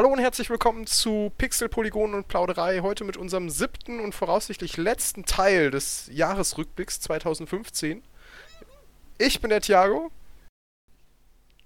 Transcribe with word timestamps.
Hallo 0.00 0.14
und 0.14 0.18
herzlich 0.18 0.48
willkommen 0.48 0.86
zu 0.86 1.30
Pixel, 1.36 1.68
Polygon 1.68 2.14
und 2.14 2.26
Plauderei. 2.26 2.80
Heute 2.80 3.04
mit 3.04 3.18
unserem 3.18 3.50
siebten 3.50 4.00
und 4.00 4.14
voraussichtlich 4.14 4.78
letzten 4.78 5.26
Teil 5.26 5.70
des 5.70 6.08
Jahresrückblicks 6.10 7.00
2015. 7.00 8.02
Ich 9.18 9.42
bin 9.42 9.50
der 9.50 9.60
Thiago. 9.60 10.10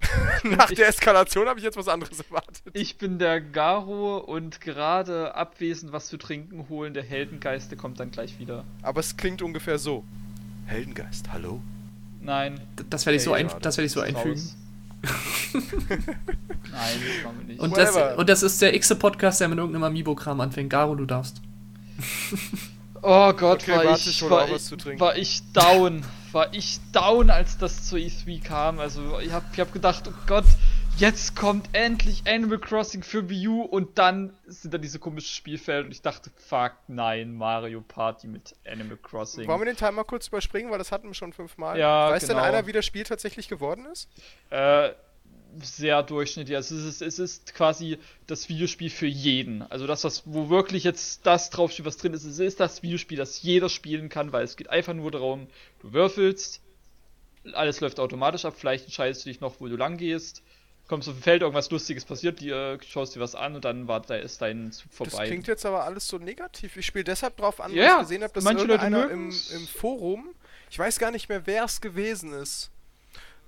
Nach 0.43 0.69
der 0.69 0.89
Eskalation 0.89 1.47
habe 1.47 1.61
ich 1.61 1.65
jetzt 1.65 1.77
was 1.77 1.87
anderes 1.87 2.19
erwartet. 2.23 2.61
Ich 2.73 2.99
bin 2.99 3.21
der 3.21 3.41
Garo 3.41 4.19
und 4.19 4.61
gerade 4.61 5.37
abwesend 5.37 5.93
was 5.93 6.09
zu 6.09 6.17
trinken 6.17 6.69
holen. 6.69 6.93
Der 6.93 7.05
Heldengeist, 7.05 7.71
der 7.71 7.79
kommt 7.79 8.01
dann 8.01 8.11
gleich 8.11 8.41
wieder. 8.41 8.65
Aber 8.83 8.99
es 8.99 9.17
klingt 9.17 9.43
ungefähr 9.43 9.79
so. 9.79 10.03
Heldengeist, 10.67 11.31
hallo? 11.33 11.63
Nein. 12.21 12.61
D- 12.77 12.83
Das 12.91 13.07
werde 13.07 13.17
ich, 13.17 13.23
so 13.23 13.31
werd 13.31 13.79
ich 13.79 13.93
so 13.93 14.01
einfügen. 14.01 14.43
Nein, 15.53 15.63
das 16.73 17.25
machen 17.25 17.39
wir 17.39 17.45
nicht. 17.47 17.61
Und 17.61 17.77
das, 17.77 17.97
und 18.17 18.29
das 18.29 18.43
ist 18.43 18.61
der 18.63 18.75
x 18.75 18.95
Podcast, 18.99 19.41
der 19.41 19.49
mit 19.49 19.59
irgendeinem 19.59 19.85
Amiibo-Kram 19.85 20.41
anfängt. 20.41 20.71
Garo, 20.71 20.95
du 20.95 21.07
darfst. 21.07 21.41
oh 23.03 23.33
Gott, 23.33 23.63
Okay, 23.63 23.73
war, 23.73 23.85
warte, 23.85 24.11
ich, 24.11 24.31
war, 24.31 24.49
ich, 24.49 24.63
zu 24.63 24.77
trinken. 24.77 25.01
war 25.01 25.17
ich 25.17 25.43
down. 25.53 26.05
War 26.33 26.53
ich 26.53 26.81
down, 26.93 27.31
als 27.31 27.59
das 27.59 27.85
zur 27.85 27.99
E3 27.99 28.43
kam. 28.43 28.81
Also 28.81 29.19
ich 29.21 29.33
habe 29.33 29.45
ich 29.53 29.61
hab 29.61 29.73
gedacht, 29.73 30.05
oh 30.09 30.15
Gott, 30.27 30.47
jetzt 30.99 31.37
kommt 31.37 31.69
endlich 31.73 32.23
Animal 32.27 32.59
Crossing 32.59 33.03
für 33.03 33.29
Wii 33.29 33.49
U 33.49 33.63
und 33.63 33.99
dann 33.99 34.37
sind 34.47 34.73
da 34.73 34.79
diese 34.79 34.99
komischen 34.99 35.35
Spielfelder 35.35 35.87
und 35.87 35.93
ich 35.93 36.03
dachte, 36.03 36.31
fuck, 36.37 36.73
nein, 36.89 37.35
Mario 37.35 37.81
Party 37.81 38.27
mit 38.27 38.55
Animal 38.67 38.97
Crossing. 38.97 39.47
Wollen 39.49 39.61
wir 39.61 39.67
den 39.67 39.77
Timer 39.77 40.05
kurz 40.05 40.29
überspringen, 40.29 40.71
weil 40.71 40.79
das 40.79 40.93
hatten 40.93 41.09
wir 41.09 41.15
schon 41.15 41.33
fünfmal. 41.33 41.79
Ja, 41.79 42.11
Weiß 42.11 42.27
genau. 42.27 42.35
denn 42.35 42.45
einer, 42.45 42.67
wie 42.67 42.73
das 42.73 42.87
Spiel 42.87 43.05
tatsächlich 43.05 43.49
geworden 43.49 43.87
ist? 43.87 44.09
Äh, 44.51 44.91
sehr 45.61 46.03
durchschnittlich. 46.03 46.57
Also 46.57 46.77
es 46.77 46.85
ist, 46.85 47.03
es 47.03 47.19
ist 47.19 47.55
quasi 47.55 47.99
das 48.27 48.49
Videospiel 48.49 48.91
für 48.91 49.07
jeden. 49.07 49.63
Also 49.63 49.87
das, 49.87 50.05
was, 50.05 50.23
wo 50.27 50.49
wirklich 50.49 50.85
jetzt 50.85 51.27
das 51.27 51.51
draufsteht, 51.51 51.87
was 51.87 51.97
drin 51.97 52.15
ist, 52.15 52.25
es 52.25 52.39
ist 52.39 52.61
das 52.61 52.83
Videospiel, 52.83 53.19
das 53.19 53.43
jeder 53.43 53.69
spielen 53.69 54.09
kann, 54.09 54.33
weil 54.33 54.45
es 54.45 54.57
geht 54.57 54.71
einfach 54.71 54.95
nur 54.95 55.11
darum, 55.11 55.49
du 55.81 55.93
würfelst, 55.93 56.61
alles 57.53 57.81
läuft 57.81 58.01
automatisch 58.01 58.45
ab, 58.45 58.55
vielleicht 58.57 58.85
entscheidest 58.85 59.25
du 59.25 59.29
dich 59.29 59.41
noch, 59.41 59.61
wo 59.61 59.69
du 59.69 59.77
lang 59.77 59.97
gehst, 59.97 60.43
kommst 60.89 61.09
auf 61.09 61.15
ein 61.17 61.23
Feld, 61.23 61.43
irgendwas 61.43 61.71
Lustiges 61.71 62.05
passiert, 62.05 62.41
dir, 62.41 62.79
schaust 62.87 63.15
dir 63.17 63.21
was 63.21 63.35
an 63.35 63.55
und 63.55 63.65
dann 63.65 63.89
war, 63.89 64.01
da 64.01 64.17
ist 64.17 64.43
dein 64.43 64.71
Zug 64.73 64.89
Das 64.91 64.97
vorbei. 65.11 65.27
klingt 65.27 65.47
jetzt 65.47 65.65
aber 65.65 65.85
alles 65.85 66.07
so 66.07 66.19
negativ. 66.19 66.77
Ich 66.77 66.87
spiele 66.87 67.05
deshalb 67.05 67.37
drauf 67.37 67.61
an, 67.61 67.73
Ja, 67.73 67.83
weil 67.85 67.93
ich 67.93 67.99
gesehen 68.01 68.23
habe, 68.23 68.33
dass 68.35 68.45
manche 68.45 68.65
Leute 68.67 68.87
im, 68.87 69.31
im 69.31 69.67
Forum, 69.67 70.29
ich 70.71 70.79
weiß 70.79 70.99
gar 70.99 71.11
nicht 71.11 71.29
mehr, 71.29 71.47
wer 71.47 71.65
es 71.65 71.81
gewesen 71.81 72.33
ist, 72.33 72.71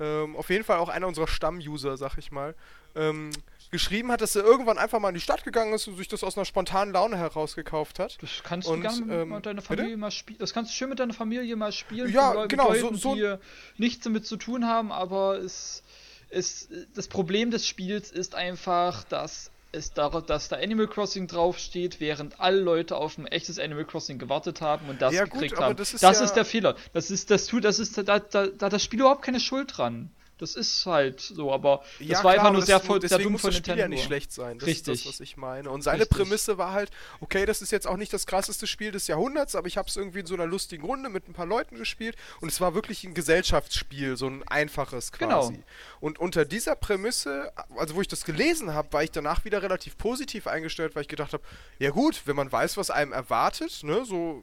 ähm, 0.01 0.37
auf 0.37 0.51
jeden 0.51 0.65
Fall 0.65 0.79
auch 0.79 0.89
einer 0.89 1.07
unserer 1.07 1.27
Stammuser, 1.29 1.97
sag 1.97 2.17
ich 2.19 2.31
mal, 2.31 2.55
ähm, 2.95 3.31
geschrieben 3.71 4.13
hat, 4.13 4.21
dass 4.21 4.37
er 4.37 4.45
irgendwann 4.45 4.79
einfach 4.79 5.01
mal 5.01 5.09
in 5.09 5.15
die 5.17 5.21
Stadt 5.21 5.43
gegangen 5.45 5.73
ist 5.75 5.89
und 5.89 5.97
sich 5.97 6.07
das 6.09 6.23
aus 6.23 6.37
einer 6.39 6.45
spontanen 6.45 6.95
Laune 6.95 7.17
heraus 7.19 7.55
gekauft 7.57 7.99
hat. 7.99 8.17
Das 8.23 8.31
kannst 8.45 8.69
Und, 8.69 8.83
du 8.85 8.89
gerne 8.89 9.23
ähm, 9.23 9.29
mit 9.31 9.45
deiner 9.45 9.61
bitte? 9.61 9.75
Familie 9.77 9.97
mal 9.97 10.11
spielen. 10.11 10.39
Das 10.39 10.55
kannst 10.55 10.71
du 10.71 10.75
schön 10.77 10.89
mit 10.89 10.99
deiner 11.01 11.13
Familie 11.15 11.57
mal 11.57 11.73
spielen. 11.73 12.11
Ja, 12.13 12.47
genau, 12.47 12.73
so- 12.75 12.81
Leuten, 12.87 12.97
so- 12.97 13.15
die 13.15 13.35
nichts 13.77 14.05
damit 14.05 14.25
zu 14.27 14.37
tun 14.37 14.67
haben, 14.67 14.93
aber 14.93 15.39
es, 15.39 15.83
es, 16.31 16.69
das 16.95 17.09
Problem 17.09 17.51
des 17.51 17.67
Spiels 17.67 18.11
ist 18.11 18.35
einfach, 18.35 19.05
dass 19.05 19.51
es 19.73 19.93
da, 19.93 20.09
dass 20.21 20.49
da 20.49 20.57
Animal 20.57 20.87
Crossing 20.87 21.27
draufsteht, 21.27 22.01
während 22.01 22.41
alle 22.41 22.61
Leute 22.61 22.97
auf 22.97 23.19
ein 23.19 23.27
echtes 23.27 23.59
Animal 23.59 23.85
Crossing 23.85 24.19
gewartet 24.19 24.61
haben 24.61 24.89
und 24.89 25.03
das 25.03 25.13
Ja, 25.15 25.25
gut, 25.25 25.33
gekriegt 25.35 25.57
aber 25.57 25.67
haben. 25.67 25.77
das 25.77 25.93
ist 25.95 26.03
das 26.03 26.19
ja- 26.19 26.25
ist 26.25 26.33
der 26.35 26.45
Fehler. 26.45 26.77
Das 26.95 27.11
ist, 27.11 27.31
das 27.31 27.47
tut, 27.47 27.65
das 27.65 27.79
ist, 27.79 27.97
da, 27.99 28.03
da, 28.03 28.47
da 28.47 28.67
hat 28.67 28.73
das 28.73 28.83
Spiel 28.83 29.01
überhaupt 29.01 29.23
keine 29.23 29.41
Schuld 29.41 29.77
dran. 29.77 30.11
Das 30.39 30.55
ist 30.55 30.85
halt 30.85 31.21
so, 31.21 31.51
aber 31.51 31.83
das 31.99 32.09
Ja, 32.09 32.15
war 32.17 32.21
klar, 32.21 32.35
einfach 32.35 32.51
nur 32.53 32.61
das- 32.61 32.67
sehr, 32.67 32.81
voll, 32.81 33.01
sehr 33.01 33.19
dumm 33.19 33.33
muss 33.33 33.41
von 33.41 33.51
das 33.51 33.57
Spiel 33.59 33.79
ja 33.79 33.89
nicht 33.89 34.05
schlecht 34.05 34.33
sein. 34.33 34.59
Das 34.59 34.67
Richtig. 34.69 34.95
ist 34.95 35.07
das, 35.07 35.13
was 35.15 35.21
ich 35.21 35.39
meine. 35.39 35.71
Und 35.71 35.81
seine 35.83 36.01
Richtig. 36.03 36.19
Prämisse 36.19 36.59
war 36.59 36.73
halt, 36.73 36.91
okay, 37.21 37.47
das 37.47 37.63
ist 37.63 37.73
jetzt 37.73 37.87
auch 37.87 37.97
nicht 37.97 38.13
das 38.13 38.27
krasseste 38.27 38.67
Spiel 38.67 38.91
des 38.93 39.07
Jahrhunderts, 39.07 39.55
aber 39.55 39.67
ich 39.67 39.79
habe 39.79 39.89
es 39.89 39.97
irgendwie 39.97 40.21
in 40.21 40.27
so 40.27 40.35
einer 40.35 40.45
lustigen 40.47 40.85
Runde 40.85 41.09
mit 41.09 41.27
ein 41.27 41.33
paar 41.33 41.47
Leuten 41.47 41.77
gespielt 41.77 42.17
und 42.43 42.49
es 42.53 42.61
war 42.61 42.75
wirklich 42.75 43.03
ein 43.05 43.15
Gesellschaftsspiel, 43.15 44.19
so 44.19 44.27
ein 44.27 44.47
einfaches 44.47 45.11
quasi. 45.13 45.53
Genau. 45.55 45.65
Und 46.01 46.19
unter 46.19 46.45
dieser 46.45 46.77
Prämisse, 46.77 47.51
also 47.77 47.95
wo 47.95 48.03
ich 48.03 48.09
das 48.09 48.25
gelesen 48.25 48.75
habe, 48.75 48.93
war 48.93 49.03
ich 49.03 49.11
danach 49.13 49.45
wieder 49.47 49.63
relativ 49.63 49.97
positiv 49.97 50.47
eingestellt, 50.47 50.95
weil 50.95 51.03
ich 51.03 51.09
gedacht 51.09 51.33
habe, 51.33 51.43
ja 51.79 51.91
gut, 51.91 52.23
wenn 52.27 52.37
man 52.37 52.53
weiß, 52.53 52.77
was 52.77 52.91
einem 52.91 53.13
erwartet, 53.13 53.83
ne, 53.85 54.05
so 54.05 54.43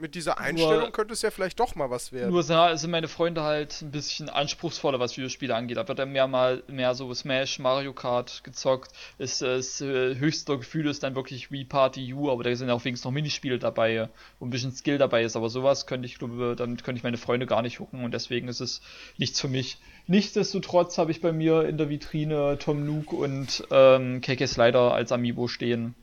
mit 0.00 0.14
dieser 0.14 0.38
Einstellung 0.38 0.92
könnte 0.92 1.12
es 1.14 1.22
ja 1.22 1.30
vielleicht 1.30 1.58
doch 1.60 1.74
mal 1.74 1.90
was 1.90 2.12
werden. 2.12 2.30
Nur 2.30 2.42
sa- 2.42 2.76
sind 2.76 2.90
meine 2.90 3.08
Freunde 3.08 3.42
halt 3.42 3.82
ein 3.82 3.90
bisschen 3.90 4.28
anspruchsvoller, 4.28 5.00
was 5.00 5.16
Videospiele 5.16 5.54
angeht. 5.54 5.76
Da 5.76 5.86
wird 5.88 5.98
dann 5.98 6.12
mehr 6.12 6.26
mal 6.26 6.62
mehr 6.68 6.94
so 6.94 7.12
Smash, 7.14 7.58
Mario 7.58 7.92
Kart 7.92 8.42
gezockt. 8.44 8.92
Das, 9.18 9.38
das 9.38 9.80
äh, 9.80 10.14
höchste 10.16 10.56
Gefühl 10.58 10.86
ist 10.88 11.02
dann 11.02 11.14
wirklich 11.14 11.50
Wii 11.50 11.64
Party 11.64 12.12
U, 12.14 12.30
aber 12.30 12.44
da 12.44 12.54
sind 12.54 12.70
auch 12.70 12.84
wenigstens 12.84 13.04
noch 13.04 13.12
Minispiele 13.12 13.58
dabei, 13.58 14.08
wo 14.38 14.46
ein 14.46 14.50
bisschen 14.50 14.72
Skill 14.72 14.98
dabei 14.98 15.22
ist. 15.24 15.36
Aber 15.36 15.48
sowas 15.48 15.86
könnte 15.86 16.06
ich, 16.06 16.18
glaube, 16.18 16.54
damit 16.56 16.84
könnte 16.84 16.98
ich 16.98 17.04
meine 17.04 17.16
Freunde 17.18 17.46
gar 17.46 17.62
nicht 17.62 17.80
hucken 17.80 18.04
und 18.04 18.12
deswegen 18.12 18.48
ist 18.48 18.60
es 18.60 18.80
nichts 19.18 19.40
für 19.40 19.48
mich. 19.48 19.78
Nichtsdestotrotz 20.08 20.98
habe 20.98 21.10
ich 21.10 21.20
bei 21.20 21.32
mir 21.32 21.64
in 21.68 21.78
der 21.78 21.88
Vitrine 21.88 22.58
Tom 22.58 22.84
Nook 22.86 23.12
und 23.12 23.64
ähm, 23.70 24.20
KK 24.20 24.46
Slider 24.46 24.92
als 24.94 25.12
Amiibo 25.12 25.46
stehen. 25.48 25.94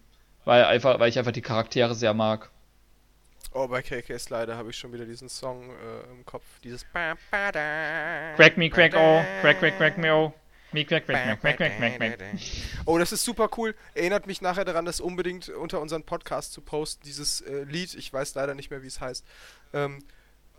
Weil 0.46 0.66
einfach, 0.66 1.00
weil 1.00 1.10
ich 1.10 1.18
einfach 1.20 1.32
die 1.32 1.42
Charaktere 1.42 1.96
sehr 1.96 2.14
mag. 2.14 2.50
Oh, 3.56 3.68
bei 3.68 3.84
KK 3.84 4.18
Slider 4.20 4.58
habe 4.58 4.72
ich 4.72 4.78
schon 4.78 4.92
wieder 4.94 5.06
diesen 5.06 5.30
Song 5.30 5.70
äh, 5.70 6.12
im 6.12 6.26
Kopf. 6.26 6.44
Dieses. 6.64 6.86
Crack 6.92 8.58
me, 8.58 8.70
crack 8.70 8.94
oh, 8.96 9.22
crack, 9.42 9.60
crack, 9.60 9.78
crack 9.78 9.98
me, 9.98 10.12
oh. 10.12 10.34
Me, 10.72 10.84
crack, 10.86 11.06
crack, 11.06 11.40
crack, 11.40 11.58
crack, 11.58 11.78
crack, 11.78 11.98
crack, 11.98 12.18
crack. 12.18 12.40
Oh, 12.86 12.98
das 12.98 13.12
ist 13.12 13.24
super 13.24 13.48
cool. 13.58 13.76
Erinnert 13.94 14.26
mich 14.26 14.42
nachher 14.42 14.66
daran, 14.66 14.86
das 14.86 15.00
unbedingt 15.00 15.50
unter 15.50 15.80
unseren 15.82 16.02
Podcast 16.02 16.52
zu 16.52 16.62
posten. 16.62 17.04
Dieses 17.06 17.42
äh, 17.42 17.64
Lied, 17.66 17.94
ich 17.94 18.12
weiß 18.12 18.34
leider 18.34 18.56
nicht 18.56 18.72
mehr, 18.72 18.82
wie 18.82 18.88
es 18.88 19.00
heißt. 19.00 19.24
Ähm, 19.74 20.04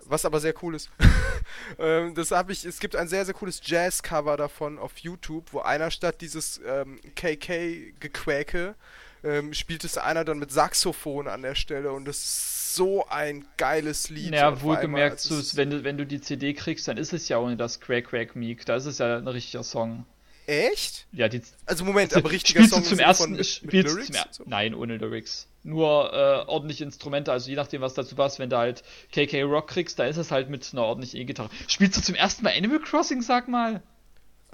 was 0.04 0.25
aber 0.25 0.38
sehr 0.38 0.54
cool 0.62 0.77
ist. 0.77 0.88
ähm, 1.81 2.15
das 2.15 2.31
habe 2.31 2.53
ich, 2.53 2.65
es 2.65 2.78
gibt 2.78 2.94
ein 2.94 3.09
sehr, 3.09 3.25
sehr 3.25 3.34
cooles 3.34 3.60
Jazz-Cover 3.65 4.37
davon 4.37 4.78
auf 4.78 4.99
YouTube, 4.99 5.53
wo 5.53 5.60
einer 5.60 5.91
statt 5.91 6.21
dieses 6.21 6.60
ähm, 6.65 7.00
KK-Gequäke 7.16 8.77
ähm, 9.25 9.53
spielt 9.54 9.83
es 9.83 9.99
einer 9.99 10.25
dann 10.25 10.38
mit 10.38 10.53
Saxophon 10.53 11.27
an 11.27 11.43
der 11.43 11.54
Stelle 11.54 11.91
und 11.93 12.04
das 12.04 12.63
so 12.74 13.06
ein 13.08 13.44
geiles 13.56 14.10
Lied. 14.10 14.34
Ja, 14.34 14.48
Und 14.48 14.58
vor 14.58 14.76
allem, 14.76 14.92
wohlgemerkt, 14.92 15.20
so, 15.20 15.56
wenn, 15.56 15.70
du, 15.70 15.84
wenn 15.84 15.96
du 15.96 16.06
die 16.06 16.20
CD 16.20 16.54
kriegst, 16.54 16.88
dann 16.88 16.96
ist 16.96 17.12
es 17.12 17.28
ja 17.28 17.38
ohne 17.38 17.56
das 17.56 17.80
Crack 17.80 18.08
Crack 18.08 18.36
Meek. 18.36 18.64
Da 18.66 18.76
ist 18.76 18.86
es 18.86 18.98
ja 18.98 19.16
ein 19.18 19.28
richtiger 19.28 19.62
Song. 19.62 20.04
Echt? 20.46 21.06
Ja, 21.12 21.28
die 21.28 21.40
Also 21.66 21.84
Moment, 21.84 22.14
aber 22.14 22.30
richtiger 22.32 22.60
spielst 22.60 22.74
Song 22.74 22.82
du 22.82 22.88
zum 22.90 22.98
ersten 22.98 23.22
von 23.24 23.32
mit, 23.32 23.60
mit 23.62 23.72
Lyrics? 23.72 24.06
zum 24.06 24.16
so? 24.30 24.44
Nein, 24.46 24.74
ohne 24.74 24.98
Lyrics. 24.98 25.48
Nur 25.62 26.12
äh, 26.12 26.46
ordentliche 26.46 26.84
Instrumente, 26.84 27.32
also 27.32 27.48
je 27.48 27.56
nachdem, 27.56 27.80
was 27.80 27.94
dazu 27.94 28.14
passt, 28.14 28.38
wenn 28.38 28.50
du 28.50 28.58
halt 28.58 28.82
KK 29.12 29.42
Rock 29.44 29.68
kriegst, 29.68 29.98
da 29.98 30.04
ist 30.04 30.18
es 30.18 30.30
halt 30.30 30.50
mit 30.50 30.68
einer 30.72 30.82
ordentlichen 30.82 31.18
E-Gitarre. 31.20 31.48
Spielst 31.68 31.96
du 31.96 32.02
zum 32.02 32.14
ersten 32.14 32.44
Mal 32.44 32.52
Animal 32.54 32.80
Crossing, 32.80 33.22
sag 33.22 33.48
mal? 33.48 33.82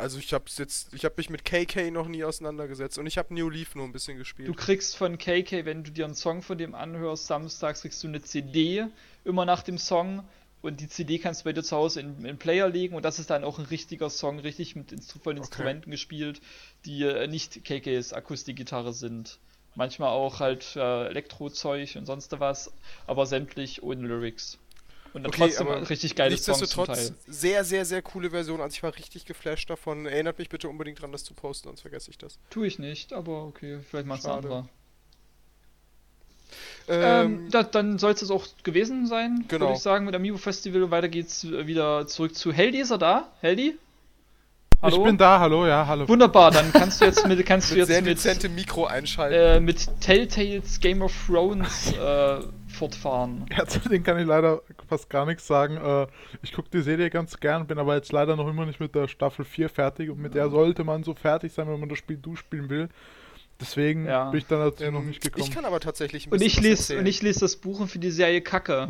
Also 0.00 0.18
ich 0.18 0.32
hab's 0.32 0.56
jetzt, 0.56 0.94
ich 0.94 1.04
habe 1.04 1.14
mich 1.18 1.28
mit 1.28 1.44
KK 1.44 1.90
noch 1.90 2.08
nie 2.08 2.24
auseinandergesetzt 2.24 2.98
und 2.98 3.06
ich 3.06 3.18
habe 3.18 3.34
New 3.34 3.50
Leaf 3.50 3.74
nur 3.74 3.84
ein 3.84 3.92
bisschen 3.92 4.16
gespielt. 4.16 4.48
Du 4.48 4.54
kriegst 4.54 4.96
von 4.96 5.18
KK, 5.18 5.66
wenn 5.66 5.84
du 5.84 5.90
dir 5.90 6.06
einen 6.06 6.14
Song 6.14 6.40
von 6.40 6.56
dem 6.56 6.74
anhörst, 6.74 7.26
samstags 7.26 7.82
kriegst 7.82 8.02
du 8.02 8.08
eine 8.08 8.22
CD 8.22 8.86
immer 9.24 9.44
nach 9.44 9.62
dem 9.62 9.76
Song 9.76 10.24
und 10.62 10.80
die 10.80 10.88
CD 10.88 11.18
kannst 11.18 11.42
du 11.42 11.44
bei 11.44 11.52
dir 11.52 11.62
zu 11.62 11.76
Hause 11.76 12.00
in, 12.00 12.22
den 12.22 12.38
Player 12.38 12.70
legen 12.70 12.94
und 12.94 13.04
das 13.04 13.18
ist 13.18 13.28
dann 13.28 13.44
auch 13.44 13.58
ein 13.58 13.66
richtiger 13.66 14.08
Song, 14.08 14.38
richtig 14.38 14.74
mit 14.74 14.90
Instru 14.90 15.18
von 15.18 15.36
Instrumenten 15.36 15.90
gespielt, 15.90 16.40
die 16.86 17.02
äh, 17.02 17.26
nicht 17.26 17.62
KKs 17.66 18.14
Akustikgitarre 18.14 18.94
sind. 18.94 19.38
Manchmal 19.74 20.08
auch 20.08 20.40
halt 20.40 20.76
äh, 20.76 21.08
Elektrozeug 21.08 21.96
und 21.96 22.06
sonst 22.06 22.32
was, 22.40 22.72
aber 23.06 23.26
sämtlich 23.26 23.82
ohne 23.82 24.08
Lyrics. 24.08 24.58
Und 25.12 25.24
dann 25.24 25.30
Okay, 25.32 25.38
trotzdem 25.48 25.66
aber 25.68 25.90
richtig 25.90 26.14
geile 26.14 26.36
Songs 26.36 26.44
zum 26.58 26.60
Nichtsdestotrotz, 26.62 27.08
Teil. 27.08 27.16
sehr, 27.26 27.64
sehr, 27.64 27.84
sehr 27.84 28.02
coole 28.02 28.30
Version. 28.30 28.60
Also 28.60 28.74
ich 28.74 28.82
war 28.82 28.94
richtig 28.96 29.24
geflasht 29.24 29.68
davon. 29.70 30.06
Erinnert 30.06 30.38
mich 30.38 30.48
bitte 30.48 30.68
unbedingt 30.68 31.00
dran, 31.02 31.10
das 31.12 31.24
zu 31.24 31.34
posten, 31.34 31.68
sonst 31.68 31.80
vergesse 31.80 32.10
ich 32.10 32.18
das. 32.18 32.38
Tue 32.50 32.66
ich 32.66 32.78
nicht, 32.78 33.12
aber 33.12 33.44
okay, 33.44 33.80
vielleicht 33.88 34.06
machst 34.06 34.24
du 34.24 34.28
Schade. 34.28 34.46
andere. 34.48 34.68
Ähm, 36.88 37.44
Ähm, 37.44 37.50
da, 37.50 37.62
dann 37.62 37.98
soll 37.98 38.12
es 38.12 38.20
das 38.20 38.30
auch 38.30 38.46
gewesen 38.64 39.06
sein, 39.06 39.44
Genau. 39.48 39.66
würde 39.66 39.74
ich 39.76 39.82
sagen, 39.82 40.06
mit 40.06 40.14
Amiibo 40.14 40.38
Festival. 40.38 40.82
Und 40.82 40.90
weiter 40.90 41.08
geht's 41.08 41.44
äh, 41.44 41.66
wieder 41.66 42.06
zurück 42.06 42.34
zu 42.34 42.52
Heldi. 42.52 42.78
Ist 42.80 42.90
er 42.90 42.98
da? 42.98 43.28
Heldi? 43.40 43.76
Hallo? 44.82 44.96
Ich 44.96 45.02
bin 45.04 45.18
da, 45.18 45.38
hallo, 45.38 45.66
ja, 45.66 45.86
hallo. 45.86 46.08
Wunderbar, 46.08 46.50
dann 46.50 46.72
kannst 46.72 47.00
du 47.00 47.04
jetzt 47.04 47.26
mit, 47.28 47.44
kannst 47.44 47.70
du 47.70 47.76
mit 47.76 47.86
sehr 47.86 47.96
jetzt 47.96 48.04
mit, 48.06 48.16
dezente 48.16 48.48
Mikro 48.48 48.86
einschalten. 48.86 49.34
äh, 49.38 49.60
mit 49.60 50.00
Telltales 50.00 50.80
Game 50.80 51.02
of 51.02 51.12
Thrones 51.26 51.92
äh, 51.98 52.40
fortfahren. 52.70 53.46
Ja, 53.56 53.66
zu 53.66 53.80
denen 53.80 54.04
kann 54.04 54.18
ich 54.18 54.26
leider 54.26 54.62
fast 54.88 55.10
gar 55.10 55.26
nichts 55.26 55.46
sagen. 55.46 55.76
Äh, 55.76 56.06
ich 56.42 56.52
gucke 56.52 56.68
die 56.72 56.82
Serie 56.82 57.10
ganz 57.10 57.38
gern, 57.40 57.66
bin 57.66 57.78
aber 57.78 57.94
jetzt 57.96 58.12
leider 58.12 58.36
noch 58.36 58.48
immer 58.48 58.66
nicht 58.66 58.80
mit 58.80 58.94
der 58.94 59.08
Staffel 59.08 59.44
4 59.44 59.68
fertig 59.68 60.10
und 60.10 60.18
mit 60.20 60.34
der 60.34 60.48
sollte 60.50 60.84
man 60.84 61.02
so 61.04 61.14
fertig 61.14 61.52
sein, 61.52 61.68
wenn 61.68 61.80
man 61.80 61.88
das 61.88 61.98
Spiel 61.98 62.16
durchspielen 62.16 62.68
will. 62.70 62.88
Deswegen 63.60 64.06
Ja. 64.06 64.30
bin 64.30 64.38
ich 64.38 64.46
dann 64.46 64.60
dazu 64.60 64.84
Ähm, 64.84 64.94
noch 64.94 65.02
nicht 65.02 65.20
gekommen. 65.20 65.44
Ich 65.44 65.50
kann 65.50 65.66
aber 65.66 65.80
tatsächlich 65.80 66.26
ein 66.26 66.32
Und 66.32 66.38
bisschen 66.38 66.64
ich 66.64 66.72
was 66.72 66.88
lese 66.88 66.98
und 66.98 67.04
ich 67.06 67.20
lese 67.20 67.40
das 67.40 67.56
Buch 67.56 67.78
und 67.80 67.88
finde 67.88 68.06
die 68.06 68.12
Serie 68.12 68.40
kacke. 68.40 68.88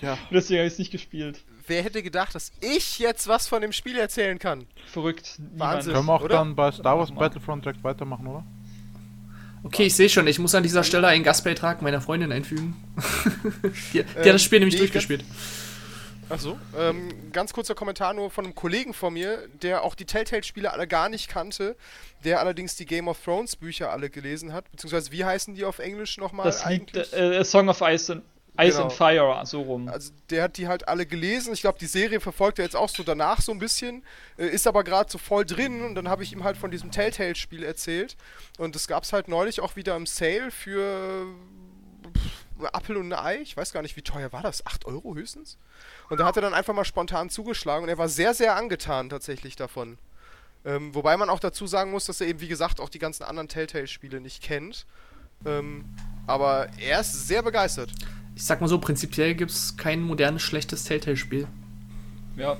ja. 0.00 0.18
Deswegen 0.32 0.58
habe 0.58 0.66
ich 0.66 0.72
es 0.72 0.78
nicht 0.80 0.90
gespielt. 0.90 1.44
Wer 1.68 1.84
hätte 1.84 2.02
gedacht, 2.02 2.34
dass 2.34 2.50
ich 2.60 2.98
jetzt 2.98 3.28
was 3.28 3.46
von 3.46 3.62
dem 3.62 3.70
Spiel 3.70 3.96
erzählen 3.96 4.40
kann? 4.40 4.66
Verrückt. 4.86 5.38
Wahnsinn. 5.56 5.92
Können 5.94 6.06
wir 6.06 6.14
auch 6.14 6.22
oder? 6.24 6.34
dann 6.34 6.56
bei 6.56 6.72
Star 6.72 6.98
Wars. 6.98 7.12
Battlefront 7.12 7.64
direkt 7.64 7.84
weitermachen, 7.84 8.26
oder? 8.26 8.44
Okay, 9.64 9.84
ich 9.84 9.94
sehe 9.94 10.08
schon, 10.08 10.26
ich 10.26 10.38
muss 10.38 10.54
an 10.54 10.62
dieser 10.62 10.82
Stelle 10.82 11.06
einen 11.06 11.24
Gastbeitrag 11.24 11.82
meiner 11.82 12.00
Freundin 12.00 12.32
einfügen. 12.32 12.74
die, 13.62 13.70
die 13.92 13.98
Ähm, 13.98 14.04
hat 14.16 14.26
das 14.26 14.42
Spiel 14.42 14.58
nämlich 14.58 14.74
nee, 14.74 14.80
durchgespielt. 14.80 15.24
Achso, 16.28 16.58
ähm, 16.78 17.30
ganz 17.32 17.52
kurzer 17.52 17.74
Kommentar 17.74 18.14
nur 18.14 18.30
von 18.30 18.44
einem 18.46 18.54
Kollegen 18.54 18.94
von 18.94 19.12
mir, 19.12 19.38
der 19.60 19.82
auch 19.82 19.94
die 19.94 20.06
Telltale-Spiele 20.06 20.72
alle 20.72 20.86
gar 20.86 21.08
nicht 21.08 21.28
kannte, 21.28 21.76
der 22.24 22.40
allerdings 22.40 22.74
die 22.74 22.86
Game 22.86 23.06
of 23.06 23.22
Thrones 23.22 23.54
Bücher 23.56 23.90
alle 23.92 24.08
gelesen 24.08 24.52
hat, 24.52 24.70
beziehungsweise 24.70 25.12
wie 25.12 25.24
heißen 25.24 25.54
die 25.54 25.64
auf 25.64 25.78
Englisch 25.78 26.16
nochmal 26.18 26.46
Das 26.46 26.64
Lied, 26.64 26.96
eigentlich? 26.96 27.12
äh, 27.12 27.36
A 27.38 27.44
Song 27.44 27.68
of 27.68 27.82
Ice 27.82 28.12
and, 28.12 28.22
Ice 28.60 28.72
Genau. 28.76 28.82
and 28.84 28.92
Fire, 28.92 29.46
so 29.46 29.62
rum. 29.62 29.88
Also 29.88 30.12
der 30.28 30.42
hat 30.42 30.58
die 30.58 30.68
halt 30.68 30.86
alle 30.86 31.06
gelesen. 31.06 31.54
Ich 31.54 31.62
glaube, 31.62 31.78
die 31.78 31.86
Serie 31.86 32.20
verfolgt 32.20 32.58
er 32.58 32.64
jetzt 32.66 32.76
auch 32.76 32.90
so 32.90 33.02
danach 33.02 33.40
so 33.40 33.50
ein 33.52 33.58
bisschen, 33.58 34.04
äh, 34.36 34.46
ist 34.46 34.66
aber 34.66 34.84
gerade 34.84 35.10
so 35.10 35.16
voll 35.18 35.46
drin 35.46 35.82
und 35.82 35.94
dann 35.94 36.08
habe 36.08 36.22
ich 36.22 36.32
ihm 36.32 36.44
halt 36.44 36.58
von 36.58 36.70
diesem 36.70 36.90
Telltale-Spiel 36.90 37.62
erzählt 37.64 38.16
und 38.58 38.74
das 38.74 38.86
gab 38.88 39.04
es 39.04 39.12
halt 39.14 39.26
neulich 39.28 39.60
auch 39.60 39.74
wieder 39.76 39.96
im 39.96 40.04
Sale 40.04 40.50
für 40.50 41.26
Apfel 42.72 42.96
und 42.98 43.12
ein 43.12 43.18
Ei. 43.18 43.36
Ich 43.40 43.56
weiß 43.56 43.72
gar 43.72 43.82
nicht, 43.82 43.96
wie 43.96 44.02
teuer 44.02 44.32
war 44.32 44.42
das? 44.42 44.64
8 44.66 44.84
Euro 44.84 45.14
höchstens? 45.14 45.56
Und 46.10 46.20
da 46.20 46.26
hat 46.26 46.36
er 46.36 46.42
dann 46.42 46.54
einfach 46.54 46.74
mal 46.74 46.84
spontan 46.84 47.30
zugeschlagen 47.30 47.84
und 47.84 47.88
er 47.88 47.98
war 47.98 48.08
sehr, 48.08 48.34
sehr 48.34 48.54
angetan 48.56 49.08
tatsächlich 49.08 49.56
davon. 49.56 49.98
Ähm, 50.64 50.94
wobei 50.94 51.16
man 51.16 51.28
auch 51.28 51.40
dazu 51.40 51.66
sagen 51.66 51.90
muss, 51.90 52.04
dass 52.04 52.20
er 52.20 52.28
eben, 52.28 52.40
wie 52.40 52.48
gesagt, 52.48 52.80
auch 52.80 52.88
die 52.88 53.00
ganzen 53.00 53.24
anderen 53.24 53.48
Telltale-Spiele 53.48 54.20
nicht 54.20 54.42
kennt. 54.42 54.86
Ähm, 55.44 55.84
aber 56.28 56.68
er 56.78 57.00
ist 57.00 57.26
sehr 57.26 57.42
begeistert. 57.42 57.90
Ich 58.34 58.44
sag 58.44 58.60
mal 58.60 58.68
so, 58.68 58.78
prinzipiell 58.78 59.34
gibt 59.34 59.50
es 59.50 59.76
kein 59.76 60.00
modernes, 60.02 60.42
schlechtes 60.42 60.84
Telltale-Spiel. 60.84 61.46
ja. 62.36 62.56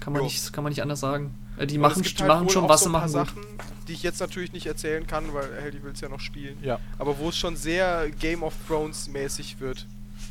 Kann 0.00 0.14
man, 0.14 0.22
Jo. 0.22 0.26
nicht, 0.26 0.52
kann 0.52 0.64
man 0.64 0.72
nicht 0.72 0.82
anders 0.82 0.98
sagen. 0.98 1.32
Äh, 1.56 1.66
Die 1.68 1.78
machen, 1.78 2.02
die 2.02 2.08
halt 2.08 2.26
machen 2.26 2.48
schon, 2.48 2.68
was 2.68 2.80
so 2.80 2.86
sie 2.86 2.92
paar 2.92 3.02
machen 3.08 3.12
gut. 3.12 3.28
Sachen, 3.28 3.42
die 3.86 3.92
ich 3.92 4.02
jetzt 4.02 4.18
natürlich 4.18 4.52
nicht 4.52 4.66
erzählen 4.66 5.06
kann, 5.06 5.32
weil 5.32 5.48
Heldi 5.60 5.80
will 5.84 5.92
es 5.92 6.00
ja 6.00 6.08
noch 6.08 6.18
spielen. 6.18 6.58
Ja. 6.60 6.80
Aber 6.98 7.18
wo 7.18 7.28
es 7.28 7.36
schon 7.36 7.54
sehr 7.54 8.10
Game 8.10 8.42
of 8.42 8.52
Thrones 8.66 9.06
mäßig 9.06 9.60
wird. 9.60 9.86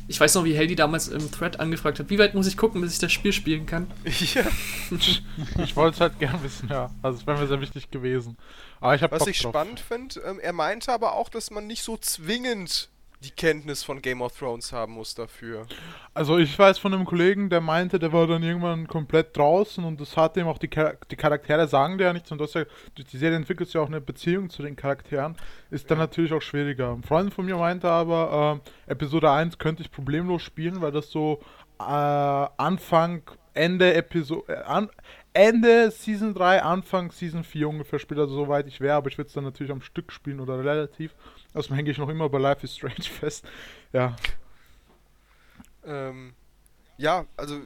Ich 0.08 0.20
weiß 0.20 0.34
noch, 0.34 0.44
wie 0.44 0.54
Heldi 0.54 0.74
damals 0.76 1.08
im 1.08 1.30
Thread 1.30 1.58
angefragt 1.58 1.98
hat, 2.00 2.10
wie 2.10 2.18
weit 2.18 2.34
muss 2.34 2.46
ich 2.46 2.58
gucken, 2.58 2.82
bis 2.82 2.92
ich 2.92 2.98
das 2.98 3.12
Spiel 3.12 3.32
spielen 3.32 3.64
kann? 3.64 3.86
ja. 4.34 4.42
Ich 5.64 5.74
wollte 5.74 5.94
es 5.94 6.00
halt 6.02 6.18
gern 6.18 6.42
wissen, 6.42 6.68
ja. 6.68 6.90
Also 7.00 7.20
es 7.20 7.26
wäre 7.26 7.38
mir 7.40 7.46
sehr 7.46 7.60
wichtig 7.62 7.90
gewesen. 7.90 8.36
Aber 8.78 8.94
ich 8.94 9.02
habe 9.02 9.12
Was 9.12 9.20
Bock 9.20 9.28
ich 9.28 9.40
drauf. 9.40 9.52
spannend 9.52 9.80
finde, 9.80 10.20
ähm, 10.20 10.38
er 10.38 10.52
meinte 10.52 10.92
aber 10.92 11.14
auch, 11.14 11.30
dass 11.30 11.50
man 11.50 11.66
nicht 11.66 11.82
so 11.82 11.96
zwingend 11.96 12.90
die 13.22 13.30
Kenntnis 13.30 13.82
von 13.82 14.02
Game 14.02 14.20
of 14.20 14.36
Thrones 14.36 14.72
haben 14.72 14.94
muss 14.94 15.14
dafür. 15.14 15.66
Also 16.14 16.38
ich 16.38 16.58
weiß 16.58 16.78
von 16.78 16.92
einem 16.92 17.04
Kollegen, 17.04 17.48
der 17.48 17.60
meinte, 17.60 17.98
der 17.98 18.12
war 18.12 18.26
dann 18.26 18.42
irgendwann 18.42 18.86
komplett 18.86 19.36
draußen 19.36 19.82
und 19.84 20.00
das 20.00 20.16
hat 20.16 20.36
ihm 20.36 20.46
auch 20.46 20.58
die, 20.58 20.68
Char 20.72 20.94
die 21.10 21.16
Charaktere 21.16 21.68
sagen 21.68 21.98
dir 21.98 22.04
ja 22.04 22.12
nichts 22.12 22.30
und 22.32 22.38
du 22.38 22.44
hast 22.44 22.54
ja, 22.54 22.64
durch 22.94 23.08
die 23.08 23.18
Serie 23.18 23.36
entwickelst 23.36 23.74
du 23.74 23.78
ja 23.78 23.84
auch 23.84 23.88
eine 23.88 24.00
Beziehung 24.00 24.50
zu 24.50 24.62
den 24.62 24.76
Charakteren, 24.76 25.36
ist 25.70 25.90
dann 25.90 25.98
natürlich 25.98 26.32
auch 26.32 26.42
schwieriger. 26.42 26.92
Ein 26.92 27.02
Freund 27.02 27.32
von 27.32 27.46
mir 27.46 27.56
meinte 27.56 27.88
aber, 27.88 28.60
äh, 28.86 28.92
Episode 28.92 29.30
1 29.30 29.58
könnte 29.58 29.82
ich 29.82 29.90
problemlos 29.90 30.42
spielen, 30.42 30.80
weil 30.80 30.92
das 30.92 31.10
so 31.10 31.40
äh, 31.78 31.82
Anfang, 31.82 33.22
Ende 33.54 33.94
Episode, 33.94 34.52
äh, 34.52 34.62
an, 34.64 34.90
Ende 35.34 35.90
Season 35.90 36.34
3, 36.34 36.62
Anfang 36.62 37.10
Season 37.10 37.42
4 37.42 37.68
ungefähr 37.68 37.98
spielt, 37.98 38.20
also 38.20 38.34
soweit 38.34 38.66
ich 38.66 38.80
wäre, 38.80 38.96
aber 38.96 39.08
ich 39.08 39.16
würde 39.16 39.28
es 39.28 39.34
dann 39.34 39.44
natürlich 39.44 39.72
am 39.72 39.80
Stück 39.80 40.12
spielen 40.12 40.40
oder 40.40 40.58
relativ. 40.62 41.14
Außerdem 41.54 41.76
hänge 41.76 41.90
ich 41.90 41.98
noch 41.98 42.08
immer 42.08 42.28
bei 42.28 42.38
Life 42.38 42.64
is 42.64 42.76
Strange 42.76 43.02
fest. 43.20 43.44
Ja, 43.92 44.16
Ähm, 45.84 46.34
ja, 46.96 47.26
also 47.36 47.60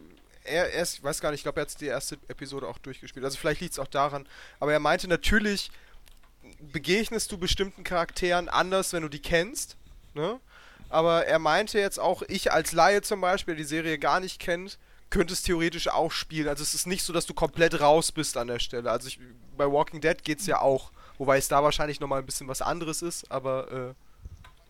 er, 0.44 0.72
er 0.72 0.82
ist, 0.82 0.94
ich 0.98 1.04
weiß 1.04 1.20
gar 1.20 1.30
nicht, 1.30 1.40
ich 1.40 1.44
glaube, 1.44 1.60
er 1.60 1.66
hat 1.66 1.80
die 1.80 1.86
erste 1.86 2.16
Episode 2.28 2.66
auch 2.68 2.78
durchgespielt. 2.78 3.24
Also 3.24 3.38
vielleicht 3.38 3.60
liegt 3.60 3.72
es 3.72 3.78
auch 3.78 3.86
daran. 3.86 4.26
Aber 4.60 4.72
er 4.72 4.80
meinte 4.80 5.08
natürlich, 5.08 5.70
begegnest 6.60 7.30
du 7.32 7.38
bestimmten 7.38 7.84
Charakteren 7.84 8.48
anders, 8.48 8.92
wenn 8.92 9.02
du 9.02 9.08
die 9.08 9.20
kennst. 9.20 9.76
Ne? 10.14 10.40
Aber 10.88 11.26
er 11.26 11.38
meinte 11.38 11.78
jetzt 11.78 11.98
auch, 11.98 12.22
ich 12.22 12.52
als 12.52 12.72
Laie 12.72 13.02
zum 13.02 13.20
Beispiel, 13.20 13.54
der 13.54 13.64
die 13.64 13.68
Serie 13.68 13.98
gar 13.98 14.20
nicht 14.20 14.38
kennt, 14.40 14.78
könnte 15.10 15.34
es 15.34 15.42
theoretisch 15.42 15.88
auch 15.88 16.12
spielen. 16.12 16.48
Also 16.48 16.62
es 16.62 16.74
ist 16.74 16.86
nicht 16.86 17.02
so, 17.02 17.12
dass 17.12 17.26
du 17.26 17.34
komplett 17.34 17.80
raus 17.80 18.12
bist 18.12 18.36
an 18.36 18.48
der 18.48 18.58
Stelle. 18.58 18.90
Also 18.90 19.08
ich, 19.08 19.18
bei 19.56 19.70
Walking 19.70 20.00
Dead 20.00 20.22
geht 20.22 20.40
es 20.40 20.46
ja 20.46 20.60
auch. 20.60 20.92
Wobei 21.18 21.38
es 21.38 21.48
da 21.48 21.62
wahrscheinlich 21.62 22.00
nochmal 22.00 22.20
ein 22.20 22.26
bisschen 22.26 22.48
was 22.48 22.62
anderes 22.62 23.02
ist, 23.02 23.30
aber 23.30 23.72
äh, 23.72 23.94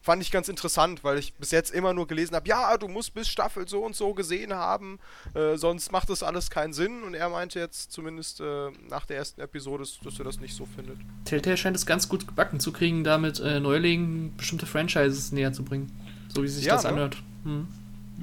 fand 0.06 0.22
ich 0.22 0.31
ganz 0.31 0.48
interessant, 0.48 1.02
weil 1.02 1.19
ich 1.19 1.34
bis 1.34 1.50
jetzt 1.50 1.75
immer 1.75 1.93
nur 1.93 2.06
gelesen 2.06 2.37
habe, 2.37 2.48
ja, 2.48 2.76
du 2.76 2.87
musst 2.87 3.12
bis 3.12 3.28
Staffel 3.28 3.66
so 3.66 3.84
und 3.84 3.96
so 3.96 4.14
gesehen 4.14 4.54
haben, 4.54 5.00
äh, 5.34 5.56
sonst 5.56 5.90
macht 5.90 6.08
das 6.08 6.22
alles 6.22 6.48
keinen 6.48 6.72
Sinn. 6.72 7.02
Und 7.02 7.14
er 7.14 7.28
meinte 7.28 7.58
jetzt 7.58 7.90
zumindest 7.90 8.40
äh, 8.40 8.70
nach 8.88 9.04
der 9.04 9.16
ersten 9.16 9.40
Episode, 9.40 9.84
dass 10.04 10.19
er 10.19 10.25
das 10.25 10.38
nicht 10.38 10.54
so 10.54 10.64
findet. 10.64 10.98
Telltale 11.25 11.56
scheint 11.56 11.76
es 11.76 11.87
ganz 11.87 12.08
gut 12.08 12.28
gebacken 12.28 12.60
zu 12.60 12.72
kriegen, 12.72 13.02
damit 13.02 13.40
äh, 13.40 13.58
Neulingen 13.58 14.37
bestimmte 14.37 14.66
Franchises 14.66 15.32
näher 15.32 15.52
zu 15.52 15.64
bringen. 15.64 15.90
So 16.28 16.44
wie 16.44 16.48
sich 16.48 16.64
Ja, 16.64 16.75
das 16.75 16.84
ne? 16.84 16.90
anhört. 16.90 17.16
Hm. 17.43 17.66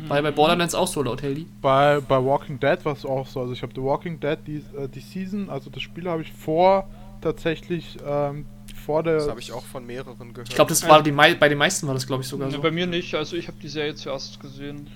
War 0.07 0.17
ja 0.17 0.23
bei 0.23 0.31
Borderlands 0.31 0.73
auch 0.73 0.87
so, 0.87 1.03
laut 1.03 1.21
Heldi. 1.21 1.47
Bei, 1.61 1.99
bei 1.99 2.15
Walking 2.15 2.59
Dead 2.59 2.83
war 2.83 2.93
es 2.93 3.05
auch 3.05 3.27
so. 3.27 3.41
Also 3.41 3.51
ich 3.53 3.61
habe 3.61 3.73
The 3.75 3.81
Walking 3.81 4.19
Dead, 4.21 4.37
die, 4.47 4.63
äh, 4.77 4.87
die 4.87 5.01
Season, 5.01 5.49
also 5.49 5.69
das 5.69 5.83
Spiel 5.83 6.07
habe 6.09 6.21
ich 6.21 6.31
vor 6.31 6.89
tatsächlich, 7.23 7.97
ähm, 8.05 8.45
vor 8.85 9.01
der... 9.03 9.15
Das 9.15 9.29
habe 9.29 9.39
ich 9.39 9.51
auch 9.51 9.63
von 9.63 9.85
mehreren 9.85 10.33
gehört. 10.33 10.49
Ich 10.49 10.55
glaube, 10.55 10.69
das 10.69 10.87
war 10.87 11.01
die 11.01 11.11
mei 11.11 11.35
bei 11.35 11.49
den 11.49 11.57
meisten 11.57 11.87
war 11.87 11.93
das, 11.93 12.05
glaube 12.05 12.23
ich, 12.23 12.29
sogar 12.29 12.47
Ne, 12.49 12.55
so. 12.55 12.61
Bei 12.61 12.71
mir 12.71 12.85
nicht, 12.85 13.15
also 13.15 13.35
ich 13.35 13.47
habe 13.47 13.57
die 13.61 13.69
Serie 13.69 13.95
zuerst 13.95 14.39
gesehen. 14.39 14.89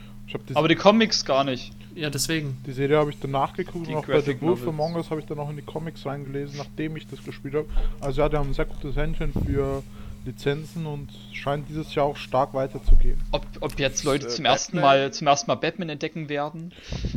die, 0.49 0.55
Aber 0.55 0.67
die 0.67 0.75
Comics 0.75 1.25
gar 1.25 1.43
nicht. 1.43 1.71
Ja, 1.95 2.09
deswegen. 2.11 2.57
die 2.67 2.73
Serie 2.73 2.97
habe 2.97 3.09
ich 3.09 3.17
danach 3.19 3.53
geguckt 3.53 3.87
Die 3.87 3.91
und 3.95 3.97
auch 3.97 4.05
bei 4.05 4.21
The 4.21 4.39
Wolf. 4.41 4.67
Among 4.67 4.95
Us 4.95 5.09
habe 5.09 5.19
ich 5.19 5.25
dann 5.25 5.39
auch 5.39 5.49
in 5.49 5.55
die 5.55 5.63
Comics 5.63 6.05
reingelesen, 6.05 6.57
nachdem 6.57 6.95
ich 6.95 7.07
das 7.07 7.23
gespielt 7.23 7.55
habe. 7.55 7.67
Also 8.01 8.21
ja, 8.21 8.29
die 8.29 8.37
haben 8.37 8.49
ein 8.49 8.53
sehr 8.53 8.65
gutes 8.65 8.95
Händchen 8.95 9.33
für 9.33 9.81
Lizenzen 10.25 10.85
und 10.85 11.09
scheint 11.33 11.69
dieses 11.69 11.95
Jahr 11.95 12.05
auch 12.05 12.17
stark 12.17 12.53
weiterzugehen. 12.53 13.17
Ob, 13.31 13.45
ob 13.61 13.79
jetzt 13.79 14.03
Leute 14.03 14.27
Äh, 14.27 14.29
zum 14.29 14.45
ersten? 14.45 14.79
Mal 14.79 15.11
zum 15.11 15.25
ersten 15.27 15.49
Mal 15.49 15.55
Batman 15.55 15.89
entdecken 15.89 16.29
werden? 16.29 16.73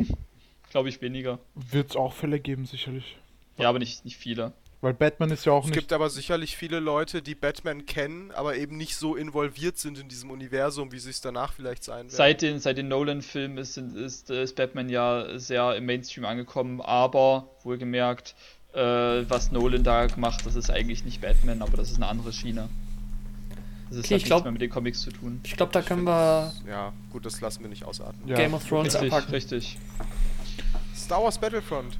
Glaube 0.71 0.87
ich 0.89 1.01
weniger. 1.01 1.39
Wird 1.53 1.89
es 1.91 1.95
auch 1.97 2.13
Fälle 2.13 2.39
geben, 2.39 2.65
sicherlich. 2.65 3.17
Ja, 3.57 3.67
aber 3.69 3.77
nicht, 3.79 4.05
nicht 4.05 4.15
viele. 4.17 4.53
Weil 4.83 4.95
Batman 4.95 5.29
ist 5.29 5.45
ja 5.45 5.51
auch 5.51 5.63
Es 5.63 5.69
nicht... 5.69 5.77
gibt 5.79 5.93
aber 5.93 6.09
sicherlich 6.09 6.57
viele 6.57 6.79
Leute, 6.79 7.21
die 7.21 7.35
Batman 7.35 7.85
kennen, 7.85 8.31
aber 8.31 8.55
eben 8.55 8.77
nicht 8.77 8.95
so 8.95 9.15
involviert 9.15 9.77
sind 9.77 9.99
in 9.99 10.07
diesem 10.07 10.31
Universum, 10.31 10.91
wie 10.91 10.97
sie 10.97 11.11
es 11.11 11.21
danach 11.21 11.53
vielleicht 11.53 11.83
sein 11.83 11.97
werden. 12.05 12.09
Seit 12.09 12.41
den, 12.41 12.59
seit 12.59 12.77
den 12.79 12.87
Nolan-Filmen 12.87 13.59
ist, 13.59 13.77
ist, 13.77 14.31
ist 14.31 14.55
Batman 14.55 14.89
ja 14.89 15.37
sehr 15.37 15.75
im 15.75 15.85
Mainstream 15.85 16.25
angekommen, 16.25 16.81
aber 16.81 17.47
wohlgemerkt, 17.63 18.33
äh, 18.73 18.79
was 18.79 19.51
Nolan 19.51 19.83
da 19.83 20.07
gemacht, 20.07 20.43
das 20.45 20.55
ist 20.55 20.71
eigentlich 20.71 21.05
nicht 21.05 21.21
Batman, 21.21 21.61
aber 21.61 21.77
das 21.77 21.91
ist 21.91 21.97
eine 21.97 22.07
andere 22.07 22.33
Schiene. 22.33 22.67
Das 23.89 23.97
ist 23.99 24.05
Okay, 24.05 24.13
hat 24.15 24.21
ich 24.21 24.25
glaub- 24.25 24.37
nichts 24.39 24.43
mehr 24.45 24.51
mit 24.53 24.61
den 24.61 24.69
Comics 24.71 25.01
zu 25.01 25.11
tun. 25.11 25.41
Ich 25.43 25.57
glaube, 25.57 25.73
da 25.73 25.81
können 25.83 26.05
wir 26.05 26.53
Ja, 26.67 26.91
gut, 27.11 27.25
das 27.25 27.39
lassen 27.39 27.61
wir 27.61 27.69
nicht 27.69 27.83
ausatmen. 27.83 28.27
ja. 28.27 28.35
Game 28.35 28.53
of 28.55 28.67
Thrones 28.67 28.95
Richtig, 28.95 29.11
abhaken. 29.13 29.31
richtig. 29.31 29.77
Star 30.95 31.21
Wars 31.21 31.37
Battlefront. 31.37 31.99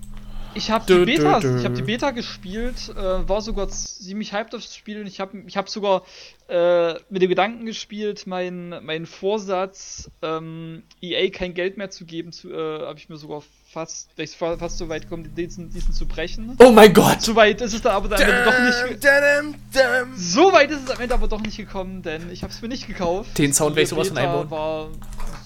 Ich 0.53 0.69
habe 0.69 0.85
Dö, 0.85 1.05
die 1.05 1.13
dö, 1.15 1.23
Beta, 1.23 1.39
dö. 1.39 1.59
ich 1.59 1.63
habe 1.65 1.75
die 1.75 1.81
Beta 1.81 2.11
gespielt, 2.11 2.89
äh, 2.89 3.27
war 3.29 3.41
sogar 3.41 3.69
ziemlich 3.69 4.33
hyped 4.33 4.53
aufs 4.53 4.75
Spiel 4.75 4.99
und 4.99 5.07
ich 5.07 5.21
habe 5.21 5.41
ich 5.47 5.55
habe 5.55 5.69
sogar 5.69 6.03
äh, 6.49 6.93
mit 7.09 7.21
dem 7.21 7.29
Gedanken 7.29 7.65
gespielt, 7.65 8.27
mein 8.27 8.75
mein 8.83 9.05
Vorsatz 9.05 10.11
ähm, 10.21 10.83
EA 11.01 11.29
kein 11.29 11.53
Geld 11.53 11.77
mehr 11.77 11.89
zu 11.89 12.03
geben, 12.05 12.33
zu, 12.33 12.51
äh, 12.51 12.81
habe 12.85 12.99
ich 12.99 13.07
mir 13.07 13.15
sogar 13.15 13.41
fast 13.71 14.09
fast 14.37 14.77
so 14.77 14.89
weit 14.89 15.03
gekommen, 15.03 15.33
diesen, 15.37 15.69
diesen 15.71 15.93
zu 15.93 16.05
brechen. 16.05 16.57
Oh 16.59 16.71
mein 16.73 16.93
Gott! 16.93 17.21
So 17.21 17.33
weit 17.37 17.61
ist 17.61 17.73
es 17.73 17.81
dann 17.81 17.93
aber 17.95 18.09
dann 18.09 18.21
am 18.21 18.29
Ende 18.29 18.43
doch 18.43 18.89
nicht. 18.89 19.01
ge- 19.01 19.09
Dam, 19.09 19.55
dam. 19.73 20.17
So 20.17 20.51
weit 20.51 20.69
ist 20.71 20.83
es 20.83 20.89
am 20.89 20.99
Ende 21.01 21.13
aber 21.13 21.29
doch 21.29 21.39
nicht 21.41 21.55
gekommen, 21.55 22.01
denn 22.01 22.29
ich 22.29 22.43
habe 22.43 22.51
es 22.51 22.61
mir 22.61 22.67
nicht 22.67 22.87
gekauft. 22.87 23.37
Den 23.37 23.53
Sound 23.53 23.77
werde 23.77 23.83
ich 23.83 23.89
sowas 23.89 24.09
von 24.09 24.17
einbauen. 24.17 24.51
war 24.51 24.89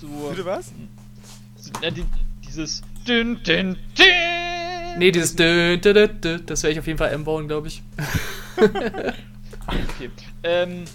so 0.02 0.08
Bitte 0.32 0.46
was? 0.46 0.72
ja, 1.84 1.92
die, 1.92 2.06
dieses 2.48 2.82
dün, 3.08 3.40
dün, 3.44 3.78
dün. 3.96 4.45
Nee, 4.98 5.12
dieses 5.12 5.36
dö, 5.36 5.78
dö, 5.78 5.94
dö, 5.94 6.08
dö, 6.08 6.40
das 6.40 6.64
werde 6.64 6.74
ich 6.74 6.80
auf 6.80 6.88
jeden 6.88 6.98
Fall 6.98 7.10
einbauen, 7.10 7.48
glaube 7.48 7.68
ich. 7.68 7.84
Okay. 8.58 10.12
Ähm, 10.44 10.86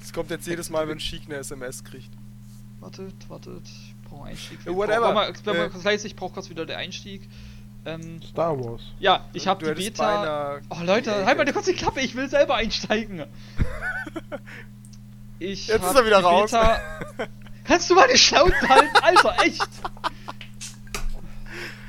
Das 0.00 0.12
kommt 0.12 0.30
jetzt 0.30 0.46
jedes 0.46 0.70
Mal, 0.70 0.88
wenn 0.88 0.98
Sheik 0.98 1.22
eine 1.26 1.36
SMS 1.36 1.84
kriegt. 1.84 2.10
Wartet, 2.80 3.14
wartet. 3.28 3.62
Ich 3.64 3.94
brauche 4.08 4.22
einen 4.22 4.30
Einstieg. 4.30 4.58
Ja, 4.64 4.74
whatever. 4.74 5.14
Warte 5.14 5.14
mal, 5.14 5.32
bleib 5.44 5.72
mal 5.72 5.80
Äh. 5.80 5.84
leise, 5.84 6.06
ich 6.06 6.16
brauche 6.16 6.34
kurz 6.34 6.50
wieder 6.50 6.66
den 6.66 6.76
Einstieg. 6.76 7.28
Ähm, 7.84 8.20
Star 8.22 8.58
Wars. 8.58 8.82
ja, 8.98 9.24
ich 9.32 9.46
habe 9.46 9.64
Du 9.64 9.74
die 9.74 9.90
Beta. 9.90 10.58
Oh 10.70 10.78
Leute, 10.84 11.24
halt 11.24 11.38
mal 11.38 11.52
kurz 11.52 11.66
die 11.66 11.72
Klappe, 11.74 12.00
ich 12.00 12.16
will 12.16 12.28
selber 12.28 12.56
einsteigen. 12.56 13.24
Ich 15.38 15.66
Jetzt 15.66 15.84
ist 15.84 15.94
er 15.94 16.06
wieder 16.06 16.20
raus. 16.20 16.50
Beta... 16.50 16.80
Kannst 17.64 17.90
du 17.90 17.94
mal 17.94 18.08
die 18.10 18.16
Schnauze 18.16 18.54
halten, 18.70 18.96
Alter, 19.02 19.34
echt? 19.44 19.62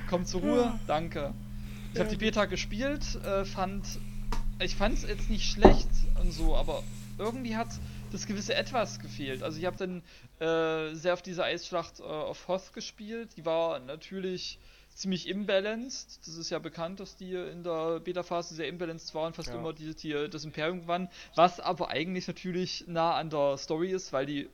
Komm 0.10 0.26
zur 0.26 0.42
Ruhe, 0.42 0.78
danke. 0.86 1.34
Ich 1.94 2.00
habe 2.00 2.10
die 2.10 2.18
Beta 2.18 2.46
gespielt, 2.46 3.16
äh, 3.24 3.46
fand 3.46 4.00
ich 4.60 4.76
fand 4.76 4.98
es 4.98 5.04
jetzt 5.08 5.30
nicht 5.30 5.50
schlecht 5.52 5.88
und 6.20 6.32
so, 6.32 6.56
aber 6.56 6.84
irgendwie 7.20 7.56
hat 7.56 7.68
das 8.12 8.26
gewisse 8.26 8.56
Etwas 8.56 9.00
gefehlt. 9.00 9.44
Also 9.44 9.60
ich 9.60 9.66
habe 9.66 9.78
dann 9.78 10.02
äh, 10.40 10.96
sehr 10.96 11.14
auf 11.14 11.22
diese 11.22 11.44
Eisschlacht 11.44 12.00
äh, 12.00 12.04
auf 12.04 12.48
Hoth 12.48 12.74
gespielt. 12.74 13.38
Die 13.38 13.46
war 13.46 13.80
natürlich 13.80 14.60
ziemlich 14.94 15.28
imbalanced. 15.28 16.26
Das 16.26 16.36
ist 16.38 16.50
ja 16.50 16.58
bekannt, 16.60 17.00
dass 17.00 17.16
die 17.16 17.34
in 17.34 17.64
der 17.64 18.00
Beta-Phase 18.00 18.56
sehr 18.56 18.68
imbalanced 18.68 19.14
waren, 19.14 19.34
fast 19.34 19.50
Ja. 19.50 19.56
immer 19.56 19.74
die, 19.74 19.94
die 19.96 20.28
das 20.30 20.44
Imperium 20.44 20.82
gewann. 20.82 21.10
Was 21.36 21.60
aber 21.60 21.90
eigentlich 21.90 22.28
natürlich 22.28 22.86
nah 22.88 23.16
an 23.16 23.30
der 23.30 23.58
Story 23.58 23.92
ist, 23.92 24.12
weil 24.14 24.26
die 24.26 24.50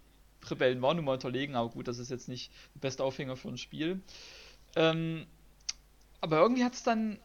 Rebellen 0.49 0.81
waren 0.81 0.97
nun 0.97 1.05
mal 1.05 1.13
unterlegen, 1.13 1.55
aber 1.55 1.69
gut, 1.69 1.87
das 1.87 1.97
ist 1.99 2.11
jetzt 2.11 2.27
nicht 2.27 2.51
der 2.75 2.81
beste 2.81 3.03
Aufhänger 3.05 3.37
für 3.37 3.47
ein 3.49 3.57
Spiel. 3.57 4.01
Ähm, 4.75 5.27
aber 6.23 6.39
irgendwie 6.39 6.63
hat 6.63 6.73
es 6.73 6.83
dann 6.83 7.19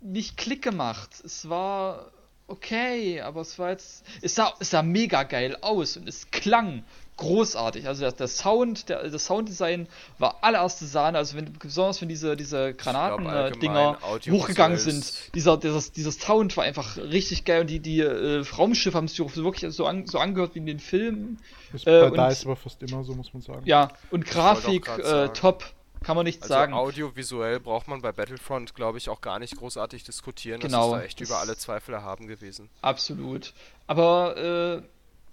nicht 0.00 0.36
Klick 0.36 0.60
gemacht. 0.60 1.10
Es 1.24 1.48
war 1.48 2.10
okay, 2.48 3.20
aber 3.22 3.40
es 3.40 3.58
war 3.58 3.70
jetzt. 3.70 4.04
Es 4.20 4.34
sah, 4.34 4.52
es 4.60 4.70
sah 4.70 4.82
mega 4.82 5.22
geil 5.22 5.56
aus 5.62 5.96
und 5.96 6.06
es 6.08 6.30
klang 6.30 6.84
großartig. 7.16 7.86
Also 7.86 8.00
der, 8.02 8.10
der 8.12 8.26
Sound, 8.28 8.88
der, 8.88 9.08
das 9.08 9.24
Sounddesign 9.26 9.86
war 10.18 10.38
allererste 10.42 10.84
Sahne. 10.84 11.16
Also 11.16 11.36
wenn 11.36 11.52
besonders 11.52 12.00
wenn 12.02 12.08
diese, 12.08 12.36
diese 12.36 12.74
Granaten-Dinger 12.74 13.98
audiovisuell 14.02 14.40
hochgegangen 14.40 14.76
ist- 14.76 14.84
sind, 14.84 15.34
dieser, 15.34 15.56
dieses, 15.56 15.92
dieses 15.92 16.16
Sound 16.18 16.56
war 16.56 16.64
einfach 16.64 16.96
richtig 16.98 17.44
geil 17.44 17.60
und 17.62 17.70
die, 17.70 17.78
die 17.80 18.00
äh, 18.00 18.42
Raumschiffe 18.58 18.96
haben 18.96 19.06
sich 19.08 19.22
auch 19.22 19.34
wirklich 19.36 19.72
so, 19.72 19.86
an, 19.86 20.06
so 20.06 20.18
angehört 20.18 20.54
wie 20.54 20.58
in 20.58 20.66
den 20.66 20.80
Filmen. 20.80 21.38
Ist 21.72 21.86
Äh, 21.86 22.00
bei 22.00 22.10
und- 22.10 22.30
DICE 22.30 22.44
aber 22.46 22.56
fast 22.56 22.82
immer 22.82 23.04
so, 23.04 23.14
muss 23.14 23.32
man 23.32 23.42
sagen. 23.42 23.62
Ja, 23.64 23.90
und 24.10 24.24
Grafik 24.26 24.88
äh, 24.88 25.02
sagen. 25.02 25.34
top. 25.34 25.64
Kann 26.04 26.16
man 26.16 26.24
nichts 26.24 26.42
Also 26.42 26.54
sagen. 26.54 26.72
audiovisuell 26.74 27.60
braucht 27.60 27.88
man 27.88 28.00
bei 28.02 28.12
Battlefront, 28.12 28.74
glaube 28.74 28.98
ich, 28.98 29.08
auch 29.08 29.20
gar 29.20 29.38
nicht 29.38 29.56
großartig 29.56 30.04
diskutieren. 30.04 30.60
Genau, 30.60 30.78
Das 30.78 30.86
ist 30.86 30.92
da 31.00 31.04
echt 31.06 31.20
das- 31.20 31.28
über 31.28 31.38
alle 31.40 31.56
Zweifel 31.56 31.94
erhaben 31.94 32.26
gewesen. 32.26 32.68
Absolut. 32.82 33.52
Aber 33.86 34.36
äh, 34.36 34.82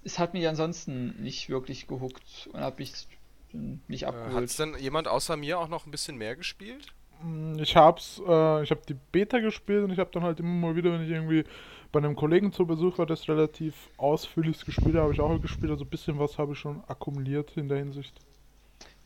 es 0.04 0.18
hat 0.20 0.34
mich 0.34 0.48
ansonsten 0.48 1.22
nicht 1.22 1.50
wirklich 1.50 1.88
gehuckt 1.88 2.50
und 2.54 2.60
hat 2.62 2.80
mich 2.80 2.94
nicht 3.88 4.04
Äh, 4.04 4.06
Hat 4.08 4.16
abgeholt. 4.16 4.46
es 4.46 4.56
denn 4.58 4.75
jemand 4.80 5.08
außer 5.08 5.36
mir 5.38 5.60
auch 5.60 5.68
noch 5.68 5.86
ein 5.86 5.92
bisschen 5.92 6.18
mehr 6.18 6.36
gespielt? 6.36 6.88
Mm, 7.22 7.60
Ich 7.60 7.75
hab's, 7.75 8.22
äh, 8.25 8.63
ich 8.63 8.72
hab 8.72 8.86
die 8.88 8.96
Beta 9.12 9.40
gespielt 9.40 9.84
und 9.84 9.92
ich 9.92 10.00
habe 10.00 10.10
dann 10.13 10.24
halt 10.24 10.40
immer 10.40 10.50
mal 10.70 10.75
wieder, 10.75 10.92
wenn 10.94 11.04
ich 11.04 11.10
irgendwie 11.10 11.44
bei 11.92 12.00
einem 12.00 12.16
Kollegen 12.16 12.54
zu 12.54 12.66
Besuch 12.66 12.98
war, 12.98 13.06
das 13.06 13.28
relativ 13.28 13.75
ausführlich 13.98 14.63
gespielt 14.66 14.96
habe, 14.96 15.12
ich 15.13 15.20
auch 15.20 15.38
gespielt. 15.42 15.70
Also 15.72 15.84
ein 15.84 15.90
bisschen 15.90 16.18
was 16.18 16.38
habe 16.38 16.54
ich 16.54 16.60
schon 16.60 16.82
akkumuliert 16.88 17.58
in 17.58 17.68
der 17.68 17.80
Hinsicht. 17.80 18.13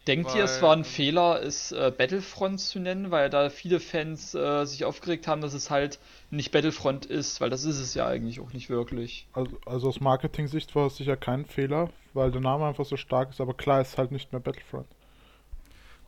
Denkt 0.07 0.35
ihr, 0.35 0.43
es 0.43 0.57
weil- 0.57 0.61
war 0.69 0.75
ein 0.75 0.83
Fehler, 0.83 1.41
es 1.41 1.71
äh, 1.71 1.91
Battlefront 1.97 2.59
zu 2.59 2.79
nennen, 2.79 3.09
weil 3.09 3.29
da 3.31 3.49
viele 3.49 3.79
Fans 3.79 4.35
äh, 4.35 4.65
sich 4.65 4.85
aufgeregt 4.85 5.27
haben, 5.27 5.41
dass 5.41 5.53
es 5.55 5.69
halt 5.71 5.97
nicht 6.29 6.51
Battlefront 6.51 7.05
ist, 7.07 7.41
weil 7.41 7.49
das 7.49 7.63
ist 7.63 7.79
es 7.79 7.93
ja 7.95 8.05
eigentlich 8.07 8.39
auch 8.39 8.53
nicht 8.53 8.69
wirklich. 8.69 9.27
Also, 9.33 9.57
also 9.65 9.87
aus 9.89 9.99
Marketing-Sicht 9.99 10.75
war 10.75 10.87
es 10.87 10.97
sicher 10.97 11.17
kein 11.17 11.45
Fehler, 11.45 11.89
weil 12.13 12.31
der 12.31 12.41
Name 12.41 12.65
einfach 12.67 12.85
so 12.85 12.97
stark 12.97 13.31
ist, 13.31 13.41
aber 13.41 13.55
klar 13.55 13.81
ist 13.81 13.97
halt 13.97 14.11
nicht 14.11 14.31
mehr 14.31 14.39
Battlefront. 14.41 14.87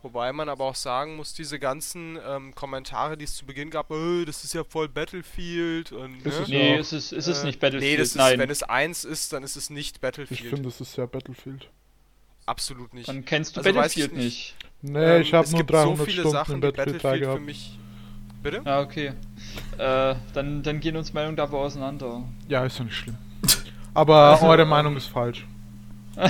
Wobei 0.03 0.31
man 0.31 0.47
aber 0.47 0.65
auch 0.65 0.75
sagen 0.75 1.15
muss, 1.15 1.33
diese 1.33 1.57
ganzen 1.57 2.19
ähm, 2.25 2.53
Kommentare, 2.53 3.17
die 3.17 3.25
es 3.25 3.35
zu 3.35 3.47
Beginn 3.47 3.71
gab, 3.71 3.89
äh, 3.89 4.25
das 4.25 4.43
ist 4.43 4.53
ja 4.53 4.63
voll 4.63 4.87
Battlefield 4.87 5.91
und 5.91 6.17
Ist 6.19 6.25
ne? 6.25 6.43
es 6.43 6.47
Nee, 6.49 6.73
Ja. 6.75 6.79
es 6.79 6.93
ist, 6.93 7.11
es 7.11 7.27
ist 7.27 7.41
Äh, 7.43 7.47
nicht 7.47 7.59
Battlefield, 7.59 7.91
Nee, 7.93 7.97
das 7.97 8.09
ist, 8.09 8.15
nein. 8.15 8.37
wenn 8.37 8.51
es 8.51 8.61
eins 8.61 9.03
ist, 9.05 9.33
dann 9.33 9.41
ist 9.41 9.55
es 9.55 9.71
nicht 9.71 9.95
Ich 9.95 10.01
Battlefield. 10.01 10.39
finde, 10.51 10.69
es 10.69 10.79
ist 10.79 10.93
sehr 10.93 11.07
Battlefield. 11.07 11.67
Absolut 12.47 12.93
nicht. 12.95 13.07
Dann 13.07 13.23
kennst 13.25 13.55
du 13.55 13.61
Also 13.61 13.71
Battlefield 13.73 14.13
nicht. 14.13 14.55
Nee, 14.81 14.97
Ähm, 15.17 15.21
ich 15.21 15.33
habe 15.33 15.45
es 15.45 15.51
nur 15.51 15.59
gibt 15.59 15.71
so 15.71 15.75
300 15.77 16.05
viele 16.07 16.21
Stunden 16.21 16.31
Sachen, 16.31 16.59
Battlefield 16.61 17.01
2 17.01 17.09
Battlefield 17.09 17.19
für 17.23 17.29
gehabt. 17.29 17.45
mich. 17.45 17.77
Bitte? 18.41 18.61
Ja, 18.65 18.79
okay. 18.81 19.13
Äh, 19.77 20.15
dann, 20.33 20.63
dann 20.63 20.79
gehen 20.79 20.95
uns 20.95 21.13
Meinungen 21.13 21.35
dabei 21.35 21.57
auseinander. 21.57 22.23
Ja, 22.47 22.65
ist 22.65 22.79
ja 22.79 22.85
nicht 22.85 22.95
schlimm. 22.95 23.17
Aber 23.93 24.15
Also, 24.15 24.45
eure 24.47 24.61
ähm, 24.63 24.69
Meinung 24.69 24.95
ist 24.97 25.07
falsch. 25.07 25.45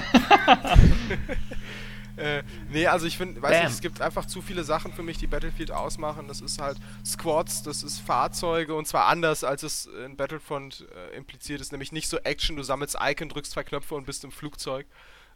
Äh, 2.18 2.42
nee, 2.72 2.88
also 2.88 3.06
ich 3.06 3.16
finde, 3.16 3.40
weiß 3.40 3.52
Bam. 3.52 3.64
nicht, 3.66 3.74
es 3.74 3.80
gibt 3.82 4.02
einfach 4.02 4.26
zu 4.26 4.42
viele 4.42 4.64
Sachen 4.64 4.92
für 4.92 5.04
mich, 5.04 5.20
die 5.20 5.28
Battlefield 5.28 5.70
ausmachen. 5.70 6.28
Das 6.28 6.42
ist 6.42 6.60
halt 6.60 6.78
Squads, 7.06 7.62
das 7.62 7.84
ist 7.84 8.00
Fahrzeuge 8.00 8.74
und 8.74 8.88
zwar 8.88 9.06
anders, 9.06 9.44
als 9.44 9.62
es 9.62 9.88
in 10.04 10.18
Battlefront 10.18 10.88
äh, 11.12 11.16
impliziert 11.16 11.62
ist. 11.62 11.72
Nämlich 11.72 11.92
nicht 11.92 12.10
so 12.10 12.18
Action, 12.18 12.56
du 12.56 12.64
sammelst 12.64 12.98
Icon, 13.00 13.30
drückst 13.30 13.52
zwei 13.52 13.62
Knöpfe 13.64 13.94
und 13.94 14.08
bist 14.08 14.24
im 14.24 14.32
Flugzeug. 14.32 14.88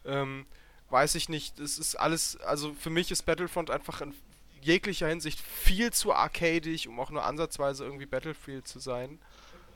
Ähm, 0.06 0.48
weiß 0.92 1.16
ich 1.16 1.30
nicht, 1.30 1.60
es 1.60 1.80
ist 1.80 1.96
alles, 1.96 2.40
also 2.42 2.74
für 2.74 2.90
mich 2.90 3.12
ist 3.12 3.26
Battlefront 3.26 3.70
einfach 3.70 4.02
in 4.02 4.14
jeglicher 4.62 5.08
Hinsicht 5.08 5.40
viel 5.40 5.92
zu 5.92 6.14
arcadig, 6.14 6.88
um 6.88 7.00
auch 7.00 7.10
nur 7.10 7.26
ansatzweise 7.26 7.84
irgendwie 7.84 8.06
Battlefield 8.06 8.68
zu 8.68 8.80
sein. 8.80 9.20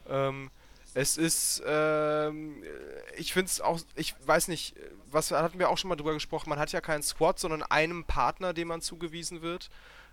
Ähm, 0.07 0.51
es 0.93 1.17
ist, 1.17 1.61
ähm, 1.65 2.63
ich 3.17 3.33
finde 3.33 3.47
es 3.47 3.59
auch, 3.59 3.79
ich 3.95 4.15
weiß 4.25 4.47
nicht, 4.47 4.75
was 5.11 5.31
hatten 5.31 5.59
wir 5.59 5.69
auch 5.69 5.77
schon 5.77 5.89
mal 5.89 5.95
drüber 5.95 6.13
gesprochen, 6.13 6.49
man 6.49 6.59
hat 6.59 6.71
ja 6.71 6.81
keinen 6.81 7.03
Squad, 7.03 7.39
sondern 7.39 7.63
einem 7.63 8.05
Partner, 8.05 8.53
dem 8.53 8.69
man 8.69 8.81
zugewiesen 8.81 9.41
wird. 9.41 9.69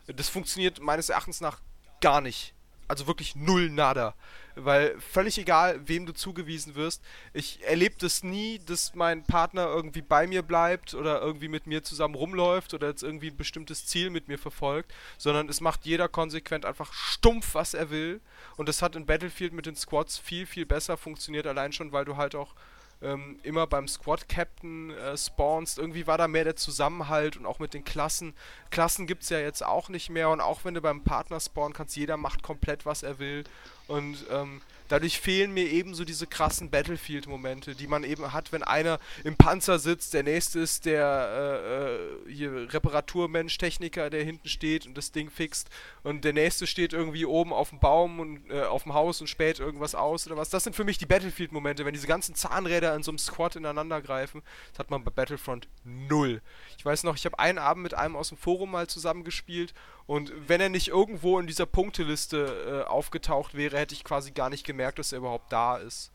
Das 0.07 0.29
funktioniert 0.29 0.81
meines 0.81 1.09
Erachtens 1.09 1.41
nach 1.41 1.61
gar 2.01 2.21
nicht. 2.21 2.55
Also 2.93 3.07
wirklich 3.07 3.35
null 3.35 3.71
nada. 3.71 4.15
Weil 4.55 5.01
völlig 5.01 5.39
egal, 5.39 5.81
wem 5.89 6.05
du 6.05 6.13
zugewiesen 6.13 6.75
wirst, 6.75 7.03
ich 7.33 7.65
erlebe 7.65 7.95
das 7.99 8.23
nie, 8.23 8.59
dass 8.67 8.95
mein 8.95 9.25
Partner 9.25 9.65
irgendwie 9.65 10.03
bei 10.03 10.27
mir 10.27 10.43
bleibt 10.43 10.93
oder 10.93 11.23
irgendwie 11.23 11.49
mit 11.49 11.67
mir 11.67 11.83
zusammen 11.83 12.15
rumläuft 12.15 12.75
oder 12.75 12.89
jetzt 12.89 13.03
irgendwie 13.03 13.29
ein 13.29 13.39
bestimmtes 13.39 13.87
Ziel 13.87 14.11
mit 14.11 14.29
mir 14.29 14.37
verfolgt, 14.37 14.93
sondern 15.17 15.49
es 15.49 15.63
macht 15.63 15.87
jeder 15.87 16.07
konsequent 16.07 16.67
einfach 16.67 16.93
stumpf, 16.93 17.55
was 17.55 17.73
er 17.73 17.89
will. 17.89 18.21
Und 18.59 18.69
das 18.69 18.83
hat 18.83 18.95
in 18.95 19.07
Battlefield 19.07 19.55
mit 19.55 19.65
den 19.65 19.75
Squads 19.75 20.19
viel, 20.19 20.45
viel 20.45 20.67
besser 20.67 20.99
funktioniert, 20.99 21.47
allein 21.47 21.73
schon, 21.73 21.93
weil 21.93 22.05
du 22.05 22.19
halt 22.19 22.35
auch 22.35 22.55
ähm, 23.03 23.39
immer 23.43 23.67
beim 23.67 23.89
Squad-Captain 23.89 24.91
äh, 24.91 25.17
spawnst. 25.17 25.79
Irgendwie 25.79 26.07
war 26.07 26.19
da 26.19 26.29
mehr 26.29 26.45
der 26.45 26.57
Zusammenhalt 26.57 27.37
und 27.37 27.47
auch 27.47 27.59
mit 27.59 27.75
den 27.75 27.85
Klassen. 27.85 28.35
Klassen 28.71 29.07
gibt 29.07 29.25
es 29.25 29.29
ja 29.29 29.39
jetzt 29.39 29.65
auch 29.65 29.89
nicht 29.89 30.11
mehr 30.11 30.31
und 30.31 30.41
auch 30.41 30.65
wenn 30.65 30.75
du 30.75 30.81
beim 30.81 31.05
Partner 31.05 31.41
spawnen 31.41 31.73
kannst, 31.73 31.97
jeder 31.97 32.17
macht 32.17 32.43
komplett, 32.43 32.87
was 32.87 33.03
er 33.03 33.19
will. 33.19 33.45
Und 33.89 34.25
ähm, 34.31 34.63
dadurch 34.93 35.19
fehlen 35.19 35.55
mir 35.55 35.65
ebenso 35.71 36.05
diese 36.05 36.27
krassen 36.27 36.69
Battlefield-Momente, 36.69 37.75
die 37.75 37.87
man 37.87 38.05
eben 38.05 38.35
hat, 38.35 38.53
wenn 38.53 38.63
einer 38.63 38.99
im 39.25 39.37
Panzer 39.37 39.79
sitzt, 39.79 40.13
der 40.13 40.23
nächste 40.23 40.61
ist 40.61 40.85
der 40.85 42.27
äh, 42.29 42.31
äh, 42.31 42.35
hier 42.35 42.75
Reparaturmensch, 42.75 43.57
Techniker, 43.57 44.11
der 44.11 44.23
hinten 44.23 44.49
steht 44.49 44.87
und 44.87 44.95
das 44.99 45.11
Ding 45.11 45.31
fixt 45.31 45.71
und 46.03 46.27
der 46.27 46.35
nächste 46.35 46.67
steht 46.67 46.93
irgendwie 46.93 47.25
oben 47.25 47.55
auf 47.55 47.71
dem 47.71 47.81
Baum 47.81 48.21
und 48.21 48.51
äh, 48.51 48.65
auf 48.65 48.83
dem 48.83 48.93
Haus 48.93 49.23
und 49.23 49.29
späht 49.29 49.61
irgendwas 49.61 49.95
aus 49.95 50.27
oder 50.27 50.37
was. 50.37 50.51
Das 50.51 50.65
sind 50.65 50.77
für 50.77 50.85
mich 50.85 50.99
die 50.99 51.07
Battlefield-Momente, 51.07 51.87
wenn 51.87 51.95
diese 51.95 52.07
ganzen 52.07 52.35
Zahnräder 52.35 52.95
in 52.95 53.03
so 53.03 53.13
einem 53.13 53.19
Squad 53.19 53.57
ineinander 53.57 54.03
greifen. 54.03 54.43
Das 54.73 54.81
hat 54.81 54.91
man 54.91 55.03
bei 55.05 55.11
Battlefront 55.11 55.69
null. 55.85 56.43
Ich 56.79 56.85
weiß 56.85 57.05
noch, 57.05 57.17
ich 57.17 57.25
habe 57.25 57.39
einen 57.39 57.59
Abend 57.59 57.83
mit 57.83 57.95
einem 57.95 58.17
aus 58.17 58.29
dem 58.29 58.39
Forum 58.39 58.71
mal 58.71 58.87
zusammengespielt 58.87 59.75
und 60.07 60.33
wenn 60.49 60.61
er 60.61 60.69
nicht 60.69 60.89
irgendwo 60.89 61.39
in 61.39 61.47
dieser 61.47 61.67
Punkteliste 61.67 62.85
äh, 62.87 62.89
aufgetaucht 62.89 63.55
wäre, 63.55 63.79
hätte 63.79 63.95
ich 63.95 64.05
quasi 64.05 64.33
gar 64.33 64.51
nicht 64.51 64.65
gemerkt, 64.65 64.99
dass 64.99 65.13
er 65.13 65.19
überhaupt 65.19 65.53
da 65.53 65.77
ist. 65.77 66.13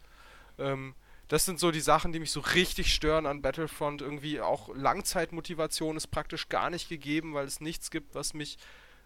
Ähm, 0.57 0.95
das 1.27 1.45
sind 1.45 1.59
so 1.59 1.71
die 1.71 1.81
Sachen, 1.81 2.13
die 2.13 2.19
mich 2.19 2.31
so 2.31 2.39
richtig 2.39 2.93
stören 2.93 3.25
an 3.25 3.41
Battlefront. 3.41 4.01
Irgendwie 4.01 4.39
auch 4.39 4.69
Langzeitmotivation 4.73 5.97
ist 5.97 6.07
praktisch 6.07 6.47
gar 6.47 6.69
nicht 6.69 6.87
gegeben, 6.87 7.33
weil 7.33 7.45
es 7.45 7.59
nichts 7.59 7.91
gibt, 7.91 8.15
was 8.15 8.33
mich 8.33 8.57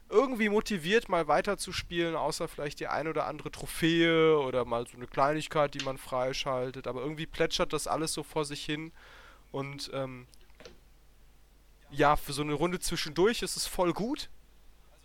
irgendwie 0.10 0.50
motiviert, 0.50 1.10
mal 1.10 1.28
weiterzuspielen, 1.28 2.16
außer 2.16 2.48
vielleicht 2.48 2.80
die 2.80 2.88
ein 2.88 3.08
oder 3.08 3.26
andere 3.26 3.50
Trophäe 3.50 4.38
oder 4.38 4.66
mal 4.66 4.86
so 4.86 4.98
eine 4.98 5.08
Kleinigkeit, 5.08 5.74
die 5.74 5.84
man 5.84 5.98
freischaltet. 5.98 6.86
Aber 6.86 7.02
irgendwie 7.02 7.26
plätschert 7.26 7.74
das 7.74 7.88
alles 7.88 8.14
so 8.14 8.22
vor 8.22 8.46
sich 8.46 8.64
hin. 8.64 8.92
Und 9.52 9.90
ähm, 9.94 10.28
ja, 11.92 12.16
für 12.16 12.34
so 12.34 12.42
eine 12.42 12.54
Runde 12.54 12.80
zwischendurch 12.80 13.42
ist 13.42 13.58
es 13.58 13.66
voll 13.68 13.94
gut. 13.94 14.30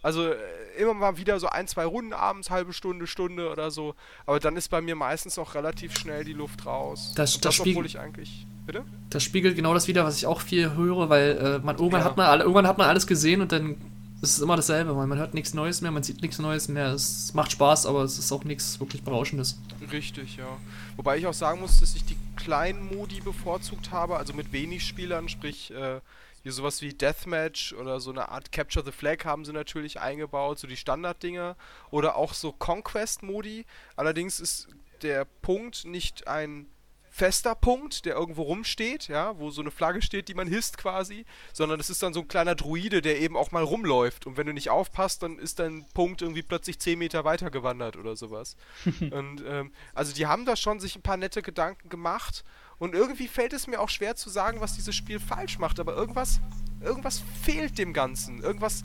Also 0.03 0.29
äh, 0.29 0.37
immer 0.79 0.95
mal 0.95 1.17
wieder 1.17 1.41
so 1.41 1.49
ein, 1.49 1.67
zwei 1.67 1.85
Runden 1.85 2.13
abends, 2.13 2.51
halbe 2.51 2.73
Stunde, 2.73 3.07
Stunde 3.07 3.51
oder 3.51 3.71
so. 3.71 3.95
Aber 4.25 4.39
dann 4.39 4.57
ist 4.57 4.69
bei 4.69 4.81
mir 4.81 4.95
meistens 4.95 5.39
auch 5.39 5.55
relativ 5.55 5.99
schnell 5.99 6.23
die 6.25 6.33
Luft 6.35 6.65
raus. 6.67 7.13
Das- 7.17 7.33
das 7.33 7.41
das 7.41 7.61
obwohl 7.61 7.73
spiegel- 7.73 7.87
ich 7.87 7.99
eigentlich. 7.99 8.47
Bitte? 8.67 8.85
Das 9.11 9.23
spiegelt 9.23 9.57
genau 9.57 9.75
das 9.75 9.89
wieder, 9.89 10.05
was 10.05 10.17
ich 10.19 10.27
auch 10.27 10.41
viel 10.41 10.75
höre, 10.75 11.09
weil 11.09 11.37
äh, 11.39 11.59
man, 11.65 11.77
irgendwann, 11.77 12.01
Ja. 12.01 12.05
hat 12.07 12.17
man 12.17 12.27
alle, 12.27 12.43
irgendwann 12.43 12.67
hat 12.67 12.79
man 12.79 12.89
alles 12.89 13.07
gesehen 13.07 13.41
und 13.41 13.53
dann 13.53 13.77
ist 14.23 14.31
es 14.31 14.41
immer 14.41 14.57
dasselbe, 14.57 14.97
weil 14.97 15.07
man 15.07 15.19
hört 15.19 15.35
nichts 15.35 15.55
Neues 15.55 15.83
mehr, 15.83 15.91
man 15.91 16.03
sieht 16.03 16.21
nichts 16.23 16.39
Neues 16.39 16.69
mehr. 16.69 16.89
Es 16.93 17.33
macht 17.35 17.53
Spaß, 17.53 17.87
aber 17.87 18.03
es 18.03 18.19
ist 18.19 18.33
auch 18.33 18.45
nichts 18.45 18.81
wirklich 18.81 19.03
Berauschendes. 19.03 19.59
Richtig, 19.93 20.37
ja. 20.37 20.49
Wobei 20.97 21.19
ich 21.19 21.27
auch 21.27 21.35
sagen 21.35 21.61
muss, 21.61 21.81
dass 21.81 21.95
ich 21.95 22.05
die 22.05 22.17
kleinen 22.37 22.95
Modi 22.95 23.21
bevorzugt 23.21 23.91
habe, 23.93 24.17
also 24.17 24.33
mit 24.33 24.53
wenig 24.53 24.85
Spielern, 24.87 25.29
sprich 25.29 25.71
äh, 25.73 26.01
hier 26.47 26.53
sowas 26.53 26.81
wie 26.81 26.95
Deathmatch 26.95 27.73
oder 27.73 27.99
so 27.99 28.13
eine 28.13 28.29
Art 28.29 28.53
Capture 28.53 28.85
the 28.85 28.93
Flag 28.93 29.25
haben 29.25 29.45
sie 29.45 29.53
natürlich 29.53 29.99
eingebaut, 29.99 30.61
so 30.61 30.69
die 30.69 30.77
Standarddinger. 30.77 31.57
Oder 31.91 32.15
auch 32.15 32.35
so 32.35 32.53
Conquest-Modi. 32.53 33.67
Allerdings 33.97 34.39
ist 34.39 34.69
der 35.03 35.25
Punkt 35.25 35.87
nicht 35.87 36.29
ein 36.29 36.69
fester 37.11 37.57
Punkt, 37.57 38.05
der 38.05 38.15
irgendwo 38.15 38.43
rumsteht, 38.43 39.09
ja, 39.09 39.37
wo 39.41 39.51
so 39.51 39.61
eine 39.61 39.73
Flagge 39.73 40.03
steht, 40.03 40.29
die 40.29 40.35
man 40.35 40.47
hisst 40.47 40.79
quasi, 40.79 41.25
sondern 41.53 41.81
es 41.81 41.91
ist 41.91 42.01
dann 42.05 42.15
so 42.15 42.21
ein 42.21 42.29
kleiner 42.29 42.55
Druide, 42.55 43.03
der 43.03 43.19
eben 43.21 43.37
auch 43.37 43.51
mal 43.51 43.65
rumläuft. 43.65 44.25
Und 44.25 44.37
wenn 44.37 44.47
du 44.47 44.53
nicht 44.53 44.71
aufpasst, 44.71 45.25
dann 45.25 45.41
ist 45.41 45.59
dein 45.59 45.85
Punkt 45.95 46.23
irgendwie 46.23 46.43
plötzlich 46.43 46.79
10 46.79 46.97
Meter 46.97 47.25
weiter 47.25 47.51
gewandert 47.51 47.97
oder 47.97 48.15
sowas. 48.15 48.57
und 49.01 49.43
ähm, 49.49 49.73
also 49.95 50.15
die 50.15 50.27
haben 50.27 50.45
da 50.45 50.55
schon 50.55 50.79
sich 50.79 50.95
ein 50.95 51.03
paar 51.03 51.17
nette 51.17 51.43
Gedanken 51.43 51.89
gemacht. 51.89 52.45
Und 52.79 52.95
irgendwie 52.95 53.29
fällt 53.29 53.53
es 53.53 53.67
mir 53.67 53.81
auch 53.81 53.89
schwer 53.89 54.17
zu 54.17 54.29
sagen, 54.29 54.61
was 54.61 54.75
dieses 54.75 54.95
Spiel 54.95 55.19
falsch 55.19 55.59
macht, 55.59 55.81
aber 55.81 55.97
irgendwas, 55.97 56.41
irgendwas 56.83 57.23
fehlt 57.43 57.79
dem 57.79 57.93
Ganzen. 57.93 58.43
Irgendwas, 58.43 58.83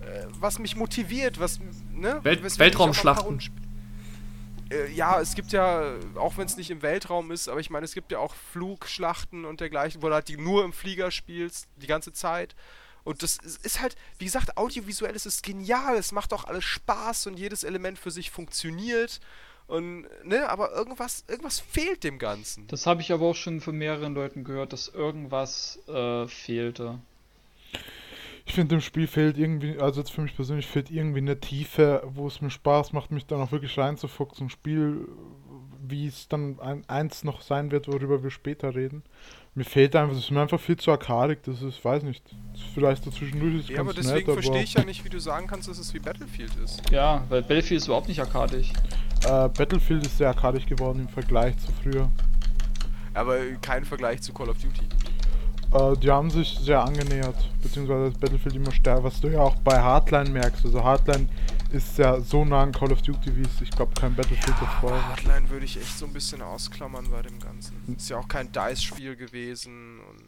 äh, 0.00 0.26
was 0.30 0.58
mich 0.58 0.76
motiviert, 0.76 1.38
was, 1.38 1.60
ne? 1.92 2.20
Welt 2.24 2.58
Weltraumschlachten. 2.58 3.40
äh, 4.70 4.90
ja, 4.90 5.20
es 5.20 5.34
gibt 5.34 5.52
ja, 5.52 5.96
auch 6.14 6.38
wenn 6.38 6.46
es 6.46 6.56
nicht 6.56 6.70
im 6.70 6.82
Weltraum 6.82 7.30
ist, 7.30 7.48
aber 7.48 7.60
ich 7.60 7.70
meine, 7.70 7.84
es 7.84 7.92
gibt 7.92 8.10
ja 8.10 8.18
auch 8.18 8.34
Flugschlachten 8.34 9.44
und 9.44 9.60
dergleichen, 9.60 10.02
wo 10.02 10.08
du 10.08 10.14
halt 10.14 10.28
die 10.28 10.38
nur 10.38 10.64
im 10.64 10.72
Flieger 10.72 11.10
spielst, 11.10 11.68
die 11.76 11.86
ganze 11.86 12.12
Zeit. 12.12 12.54
Und 13.04 13.22
das 13.22 13.36
ist 13.36 13.64
ist 13.64 13.80
halt, 13.80 13.94
wie 14.18 14.24
gesagt, 14.24 14.56
audiovisuell 14.56 15.14
ist 15.14 15.26
es 15.26 15.42
genial, 15.42 15.96
es 15.96 16.10
macht 16.10 16.32
auch 16.32 16.44
alles 16.44 16.64
Spaß 16.64 17.28
und 17.28 17.38
jedes 17.38 17.62
Element 17.62 17.98
für 17.98 18.10
sich 18.10 18.30
funktioniert. 18.32 19.20
Und, 19.66 20.06
ne, 20.24 20.48
aber 20.48 20.72
irgendwas, 20.72 21.24
irgendwas 21.28 21.58
fehlt 21.58 22.04
dem 22.04 22.18
Ganzen. 22.18 22.66
Das 22.68 22.86
habe 22.86 23.00
ich 23.00 23.12
aber 23.12 23.26
auch 23.26 23.34
schon 23.34 23.60
von 23.60 23.76
mehreren 23.76 24.14
Leuten 24.14 24.44
gehört, 24.44 24.72
dass 24.72 24.88
irgendwas 24.88 25.80
äh, 25.88 26.28
fehlte. 26.28 27.00
Ich 28.48 28.54
finde, 28.54 28.76
dem 28.76 28.80
Spiel 28.80 29.08
fehlt 29.08 29.38
irgendwie, 29.38 29.76
also 29.80 30.00
jetzt 30.00 30.12
für 30.12 30.22
mich 30.22 30.36
persönlich 30.36 30.66
fehlt 30.66 30.88
irgendwie 30.88 31.18
eine 31.18 31.40
Tiefe, 31.40 32.04
wo 32.06 32.28
es 32.28 32.40
mir 32.40 32.50
Spaß 32.50 32.92
macht, 32.92 33.10
mich 33.10 33.26
dann 33.26 33.40
auch 33.40 33.50
wirklich 33.50 33.76
reinzufuchsen. 33.76 34.46
Ein 34.46 34.50
Spiel, 34.50 35.08
wie 35.82 36.06
es 36.06 36.28
dann 36.28 36.60
ein, 36.60 36.84
eins 36.88 37.24
noch 37.24 37.42
sein 37.42 37.72
wird, 37.72 37.88
worüber 37.88 38.22
wir 38.22 38.30
später 38.30 38.76
reden. 38.76 39.02
Mir 39.56 39.64
fehlt 39.64 39.96
einfach, 39.96 40.14
es 40.14 40.24
ist 40.24 40.30
mir 40.30 40.42
einfach 40.42 40.60
viel 40.60 40.76
zu 40.76 40.92
arkadig, 40.92 41.42
das 41.42 41.60
ist, 41.62 41.84
weiß 41.84 42.04
nicht, 42.04 42.22
das 42.52 42.60
ist 42.60 42.68
vielleicht 42.74 43.04
so 43.04 43.10
zwischendurch 43.10 43.54
ist 43.54 43.64
es 43.64 43.70
Ja, 43.70 43.80
aber 43.80 43.94
deswegen 43.94 44.26
nett, 44.26 44.34
verstehe 44.34 44.62
ich 44.62 44.74
ja 44.74 44.84
nicht, 44.84 45.04
wie 45.04 45.08
du 45.08 45.18
sagen 45.18 45.46
kannst, 45.46 45.66
dass 45.68 45.78
es 45.78 45.92
wie 45.94 45.98
Battlefield 45.98 46.52
ist. 46.62 46.82
Ja, 46.90 47.24
weil 47.28 47.40
Battlefield 47.42 47.80
ist 47.80 47.86
überhaupt 47.86 48.08
nicht 48.08 48.20
arkadisch. 48.20 48.70
Äh, 49.26 49.48
Battlefield 49.48 50.06
ist 50.06 50.18
sehr 50.18 50.28
arkadig 50.28 50.66
geworden 50.66 51.00
im 51.00 51.08
Vergleich 51.08 51.58
zu 51.58 51.72
früher. 51.82 52.08
Aber 53.12 53.38
kein 53.60 53.84
Vergleich 53.84 54.22
zu 54.22 54.32
Call 54.32 54.50
of 54.50 54.58
Duty. 54.58 54.86
Äh, 55.72 55.96
die 55.98 56.10
haben 56.10 56.30
sich 56.30 56.56
sehr 56.60 56.80
angenähert, 56.80 57.36
beziehungsweise 57.60 58.10
das 58.10 58.20
Battlefield 58.20 58.54
immer 58.54 58.70
stärker, 58.70 59.02
was 59.02 59.20
du 59.20 59.28
ja 59.28 59.40
auch 59.40 59.56
bei 59.56 59.80
Hardline 59.80 60.30
merkst. 60.30 60.64
Also 60.64 60.84
Hardline 60.84 61.28
ist 61.72 61.98
ja 61.98 62.20
so 62.20 62.44
nah 62.44 62.62
an 62.62 62.72
Call 62.72 62.92
of 62.92 63.02
Duty, 63.02 63.36
wie 63.36 63.42
es, 63.42 63.60
ich 63.60 63.70
glaube, 63.70 63.92
kein 63.98 64.14
Battlefield 64.14 64.56
davor 64.60 64.92
war. 64.92 65.08
Hardline 65.08 65.50
würde 65.50 65.64
ich 65.64 65.76
echt 65.76 65.98
so 65.98 66.06
ein 66.06 66.12
bisschen 66.12 66.40
ausklammern 66.40 67.10
bei 67.10 67.22
dem 67.22 67.40
Ganzen. 67.40 67.96
Ist 67.96 68.08
ja 68.08 68.18
auch 68.18 68.28
kein 68.28 68.52
Dice-Spiel 68.52 69.16
gewesen 69.16 69.98
und 70.08 70.25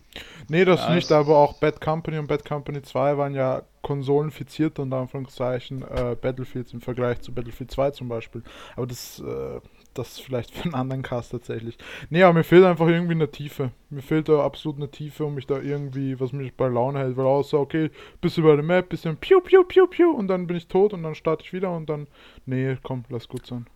Nee, 0.49 0.65
das 0.65 0.81
Ja, 0.81 0.95
nicht, 0.95 1.13
aber 1.13 1.37
auch 1.37 1.55
Bad 1.55 1.81
Company 1.81 2.19
und 2.19 2.27
Bad 2.27 2.45
Company 2.45 2.83
2 2.83 3.19
waren 3.19 3.35
ja 3.35 3.63
konsolenfiziert 3.83 4.79
und 4.79 4.93
Anführungszeichen 4.93 5.83
äh, 5.83 6.17
Battlefields 6.21 6.73
im 6.73 6.81
Vergleich 6.81 7.21
zu 7.21 7.33
Battlefield 7.33 7.71
2 7.71 7.91
zum 7.93 8.09
Beispiel. 8.09 8.43
Aber 8.77 8.87
das, 8.87 9.21
äh, 9.21 9.61
das 9.95 10.13
ist 10.13 10.21
vielleicht 10.23 10.55
für 10.55 10.65
einen 10.65 10.75
anderen 10.75 11.03
Cast 11.03 11.33
tatsächlich. 11.33 11.79
Nee, 12.11 12.23
aber 12.23 12.35
mir 12.35 12.45
fehlt 12.45 12.65
einfach 12.65 12.89
irgendwie 12.89 13.13
eine 13.13 13.31
Tiefe. 13.31 13.71
Mir 13.91 14.03
fehlt 14.03 14.29
da 14.29 14.45
absolut 14.45 14.79
eine 14.79 14.91
Tiefe, 14.91 15.25
um 15.25 15.35
mich 15.35 15.47
da 15.47 15.61
irgendwie, 15.61 16.19
was 16.19 16.33
mich 16.33 16.55
bei 16.55 16.69
Laune 16.69 16.99
hält, 16.99 17.17
weil 17.17 17.27
außer, 17.27 17.59
okay, 17.59 17.91
bist 18.21 18.39
über 18.39 18.55
der 18.57 18.65
Map, 18.65 18.89
bisschen 18.89 19.17
piu, 19.17 19.41
piu, 19.41 19.65
piu, 19.65 19.87
piu 19.87 20.11
und 20.11 20.29
dann 20.29 20.47
bin 20.47 20.57
ich 20.57 20.69
tot 20.69 20.93
und 20.93 21.03
dann 21.03 21.15
starte 21.15 21.45
ich 21.45 21.53
wieder 21.53 21.75
und 21.75 21.89
dann, 21.89 22.09
nee, 22.47 22.77
komm, 22.83 23.05
lass 23.09 23.29
gut 23.29 23.47
sein. 23.47 23.67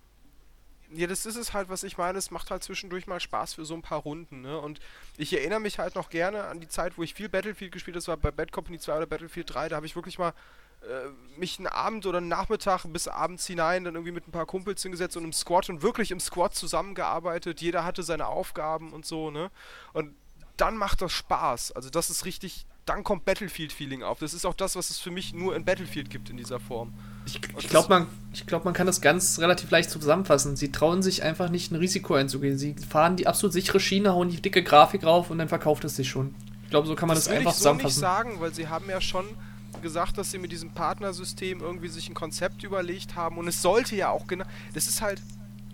Ja, 0.95 1.07
das 1.07 1.27
ist 1.27 1.37
es 1.37 1.53
halt, 1.53 1.69
was 1.69 1.83
ich 1.85 1.97
meine. 1.97 2.19
Es 2.19 2.31
macht 2.31 2.51
halt 2.51 2.63
zwischendurch 2.63 3.07
mal 3.07 3.21
Spaß 3.21 3.55
für 3.55 3.65
so 3.65 3.75
ein 3.75 3.83
paar 3.83 4.01
Runden, 4.01 4.43
ne? 4.43 4.59
Und 4.59 4.81
ich 5.17 5.33
erinnere 5.33 5.61
mich 5.61 5.79
halt 5.79 5.95
noch 5.95 6.11
gerne 6.11 6.45
an 6.45 6.61
die 6.61 6.69
Zeit, 6.69 6.99
wo 6.99 7.03
ich 7.03 7.15
viel 7.15 7.29
Battlefield 7.29 7.73
gespielt 7.73 7.95
habe. 7.95 8.01
Das 8.01 8.09
war 8.09 8.17
bei 8.17 8.31
Bad 8.31 8.53
Company 8.53 8.79
2 8.79 8.97
oder 8.97 9.07
Battlefield 9.07 9.53
3. 9.55 9.71
Da 9.71 9.77
habe 9.77 9.87
ich 9.87 9.97
wirklich 9.97 10.19
mal 10.19 10.35
äh, 10.83 11.09
mich 11.39 11.59
einen 11.59 11.69
Abend 11.69 12.07
oder 12.07 12.19
einen 12.19 12.29
Nachmittag 12.29 12.85
bis 12.87 13.09
abends 13.09 13.47
hinein 13.47 13.85
dann 13.85 13.95
irgendwie 13.95 14.13
mit 14.13 14.27
ein 14.27 14.33
paar 14.33 14.47
Kumpels 14.47 14.83
hingesetzt 14.83 15.17
und 15.17 15.25
im 15.25 15.33
Squad 15.33 15.71
und 15.71 15.83
wirklich 15.83 16.11
im 16.11 16.21
Squad 16.21 16.55
zusammengearbeitet. 16.55 17.61
Jeder 17.61 17.85
hatte 17.85 18.03
seine 18.03 18.27
Aufgaben 18.27 18.93
und 18.93 19.07
so, 19.07 19.31
ne? 19.31 19.51
Und 19.93 20.15
dann 20.57 20.77
macht 20.77 21.01
das 21.01 21.13
Spaß. 21.13 21.73
Also 21.73 21.89
das 21.89 22.11
ist 22.11 22.25
richtig, 22.25 22.67
dann 22.85 23.05
kommt 23.05 23.25
Battlefield-Feeling 23.25 24.03
auf. 24.03 24.19
Das 24.19 24.35
ist 24.35 24.45
auch 24.45 24.55
das, 24.55 24.75
was 24.77 24.91
es 24.91 24.99
für 24.99 25.11
mich 25.11 25.33
nur 25.35 25.55
in 25.55 25.65
Battlefield 25.65 26.11
gibt 26.11 26.31
in 26.31 26.37
dieser 26.37 26.59
Form. 26.59 26.93
Ich, 27.27 27.37
ich 27.37 27.41
das- 27.55 27.69
glaube, 27.69 27.89
man, 27.89 28.07
ich 28.33 28.47
glaub, 28.47 28.65
man 28.65 28.75
kann 28.75 28.87
das 28.87 29.01
ganz 29.01 29.39
relativ 29.39 29.71
leicht 29.71 29.91
zusammenfassen. 29.91 30.57
Sie 30.57 30.73
trauen 30.73 31.03
sich 31.03 31.23
einfach 31.23 31.49
nicht, 31.49 31.71
ein 31.71 31.77
Risiko 31.77 32.15
einzugehen. 32.15 32.59
Sie 32.59 32.75
fahren 32.75 33.17
die 33.17 33.27
absolut 33.29 33.53
sichere 33.53 33.79
Schiene, 33.79 34.13
hauen 34.13 34.29
die 34.31 34.43
dicke 34.43 34.63
Grafik 34.65 35.05
rauf 35.05 35.31
und 35.31 35.39
dann 35.39 35.49
verkauft 35.49 35.85
es 35.85 35.95
sich 35.97 36.09
schon. 36.09 36.35
Ich 36.65 36.71
glaube, 36.71 36.89
so 36.89 36.95
kann 36.97 37.07
man 37.07 37.17
das, 37.17 37.29
will 37.29 37.37
einfach 37.37 37.53
ich 37.53 37.59
so 37.59 37.73
nicht 37.75 37.83
zusammenfassen. 37.91 38.01
sagen, 38.01 38.41
weil 38.41 38.53
sie 38.55 38.67
haben 38.67 38.89
ja 38.91 39.01
schon 39.01 39.27
gesagt, 39.83 40.19
dass 40.19 40.31
sie 40.31 40.39
mit 40.39 40.51
diesem 40.53 40.71
Partnersystem 40.71 41.61
irgendwie 41.61 41.89
sich 41.89 42.09
ein 42.09 42.15
Konzept 42.15 42.63
überlegt 42.65 43.15
haben 43.15 43.39
und 43.39 43.47
es 43.49 43.63
sollte 43.63 43.95
ja 43.97 44.11
auch 44.11 44.27
genau, 44.27 44.45
das 44.75 44.87
ist 44.87 45.01
halt, 45.03 45.21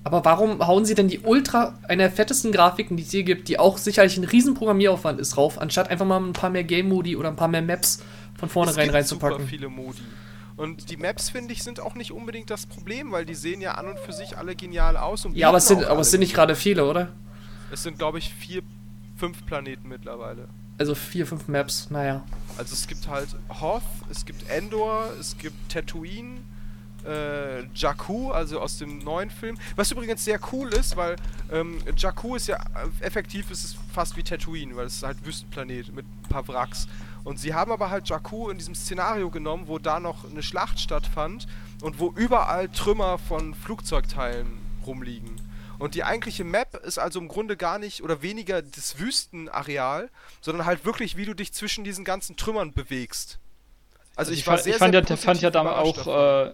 Aber 0.04 0.24
warum 0.24 0.66
hauen 0.66 0.84
sie 0.84 0.94
denn 0.94 1.08
die 1.08 1.20
Ultra, 1.20 1.78
eine 1.86 2.04
der 2.04 2.10
fettesten 2.10 2.52
Grafiken, 2.52 2.96
die 2.96 3.02
es 3.02 3.10
hier 3.10 3.24
gibt, 3.24 3.48
die 3.48 3.58
auch 3.58 3.78
sicherlich 3.78 4.16
ein 4.16 4.24
riesen 4.24 4.54
Programmieraufwand 4.54 5.20
ist, 5.20 5.36
rauf, 5.36 5.60
anstatt 5.60 5.90
einfach 5.90 6.06
mal 6.06 6.20
ein 6.20 6.32
paar 6.32 6.50
mehr 6.50 6.64
Game-Modi 6.64 7.16
oder 7.16 7.28
ein 7.28 7.36
paar 7.36 7.48
mehr 7.48 7.62
Maps 7.62 8.02
von 8.38 8.46
es 8.48 8.52
vornherein 8.52 8.90
gibt 8.90 9.06
super 9.06 9.26
reinzupacken? 9.26 9.48
viele 9.48 9.68
Modi. 9.68 10.00
Und 10.56 10.90
die 10.90 10.96
Maps, 10.96 11.30
finde 11.30 11.52
ich, 11.52 11.62
sind 11.62 11.78
auch 11.78 11.94
nicht 11.94 12.10
unbedingt 12.10 12.50
das 12.50 12.66
Problem, 12.66 13.12
weil 13.12 13.24
die 13.24 13.34
sehen 13.34 13.60
ja 13.60 13.74
an 13.74 13.86
und 13.86 13.98
für 14.00 14.12
sich 14.12 14.36
alle 14.36 14.56
genial 14.56 14.96
aus. 14.96 15.24
Und 15.24 15.36
Ja, 15.36 15.48
aber 15.48 15.58
es 15.58 15.68
sind, 15.68 15.84
aber 15.84 16.00
es 16.00 16.10
sind 16.10 16.20
nicht 16.20 16.34
gerade 16.34 16.56
viele, 16.56 16.84
oder? 16.84 17.12
Es 17.70 17.84
sind, 17.84 17.98
glaube 17.98 18.18
ich, 18.18 18.34
vier, 18.34 18.62
fünf 19.16 19.46
Planeten 19.46 19.88
mittlerweile. 19.88 20.48
Also 20.78 20.94
vier, 20.94 21.26
fünf 21.26 21.46
Maps, 21.48 21.90
naja. 21.90 22.24
Also 22.56 22.72
es 22.72 22.88
gibt 22.88 23.08
halt 23.08 23.28
Hoth, 23.60 23.82
es 24.10 24.24
gibt 24.24 24.48
Endor, 24.50 25.10
es 25.20 25.38
gibt 25.38 25.56
Tatooine, 25.70 26.40
äh, 27.08 27.64
Jakku, 27.74 28.30
also 28.30 28.60
aus 28.60 28.78
dem 28.78 28.98
neuen 28.98 29.30
Film. 29.30 29.58
Was 29.76 29.90
übrigens 29.90 30.24
sehr 30.24 30.38
cool 30.52 30.72
ist, 30.74 30.96
weil 30.96 31.16
ähm, 31.50 31.78
Jakku 31.96 32.36
ist 32.36 32.48
ja 32.48 32.56
äh, 32.56 33.04
effektiv 33.04 33.50
ist 33.50 33.64
es 33.64 33.76
fast 33.92 34.16
wie 34.16 34.22
Tatooine, 34.22 34.76
weil 34.76 34.86
es 34.86 34.96
ist 34.96 35.02
halt 35.02 35.24
Wüstenplanet 35.24 35.94
mit 35.94 36.04
ein 36.04 36.28
paar 36.28 36.46
Wracks. 36.48 36.86
Und 37.24 37.38
sie 37.38 37.54
haben 37.54 37.72
aber 37.72 37.90
halt 37.90 38.08
Jakku 38.08 38.48
in 38.50 38.58
diesem 38.58 38.74
Szenario 38.74 39.30
genommen, 39.30 39.64
wo 39.66 39.78
da 39.78 40.00
noch 40.00 40.28
eine 40.30 40.42
Schlacht 40.42 40.80
stattfand 40.80 41.46
und 41.82 41.98
wo 41.98 42.12
überall 42.14 42.68
Trümmer 42.68 43.18
von 43.18 43.54
Flugzeugteilen 43.54 44.46
rumliegen. 44.86 45.40
Und 45.78 45.94
die 45.94 46.02
eigentliche 46.02 46.42
Map 46.44 46.74
ist 46.84 46.98
also 46.98 47.20
im 47.20 47.28
Grunde 47.28 47.56
gar 47.56 47.78
nicht 47.78 48.02
oder 48.02 48.22
weniger 48.22 48.62
das 48.62 48.98
Wüstenareal, 48.98 50.10
sondern 50.40 50.66
halt 50.66 50.84
wirklich, 50.84 51.16
wie 51.16 51.24
du 51.24 51.34
dich 51.34 51.52
zwischen 51.52 51.84
diesen 51.84 52.04
ganzen 52.04 52.36
Trümmern 52.36 52.72
bewegst. 52.72 53.38
Also 54.16 54.32
ich, 54.32 54.44
war 54.46 54.54
fand, 54.54 54.64
sehr, 54.64 54.72
ich 54.72 54.78
fand 54.78 54.92
sehr 54.94 55.02
ja, 55.04 55.16
fand 55.16 55.40
ja 55.42 55.50
damals 55.50 55.76
auch 55.76 56.46
äh, 56.46 56.52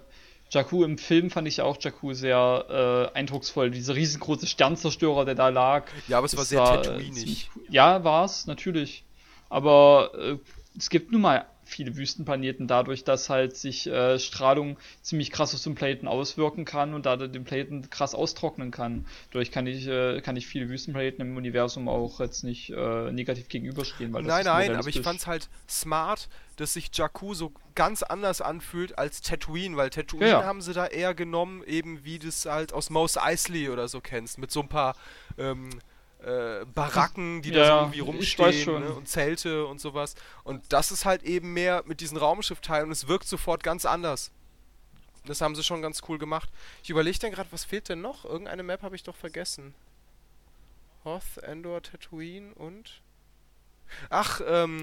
Jakku 0.55 0.85
im 0.85 0.99
Film 0.99 1.31
fand 1.31 1.47
ich 1.49 1.59
ja 1.59 1.65
auch 1.65 1.77
Jakku 1.81 2.15
sehr 2.15 3.11
äh, 3.13 3.19
eindrucksvoll. 3.19 3.71
Dieser 3.71 3.95
riesengroße 3.95 4.47
Sternzerstörer, 4.47 5.25
der 5.25 5.35
da 5.35 5.49
lag. 5.49 5.87
Ja, 6.09 6.19
aber 6.19 6.27
es 6.27 6.37
war 6.37 6.45
sehr 6.45 6.63
äh, 6.63 6.83
Tatooinig. 6.83 7.51
Ja, 7.69 8.05
war 8.05 8.25
es, 8.25 8.47
natürlich. 8.47 9.05
Aber 9.51 10.11
äh, 10.19 10.39
es 10.77 10.91
gibt 10.91 11.13
nun 11.13 11.21
mal 11.21 11.47
viele 11.65 11.97
Wüstenplaneten 11.97 12.67
dadurch, 12.67 13.05
dass 13.05 13.31
halt 13.31 13.57
sich 13.57 13.87
äh, 13.87 14.19
Strahlung 14.19 14.77
ziemlich 15.03 15.31
krass 15.31 15.55
auf 15.55 15.63
den 15.63 15.75
Planeten 15.75 16.09
auswirken 16.09 16.65
kann 16.65 16.95
und 16.95 17.07
dadurch 17.07 17.33
den 17.33 17.45
Planeten 17.45 17.89
krass 17.91 18.15
austrocknen 18.15 18.71
kann. 18.71 19.07
Dadurch 19.33 19.51
kann 19.51 19.67
ich, 19.67 19.87
äh, 19.87 20.21
kann 20.21 20.37
ich 20.37 20.47
viele 20.47 20.69
Wüstenplaneten 20.69 21.21
im 21.27 21.37
Universum 21.37 21.89
auch 21.89 22.21
jetzt 22.21 22.45
nicht 22.45 22.71
äh, 22.71 23.13
negativ 23.13 23.49
gegenüberstehen. 23.49 24.13
Weil 24.13 24.23
das 24.25 24.33
Nein, 24.33 24.45
nein, 24.45 24.63
aber 24.77 24.89
ich 24.89 24.97
realistisch. 24.97 25.03
fand's 25.05 25.27
halt 25.27 25.49
smart, 25.69 26.29
dass 26.57 26.75
sich 26.75 26.91
Jakku 26.93 27.35
so 27.35 27.53
ganz 27.75 28.03
anders 28.03 28.41
anfühlt 28.41 28.99
als 28.99 29.21
Tatooine, 29.21 29.77
weil 29.77 29.91
Tatooine 29.91 30.27
Ja, 30.29 30.41
ja. 30.41 30.47
haben 30.47 30.61
sie 30.63 30.73
da 30.73 30.87
eher 30.87 31.15
genommen, 31.15 31.63
eben 31.67 32.05
wie 32.05 32.19
du 32.19 32.29
es 32.29 32.47
halt 32.47 32.73
aus 32.73 32.91
Mos 32.91 33.17
Eisley 33.17 33.69
oder 33.69 33.89
so 33.89 34.01
kennst, 34.01 34.39
mit 34.39 34.51
so 34.51 34.61
ein 34.61 34.69
paar 34.69 34.95
ähm, 35.39 35.71
äh, 36.25 36.65
Baracken, 36.67 37.43
die 37.43 37.51
da 37.51 37.59
Ja, 37.59 37.65
so 37.65 37.71
ja, 37.73 37.81
irgendwie 37.81 38.01
rumstehen 38.01 38.81
ne, 38.81 38.93
und 38.93 39.09
Zelte 39.09 39.67
und 39.67 39.81
sowas. 39.81 40.15
Und 40.43 40.73
das 40.73 40.91
ist 40.91 41.05
halt 41.05 41.23
eben 41.23 41.53
mehr 41.53 41.83
mit 41.87 42.01
diesen 42.01 42.17
Raumschiffteilen 42.17 42.87
und 42.87 42.93
es 42.93 43.09
wirkt 43.09 43.27
sofort 43.27 43.63
ganz 43.63 43.85
anders. 43.85 44.31
Das 45.27 45.41
haben 45.41 45.55
sie 45.55 45.65
schon 45.65 45.83
ganz 45.83 46.03
cool 46.09 46.19
gemacht. 46.19 46.51
Ich 46.83 46.91
überlege 46.91 47.19
dann 47.19 47.33
gerade, 47.33 47.51
was 47.53 47.65
fehlt 47.65 47.89
denn 47.89 48.01
noch? 48.01 48.25
Irgendeine 48.25 48.63
Map 48.63 48.83
habe 48.83 48.97
ich 48.97 49.03
doch 49.03 49.17
vergessen. 49.17 49.75
Hoth, 51.05 51.39
Endor, 51.43 51.83
Tatooine 51.83 52.55
und. 52.55 53.03
Ach, 54.11 54.41
ähm. 54.47 54.83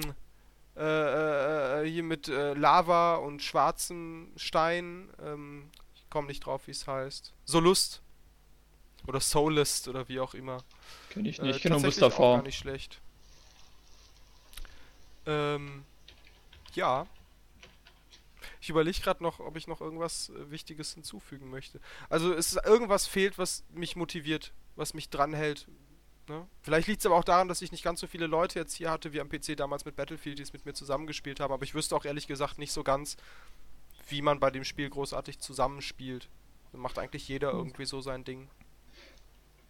Äh, 0.77 1.81
äh, 1.83 1.89
hier 1.89 2.03
mit 2.03 2.29
äh, 2.29 2.53
Lava 2.53 3.15
und 3.15 3.41
schwarzem 3.43 4.31
Stein. 4.37 5.09
Ähm, 5.21 5.69
ich 5.95 6.09
komme 6.09 6.27
nicht 6.27 6.45
drauf, 6.45 6.67
wie 6.67 6.71
es 6.71 6.87
heißt. 6.87 7.33
Solust. 7.43 8.01
Oder 9.07 9.19
Soulist 9.19 9.87
oder 9.87 10.07
wie 10.07 10.19
auch 10.19 10.33
immer. 10.33 10.63
Kenn 11.09 11.25
ich 11.25 11.39
Äh, 11.39 11.43
nicht, 11.43 11.55
ich 11.57 11.61
kenne 11.63 11.75
nur 11.75 11.81
tatsächlich 11.83 12.03
auch 12.03 12.09
Mustafa. 12.09 12.35
gar 12.37 12.43
nicht 12.43 12.57
schlecht. 12.57 13.01
Ähm, 15.25 15.83
ja. 16.73 17.07
Ich 18.59 18.69
überlege 18.69 18.99
gerade 19.01 19.23
noch, 19.23 19.39
ob 19.39 19.57
ich 19.57 19.67
noch 19.67 19.81
irgendwas 19.81 20.29
äh, 20.29 20.51
Wichtiges 20.51 20.93
hinzufügen 20.93 21.49
möchte. 21.49 21.79
Also 22.09 22.33
es 22.33 22.53
ist, 22.53 22.65
irgendwas 22.65 23.07
fehlt, 23.07 23.37
was 23.37 23.63
mich 23.73 23.95
motiviert, 23.95 24.53
was 24.75 24.93
mich 24.93 25.09
dranhält, 25.09 25.67
Ne? 26.31 26.47
Vielleicht 26.61 26.87
liegt 26.87 27.01
es 27.01 27.05
aber 27.05 27.15
auch 27.15 27.23
daran, 27.23 27.47
dass 27.47 27.61
ich 27.61 27.71
nicht 27.71 27.83
ganz 27.83 27.99
so 27.99 28.07
viele 28.07 28.27
Leute 28.27 28.57
jetzt 28.59 28.73
hier 28.73 28.89
hatte 28.89 29.11
wie 29.11 29.19
am 29.19 29.27
PC 29.29 29.57
damals 29.57 29.83
mit 29.85 29.95
Battlefield, 29.95 30.37
die 30.39 30.43
es 30.43 30.53
mit 30.53 30.65
mir 30.65 30.73
zusammengespielt 30.73 31.39
haben. 31.39 31.51
Aber 31.51 31.63
ich 31.63 31.73
wüsste 31.73 31.95
auch 31.95 32.05
ehrlich 32.05 32.27
gesagt 32.27 32.57
nicht 32.57 32.71
so 32.71 32.83
ganz, 32.83 33.17
wie 34.07 34.21
man 34.21 34.39
bei 34.39 34.49
dem 34.51 34.63
Spiel 34.63 34.89
großartig 34.89 35.39
zusammenspielt. 35.39 36.29
Da 36.71 36.77
macht 36.77 36.99
eigentlich 36.99 37.27
jeder 37.27 37.51
irgendwie 37.51 37.85
so 37.85 37.99
sein 38.01 38.23
Ding. 38.23 38.47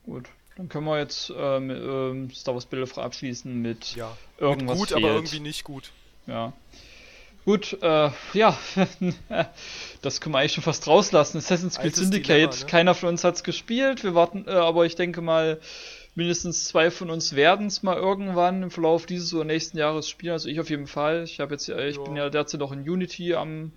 Gut, 0.06 0.30
dann 0.58 0.70
können 0.70 0.86
wir 0.86 1.00
jetzt 1.00 1.32
ähm, 1.36 1.70
ähm, 1.70 2.32
Star 2.32 2.54
Wars 2.54 2.66
Bilder 2.66 2.98
abschließen 2.98 3.62
mit 3.62 3.96
Ja. 3.96 4.18
irgendwas 4.38 4.78
gut, 4.78 4.90
fehlt. 4.90 5.04
aber 5.04 5.14
irgendwie 5.16 5.40
nicht 5.40 5.64
gut. 5.64 5.92
Ja. 6.28 6.54
Gut, 7.46 7.76
äh, 7.82 8.10
ja, 8.34 8.58
das 10.02 10.22
können 10.22 10.36
wir 10.36 10.40
eigentlich 10.40 10.54
schon 10.54 10.64
fast 10.64 10.88
rauslassen. 10.88 11.38
Assassin's 11.40 11.80
Creed 11.80 11.96
Syndicate, 11.96 12.60
ne? 12.60 12.66
keiner 12.68 12.94
von 12.94 13.10
uns 13.10 13.24
hat's 13.24 13.44
gespielt. 13.44 14.04
Wir 14.04 14.14
warten, 14.14 14.46
äh, 14.48 14.52
aber 14.52 14.86
ich 14.86 14.96
denke 14.96 15.22
mal, 15.22 15.60
mindestens 16.14 16.68
zwei 16.68 16.92
von 16.92 17.10
uns 17.10 17.36
werden 17.36 17.66
es 17.68 17.82
mal 17.84 17.98
irgendwann 17.98 18.62
im 18.64 18.70
Verlauf 18.72 19.06
dieses 19.08 19.34
oder 19.34 19.46
nächsten 19.46 19.78
Jahres 19.80 20.08
spielen. 20.08 20.34
Also 20.34 20.50
ich 20.50 20.60
auf 20.60 20.70
jeden 20.70 20.86
Fall. 20.88 21.24
Ich 21.24 21.40
habe 21.40 21.54
jetzt, 21.54 21.68
äh, 21.70 21.88
ich 21.90 21.96
Ja. 21.98 22.04
bin 22.04 22.16
ja 22.16 22.30
derzeit 22.30 22.60
noch 22.60 22.72
in 22.72 22.88
Unity 22.88 23.34
am 23.34 23.72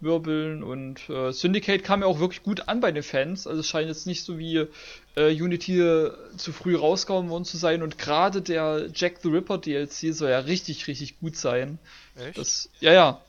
Wirbeln 0.00 0.62
und 0.62 1.08
äh, 1.10 1.32
Syndicate 1.32 1.84
kam 1.84 2.00
ja 2.00 2.06
auch 2.06 2.18
wirklich 2.18 2.42
gut 2.42 2.66
an 2.68 2.80
bei 2.80 2.92
den 2.92 3.02
Fans. 3.02 3.46
Also 3.46 3.60
es 3.60 3.68
scheint 3.68 3.88
jetzt 3.88 4.06
nicht 4.06 4.24
so 4.24 4.38
wie 4.38 4.66
äh, 5.16 5.30
Unity 5.30 6.10
zu 6.36 6.52
früh 6.52 6.76
rausgehauen 6.76 7.28
worden 7.28 7.44
zu 7.44 7.56
sein 7.56 7.82
und 7.82 7.98
gerade 7.98 8.42
der 8.42 8.88
Jack 8.94 9.18
the 9.22 9.28
Ripper 9.28 9.58
DLC 9.58 10.14
soll 10.14 10.30
ja 10.30 10.40
richtig, 10.40 10.86
richtig 10.86 11.20
gut 11.20 11.36
sein. 11.36 11.78
Echt? 12.16 12.38
Das, 12.38 12.68
ja, 12.80 12.92
ja. 12.92 13.20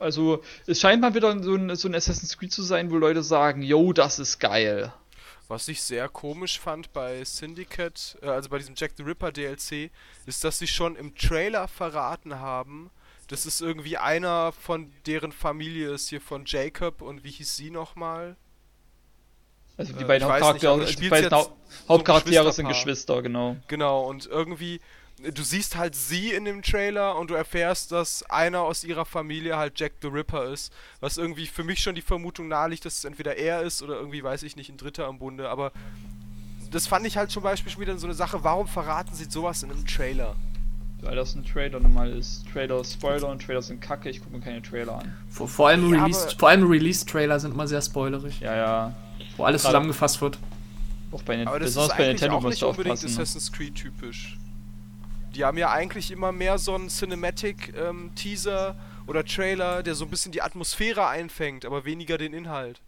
Also, 0.00 0.42
es 0.66 0.80
scheint 0.80 1.00
mal 1.00 1.14
wieder 1.14 1.40
so 1.42 1.54
ein, 1.54 1.76
so 1.76 1.88
ein 1.88 1.94
Assassin's 1.94 2.36
Creed 2.38 2.52
zu 2.52 2.62
sein, 2.62 2.90
wo 2.90 2.96
Leute 2.96 3.22
sagen, 3.22 3.62
yo, 3.62 3.92
das 3.92 4.18
ist 4.18 4.38
geil. 4.38 4.92
Was 5.48 5.68
ich 5.68 5.82
sehr 5.82 6.08
komisch 6.08 6.60
fand 6.60 6.92
bei 6.92 7.24
Syndicate, 7.24 8.16
äh, 8.22 8.28
also 8.28 8.48
bei 8.48 8.58
diesem 8.58 8.74
Jack 8.76 8.92
the 8.96 9.02
Ripper 9.02 9.32
DLC, 9.32 9.90
ist, 10.26 10.44
dass 10.44 10.58
sie 10.58 10.66
schon 10.66 10.96
im 10.96 11.14
Trailer 11.14 11.68
verraten 11.68 12.38
haben, 12.38 12.90
dass 13.28 13.46
es 13.46 13.60
irgendwie 13.60 13.96
einer 13.96 14.52
von 14.52 14.92
deren 15.06 15.32
Familie 15.32 15.90
ist, 15.90 16.08
hier 16.08 16.20
von 16.20 16.44
Jacob 16.46 17.02
und 17.02 17.22
wie 17.22 17.30
hieß 17.30 17.56
sie 17.56 17.70
nochmal? 17.70 18.36
Also 19.80 19.94
die 19.94 20.04
Äh, 20.04 20.06
beiden 20.06 20.28
nicht, 20.28 20.42
Hauptcharaktere, 20.42 20.84
du 20.84 21.00
die 21.00 21.08
beiden 21.08 21.24
jetzt 21.24 21.32
Hau 21.32 21.42
so 21.42 21.48
ein 21.50 21.88
Hauptcharaktere 21.88 22.52
sind. 22.52 22.68
Geschwister, 22.68 23.22
genau. 23.22 23.56
Genau, 23.66 24.02
und 24.02 24.26
irgendwie, 24.26 24.80
du 25.32 25.42
siehst 25.42 25.76
halt 25.76 25.94
sie 25.94 26.32
in 26.32 26.44
dem 26.44 26.60
Trailer 26.62 27.16
und 27.16 27.30
du 27.30 27.34
erfährst, 27.34 27.90
dass 27.90 28.22
einer 28.24 28.60
aus 28.60 28.84
ihrer 28.84 29.06
Familie 29.06 29.56
halt 29.56 29.80
Jack 29.80 29.92
the 30.02 30.08
Ripper 30.08 30.44
ist. 30.52 30.70
Was 31.00 31.16
irgendwie 31.16 31.46
für 31.46 31.64
mich 31.64 31.80
schon 31.80 31.94
die 31.94 32.02
Vermutung 32.02 32.48
naheliegt, 32.48 32.84
dass 32.84 32.98
es 32.98 33.04
entweder 33.06 33.36
er 33.36 33.62
ist 33.62 33.82
oder 33.82 33.94
irgendwie, 33.94 34.22
weiß 34.22 34.42
ich 34.42 34.54
nicht, 34.54 34.68
ein 34.68 34.76
Dritter 34.76 35.08
im 35.08 35.18
Bunde. 35.18 35.48
Aber 35.48 35.72
das 36.70 36.86
fand 36.86 37.06
ich 37.06 37.16
halt 37.16 37.30
zum 37.30 37.42
Beispiel 37.42 37.72
schon 37.72 37.80
wieder 37.80 37.96
so 37.98 38.06
eine 38.06 38.14
Sache, 38.14 38.44
warum 38.44 38.68
verraten 38.68 39.14
sie 39.14 39.24
sowas 39.24 39.62
in 39.62 39.70
einem 39.70 39.86
Trailer? 39.86 40.36
Weil 41.00 41.16
das 41.16 41.34
ein 41.34 41.44
Trailer 41.46 41.80
normal 41.80 42.12
ist. 42.12 42.44
Trailer 42.52 42.84
Spoiler 42.84 43.28
und 43.28 43.42
Trailer 43.42 43.62
sind 43.62 43.80
kacke, 43.80 44.10
ich 44.10 44.20
gucke 44.20 44.36
mir 44.36 44.42
keine 44.42 44.60
Trailer 44.60 44.98
an. 44.98 45.14
Vor, 45.30 45.48
vor 45.48 45.68
allem 45.68 45.94
Ja, 45.94 46.04
Release, 46.04 46.36
Release-Trailer 46.38 47.40
sind 47.40 47.54
immer 47.54 47.66
sehr 47.66 47.80
spoilerig, 47.80 48.40
Ja, 48.40 48.54
ja. 48.54 48.94
Wo 49.36 49.44
alles 49.44 49.62
Gerade- 49.62 49.72
zusammengefasst 49.72 50.20
wird. 50.20 50.38
Auch 51.12 51.22
bei, 51.22 51.44
Aber 51.46 51.58
das 51.58 51.70
ist 51.70 51.76
bei 51.76 51.82
eigentlich 51.94 52.06
Nintendo 52.20 52.36
auch 52.36 52.42
nicht 52.44 52.62
unbedingt 52.62 52.94
aufpassen. 52.94 53.14
ne? 53.16 53.22
Assassin's 53.22 53.50
Creed 53.52 53.74
typisch. 53.74 54.36
Die 55.34 55.44
haben 55.44 55.58
ja 55.58 55.70
eigentlich 55.70 56.10
immer 56.10 56.32
mehr 56.32 56.58
so 56.58 56.74
einen 56.74 56.88
Cinematic-Teaser 56.88 58.76
oder 59.06 59.24
Trailer, 59.24 59.82
der 59.82 59.94
so 59.94 60.04
ein 60.04 60.10
bisschen 60.10 60.32
die 60.32 60.42
Atmosphäre 60.42 61.06
einfängt, 61.06 61.64
aber 61.64 61.84
weniger 61.84 62.18
den 62.18 62.32
Inhalt. 62.32 62.80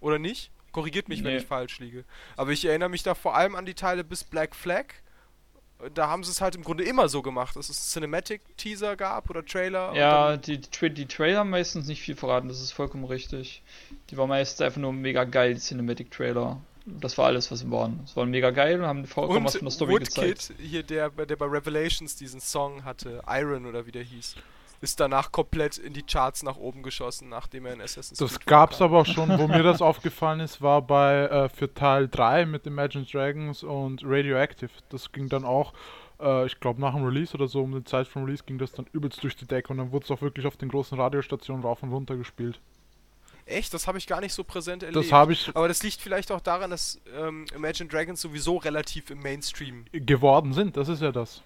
Oder 0.00 0.18
nicht? 0.18 0.50
Korrigiert 0.72 1.08
mich, 1.08 1.24
wenn 1.24 1.32
Nee. 1.32 1.38
ich 1.38 1.46
falsch 1.46 1.80
liege. 1.80 2.04
Aber 2.36 2.52
ich 2.52 2.64
erinnere 2.64 2.88
mich 2.88 3.02
da 3.02 3.14
vor 3.14 3.34
allem 3.36 3.56
an 3.56 3.66
die 3.66 3.74
Teile 3.74 4.04
bis 4.04 4.24
Black 4.24 4.54
Flag. 4.54 4.86
Da 5.94 6.08
haben 6.08 6.24
sie 6.24 6.30
es 6.32 6.40
halt 6.40 6.56
im 6.56 6.64
Grunde 6.64 6.84
immer 6.84 7.08
so 7.08 7.22
gemacht, 7.22 7.54
dass 7.54 7.68
es 7.68 7.92
Cinematic-Teaser 7.92 8.96
gab 8.96 9.30
oder 9.30 9.44
Trailer. 9.44 9.90
und 9.90 9.96
Ja, 9.96 10.36
die, 10.36 10.58
die 10.60 11.06
Trailer 11.06 11.38
haben 11.38 11.50
meistens 11.50 11.86
nicht 11.86 12.02
viel 12.02 12.16
verraten, 12.16 12.48
das 12.48 12.60
ist 12.60 12.72
vollkommen 12.72 13.04
richtig. 13.04 13.62
Die 14.10 14.16
waren 14.16 14.28
meistens 14.28 14.60
einfach 14.60 14.80
nur 14.80 14.92
mega 14.92 15.24
geil, 15.24 15.54
die 15.54 15.60
Cinematic-Trailer. 15.60 16.60
Das 16.86 17.18
war 17.18 17.26
alles, 17.26 17.50
was 17.50 17.60
sie 17.60 17.70
waren. 17.70 18.00
Es 18.04 18.16
waren 18.16 18.30
mega 18.30 18.50
geil 18.50 18.80
und 18.80 18.86
haben 18.86 19.06
vollkommen 19.06 19.44
was 19.44 19.52
von 19.52 19.60
der 19.60 19.66
Und 19.66 19.72
Story 19.72 19.94
gezeigt. 19.98 20.50
Woodkid, 20.50 20.66
hier 20.66 20.82
der, 20.82 21.10
der 21.10 21.36
bei 21.36 21.46
Revelations 21.46 22.16
diesen 22.16 22.40
Song 22.40 22.84
hatte, 22.84 23.22
Iron 23.28 23.66
oder 23.66 23.86
wie 23.86 23.92
der 23.92 24.02
hieß, 24.02 24.36
ist 24.80 25.00
danach 25.00 25.32
komplett 25.32 25.78
in 25.78 25.92
die 25.92 26.02
Charts 26.02 26.42
nach 26.42 26.56
oben 26.56 26.82
geschossen, 26.82 27.28
nachdem 27.28 27.66
er 27.66 27.72
in 27.74 27.80
Assassin's 27.80 28.18
Das 28.18 28.38
Creed 28.38 28.46
gab's 28.46 28.76
vorkam. 28.78 28.92
aber 28.94 29.00
auch 29.02 29.06
schon, 29.06 29.38
wo 29.38 29.48
mir 29.48 29.62
das 29.62 29.82
aufgefallen 29.82 30.40
ist, 30.40 30.62
war 30.62 30.82
bei 30.82 31.22
äh, 31.26 31.48
für 31.48 31.72
Teil 31.72 32.08
3 32.08 32.46
mit 32.46 32.66
Imagine 32.66 33.04
Dragons 33.04 33.62
und 33.62 34.02
Radioactive. 34.04 34.70
Das 34.90 35.10
ging 35.12 35.28
dann 35.28 35.44
auch, 35.44 35.72
äh, 36.20 36.46
ich 36.46 36.60
glaube 36.60 36.80
nach 36.80 36.94
dem 36.94 37.04
Release 37.04 37.34
oder 37.34 37.48
so, 37.48 37.62
um 37.62 37.72
die 37.72 37.84
Zeit 37.84 38.06
vom 38.06 38.24
Release 38.24 38.44
ging 38.46 38.58
das 38.58 38.72
dann 38.72 38.86
übelst 38.92 39.22
durch 39.22 39.36
die 39.36 39.46
Decke 39.46 39.70
und 39.72 39.78
dann 39.78 39.90
wurde 39.92 40.04
es 40.04 40.10
auch 40.10 40.22
wirklich 40.22 40.46
auf 40.46 40.56
den 40.56 40.68
großen 40.68 40.98
Radiostationen 40.98 41.64
rauf 41.64 41.82
und 41.82 41.90
runter 41.92 42.16
gespielt. 42.16 42.60
Echt? 43.46 43.72
Das 43.72 43.88
habe 43.88 43.96
ich 43.98 44.06
gar 44.06 44.20
nicht 44.20 44.34
so 44.34 44.44
präsent 44.44 44.82
erlebt. 44.82 45.04
Das 45.06 45.10
habe 45.10 45.32
ich 45.32 45.50
aber 45.54 45.68
das 45.68 45.82
liegt 45.82 46.00
vielleicht 46.00 46.30
auch 46.30 46.40
daran, 46.40 46.70
dass 46.70 47.00
ähm, 47.16 47.46
Imagine 47.54 47.88
Dragons 47.88 48.20
sowieso 48.20 48.58
relativ 48.58 49.10
im 49.10 49.20
Mainstream. 49.20 49.86
geworden 49.92 50.52
sind, 50.52 50.76
das 50.76 50.88
ist 50.88 51.00
ja 51.00 51.10
das. 51.12 51.42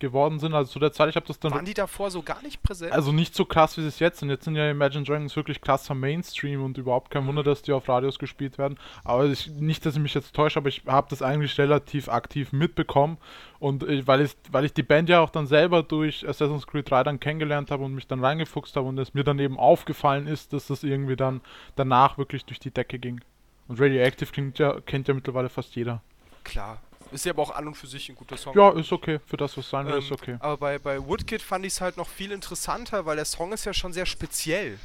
Geworden 0.00 0.38
sind, 0.38 0.54
also 0.54 0.72
zu 0.72 0.78
der 0.78 0.92
Zeit, 0.92 1.08
ich 1.10 1.16
habe 1.16 1.26
das 1.26 1.38
dann 1.38 1.52
Waren 1.52 1.64
die 1.64 1.74
davor 1.74 2.10
so 2.10 2.22
gar 2.22 2.42
nicht 2.42 2.62
präsent? 2.62 2.92
Also 2.92 3.12
nicht 3.12 3.34
so 3.34 3.44
krass, 3.44 3.76
wie 3.76 3.82
sie 3.82 3.88
es 3.88 3.98
jetzt 3.98 4.18
sind. 4.18 4.30
Jetzt 4.30 4.44
sind 4.44 4.56
ja 4.56 4.70
Imagine 4.70 5.04
Dragons 5.04 5.36
wirklich 5.36 5.60
krasser 5.60 5.94
Mainstream 5.94 6.64
und 6.64 6.78
überhaupt 6.78 7.10
kein 7.10 7.26
Wunder, 7.26 7.42
dass 7.42 7.62
die 7.62 7.72
auf 7.72 7.88
Radios 7.88 8.18
gespielt 8.18 8.58
werden. 8.58 8.78
Aber 9.04 9.26
ich, 9.26 9.48
nicht, 9.48 9.86
dass 9.86 9.94
ich 9.94 10.02
mich 10.02 10.14
jetzt 10.14 10.34
täusche, 10.34 10.58
aber 10.58 10.68
ich 10.68 10.82
habe 10.86 11.06
das 11.10 11.22
eigentlich 11.22 11.56
relativ 11.58 12.08
aktiv 12.08 12.52
mitbekommen. 12.52 13.18
Und 13.60 13.82
ich, 13.82 14.06
weil, 14.06 14.22
ich, 14.22 14.36
weil 14.50 14.64
ich 14.64 14.72
die 14.72 14.82
Band 14.82 15.08
ja 15.08 15.20
auch 15.20 15.30
dann 15.30 15.46
selber 15.46 15.82
durch 15.82 16.26
Assassin's 16.26 16.66
Creed 16.66 16.90
3 16.90 17.04
dann 17.04 17.20
kennengelernt 17.20 17.70
habe 17.70 17.84
und 17.84 17.94
mich 17.94 18.06
dann 18.06 18.24
reingefuchst 18.24 18.74
habe 18.76 18.88
und 18.88 18.98
es 18.98 19.14
mir 19.14 19.22
dann 19.22 19.38
eben 19.38 19.58
aufgefallen 19.58 20.26
ist, 20.26 20.52
dass 20.52 20.66
das 20.66 20.82
irgendwie 20.82 21.16
dann 21.16 21.42
danach 21.76 22.18
wirklich 22.18 22.44
durch 22.46 22.58
die 22.58 22.70
Decke 22.70 22.98
ging. 22.98 23.20
Und 23.68 23.80
Radioactive 23.80 24.32
klingt 24.32 24.58
ja, 24.58 24.80
kennt 24.80 25.06
ja 25.06 25.14
mittlerweile 25.14 25.48
fast 25.48 25.76
jeder. 25.76 26.02
Klar. 26.42 26.80
Ist 27.12 27.24
ja 27.24 27.32
aber 27.32 27.42
auch 27.42 27.50
an 27.54 27.66
und 27.66 27.74
für 27.74 27.86
sich 27.86 28.08
ein 28.08 28.14
guter 28.14 28.36
Song. 28.36 28.56
Ja, 28.56 28.70
ist 28.70 28.92
okay. 28.92 29.20
Für 29.26 29.36
das, 29.36 29.56
was 29.56 29.68
sein 29.68 29.86
will, 29.86 29.94
Ähm, 29.94 29.98
ist 29.98 30.12
okay. 30.12 30.36
Aber 30.40 30.56
bei, 30.56 30.78
bei 30.78 31.04
Woodkid 31.04 31.42
fand 31.42 31.64
ich 31.66 31.72
es 31.72 31.80
halt 31.80 31.96
noch 31.96 32.08
viel 32.08 32.32
interessanter, 32.32 33.06
weil 33.06 33.16
der 33.16 33.24
Song 33.24 33.52
ist 33.52 33.64
ja 33.64 33.74
schon 33.74 33.92
sehr 33.92 34.06
speziell. 34.06 34.78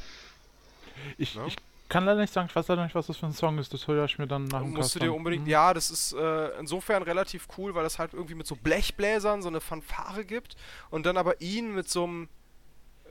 Ich, 1.18 1.34
ne? 1.34 1.46
ich 1.46 1.56
kann 1.88 2.04
leider 2.04 2.20
nicht 2.20 2.32
sagen, 2.32 2.48
ich 2.50 2.56
weiß 2.56 2.68
leider 2.68 2.82
nicht, 2.84 2.94
was 2.94 3.06
das 3.06 3.16
für 3.16 3.26
ein 3.26 3.32
Song 3.32 3.58
ist. 3.58 3.72
Das 3.72 3.86
höre 3.86 4.04
ich 4.04 4.18
mir 4.18 4.26
dann 4.26 4.44
nach 4.44 4.60
dem 4.60 4.72
musst 4.72 4.94
du 4.94 4.98
dir 4.98 5.14
unbedingt. 5.14 5.44
Mhm. 5.44 5.50
Ja, 5.50 5.72
das 5.72 5.90
ist 5.90 6.12
äh, 6.12 6.48
insofern 6.58 7.02
relativ 7.02 7.46
cool, 7.56 7.74
weil 7.74 7.84
das 7.84 7.98
halt 7.98 8.12
irgendwie 8.12 8.34
mit 8.34 8.46
so 8.46 8.56
Blechbläsern 8.56 9.42
so 9.42 9.48
eine 9.48 9.60
Fanfare 9.60 10.24
gibt 10.24 10.56
und 10.90 11.06
dann 11.06 11.16
aber 11.16 11.40
ihn 11.40 11.74
mit 11.74 11.88
so 11.88 12.04
einem. 12.04 12.28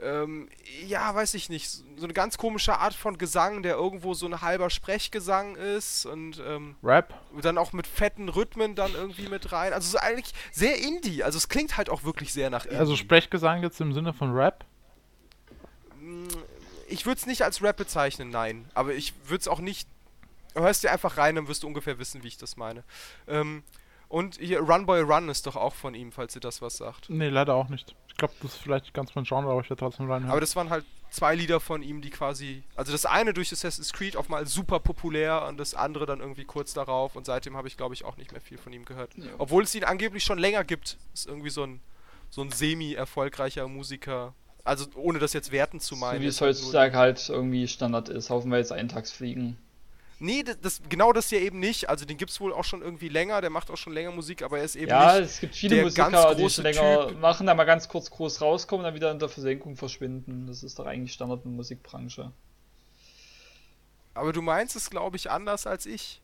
Ähm, 0.02 0.50
ja, 0.86 1.16
weiß 1.16 1.34
ich 1.36 1.50
nicht, 1.50 1.70
so 1.70 1.84
eine 2.04 2.14
ganz 2.14 2.38
komische 2.38 2.78
Art 2.80 2.94
von 2.94 3.18
Gesang, 3.18 3.64
der 3.64 3.76
irgendwo 3.76 4.14
so 4.14 4.26
ein 4.26 4.42
halber 4.42 4.70
Sprechgesang 4.70 5.56
ist 5.56 6.06
und 6.06 6.42
ähm, 6.46 6.76
Rap? 6.84 7.14
dann 7.42 7.58
auch 7.58 7.72
mit 7.72 7.88
fetten 7.88 8.28
Rhythmen 8.28 8.76
dann 8.76 8.94
irgendwie 8.94 9.30
mit 9.30 9.52
rein. 9.54 9.72
Also 9.72 9.96
ist 9.96 10.04
eigentlich 10.04 10.34
sehr 10.52 10.78
Indie, 10.80 11.24
also 11.24 11.38
es 11.38 11.48
klingt 11.48 11.78
halt 11.78 11.90
auch 11.90 12.04
wirklich 12.04 12.34
sehr 12.34 12.50
nach 12.50 12.66
Indie. 12.66 12.78
Also 12.78 12.96
Sprechgesang 12.96 13.64
jetzt 13.64 13.80
im 13.80 13.94
Sinne 13.94 14.12
von 14.14 14.34
Rap? 14.34 14.66
Mm, 16.02 16.28
Ich 16.88 17.06
würde 17.06 17.20
es 17.20 17.26
nicht 17.26 17.44
als 17.44 17.64
Rap 17.64 17.78
bezeichnen, 17.78 18.30
nein. 18.30 18.66
Aber 18.74 18.94
ich 18.94 19.14
würde 19.26 19.42
es 19.42 19.48
auch 19.48 19.60
nicht. 19.60 19.88
Hörst 20.56 20.84
dir 20.84 20.92
einfach 20.92 21.18
rein, 21.18 21.36
dann 21.36 21.48
wirst 21.48 21.64
du 21.64 21.68
ungefähr 21.68 22.00
wissen, 22.00 22.24
wie 22.24 22.28
ich 22.28 22.38
das 22.38 22.58
meine. 22.58 22.84
Ähm, 23.28 23.64
und 24.08 24.38
hier 24.38 24.60
Run 24.60 24.86
Boy 24.86 25.02
Run 25.02 25.30
ist 25.30 25.48
doch 25.48 25.56
auch 25.56 25.74
von 25.74 25.96
ihm, 25.96 26.12
falls 26.12 26.36
ihr 26.36 26.42
das 26.42 26.62
was 26.62 26.78
sagt. 26.78 27.10
Nee, 27.10 27.30
leider 27.30 27.56
auch 27.56 27.70
nicht. 27.70 27.96
Ich 28.16 28.20
glaube, 28.20 28.34
das 28.42 28.54
ist 28.54 28.62
vielleicht 28.62 28.94
ganz 28.94 29.14
mein 29.14 29.26
Genre, 29.26 29.52
aber 29.52 29.60
ich 29.60 29.70
werde 29.70 29.80
trotzdem 29.82 30.10
reinhören. 30.10 30.32
Aber 30.32 30.40
das 30.40 30.56
waren 30.56 30.70
halt 30.70 30.86
zwei 31.10 31.36
Lieder 31.36 31.60
von 31.60 31.84
ihm, 31.84 32.00
die 32.02 32.10
quasi. 32.12 32.64
Also 32.78 32.94
das 32.94 33.06
eine 33.06 33.34
durch 33.34 33.52
Assassin's 33.52 33.92
Creed 33.92 34.16
auf 34.16 34.30
mal 34.30 34.48
super 34.48 34.80
populär 34.80 35.46
und 35.50 35.58
das 35.60 35.74
andere 35.76 36.06
dann 36.06 36.22
irgendwie 36.22 36.46
kurz 36.46 36.74
darauf. 36.74 37.18
Und 37.18 37.26
seitdem 37.26 37.58
habe 37.58 37.68
ich, 37.68 37.76
glaube 37.76 37.94
ich, 37.94 38.06
auch 38.06 38.16
nicht 38.16 38.32
mehr 38.32 38.40
viel 38.40 38.58
von 38.58 38.72
ihm 38.72 38.86
gehört. 38.86 39.14
Ja. 39.18 39.26
Obwohl 39.38 39.64
es 39.64 39.76
ihn 39.76 39.84
angeblich 39.84 40.24
schon 40.24 40.38
länger 40.40 40.64
gibt. 40.64 40.98
Ist 41.14 41.28
irgendwie 41.28 41.50
so 41.50 41.64
ein, 41.64 41.82
so 42.30 42.42
ein 42.42 42.52
semi-erfolgreicher 42.52 43.68
Musiker. 43.68 44.34
Also 44.64 44.86
ohne 44.96 45.20
das 45.20 45.34
jetzt 45.34 45.52
werten 45.52 45.82
zu 45.82 45.96
So 45.96 46.00
meinen. 46.00 46.22
wie 46.22 46.28
es 46.28 46.40
nur- 46.40 46.50
heutzutage 46.50 46.98
halt 46.98 47.28
irgendwie 47.28 47.68
Standard 47.68 48.08
ist. 48.08 48.30
Haufenweise 48.30 48.76
Eintagsfliegen. 48.76 49.58
Nee, 50.20 50.44
das, 50.44 50.58
das, 50.62 50.82
genau 50.88 51.12
das 51.12 51.30
hier 51.30 51.42
eben 51.42 51.60
nicht. 51.60 51.90
Also 51.90 52.06
den 52.06 52.18
gibt's 52.18 52.40
wohl 52.40 52.54
auch 52.54 52.64
schon 52.64 52.82
irgendwie 52.82 53.10
länger, 53.10 53.42
der 53.42 53.50
macht 53.50 53.70
auch 53.70 53.76
schon 53.78 53.94
länger 53.94 54.12
Musik, 54.12 54.42
aber 54.44 54.60
er 54.60 54.64
ist 54.64 54.76
eben 54.76 54.90
Ja, 54.90 55.20
nicht. 55.20 55.30
es 55.30 55.40
gibt 55.42 55.56
viele 55.56 55.82
Musiker, 55.84 56.34
die 56.36 56.50
schon 56.50 56.64
länger 56.64 57.08
Typ. 57.10 57.20
machen, 57.20 57.46
dann 57.48 57.58
mal 57.58 57.66
ganz 57.66 57.90
kurz 57.90 58.10
groß 58.10 58.40
rauskommen, 58.42 58.86
dann 58.86 58.96
wieder 58.96 59.12
in 59.12 59.20
der 59.20 59.28
Versenkung 59.30 59.76
verschwinden. 59.76 60.48
Das 60.48 60.64
ist 60.64 60.80
doch 60.80 60.86
eigentlich 60.86 61.14
Standard 61.14 61.44
in 61.44 61.52
der 61.52 61.58
Musikbranche. 61.58 62.32
Aber 64.14 64.32
du 64.32 64.42
meinst 64.42 64.76
es, 64.76 64.90
glaube 64.90 65.18
ich, 65.18 65.30
anders 65.30 65.68
als 65.68 65.86
ich. 65.86 66.22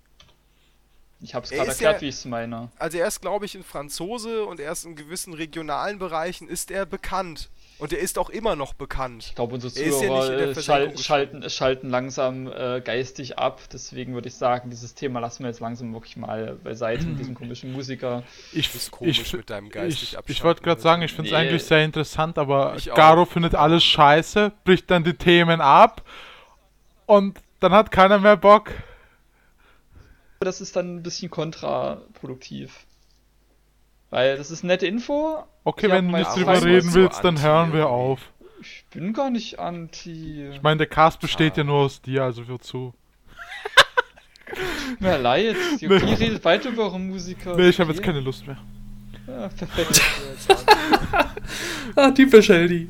Ich 1.19 1.35
habe 1.35 1.45
es 1.45 1.51
Er 1.51 1.57
gerade 1.57 1.69
erklärt, 1.71 1.95
ja- 1.95 2.01
wie 2.01 2.07
ich 2.07 2.15
es 2.15 2.25
meine. 2.25 2.71
Also 2.79 2.97
er 2.97 3.07
ist, 3.07 3.21
glaube 3.21 3.45
ich, 3.45 3.53
ein 3.55 3.63
Franzose 3.63 4.45
und 4.45 4.59
er 4.59 4.71
ist 4.71 4.85
in 4.85 4.95
gewissen 4.95 5.33
regionalen 5.33 5.99
Bereichen 5.99 6.47
ist 6.47 6.71
er 6.71 6.85
bekannt. 6.85 7.49
Und 7.81 7.91
er 7.91 7.99
ist 7.99 8.19
auch 8.19 8.29
immer 8.29 8.55
noch 8.55 8.73
bekannt. 8.73 9.25
Ich 9.29 9.35
glaube, 9.35 9.55
unsere 9.55 9.73
Er 9.75 9.87
ist 9.87 10.01
ja 10.01 10.07
Zuhörer 10.07 10.19
nicht 10.21 10.29
in 10.31 10.37
der 10.37 10.47
äh, 10.49 10.53
Versenkung 10.53 10.97
schal 10.97 11.03
schalten, 11.03 11.49
schalten 11.49 11.89
langsam 11.89 12.47
äh, 12.47 12.79
geistig 12.79 13.39
ab. 13.39 13.59
Deswegen 13.73 14.13
würde 14.13 14.27
ich 14.27 14.35
sagen, 14.35 14.69
dieses 14.69 14.93
Thema 14.93 15.19
lassen 15.19 15.43
wir 15.43 15.49
jetzt 15.49 15.61
langsam 15.61 15.91
wirklich 15.91 16.15
mal 16.15 16.57
beiseite 16.63 17.05
mit 17.07 17.17
diesem 17.19 17.33
komischen 17.33 17.71
Musiker. 17.71 18.21
Ich, 18.53 18.67
Du 18.67 18.73
bist 18.73 18.91
komisch 18.91 19.19
ich, 19.21 19.33
mit 19.33 19.49
deinem 19.49 19.69
geistig 19.69 20.03
ich, 20.03 20.09
ich 20.11 20.17
abschalten. 20.19 20.43
wollte 20.45 20.61
gerade 20.61 20.81
sagen, 20.81 21.01
ich 21.01 21.11
finde 21.11 21.29
es 21.29 21.33
Nee. 21.33 21.37
eigentlich 21.39 21.63
sehr 21.63 21.83
interessant, 21.83 22.37
aber 22.37 22.75
Ich 22.77 22.91
auch. 22.91 22.95
Garo 22.95 23.25
findet 23.25 23.55
alles 23.55 23.83
scheiße, 23.83 24.51
bricht 24.63 24.91
dann 24.91 25.03
die 25.03 25.15
Themen 25.15 25.59
ab 25.59 26.03
und 27.07 27.39
dann 27.61 27.71
hat 27.71 27.89
keiner 27.91 28.19
mehr 28.19 28.37
Bock. 28.37 28.69
Das 30.39 30.61
ist 30.61 30.75
dann 30.75 30.97
ein 30.97 31.03
bisschen 31.03 31.29
kontraproduktiv. 31.31 32.85
Weil 34.11 34.37
das 34.37 34.51
ist 34.51 34.63
nette 34.63 34.85
Info. 34.85 35.43
Okay, 35.63 35.87
Ich 35.87 35.91
wenn 35.91 36.11
du 36.11 36.17
nicht 36.17 36.35
drüber 36.35 36.63
reden 36.63 36.89
so 36.89 36.99
willst, 36.99 37.23
dann 37.23 37.35
anti 37.35 37.41
hören 37.47 37.73
wir 37.73 37.87
auf. 37.89 38.19
Ich 38.61 38.85
bin 38.91 39.13
gar 39.13 39.31
nicht 39.31 39.57
anti. 39.57 40.49
Ich 40.51 40.61
meine, 40.61 40.77
der 40.77 40.87
Cast 40.87 41.19
besteht 41.19 41.57
ja 41.57 41.63
nur 41.63 41.77
aus 41.77 42.01
dir, 42.01 42.23
also 42.23 42.47
wozu? 42.47 42.93
Tut 44.89 45.01
mir 45.01 45.17
leid. 45.17 45.55
Die 45.79 45.87
Nee. 45.87 45.95
redet 45.95 46.43
weiter 46.45 46.69
über 46.69 46.83
eure 46.83 46.99
Musiker. 46.99 47.55
Nee, 47.55 47.69
ich 47.69 47.79
habe 47.79 47.91
jetzt 47.91 48.03
keine 48.03 48.19
Lust 48.19 48.45
mehr. 48.45 48.57
Ja, 49.27 49.47
perfekt. 49.47 50.01
Ah, 51.95 52.11
typisch 52.11 52.49
Heldi. 52.49 52.89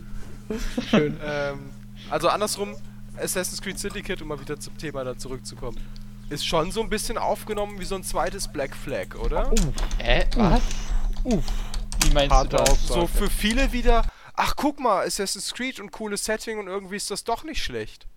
Schön. 0.90 1.18
ähm, 1.24 1.70
also 2.10 2.28
andersrum, 2.30 2.76
Assassin's 3.18 3.62
Creed 3.62 3.80
Syndicate, 3.80 4.22
um 4.22 4.28
mal 4.30 4.40
wieder 4.40 4.60
zum 4.60 4.78
Thema 4.78 5.04
da 5.04 5.18
zurückzukommen, 5.18 5.78
ist 6.30 6.46
schon 6.46 6.72
so 6.72 6.82
ein 6.82 6.90
bisschen 6.90 7.18
aufgenommen 7.18 7.80
wie 7.80 7.86
so 7.86 7.96
ein 7.96 8.04
zweites 8.04 8.48
Black 8.48 8.76
Flag, 8.76 9.16
oder? 9.24 9.52
Äh, 10.00 10.26
was? 10.36 10.62
Uff. 11.24 11.46
Wie 12.04 12.14
meinst 12.14 12.32
du 12.32 12.36
Harte 12.36 12.58
das? 12.58 12.70
Aussage. 12.72 13.02
So 13.02 13.08
für 13.08 13.30
viele 13.30 13.72
wieder, 13.72 14.04
ach 14.36 14.56
guck 14.56 14.80
mal, 14.80 15.06
Assassin's 15.06 15.54
Creed 15.54 15.80
und 15.80 15.92
cooles 15.92 16.26
Setting 16.26 16.60
und 16.60 16.68
irgendwie 16.68 16.96
ist 16.96 17.12
das 17.12 17.24
doch 17.24 17.44
nicht 17.44 17.64
schlecht. 17.64 18.08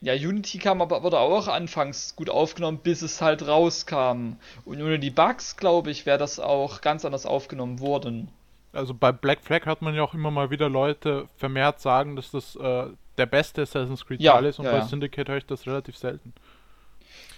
Ja, 0.00 0.14
Unity 0.14 0.58
kam 0.58 0.80
aber 0.80 1.02
wurde 1.02 1.18
auch 1.18 1.48
anfangs 1.48 2.14
gut 2.14 2.30
aufgenommen, 2.30 2.78
bis 2.82 3.02
es 3.02 3.20
halt 3.20 3.46
rauskam. 3.46 4.34
Und 4.64 4.80
ohne 4.80 4.98
die 5.00 5.10
Bugs, 5.10 5.56
glaube 5.56 5.90
ich, 5.90 6.06
wäre 6.06 6.18
das 6.18 6.38
auch 6.38 6.80
ganz 6.80 7.04
anders 7.04 7.26
aufgenommen 7.26 7.80
worden. 7.80 8.28
Also 8.72 8.94
bei 8.94 9.10
Black 9.10 9.40
Flag 9.42 9.66
hat 9.66 9.82
man 9.82 9.94
ja 9.94 10.02
auch 10.02 10.14
immer 10.14 10.30
mal 10.30 10.50
wieder 10.50 10.68
Leute 10.68 11.28
vermehrt 11.36 11.80
sagen, 11.80 12.14
dass 12.14 12.30
das 12.30 12.54
äh, 12.54 12.86
der 13.16 13.26
beste 13.26 13.62
Assassin's 13.62 14.06
Creed 14.06 14.20
Ja, 14.20 14.34
Teil 14.34 14.44
ist 14.46 14.58
und 14.60 14.66
ja, 14.66 14.72
bei 14.72 14.78
ja. 14.78 14.84
Syndicate 14.86 15.28
höre 15.28 15.38
ich 15.38 15.46
das 15.46 15.66
relativ 15.66 15.96
selten. 15.96 16.32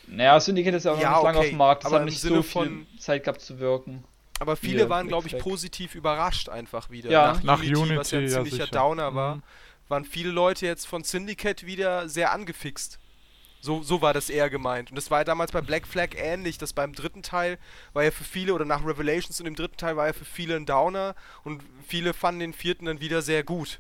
Naja, 0.07 0.38
Syndicate 0.40 0.75
ist 0.75 0.85
ja 0.85 0.93
auch 0.93 0.97
noch 0.97 1.03
nicht 1.03 1.23
lange 1.23 1.38
okay, 1.38 1.47
auf 1.47 1.51
dem 1.53 1.59
Markt, 1.59 1.85
das 1.85 1.87
aber 1.93 2.01
hat 2.01 2.03
im 2.03 2.12
nicht 2.12 2.21
Sinne 2.21 2.37
so 2.37 2.43
viel 2.43 2.53
von- 2.53 2.87
Zeit 2.99 3.25
gehabt 3.25 3.40
zu 3.40 3.59
wirken. 3.59 4.05
Aber 4.40 4.57
viele 4.57 4.88
waren, 4.88 5.07
glaube 5.07 5.29
ich, 5.29 5.38
positiv 5.38 5.94
überrascht 5.94 6.48
einfach 6.48 6.90
wieder. 6.90 7.11
Ja. 7.11 7.33
Nach, 7.35 7.42
Nach 7.42 7.61
Unity, 7.61 7.96
was 7.96 8.11
ja 8.11 8.18
ein 8.18 8.24
Unity, 8.24 8.35
ja, 8.37 8.42
ziemlicher 8.42 8.64
sicher. 8.64 8.76
Downer 8.79 9.14
war, 9.14 9.37
Mhm. 9.37 9.42
waren 9.88 10.05
viele 10.05 10.31
Leute 10.31 10.66
jetzt 10.66 10.87
von 10.87 11.05
Syndicate 11.05 11.66
wieder 11.66 12.09
sehr 12.09 12.33
angefixt. 12.33 12.98
So, 13.61 13.83
so 13.83 14.00
war 14.00 14.14
das 14.14 14.31
eher 14.31 14.48
gemeint. 14.48 14.88
Und 14.90 14.96
das 14.96 15.11
war 15.11 15.18
ja 15.18 15.24
damals 15.24 15.53
bei 15.53 15.61
Black 15.61 15.87
Flag 15.87 16.14
ähnlich, 16.16 16.57
dass 16.57 16.72
beim 16.72 16.94
dritten 16.94 17.22
Teil 17.22 17.59
war 17.92 18.03
ja 18.03 18.11
für 18.11 18.24
viele, 18.24 18.55
oder 18.55 18.64
nach 18.64 18.83
Revelations 18.87 19.38
und 19.38 19.44
dem 19.44 19.55
dritten 19.55 19.76
Teil 19.76 19.96
war 19.98 20.07
ja 20.07 20.14
für 20.14 20.24
viele 20.24 20.57
ein 20.57 20.64
Downer 20.64 21.14
und 21.44 21.62
viele 21.87 22.14
fanden 22.14 22.40
den 22.40 22.53
vierten 22.55 22.87
dann 22.87 23.00
wieder 23.03 23.20
sehr 23.20 23.44
gut. 23.44 23.79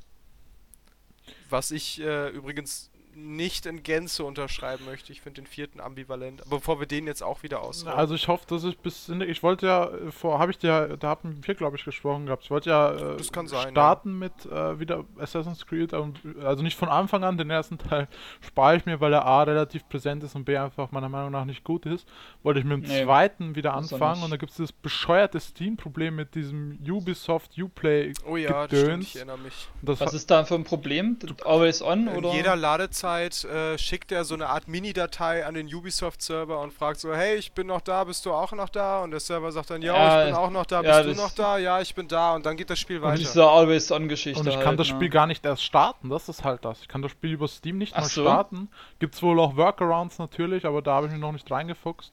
Was 1.48 1.70
ich 1.70 1.98
äh, 2.02 2.28
übrigens 2.28 2.89
nicht 3.14 3.66
in 3.66 3.82
Gänze 3.82 4.24
unterschreiben 4.24 4.84
möchte. 4.84 5.12
Ich 5.12 5.20
finde 5.20 5.42
den 5.42 5.46
vierten 5.46 5.80
ambivalent. 5.80 6.42
Aber 6.42 6.56
bevor 6.56 6.80
wir 6.80 6.86
den 6.86 7.06
jetzt 7.06 7.22
auch 7.22 7.42
wieder 7.42 7.60
ausrollen. 7.60 7.98
Also 7.98 8.14
ich 8.14 8.28
hoffe, 8.28 8.44
dass 8.48 8.64
ich 8.64 8.78
bis 8.78 9.06
Syndicate, 9.06 9.30
ich 9.36 9.42
wollte 9.42 9.66
ja 9.66 9.86
äh, 9.88 10.10
vor, 10.10 10.38
habe 10.38 10.50
ich 10.50 10.58
dir, 10.58 10.96
da 10.98 11.08
haben 11.08 11.40
wir 11.44 11.54
glaube 11.54 11.76
ich 11.76 11.84
gesprochen 11.84 12.26
gehabt. 12.26 12.44
Ich 12.44 12.50
wollte 12.50 12.70
ja 12.70 12.92
äh, 12.92 13.16
Das 13.16 13.32
kann 13.32 13.46
sein, 13.46 13.70
starten 13.70 14.18
mit 14.18 14.32
äh, 14.46 14.78
wieder 14.78 15.04
Assassin's 15.18 15.66
Creed, 15.66 15.92
und, 15.92 16.20
also 16.42 16.62
nicht 16.62 16.76
von 16.76 16.88
Anfang 16.88 17.24
an. 17.24 17.36
Den 17.36 17.50
ersten 17.50 17.78
Teil 17.78 18.08
spare 18.40 18.76
ich 18.76 18.86
mir, 18.86 19.00
weil 19.00 19.12
er 19.12 19.24
a 19.24 19.42
relativ 19.42 19.88
präsent 19.88 20.22
ist 20.24 20.34
und 20.34 20.44
b 20.44 20.56
einfach 20.56 20.90
meiner 20.90 21.08
Meinung 21.08 21.30
nach 21.30 21.44
nicht 21.44 21.64
gut 21.64 21.86
ist. 21.86 22.06
Wollte 22.42 22.60
ich 22.60 22.66
mit 22.66 22.84
dem 22.84 22.88
Nee, 22.90 23.04
zweiten 23.04 23.54
wieder 23.54 23.70
er 23.70 23.76
anfangen 23.76 24.22
und 24.22 24.30
da 24.30 24.36
gibt 24.36 24.50
es 24.50 24.56
dieses 24.56 24.72
bescheuerte 24.72 25.38
Steam-Problem 25.40 26.16
mit 26.16 26.34
diesem 26.34 26.78
Ubisoft 26.88 27.58
Uplay 27.58 28.12
oh 28.26 28.36
ja, 28.36 28.66
das 28.66 28.66
stimmt, 28.66 28.82
Gedöns. 28.84 29.06
ich 29.06 29.16
erinnere 29.16 29.38
mich. 29.38 29.68
Das 29.82 30.00
Was 30.00 30.14
ist 30.14 30.30
da 30.30 30.44
für 30.44 30.54
ein 30.54 30.64
Problem? 30.64 31.18
Always 31.44 31.82
on 31.82 32.08
In 32.08 32.16
oder? 32.16 32.32
jeder 32.32 32.56
Ladezeit 33.02 33.44
äh, 33.44 33.78
schickt 33.78 34.12
er 34.12 34.24
so 34.24 34.34
eine 34.34 34.48
Art 34.48 34.68
Mini-Datei 34.68 35.46
an 35.46 35.54
den 35.54 35.72
Ubisoft-Server 35.72 36.60
und 36.60 36.72
fragt 36.72 37.00
so, 37.00 37.14
hey, 37.14 37.36
ich 37.36 37.52
bin 37.52 37.66
noch 37.66 37.80
da, 37.80 38.04
bist 38.04 38.26
du 38.26 38.32
auch 38.32 38.52
noch 38.52 38.68
da? 38.68 39.02
Und 39.02 39.10
der 39.10 39.20
Server 39.20 39.50
sagt 39.52 39.70
dann, 39.70 39.82
ja, 39.82 39.94
Ja, 39.94 40.20
ich 40.20 40.26
bin 40.26 40.34
auch 40.36 40.50
noch 40.50 40.66
da, 40.66 40.82
ja, 40.82 40.96
bist 41.02 41.04
du 41.04 41.08
das- 41.10 41.16
noch 41.18 41.34
da? 41.34 41.58
Ja, 41.58 41.80
ich 41.80 41.94
bin 41.94 42.08
da. 42.08 42.34
Und 42.34 42.46
dann 42.46 42.56
geht 42.56 42.70
das 42.70 42.78
Spiel 42.78 42.96
Und 42.98 43.02
weiter. 43.04 43.18
diese 43.18 43.48
Always 43.48 43.90
on 43.90 44.08
Geschichte. 44.08 44.40
Und 44.40 44.46
ich 44.48 44.56
halt, 44.56 44.64
kann 44.64 44.76
das 44.76 44.88
ne? 44.88 44.94
Spiel 44.96 45.08
gar 45.08 45.26
nicht 45.26 45.44
erst 45.44 45.62
starten, 45.62 46.10
das 46.10 46.28
ist 46.28 46.44
halt 46.44 46.64
das. 46.64 46.80
Ich 46.82 46.88
kann 46.88 47.02
das 47.02 47.10
Spiel 47.12 47.32
über 47.32 47.48
Steam 47.48 47.78
nicht 47.78 47.94
Ach 47.96 48.02
mal 48.02 48.08
so. 48.08 48.22
starten. 48.22 48.68
Gibt's 48.98 49.22
wohl 49.22 49.38
auch 49.40 49.56
Workarounds 49.56 50.18
natürlich, 50.18 50.66
aber 50.66 50.82
da 50.82 50.94
habe 50.94 51.06
ich 51.06 51.12
mich 51.12 51.20
noch 51.20 51.32
nicht 51.32 51.50
reingefuchst. 51.50 52.12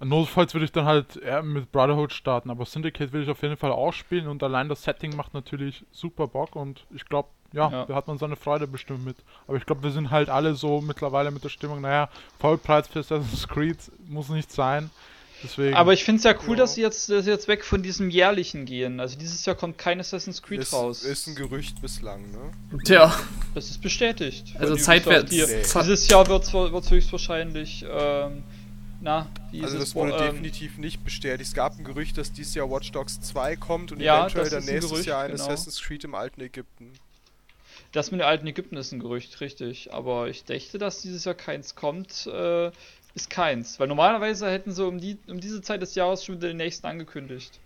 Notfalls 0.00 0.54
würde 0.54 0.64
ich 0.64 0.70
dann 0.70 0.84
halt 0.84 1.16
eher 1.16 1.42
mit 1.42 1.72
Brotherhood 1.72 2.12
starten, 2.12 2.50
aber 2.50 2.64
Syndicate 2.64 3.12
will 3.12 3.24
ich 3.24 3.30
auf 3.30 3.42
jeden 3.42 3.56
Fall 3.56 3.72
auch 3.72 3.92
spielen 3.92 4.28
und 4.28 4.44
allein 4.44 4.68
das 4.68 4.84
Setting 4.84 5.16
macht 5.16 5.34
natürlich 5.34 5.84
super 5.90 6.28
Bock 6.28 6.54
und 6.54 6.86
ich 6.94 7.04
glaube, 7.04 7.28
ja, 7.52 7.70
Ja. 7.70 7.84
da 7.86 7.94
hat 7.94 8.06
man 8.08 8.18
seine 8.18 8.36
Freude 8.36 8.66
bestimmt 8.66 9.04
mit. 9.04 9.16
Aber 9.46 9.56
ich 9.56 9.64
glaube, 9.66 9.82
wir 9.82 9.90
sind 9.90 10.10
halt 10.10 10.28
alle 10.28 10.54
so 10.54 10.80
mittlerweile 10.80 11.30
mit 11.30 11.42
der 11.44 11.48
Stimmung, 11.48 11.80
naja, 11.80 12.08
Vollpreis 12.38 12.88
für 12.88 13.00
Assassin's 13.00 13.48
Creed 13.48 13.78
muss 14.08 14.28
nicht 14.28 14.50
sein. 14.52 14.90
Deswegen. 15.44 15.76
Aber 15.76 15.92
ich 15.92 16.02
finde 16.02 16.18
es 16.18 16.24
ja 16.24 16.34
cool, 16.48 16.56
Ja. 16.56 16.64
dass 16.64 16.74
sie 16.74 16.80
jetzt, 16.82 17.08
dass 17.10 17.24
sie 17.24 17.30
jetzt 17.30 17.46
weg 17.46 17.64
von 17.64 17.80
diesem 17.80 18.10
jährlichen 18.10 18.64
gehen. 18.64 18.98
Also 18.98 19.16
dieses 19.16 19.44
Jahr 19.46 19.54
kommt 19.54 19.78
kein 19.78 20.00
Assassin's 20.00 20.42
Creed 20.42 20.58
ist, 20.62 20.72
raus. 20.72 21.04
ist 21.04 21.28
ein 21.28 21.36
Gerücht 21.36 21.80
bislang, 21.80 22.28
ne? 22.32 22.78
Tja, 22.84 23.14
das 23.54 23.70
ist 23.70 23.80
bestätigt. 23.80 24.56
also 24.58 24.74
Von 24.74 24.82
Zeitwert. 24.82 25.26
Ubisoft 25.28 25.52
hier. 25.52 25.62
Ze- 25.62 25.78
Dieses 25.84 26.08
Jahr 26.08 26.26
wird 26.26 26.42
es 26.42 26.90
höchstwahrscheinlich, 26.90 27.84
ähm, 27.88 28.42
na, 29.00 29.28
wie 29.52 29.62
Also 29.62 29.74
ist 29.76 29.80
das 29.82 29.88
es, 29.90 29.94
wurde 29.94 30.12
ähm, 30.14 30.32
definitiv 30.32 30.76
nicht 30.76 31.04
bestätigt. 31.04 31.42
Es 31.50 31.54
gab 31.54 31.78
ein 31.78 31.84
Gerücht, 31.84 32.18
dass 32.18 32.32
dieses 32.32 32.56
Jahr 32.56 32.68
Watch 32.68 32.90
Dogs 32.90 33.20
2 33.20 33.54
kommt 33.54 33.92
und 33.92 34.00
Ja, 34.00 34.22
eventuell 34.22 34.42
das 34.42 34.50
dann 34.50 34.58
ist 34.64 34.68
ein 34.68 34.72
nächstes 34.74 34.90
Gerücht, 34.90 35.06
Jahr 35.08 35.22
ein 35.22 35.30
genau. 35.30 35.44
Assassin's 35.44 35.80
Creed 35.80 36.02
im 36.02 36.16
alten 36.16 36.40
Ägypten. 36.40 36.92
Das 37.92 38.10
mit 38.10 38.20
den 38.20 38.26
alten 38.26 38.46
Ägypten 38.46 38.76
ist 38.76 38.92
ein 38.92 39.00
Gerücht, 39.00 39.40
richtig. 39.40 39.92
Aber 39.92 40.28
ich 40.28 40.44
dachte, 40.44 40.78
dass 40.78 41.02
dieses 41.02 41.24
Jahr 41.24 41.34
keins 41.34 41.74
kommt, 41.74 42.26
äh, 42.26 42.70
ist 43.14 43.30
keins. 43.30 43.80
Weil 43.80 43.88
normalerweise 43.88 44.50
hätten 44.50 44.72
sie 44.72 44.86
um, 44.86 44.98
die, 44.98 45.18
um 45.26 45.40
diese 45.40 45.62
Zeit 45.62 45.82
des 45.82 45.94
Jahres 45.94 46.24
schon 46.24 46.36
wieder 46.36 46.48
den 46.48 46.58
nächsten 46.58 46.86
angekündigt. 46.86 47.60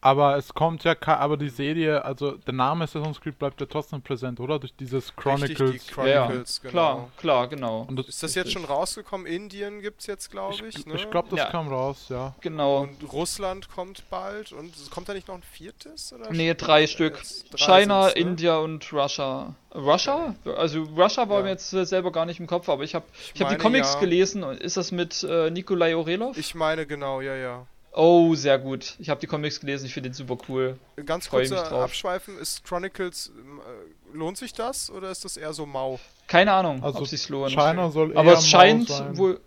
Aber 0.00 0.36
es 0.36 0.54
kommt 0.54 0.84
ja, 0.84 0.94
aber 1.06 1.36
die 1.36 1.48
Serie, 1.48 2.04
also 2.04 2.32
der 2.32 2.54
Name 2.54 2.84
Assassin's 2.84 3.20
Creed 3.20 3.36
bleibt 3.36 3.60
ja 3.60 3.66
trotzdem 3.66 4.00
präsent, 4.00 4.38
oder? 4.38 4.60
Durch 4.60 4.72
dieses 4.76 5.14
Chronicles. 5.16 5.60
Richtig, 5.72 5.86
die 5.88 5.92
Chronicles, 5.92 6.60
genau. 6.60 6.70
Klar, 6.70 7.08
klar, 7.16 7.48
genau. 7.48 7.86
Und 7.88 7.96
das, 7.98 8.08
Ist 8.08 8.22
das 8.22 8.34
jetzt 8.36 8.52
schon 8.52 8.64
rausgekommen? 8.64 9.26
Indien 9.26 9.80
gibt 9.80 10.00
es 10.00 10.06
jetzt, 10.06 10.30
glaube 10.30 10.54
ich. 10.54 10.62
ich 10.78 10.86
ne? 10.86 10.94
ich 10.94 11.10
glaube, 11.10 11.30
das 11.30 11.40
Ja. 11.40 11.46
kam 11.46 11.66
raus, 11.68 12.06
ja. 12.10 12.32
Genau. 12.42 12.82
Und 12.82 13.12
Russland 13.12 13.68
kommt 13.70 14.08
bald. 14.08 14.52
Und 14.52 14.72
kommt 14.92 15.08
da 15.08 15.14
nicht 15.14 15.26
noch 15.26 15.34
ein 15.34 15.42
viertes? 15.42 16.12
Oder 16.12 16.30
Nee, 16.30 16.54
drei 16.54 16.86
Stück. 16.86 17.16
Jetzt 17.16 17.46
drei 17.50 17.82
China, 17.82 18.06
ne? 18.06 18.12
India 18.12 18.56
und 18.58 18.92
Russia. 18.92 19.54
Russia? 19.74 20.36
Also 20.56 20.84
Russia 20.84 21.28
war 21.28 21.38
Ja. 21.38 21.42
mir 21.44 21.50
jetzt 21.50 21.72
äh, 21.72 21.84
selber 21.84 22.12
gar 22.12 22.24
nicht 22.24 22.38
im 22.38 22.46
Kopf, 22.46 22.68
aber 22.68 22.84
ich 22.84 22.94
habe 22.94 23.04
Ich 23.12 23.32
ich 23.34 23.42
hab 23.42 23.48
die 23.48 23.56
Comics 23.56 23.94
ja. 23.94 24.00
gelesen. 24.00 24.44
Ist 24.44 24.76
das 24.76 24.92
mit 24.92 25.24
äh, 25.24 25.50
Nikolai 25.50 25.96
Orelov? 25.96 26.36
Ich 26.38 26.54
meine 26.54 26.86
genau, 26.86 27.20
ja, 27.20 27.34
ja. 27.34 27.66
Oh, 28.00 28.34
sehr 28.36 28.58
gut. 28.60 28.94
Ich 29.00 29.08
habe 29.10 29.20
die 29.20 29.26
Comics 29.26 29.58
gelesen, 29.58 29.86
ich 29.86 29.92
finde 29.94 30.10
den 30.10 30.14
super 30.14 30.38
cool. 30.48 30.78
Ganz 31.04 31.28
drauf. 31.28 31.72
Abschweifen, 31.72 32.38
ist 32.38 32.62
Chronicles, 32.64 33.32
ähm, 33.36 33.58
äh, 33.60 34.16
lohnt 34.16 34.38
sich 34.38 34.52
das 34.52 34.88
oder 34.88 35.10
ist 35.10 35.24
das 35.24 35.36
eher 35.36 35.52
so 35.52 35.66
mau? 35.66 35.98
Keine 36.28 36.52
Ahnung, 36.52 36.80
Also 36.84 36.98
ob 36.98 37.04
es 37.04 37.10
sich 37.10 37.28
lohnt. 37.28 37.50
China 37.50 37.90
soll 37.90 38.16
aber 38.16 38.30
eher 38.30 38.38
es 38.38 38.44
mau 38.44 38.46
scheint 38.60 38.88
sein. 38.88 39.16
wohl. 39.18 39.40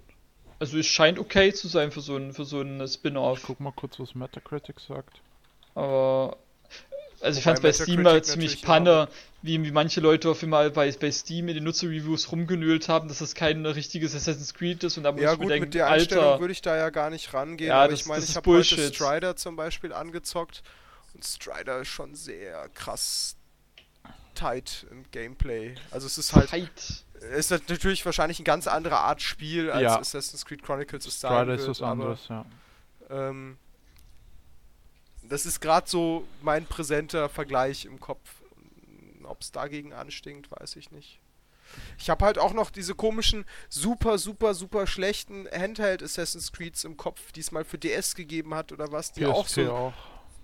Also 0.60 0.78
es 0.78 0.86
scheint 0.86 1.18
okay 1.18 1.54
zu 1.54 1.70
sein 1.70 1.92
für 1.92 2.02
so 2.02 2.18
ein, 2.18 2.34
für 2.34 2.44
so 2.44 2.60
ein 2.60 2.82
Ich 2.82 2.92
Spin-off. 2.94 3.42
guck 3.48 3.62
mal 3.62 3.72
kurz, 3.72 3.98
was 4.00 4.16
Metacritic 4.16 4.82
sagt. 4.82 5.22
Aber. 5.74 6.36
Also 7.22 7.38
ich 7.38 7.44
fand 7.44 7.58
es 7.58 7.62
bei 7.62 7.72
Steam 7.72 8.02
mal 8.02 8.24
ziemlich 8.24 8.52
natürlich 8.52 8.62
Panne, 8.66 9.08
wie, 9.44 9.64
wie 9.64 9.72
manche 9.72 10.02
Leute 10.02 10.30
auf 10.30 10.42
einmal 10.44 10.72
bei, 10.72 10.92
bei 10.92 11.12
Steam 11.12 11.48
in 11.50 11.56
den 11.56 11.64
Nutzer-Reviews 11.64 12.32
rumgenölt 12.32 12.90
haben, 12.90 13.08
dass 13.08 13.20
das 13.20 13.36
kein 13.36 13.66
richtiges 13.66 14.16
Assassin's 14.16 14.54
Creed 14.54 14.84
ist 14.84 14.98
und 14.98 15.04
da 15.04 15.12
muss 15.12 15.22
Ja 15.22 15.34
ich 15.34 15.38
mir 15.40 15.44
gut, 15.46 15.52
denken, 15.52 15.66
mit 15.66 15.74
der 15.74 15.88
Einstellung 15.88 16.26
Alter, 16.26 16.40
würde 16.40 16.52
ich 16.52 16.62
da 16.62 16.76
ja 16.78 16.90
gar 16.90 17.10
nicht 17.10 17.34
rangehen, 17.34 17.70
Ja, 17.70 17.82
aber 17.84 17.92
das- 17.92 18.02
ich 18.02 18.06
meine, 18.08 18.24
ich 18.24 18.30
ist 18.30 18.36
habe 18.36 18.50
heute. 18.52 18.94
Strider 18.94 19.36
zum 19.36 19.56
Beispiel 19.56 19.94
angezockt 19.94 20.64
und 21.14 21.24
Strider 21.26 21.82
ist 21.82 21.88
schon 21.90 22.16
sehr 22.16 22.70
krass 22.74 23.36
tight 24.36 24.86
im 24.90 25.04
Gameplay. 25.12 25.76
Also 25.92 26.08
es 26.08 26.18
ist 26.18 26.34
halt, 26.34 26.50
Tight. 26.50 26.72
es 27.16 27.52
ist 27.52 27.70
natürlich 27.70 28.06
wahrscheinlich 28.06 28.40
eine 28.40 28.46
ganz 28.46 28.66
andere 28.68 28.98
Art 28.98 29.22
Spiel, 29.22 29.70
als 29.70 29.84
Ja. 29.84 30.00
Assassin's 30.00 30.46
Creed 30.46 30.64
Chronicles 30.64 31.06
es 31.06 31.20
sein 31.20 31.32
Strider 31.32 31.48
wird, 31.48 31.60
ist 31.62 31.68
was 31.68 31.82
aber, 31.82 31.92
anderes, 31.92 32.20
ja. 32.30 32.46
Ähm, 33.10 33.58
das 35.32 35.46
ist 35.46 35.62
gerade 35.62 35.90
so 35.90 36.28
mein 36.42 36.66
präsenter 36.66 37.30
Vergleich 37.30 37.86
im 37.86 38.00
Kopf. 38.00 38.20
Ob 39.24 39.42
es 39.42 39.52
dagegen 39.52 39.94
anstinkt, 39.94 40.52
weiß 40.52 40.76
ich 40.76 40.92
nicht. 40.92 41.20
Ich 41.98 42.10
habe 42.10 42.26
halt 42.26 42.38
auch 42.38 42.52
noch 42.52 42.70
diese 42.70 42.96
komischen, 42.96 43.46
super, 43.70 44.18
super, 44.18 44.54
super 44.54 44.86
schlechten 44.88 45.48
Handheld 45.50 46.04
Assassin's 46.04 46.52
Creeds 46.52 46.84
im 46.84 46.98
Kopf, 46.98 47.32
die 47.32 47.40
es 47.40 47.52
mal 47.54 47.64
für 47.64 47.78
DS 47.78 48.14
gegeben 48.16 48.54
hat 48.54 48.74
oder 48.74 48.92
was, 48.92 49.14
die 49.14 49.26
auch 49.26 49.46
PSP 49.46 49.66
so 49.66 49.72
auch. 49.72 49.94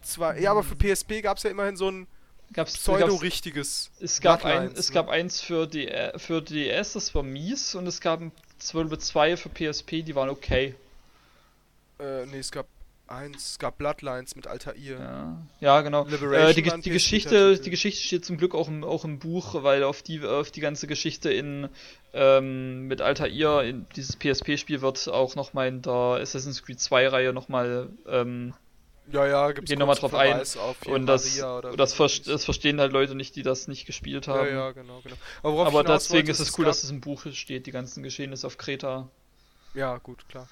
zwar. 0.02 0.38
Ja, 0.38 0.52
aber 0.52 0.63
für 0.63 0.76
PSP 0.78 1.21
gab 1.21 1.36
es 1.38 1.43
ja 1.43 1.50
immerhin 1.50 1.76
so 1.76 1.91
ein 1.91 2.08
gab's, 2.54 2.78
pseudo-richtiges. 2.78 3.91
es 4.00 4.21
gab 4.21 4.45
ein, 4.45 4.71
es 4.73 4.88
ne? 4.88 4.93
gab 4.93 5.10
eins 5.10 5.41
für 5.41 5.67
die 5.67 5.91
für 6.15 6.41
DS, 6.41 6.93
das 6.93 7.13
war 7.13 7.23
mies, 7.23 7.76
und 7.76 7.88
es 7.88 8.00
gab 8.00 8.21
ein- 8.21 8.32
zwölf- 8.58 8.97
zwei 9.00 9.36
für 9.36 9.50
PSP, 9.50 10.04
die 10.04 10.15
waren 10.15 10.30
okay. 10.30 10.76
Äh, 12.00 12.26
nee, 12.28 12.39
es 12.39 12.52
gab 12.52 12.67
eins, 13.09 13.51
es 13.51 13.59
gab 13.59 13.77
Bloodlines 13.77 14.35
mit 14.35 14.47
Altair. 14.47 14.75
Ja, 14.77 15.37
ja 15.59 15.81
genau. 15.81 16.05
Äh, 16.07 16.53
die, 16.53 16.61
die 16.61 16.89
Geschichte, 16.89 17.59
die 17.59 17.69
Geschichte 17.69 18.01
steht 18.01 18.25
zum 18.25 18.37
Glück 18.37 18.55
auch 18.55 18.67
im, 18.67 18.83
auch 18.83 19.05
im 19.05 19.19
Buch, 19.19 19.63
weil 19.63 19.83
auf 19.83 20.03
die 20.03 20.23
auf 20.23 20.51
die 20.51 20.61
ganze 20.61 20.87
Geschichte 20.87 21.31
in 21.31 21.69
ähm, 22.13 22.87
mit 22.87 23.01
Altair 23.01 23.63
in 23.63 23.85
dieses 23.95 24.15
PSP-Spiel 24.15 24.81
wird 24.81 25.07
auch 25.07 25.35
nochmal 25.35 25.67
in 25.67 25.81
der 25.81 26.19
Assassin's 26.21 26.63
Creed 26.63 26.79
2 26.79 27.07
Reihe 27.09 27.33
nochmal 27.33 27.89
ähm, 28.07 28.53
Ja, 29.11 29.27
ja, 29.27 29.51
gibt's 29.51 29.69
Gehen 29.69 29.79
noch 29.79 29.87
mal 29.87 29.95
kurzen 29.95 30.55
drauf 30.55 30.77
ein. 30.85 30.93
Und 30.93 31.05
das, 31.05 31.37
das, 31.77 31.93
ver 31.93 32.09
das 32.25 32.45
verstehen 32.45 32.79
halt 32.79 32.91
Leute 32.91 33.15
nicht, 33.15 33.35
die 33.35 33.43
das 33.43 33.67
nicht 33.67 33.85
gespielt 33.85 34.27
Ja, 34.27 34.35
haben. 34.35 34.49
ja, 34.49 34.71
genau, 34.71 35.01
genau. 35.01 35.15
Aber, 35.43 35.67
Aber 35.67 35.83
deswegen 35.83 36.27
wollte, 36.27 36.31
ist 36.31 36.39
es 36.39 36.57
cool, 36.57 36.65
dass 36.65 36.83
es 36.83 36.89
im 36.89 37.01
Buch 37.01 37.25
steht, 37.33 37.67
die 37.67 37.71
ganzen 37.71 38.03
Geschehnisse 38.03 38.47
auf 38.47 38.57
Kreta. 38.57 39.09
Ja, 39.73 39.97
gut, 39.97 40.27
klar. 40.29 40.47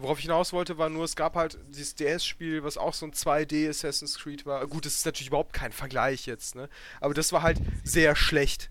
Worauf 0.00 0.18
ich 0.18 0.26
hinaus 0.26 0.52
wollte, 0.52 0.78
war 0.78 0.88
nur, 0.88 1.04
es 1.04 1.16
gab 1.16 1.34
halt 1.34 1.58
dieses 1.70 1.96
DS-Spiel, 1.96 2.62
was 2.62 2.78
auch 2.78 2.94
so 2.94 3.04
ein 3.04 3.12
2D 3.12 3.68
Assassin's 3.68 4.16
Creed 4.18 4.46
war. 4.46 4.64
Gut, 4.68 4.86
das 4.86 4.94
ist 4.94 5.04
natürlich 5.04 5.26
überhaupt 5.28 5.52
kein 5.52 5.72
Vergleich 5.72 6.24
jetzt, 6.26 6.54
ne? 6.54 6.68
Aber 7.00 7.14
das 7.14 7.32
war 7.32 7.42
halt 7.42 7.58
sehr 7.82 8.14
schlecht. 8.14 8.70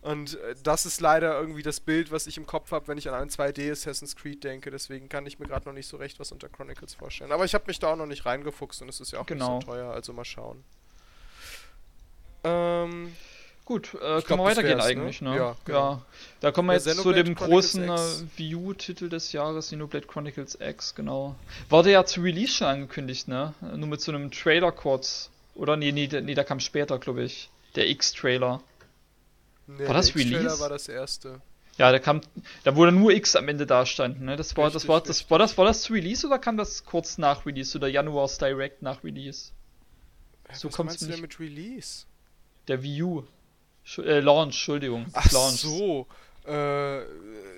Und 0.00 0.34
äh, 0.40 0.56
das 0.62 0.84
ist 0.84 1.00
leider 1.00 1.38
irgendwie 1.40 1.62
das 1.62 1.78
Bild, 1.78 2.10
was 2.10 2.26
ich 2.26 2.36
im 2.36 2.44
Kopf 2.46 2.72
habe, 2.72 2.88
wenn 2.88 2.98
ich 2.98 3.08
an 3.08 3.14
ein 3.14 3.30
2D 3.30 3.70
Assassin's 3.70 4.16
Creed 4.16 4.42
denke. 4.42 4.70
Deswegen 4.72 5.08
kann 5.08 5.24
ich 5.26 5.38
mir 5.38 5.46
gerade 5.46 5.64
noch 5.66 5.72
nicht 5.74 5.86
so 5.86 5.96
recht 5.96 6.18
was 6.18 6.32
unter 6.32 6.48
Chronicles 6.48 6.92
vorstellen. 6.94 7.30
Aber 7.30 7.44
ich 7.44 7.54
habe 7.54 7.64
mich 7.68 7.78
da 7.78 7.92
auch 7.92 7.96
noch 7.96 8.06
nicht 8.06 8.26
reingefuchst 8.26 8.82
und 8.82 8.88
es 8.88 8.98
ist 9.00 9.12
ja 9.12 9.20
auch 9.20 9.26
Genau. 9.26 9.56
nicht 9.58 9.66
so 9.66 9.72
teuer, 9.72 9.92
also 9.92 10.12
mal 10.12 10.24
schauen. 10.24 10.64
Ähm, 12.42 13.14
Gut, 13.66 13.94
äh, 13.94 14.20
können 14.22 14.40
wir 14.40 14.48
das 14.48 14.58
weitergehen 14.58 14.76
ne? 14.76 14.84
eigentlich, 14.84 15.22
ne? 15.22 15.36
Ja, 15.36 15.56
genau. 15.64 16.02
Da 16.40 16.52
kommen 16.52 16.68
wir 16.68 16.74
Ja, 16.74 16.78
jetzt 16.80 16.84
zu 16.84 16.90
Xenoblade 16.96 17.24
dem 17.24 17.34
Chronicles 17.34 17.72
großen 17.72 17.88
äh, 17.88 18.38
Wii 18.38 18.54
U-Titel 18.56 19.08
des 19.08 19.32
Jahres, 19.32 19.66
Xenoblade 19.66 20.06
Chronicles 20.06 20.58
X, 20.60 20.94
genau. 20.94 21.34
Wurde 21.70 21.90
ja 21.90 22.04
zu 22.04 22.20
Release 22.20 22.52
schon 22.52 22.66
angekündigt, 22.66 23.26
ne? 23.26 23.54
Nur 23.62 23.88
mit 23.88 24.02
so 24.02 24.12
einem 24.12 24.30
Trailer 24.30 24.70
kurz. 24.70 25.30
Oder 25.54 25.76
nee, 25.78 25.92
nee, 25.92 26.08
nee, 26.08 26.34
der 26.34 26.44
kam 26.44 26.60
später, 26.60 26.98
glaube 26.98 27.22
ich. 27.24 27.48
Der 27.74 27.88
X-Trailer. 27.88 28.60
nee, 29.66 29.86
War 29.86 29.94
das 29.94 30.12
der 30.12 30.16
X-Trailer 30.16 30.38
Release? 30.40 30.60
war 30.60 30.68
das 30.68 30.88
erste. 30.88 31.40
Ja, 31.78 31.90
der 31.90 32.00
kam, 32.00 32.20
da 32.64 32.76
wurde 32.76 32.92
nur 32.92 33.12
X 33.12 33.34
am 33.34 33.48
Ende 33.48 33.66
da 33.66 33.86
standen, 33.86 34.26
ne? 34.26 34.36
Das 34.36 34.56
war, 34.56 34.66
das 34.70 34.82
Richtig, 34.82 34.88
war, 34.88 35.00
das 35.00 35.30
war 35.30 35.38
das, 35.38 35.56
war 35.58 35.64
das 35.64 35.82
zu 35.82 35.94
Release 35.94 36.26
oder 36.26 36.38
kam 36.38 36.56
das 36.58 36.84
kurz 36.84 37.16
nach 37.18 37.46
Release 37.46 37.76
oder 37.76 37.88
Januars 37.88 38.36
Direct 38.38 38.82
nach 38.82 39.02
Release? 39.02 39.52
So 40.52 40.68
Was 40.68 40.76
kommt's 40.76 40.92
meinst 41.00 41.02
du 41.02 41.06
denn 41.06 41.20
mit 41.22 41.40
Release? 41.40 42.04
Der 42.68 42.82
Wii 42.82 43.02
U. 43.02 43.24
Sch 43.84 43.98
äh, 43.98 44.20
Launch, 44.20 44.54
Entschuldigung. 44.54 45.06
Ach 45.12 45.30
Launch. 45.32 45.60
so. 45.60 46.06
Äh, 46.46 47.02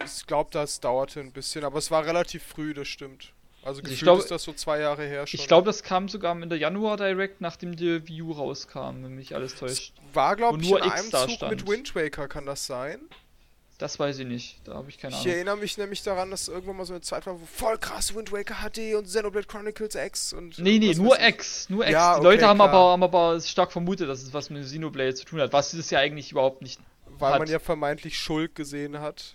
ich 0.05 0.27
glaube, 0.27 0.51
das 0.53 0.81
dauerte 0.81 1.21
ein 1.21 1.33
bisschen, 1.33 1.65
aber 1.65 1.79
es 1.79 1.91
war 1.91 2.05
relativ 2.05 2.43
früh, 2.45 2.75
das 2.75 2.89
stimmt. 2.89 3.33
Also 3.63 3.83
gefühlt 3.83 4.01
glaub- 4.03 4.19
ist 4.21 4.31
das 4.31 4.45
so 4.45 4.53
zwei 4.53 4.79
Jahre 4.79 5.05
her 5.05 5.27
schon. 5.27 5.41
Ich 5.41 5.49
glaube, 5.49 5.67
das 5.67 5.83
kam 5.83 6.09
sogar 6.09 6.41
in 6.41 6.49
der 6.49 6.59
Januar 6.59 6.97
Direct, 6.97 7.41
nachdem 7.41 7.75
die 7.75 8.07
Wii 8.07 8.23
U 8.23 8.33
rauskam, 8.33 9.03
wenn 9.03 9.17
mich 9.17 9.35
alles 9.35 9.57
täuscht. 9.57 9.93
war, 10.13 10.37
glaube 10.37 10.61
ich, 10.63 10.69
nur 10.69 10.85
in 10.85 10.89
einem 10.91 11.11
Zug 11.11 11.31
stand. 11.31 11.51
mit 11.51 11.69
Wind 11.69 11.95
Waker, 11.97 12.29
kann 12.29 12.47
das 12.47 12.65
sein? 12.67 13.01
Das 13.79 13.99
weiß 13.99 14.21
ich 14.21 14.27
nicht. 14.27 14.59
Da 14.65 14.75
habe 14.75 14.89
ich 14.89 14.97
keine 14.97 15.15
Ich 15.15 15.21
Ahnung. 15.21 15.33
erinnere 15.35 15.57
mich 15.59 15.77
nämlich 15.77 16.03
daran, 16.03 16.31
dass 16.31 16.49
irgendwann 16.49 16.77
mal 16.77 16.87
so 16.87 16.95
eine 16.95 17.03
Zeit 17.03 17.27
war, 17.27 17.39
wo 17.39 17.45
voll 17.45 17.77
krass 17.77 18.15
Wind 18.15 18.33
Waker 18.33 18.55
HD 18.55 18.95
und 18.95 19.05
Xenoblade 19.07 19.47
Chronicles 19.47 19.95
X 19.95 20.33
und. 20.33 20.59
Nee, 20.59 20.79
nee, 20.79 20.95
nur 20.95 21.19
ich. 21.19 21.27
X. 21.27 21.69
Nur 21.69 21.85
X. 21.85 21.93
Ja, 21.93 22.19
die 22.19 22.25
Leute 22.25 22.47
haben 22.47 22.57
klar. 22.57 22.71
aber, 22.71 22.93
haben 22.93 23.03
aber 23.03 23.41
stark 23.41 23.73
vermutet, 23.73 24.09
dass 24.09 24.23
es 24.23 24.33
was 24.33 24.49
mit 24.49 24.63
Xenoblade 24.65 25.15
zu 25.15 25.27
tun 25.27 25.41
hat. 25.41 25.53
Was 25.53 25.75
es 25.75 25.91
ja 25.91 25.99
eigentlich 25.99 26.33
überhaupt 26.33 26.63
nicht. 26.63 26.81
Weil 27.19 27.33
hat. 27.33 27.39
man 27.41 27.49
ja 27.49 27.59
vermeintlich 27.59 28.19
Schuld 28.19 28.55
gesehen 28.55 28.99
hat. 29.01 29.35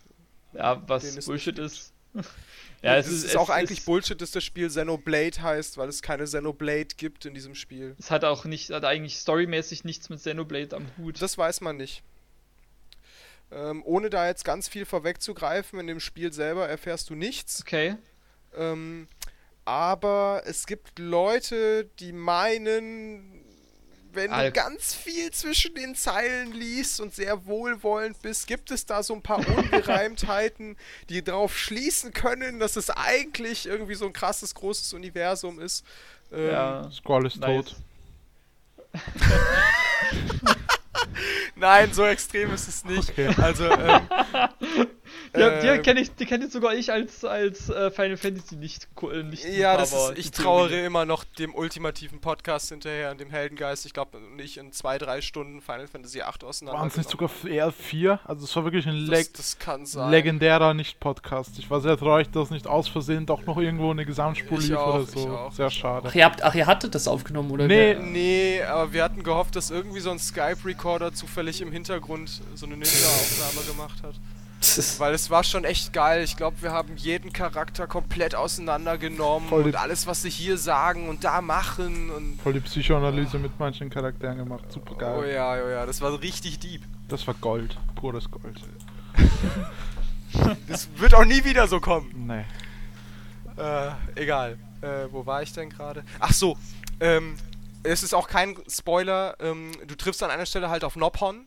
Ja, 0.53 0.81
was 0.87 1.03
es 1.03 1.25
Bullshit 1.25 1.57
ist. 1.59 1.93
ja, 2.81 2.95
es 2.95 3.07
es 3.07 3.13
ist, 3.13 3.23
ist, 3.25 3.37
auch 3.37 3.49
es 3.49 3.55
eigentlich 3.55 3.79
ist, 3.79 3.85
Bullshit, 3.85 4.19
dass 4.19 4.31
das 4.31 4.43
Spiel 4.43 4.67
Xenoblade 4.67 5.41
heißt, 5.41 5.77
weil 5.77 5.87
es 5.87 6.01
keine 6.01 6.23
Xenoblade 6.23 6.95
gibt 6.97 7.25
in 7.25 7.33
diesem 7.33 7.53
Spiel. 7.55 7.95
Es 7.99 8.09
hat 8.09 8.25
auch 8.25 8.45
nicht, 8.45 8.71
hat 8.71 8.85
eigentlich 8.85 9.17
storymäßig 9.17 9.83
nichts 9.83 10.09
mit 10.09 10.19
Xenoblade 10.19 10.75
am 10.75 10.85
Hut. 10.97 11.21
Das 11.21 11.37
weiß 11.37 11.61
man 11.61 11.77
nicht. 11.77 12.03
Ähm, 13.53 13.81
ohne 13.85 14.09
da 14.09 14.27
jetzt 14.27 14.45
ganz 14.45 14.69
viel 14.69 14.85
vorwegzugreifen, 14.85 15.79
in 15.79 15.87
dem 15.87 15.99
Spiel 15.99 16.31
selber 16.31 16.69
erfährst 16.69 17.09
du 17.09 17.15
nichts. 17.15 17.61
Okay. 17.61 17.97
Ähm, 18.55 19.07
aber 19.65 20.43
es 20.45 20.65
gibt 20.65 20.97
Leute, 20.99 21.85
die 21.99 22.13
meinen, 22.13 23.43
wenn 24.13 24.31
Al- 24.31 24.47
du 24.47 24.51
ganz 24.53 24.93
viel 24.95 25.31
zwischen 25.31 25.75
den 25.75 25.95
Zeilen 25.95 26.53
liest 26.53 27.01
und 27.01 27.13
sehr 27.13 27.45
wohlwollend 27.45 28.21
bist, 28.21 28.47
gibt 28.47 28.71
es 28.71 28.85
da 28.85 29.03
so 29.03 29.13
ein 29.13 29.21
paar 29.21 29.39
Ungereimtheiten, 29.45 30.77
die 31.09 31.21
darauf 31.21 31.57
schließen 31.57 32.13
können, 32.13 32.59
dass 32.59 32.75
es 32.77 32.89
eigentlich 32.89 33.65
irgendwie 33.65 33.95
so 33.95 34.05
ein 34.05 34.13
krasses, 34.13 34.55
großes 34.55 34.93
Universum 34.93 35.59
ist. 35.59 35.85
Ähm, 36.31 36.47
ja. 36.51 36.89
Squall 36.91 37.25
ist 37.25 37.37
Nice. 37.37 37.65
tot. 37.65 37.75
Nein, 41.55 41.93
so 41.93 42.05
extrem 42.05 42.53
ist 42.53 42.67
es 42.67 42.85
nicht. 42.85 43.09
Okay. 43.09 43.29
Also, 43.37 43.65
ähm, 43.69 44.01
Ja, 45.35 45.47
äh, 45.47 45.77
die 45.77 45.81
kenne 45.81 46.01
ich, 46.01 46.13
die 46.15 46.25
kenne 46.25 46.45
ich 46.45 46.51
sogar 46.51 46.73
ich 46.73 46.91
als, 46.91 47.23
als 47.23 47.69
äh, 47.69 47.89
Final 47.89 48.17
Fantasy 48.17 48.55
nicht, 48.57 48.87
äh, 49.01 49.23
nicht 49.23 49.45
Ja, 49.45 49.77
das 49.77 49.93
ist, 49.93 50.13
ich 50.17 50.31
trauere 50.31 50.67
Theorie. 50.69 50.85
immer 50.85 51.05
noch 51.05 51.23
dem 51.23 51.55
ultimativen 51.55 52.19
Podcast 52.19 52.67
hinterher, 52.69 53.15
dem 53.15 53.29
Heldengeist. 53.29 53.85
Ich 53.85 53.93
glaube, 53.93 54.19
nicht 54.35 54.57
in 54.57 54.73
zwei, 54.73 54.97
drei 54.97 55.21
Stunden 55.21 55.61
Final 55.61 55.87
Fantasy 55.87 56.17
VIII 56.19 56.47
auseinander. 56.49 56.79
Waren 56.79 56.87
es 56.89 56.97
nicht 56.97 57.09
sogar 57.09 57.29
eher 57.47 57.71
vier? 57.71 58.19
Also 58.25 58.43
es 58.43 58.55
war 58.55 58.65
wirklich 58.65 58.85
ein 58.87 59.07
das, 59.07 59.09
leg 59.09 59.33
das 59.33 59.57
kann 59.57 59.85
sein. 59.85 60.11
legendärer 60.11 60.73
Nicht-Podcast. 60.73 61.57
Ich 61.59 61.69
war 61.69 61.79
sehr 61.79 61.95
traurig, 61.97 62.29
dass 62.31 62.49
nicht 62.49 62.67
aus 62.67 62.89
Versehen 62.89 63.25
doch 63.25 63.45
noch 63.45 63.57
irgendwo 63.57 63.91
eine 63.91 64.05
Gesamtspur 64.05 64.59
lief 64.59 64.75
auch, 64.75 64.95
oder 64.95 65.03
so. 65.05 65.49
sehr 65.53 65.69
schade. 65.69 66.09
Ach, 66.11 66.15
ihr 66.15 66.25
habt, 66.25 66.43
ach, 66.43 66.55
ihr 66.55 66.67
hattet 66.67 66.93
das 66.93 67.07
aufgenommen, 67.07 67.51
oder? 67.51 67.67
Nee. 67.67 67.95
wer- 67.95 67.99
Nee, 68.01 68.63
aber 68.63 68.91
wir 68.91 69.03
hatten 69.03 69.23
gehofft, 69.23 69.55
dass 69.55 69.71
irgendwie 69.71 70.01
so 70.01 70.11
ein 70.11 70.19
Skype-Recorder 70.19 71.13
zufällig 71.13 71.61
im 71.61 71.71
Hintergrund 71.71 72.41
so 72.55 72.65
eine 72.65 72.75
Ninja-Aufnahme 72.75 73.65
gemacht 73.67 74.03
hat. 74.03 74.15
Weil 74.99 75.13
es 75.13 75.29
war 75.29 75.43
schon 75.43 75.63
echt 75.63 75.91
geil. 75.91 76.23
Ich 76.23 76.37
glaube, 76.37 76.61
wir 76.61 76.71
haben 76.71 76.95
jeden 76.95 77.33
Charakter 77.33 77.87
komplett 77.87 78.35
auseinandergenommen 78.35 79.49
Voll 79.49 79.63
und 79.63 79.75
alles, 79.75 80.05
was 80.05 80.21
sie 80.21 80.29
hier 80.29 80.57
sagen 80.57 81.09
und 81.09 81.23
da 81.23 81.41
machen 81.41 82.11
und. 82.11 82.39
Voll 82.41 82.53
die 82.53 82.59
Psychoanalyse 82.59 83.39
mit 83.39 83.59
manchen 83.59 83.89
Charakteren 83.89 84.37
gemacht. 84.37 84.71
Super 84.71 84.95
geil. 84.95 85.19
Oh 85.19 85.23
ja, 85.23 85.53
oh 85.53 85.69
ja, 85.69 85.85
das 85.85 86.01
war 86.01 86.21
richtig 86.21 86.59
deep. 86.59 86.83
Das 87.07 87.25
war 87.27 87.33
Gold. 87.35 87.77
Pures 87.95 88.29
Gold. 88.29 88.61
Das 90.69 90.87
wird 90.95 91.13
auch 91.13 91.25
nie 91.25 91.43
wieder 91.43 91.67
so 91.67 91.81
kommen. 91.81 92.09
Nee. 92.25 92.45
Äh, 93.61 93.91
egal. 94.15 94.57
Äh, 94.81 95.07
wo 95.11 95.25
war 95.25 95.43
ich 95.43 95.51
denn 95.51 95.69
gerade? 95.69 96.05
Ach 96.19 96.31
so, 96.31 96.57
ähm, 97.01 97.35
es 97.83 98.01
ist 98.03 98.13
auch 98.13 98.27
kein 98.27 98.55
Spoiler. 98.67 99.35
Ähm, 99.39 99.71
du 99.87 99.95
triffst 99.95 100.23
an 100.23 100.29
einer 100.29 100.45
Stelle 100.45 100.69
halt 100.69 100.83
auf 100.83 100.95
Nophon. 100.95 101.45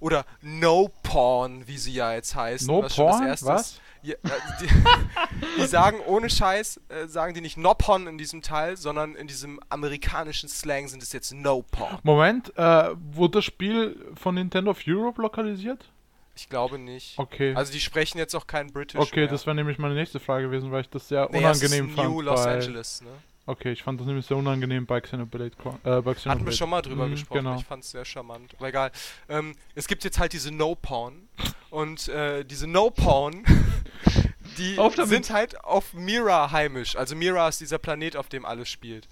Oder 0.00 0.24
No 0.42 0.90
Porn, 1.02 1.66
wie 1.66 1.78
sie 1.78 1.92
ja 1.92 2.12
jetzt 2.12 2.34
heißen. 2.34 2.66
No 2.66 2.82
Porn? 2.82 3.28
Was? 3.42 3.80
Ja, 4.02 4.14
äh, 4.14 4.28
die, 4.60 4.68
die 5.60 5.66
sagen 5.66 5.98
ohne 6.06 6.30
Scheiß, 6.30 6.80
äh, 6.88 7.08
sagen 7.08 7.34
die 7.34 7.40
nicht 7.40 7.56
Nophon 7.56 8.06
in 8.06 8.18
diesem 8.18 8.40
Teil, 8.40 8.76
sondern 8.76 9.16
in 9.16 9.26
diesem 9.26 9.58
amerikanischen 9.68 10.48
Slang 10.48 10.86
sind 10.86 11.02
es 11.02 11.12
jetzt 11.12 11.32
No 11.34 11.62
Porn. 11.62 11.98
Moment, 12.04 12.56
äh, 12.56 12.90
wurde 13.12 13.38
das 13.38 13.44
Spiel 13.44 14.12
von 14.14 14.36
Nintendo 14.36 14.70
of 14.70 14.78
Europe 14.86 15.20
lokalisiert? 15.20 15.90
Ich 16.36 16.48
glaube 16.48 16.78
nicht. 16.78 17.18
Okay. 17.18 17.54
Also 17.54 17.72
die 17.72 17.80
sprechen 17.80 18.18
jetzt 18.18 18.36
auch 18.36 18.46
kein 18.46 18.68
British 18.70 19.00
okay, 19.00 19.20
mehr. 19.20 19.28
das 19.28 19.46
wäre 19.46 19.56
nämlich 19.56 19.78
meine 19.78 19.94
nächste 19.94 20.20
Frage 20.20 20.44
gewesen, 20.44 20.70
weil 20.70 20.82
ich 20.82 20.90
das 20.90 21.08
sehr 21.08 21.28
Nee, 21.32 21.42
es 21.42 21.62
ist 21.62 21.72
unangenehm 21.72 21.96
fand. 21.96 22.08
New 22.08 22.20
Los 22.20 22.46
Angeles, 22.46 23.02
ne? 23.02 23.08
Okay, 23.48 23.70
ich 23.70 23.82
fand 23.84 24.00
das 24.00 24.06
nämlich 24.08 24.26
sehr 24.26 24.36
unangenehm 24.36 24.86
bei 24.86 25.00
Xenoblade. 25.00 25.52
Äh, 25.52 26.00
bei 26.02 26.14
Xenoblade. 26.14 26.30
Hatten 26.30 26.44
wir 26.46 26.52
schon 26.52 26.68
mal 26.70 26.82
drüber 26.82 27.06
Mhm, 27.06 27.12
gesprochen. 27.12 27.38
Genau. 27.44 27.56
Ich 27.58 27.64
fand 27.64 27.84
es 27.84 27.92
sehr 27.92 28.04
charmant. 28.04 28.54
Aber 28.58 28.68
egal. 28.68 28.90
Ähm, 29.28 29.54
es 29.76 29.86
gibt 29.86 30.02
jetzt 30.02 30.18
halt 30.18 30.32
diese 30.32 30.50
No-Porn. 30.50 31.28
Und 31.70 32.08
äh, 32.08 32.44
diese 32.44 32.66
No-Porn, 32.66 33.44
die 34.58 34.76
sind 35.04 35.30
halt 35.30 35.62
auf 35.64 35.94
Mira 35.94 36.50
heimisch. 36.50 36.96
Also 36.96 37.14
Mira 37.14 37.48
ist 37.48 37.60
dieser 37.60 37.78
Planet, 37.78 38.16
auf 38.16 38.28
dem 38.28 38.44
alles 38.44 38.68
spielt. 38.68 39.06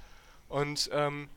Und 0.49 0.91
ähm, 0.93 1.29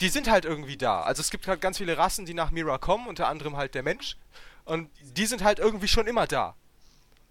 die 0.00 0.08
sind 0.08 0.28
halt 0.28 0.44
irgendwie 0.44 0.76
da. 0.76 1.02
Also 1.02 1.20
es 1.20 1.30
gibt 1.30 1.46
halt 1.46 1.60
ganz 1.60 1.78
viele 1.78 1.96
Rassen, 1.96 2.26
die 2.26 2.34
nach 2.34 2.50
Mira 2.50 2.78
kommen, 2.78 3.06
unter 3.06 3.28
anderem 3.28 3.56
halt 3.56 3.74
der 3.76 3.84
Mensch. 3.84 4.16
Und 4.64 4.90
die 5.02 5.26
sind 5.26 5.44
halt 5.44 5.60
irgendwie 5.60 5.88
schon 5.88 6.06
immer 6.08 6.26
da. 6.26 6.56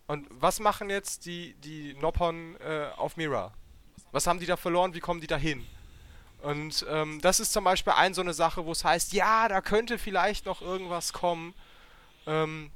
Und 0.07 0.27
was 0.29 0.59
machen 0.61 0.89
jetzt 0.89 1.25
die, 1.25 1.55
die 1.55 1.93
Noppon 1.95 2.55
äh, 2.61 2.87
auf 2.95 3.17
Mira? 3.17 3.53
Was 4.13 4.27
haben 4.27 4.39
die 4.39 4.45
da 4.45 4.55
verloren? 4.55 4.93
Wie 4.93 5.01
kommen 5.01 5.19
die 5.19 5.27
da 5.27 5.37
hin? 5.37 5.65
Und 6.43 6.85
ähm, 6.89 7.19
das 7.21 7.39
ist 7.39 7.51
zum 7.51 7.63
Beispiel 7.63 7.93
ein 7.93 8.13
so 8.13 8.21
eine 8.21 8.33
Sache, 8.33 8.65
wo 8.65 8.71
es 8.71 8.85
heißt, 8.85 9.13
ja, 9.13 9.47
da 9.47 9.59
könnte 9.59 9.97
vielleicht 9.97 10.45
noch 10.45 10.61
irgendwas 10.61 11.13
kommen. 11.13 11.53
Ähm, 12.27 12.69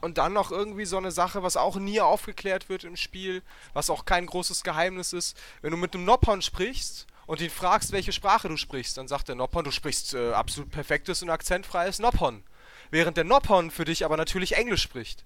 und 0.00 0.18
dann 0.18 0.34
noch 0.34 0.50
irgendwie 0.50 0.84
so 0.84 0.98
eine 0.98 1.10
Sache, 1.10 1.42
was 1.42 1.56
auch 1.56 1.76
nie 1.76 2.00
aufgeklärt 2.00 2.68
wird 2.68 2.84
im 2.84 2.96
Spiel, 2.96 3.42
was 3.72 3.88
auch 3.90 4.04
kein 4.04 4.26
großes 4.26 4.62
Geheimnis 4.62 5.12
ist. 5.14 5.36
Wenn 5.62 5.70
du 5.70 5.78
mit 5.78 5.94
einem 5.94 6.04
Noppon 6.04 6.42
sprichst 6.42 7.06
und 7.26 7.40
ihn 7.40 7.50
fragst, 7.50 7.90
welche 7.92 8.12
Sprache 8.12 8.48
du 8.48 8.58
sprichst, 8.58 8.98
dann 8.98 9.08
sagt 9.08 9.28
der 9.28 9.34
Noppon, 9.34 9.64
du 9.64 9.70
sprichst 9.70 10.14
äh, 10.14 10.32
absolut 10.32 10.70
perfektes 10.70 11.22
und 11.22 11.30
akzentfreies 11.30 11.98
Noppon. 11.98 12.44
Während 12.90 13.16
der 13.16 13.24
Noppon 13.24 13.70
für 13.70 13.86
dich 13.86 14.04
aber 14.04 14.18
natürlich 14.18 14.56
Englisch 14.56 14.82
spricht. 14.82 15.24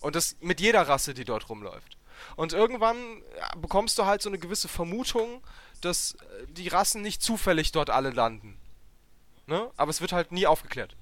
Und 0.00 0.14
das 0.14 0.36
mit 0.40 0.60
jeder 0.60 0.86
Rasse, 0.86 1.12
die 1.12 1.24
dort 1.24 1.48
rumläuft. 1.48 1.98
Und 2.36 2.52
irgendwann 2.52 3.22
bekommst 3.60 3.98
du 3.98 4.06
halt 4.06 4.22
so 4.22 4.28
eine 4.28 4.38
gewisse 4.38 4.68
Vermutung, 4.68 5.42
dass 5.80 6.12
äh, 6.14 6.46
die 6.48 6.68
Rassen 6.68 7.02
nicht 7.02 7.22
zufällig 7.22 7.72
dort 7.72 7.90
alle 7.90 8.10
landen. 8.10 8.58
Ne? 9.46 9.70
Aber 9.76 9.90
es 9.90 10.00
wird 10.00 10.12
halt 10.12 10.32
nie 10.32 10.46
aufgeklärt. 10.46 10.96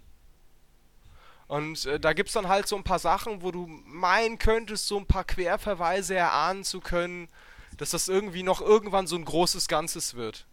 Und 1.46 1.86
äh, 1.86 2.00
da 2.00 2.12
gibt 2.12 2.28
es 2.28 2.34
dann 2.34 2.48
halt 2.48 2.66
so 2.66 2.76
ein 2.76 2.84
paar 2.84 2.98
Sachen, 2.98 3.42
wo 3.42 3.50
du 3.50 3.66
meinen 3.66 4.38
könntest, 4.38 4.86
so 4.86 4.98
ein 4.98 5.06
paar 5.06 5.24
Querverweise 5.24 6.14
erahnen 6.14 6.64
zu 6.64 6.80
können, 6.80 7.28
dass 7.76 7.90
das 7.90 8.08
irgendwie 8.08 8.42
noch 8.42 8.60
irgendwann 8.60 9.06
so 9.06 9.16
ein 9.16 9.24
großes 9.24 9.68
Ganzes 9.68 10.14
wird. 10.14 10.46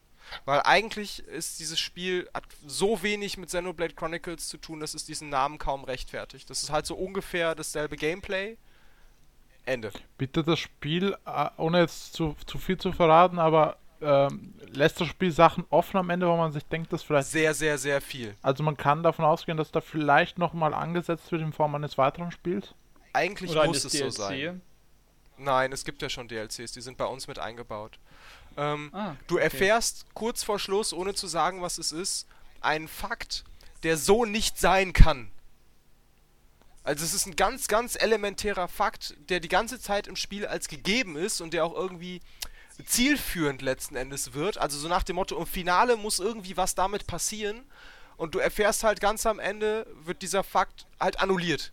Weil 0.46 0.62
eigentlich 0.62 1.20
ist 1.26 1.60
dieses 1.60 1.80
Spiel, 1.80 2.30
hat 2.34 2.46
so 2.66 3.04
wenig 3.04 3.38
mit 3.38 3.50
Xenoblade 3.50 3.94
Chronicles 3.94 4.48
zu 4.48 4.58
tun, 4.58 4.80
dass 4.80 4.94
es 4.94 5.06
diesen 5.06 5.30
Namen 5.30 5.58
kaum 5.58 5.84
rechtfertigt. 5.84 6.50
Das 6.50 6.64
ist 6.64 6.70
halt 6.70 6.86
so 6.86 6.96
ungefähr 6.96 7.54
dasselbe 7.54 7.98
Gameplay. 7.98 8.58
Ende. 9.66 9.92
Bitte 10.18 10.44
das 10.44 10.60
Spiel, 10.60 11.16
äh, 11.26 11.50
ohne 11.58 11.80
jetzt 11.80 12.14
zu, 12.14 12.36
zu 12.46 12.58
viel 12.58 12.78
zu 12.78 12.92
verraten, 12.92 13.40
aber 13.40 13.78
ähm, 14.02 14.54
lässt 14.72 15.00
das 15.00 15.08
Spiel 15.08 15.32
Sachen 15.32 15.64
offen 15.70 15.98
am 15.98 16.10
Ende, 16.10 16.28
wo 16.28 16.36
man 16.36 16.52
sich 16.52 16.66
denkt, 16.66 16.92
dass 16.92 17.04
vielleicht. 17.04 17.28
Sehr, 17.30 17.54
sehr, 17.54 17.78
sehr 17.78 18.02
viel. 18.02 18.36
Also 18.42 18.64
man 18.64 18.76
kann 18.76 19.04
davon 19.04 19.26
ausgehen, 19.26 19.58
dass 19.58 19.72
da 19.72 19.82
vielleicht 19.82 20.38
nochmal 20.40 20.74
angesetzt 20.74 21.32
wird 21.32 21.42
in 21.42 21.54
Form 21.54 21.76
eines 21.76 21.98
weiteren 21.98 22.32
Spiels. 22.32 22.74
Eigentlich 23.14 23.52
Oder 23.52 23.66
muss 23.66 23.84
es 23.86 23.92
so 23.94 24.00
DLC. 24.00 24.14
sein. 24.14 24.62
Nein, 25.38 25.72
es 25.72 25.86
gibt 25.86 26.02
ja 26.02 26.10
schon 26.10 26.28
DLCs, 26.28 26.72
die 26.72 26.82
sind 26.82 26.98
bei 26.98 27.06
uns 27.06 27.28
mit 27.28 27.40
eingebaut. 27.40 28.00
Ähm, 28.58 28.90
Ah, 28.94 29.16
du 29.28 29.36
okay. 29.36 29.44
erfährst 29.46 30.06
kurz 30.14 30.44
vor 30.44 30.60
Schluss, 30.60 30.94
ohne 30.94 31.14
zu 31.14 31.28
sagen, 31.28 31.62
was 31.62 31.78
es 31.78 31.92
ist, 31.92 32.28
einen 32.62 32.88
Fakt, 32.88 33.44
der 33.84 33.98
so 33.98 34.26
nicht 34.26 34.60
sein 34.60 34.94
kann. 34.94 35.32
Also 36.84 37.06
es 37.06 37.14
ist 37.14 37.28
ein 37.28 37.36
ganz, 37.36 37.68
ganz 37.68 37.96
elementärer 37.96 38.68
Fakt, 38.68 39.16
der 39.30 39.40
die 39.40 39.48
ganze 39.48 39.80
Zeit 39.80 40.08
im 40.08 40.16
Spiel 40.16 40.48
als 40.48 40.68
gegeben 40.68 41.16
ist 41.16 41.42
und 41.42 41.54
der 41.54 41.66
auch 41.66 41.76
irgendwie 41.76 42.22
zielführend 42.86 43.62
letzten 43.62 43.96
Endes 43.96 44.34
wird. 44.34 44.58
Also 44.58 44.80
so 44.80 44.88
nach 44.88 45.04
dem 45.04 45.18
Motto, 45.18 45.38
im 45.38 45.46
Finale 45.46 45.96
muss 45.96 46.20
irgendwie 46.20 46.58
was 46.58 46.74
damit 46.74 47.06
passieren. 47.06 47.64
Und 48.18 48.36
du 48.36 48.40
erfährst 48.40 48.84
halt 48.84 49.00
ganz 49.00 49.26
am 49.26 49.40
Ende, 49.40 49.86
wird 50.04 50.22
dieser 50.22 50.44
Fakt 50.44 50.88
halt 51.00 51.22
annulliert. 51.22 51.72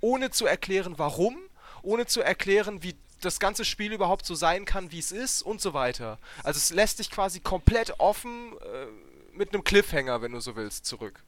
Ohne 0.00 0.30
zu 0.30 0.46
erklären, 0.46 0.98
warum, 0.98 1.36
ohne 1.82 2.06
zu 2.06 2.22
erklären, 2.22 2.82
wie 2.82 2.96
das 3.20 3.38
ganze 3.38 3.66
Spiel 3.66 3.92
überhaupt 3.92 4.24
so 4.24 4.34
sein 4.34 4.64
kann, 4.64 4.92
wie 4.92 4.98
es 4.98 5.12
ist 5.12 5.42
und 5.42 5.60
so 5.60 5.74
weiter. 5.74 6.18
Also 6.42 6.56
es 6.56 6.70
lässt 6.70 6.98
dich 7.00 7.10
quasi 7.10 7.40
komplett 7.40 8.00
offen 8.00 8.54
äh, 8.58 8.86
mit 9.36 9.52
einem 9.52 9.62
Cliffhanger, 9.62 10.22
wenn 10.22 10.32
du 10.32 10.40
so 10.40 10.56
willst, 10.56 10.86
zurück. 10.86 11.22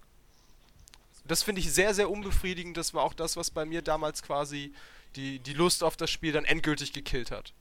Das 1.25 1.43
finde 1.43 1.61
ich 1.61 1.73
sehr, 1.73 1.95
sehr 1.95 2.11
unbefriedigend. 2.11 2.77
Das 2.77 2.95
war 2.95 3.03
auch 3.03 3.15
das, 3.15 3.37
was 3.37 3.51
bei 3.51 3.65
mir 3.65 3.83
damals 3.83 4.23
quasi 4.23 4.73
die, 5.17 5.39
die 5.39 5.55
Lust 5.55 5.85
auf 5.85 5.97
das 5.97 6.11
Spiel 6.11 6.33
dann 6.33 6.45
endgültig 6.45 6.93
gekillt 6.93 7.31
hat. 7.31 7.53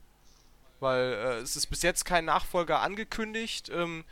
Weil 0.80 1.14
äh, 1.14 1.38
es 1.38 1.56
ist 1.56 1.68
bis 1.68 1.84
jetzt 1.84 2.06
kein 2.06 2.26
Nachfolger 2.26 2.80
angekündigt. 2.82 3.70
Ähm, 3.70 4.04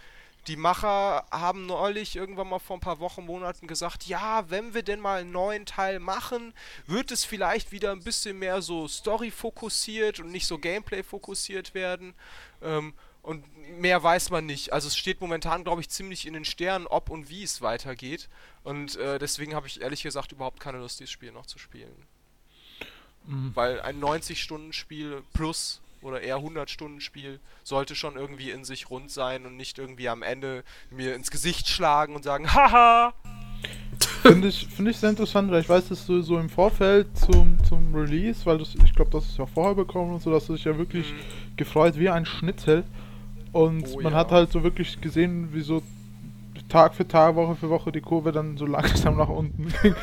die 0.48 0.56
Macher 0.56 1.26
haben 1.32 1.66
neulich 1.66 2.16
irgendwann 2.16 2.48
mal 2.48 2.60
vor 2.60 2.78
ein 2.78 2.82
paar 2.82 3.00
Wochen, 3.00 3.26
Monaten 3.26 3.68
gesagt, 3.68 4.06
ja, 4.06 4.50
wenn 4.50 4.74
wir 4.74 4.84
denn 4.84 5.00
mal 5.00 5.22
einen 5.22 5.32
neuen 5.32 5.66
Teil 5.66 6.00
machen, 6.00 6.54
wird 6.88 7.12
es 7.12 7.26
vielleicht 7.26 7.72
wieder 7.72 7.92
ein 7.92 8.04
bisschen 8.04 8.40
mehr 8.40 8.62
so 8.62 8.88
Story 8.88 9.32
fokussiert 9.32 10.20
und 10.20 10.32
nicht 10.32 10.48
so 10.48 10.58
Gameplay 10.58 11.04
fokussiert 11.04 11.74
werden. 11.74 12.14
Ähm, 12.62 12.94
und 13.22 13.44
mehr 13.80 14.02
weiß 14.02 14.30
man 14.32 14.46
nicht. 14.46 14.74
Also 14.74 14.88
es 14.88 14.98
steht 14.98 15.22
momentan, 15.22 15.64
glaube 15.64 15.82
ich, 15.82 15.90
ziemlich 15.90 16.26
in 16.26 16.34
den 16.34 16.46
Sternen, 16.46 16.88
ob 16.88 17.10
und 17.10 17.30
wie 17.30 17.44
es 17.44 17.62
weitergeht. 17.62 18.30
Und 18.64 18.96
äh, 18.98 19.20
deswegen 19.20 19.56
habe 19.56 19.68
ich 19.68 19.82
ehrlich 19.82 20.04
gesagt 20.04 20.32
überhaupt 20.32 20.60
keine 20.60 20.80
Lust, 20.80 21.00
dieses 21.00 21.12
Spiel 21.12 21.32
noch 21.32 21.46
zu 21.46 21.60
spielen. 21.60 21.96
Mhm. 23.26 23.52
Weil 23.54 23.82
ein 23.82 24.02
90-Stunden-Spiel 24.02 25.24
plus 25.34 25.82
oder 26.02 26.22
eher 26.22 26.38
100-Stunden-Spiel 26.38 27.40
sollte 27.64 27.94
schon 27.96 28.16
irgendwie 28.16 28.52
in 28.52 28.64
sich 28.64 28.90
rund 28.90 29.12
sein 29.12 29.46
und 29.46 29.58
nicht 29.58 29.78
irgendwie 29.78 30.10
am 30.10 30.24
Ende 30.24 30.64
mir 30.90 31.14
ins 31.16 31.30
Gesicht 31.30 31.68
schlagen 31.68 32.16
und 32.16 32.24
sagen, 32.24 32.54
haha! 32.54 33.14
Finde 34.22 34.48
ich, 34.50 34.68
finde 34.68 34.92
ich 34.92 34.98
sehr 34.98 35.10
interessant, 35.10 35.52
weil 35.52 35.62
ich 35.62 35.70
weiß, 35.70 35.90
dass 35.90 36.06
du 36.06 36.22
so 36.22 36.38
im 36.40 36.50
Vorfeld 36.50 37.08
zum, 37.18 37.58
zum 37.66 37.94
Release, 37.94 38.46
weil 38.46 38.58
das, 38.58 38.76
ich 38.76 38.94
glaube, 38.94 39.12
das 39.12 39.26
ist 39.26 39.38
ja 39.38 39.46
vorher 39.46 39.76
bekommen 39.76 40.14
und 40.14 40.22
so, 40.22 40.32
dass 40.32 40.48
du 40.48 40.54
dich 40.54 40.64
ja 40.66 40.78
wirklich 40.78 41.12
Mhm. 41.14 41.56
gefreut 41.58 41.98
wie 41.98 42.10
ein 42.10 42.26
Schnitzel. 42.26 42.84
Und 43.52 43.88
Oh 43.88 44.02
man 44.02 44.14
ja. 44.14 44.20
hat 44.20 44.32
halt 44.32 44.52
so 44.52 44.64
wirklich 44.64 45.02
gesehen, 45.02 45.54
wie 45.54 45.62
so 45.62 45.82
Tag 46.70 46.94
für 46.94 47.08
Tag, 47.08 47.36
Woche 47.36 47.56
für 47.56 47.70
Woche 47.70 47.92
die 47.92 48.02
Kurve 48.02 48.32
dann 48.32 48.58
so 48.58 48.66
langsam 48.68 49.18
nach 49.18 49.30
unten 49.30 49.74
ging. 49.82 49.96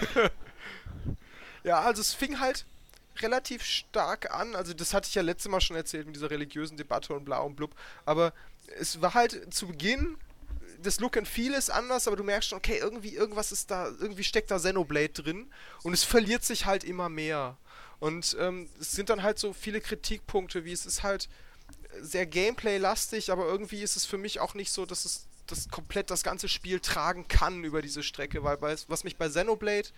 Ja, 1.62 1.80
also 1.80 2.00
es 2.00 2.12
fing 2.12 2.40
halt 2.40 2.64
relativ 3.18 3.62
stark 3.64 4.34
an. 4.34 4.54
Also 4.54 4.74
das 4.74 4.92
hatte 4.92 5.08
ich 5.08 5.14
ja 5.14 5.22
letztes 5.22 5.50
Mal 5.50 5.60
schon 5.60 5.76
erzählt 5.76 6.06
mit 6.06 6.16
dieser 6.16 6.30
religiösen 6.30 6.76
Debatte 6.76 7.14
und 7.14 7.24
bla 7.24 7.38
und 7.38 7.56
blub. 7.56 7.74
Aber 8.04 8.32
es 8.78 9.00
war 9.00 9.14
halt 9.14 9.54
zu 9.54 9.68
Beginn, 9.68 10.16
das 10.82 11.00
Look 11.00 11.16
and 11.16 11.26
Feel 11.26 11.54
ist 11.54 11.70
anders, 11.70 12.06
aber 12.06 12.16
du 12.16 12.24
merkst 12.24 12.50
schon, 12.50 12.58
okay, 12.58 12.78
irgendwie 12.80 13.14
irgendwas 13.14 13.52
ist 13.52 13.70
da, 13.70 13.86
irgendwie 13.86 14.24
steckt 14.24 14.50
da 14.50 14.58
Xenoblade 14.58 15.08
drin 15.08 15.46
und 15.82 15.92
es 15.92 16.04
verliert 16.04 16.44
sich 16.44 16.66
halt 16.66 16.84
immer 16.84 17.08
mehr. 17.08 17.56
Und 17.98 18.36
ähm, 18.38 18.68
es 18.78 18.92
sind 18.92 19.08
dann 19.08 19.22
halt 19.22 19.38
so 19.38 19.52
viele 19.52 19.80
Kritikpunkte, 19.80 20.64
wie 20.64 20.72
es 20.72 20.84
ist 20.84 21.02
halt 21.02 21.28
sehr 22.00 22.26
Gameplay-lastig, 22.26 23.30
aber 23.30 23.46
irgendwie 23.46 23.82
ist 23.82 23.96
es 23.96 24.04
für 24.04 24.18
mich 24.18 24.40
auch 24.40 24.54
nicht 24.54 24.70
so, 24.70 24.86
dass 24.86 25.04
es 25.04 25.26
das 25.46 25.68
komplett 25.68 26.10
das 26.10 26.22
ganze 26.22 26.48
Spiel 26.48 26.80
tragen 26.80 27.28
kann 27.28 27.64
über 27.64 27.82
diese 27.82 28.02
Strecke, 28.02 28.42
weil 28.42 28.56
bei, 28.56 28.74
was 28.88 29.04
mich 29.04 29.16
bei 29.16 29.28
Xenoblade 29.28 29.88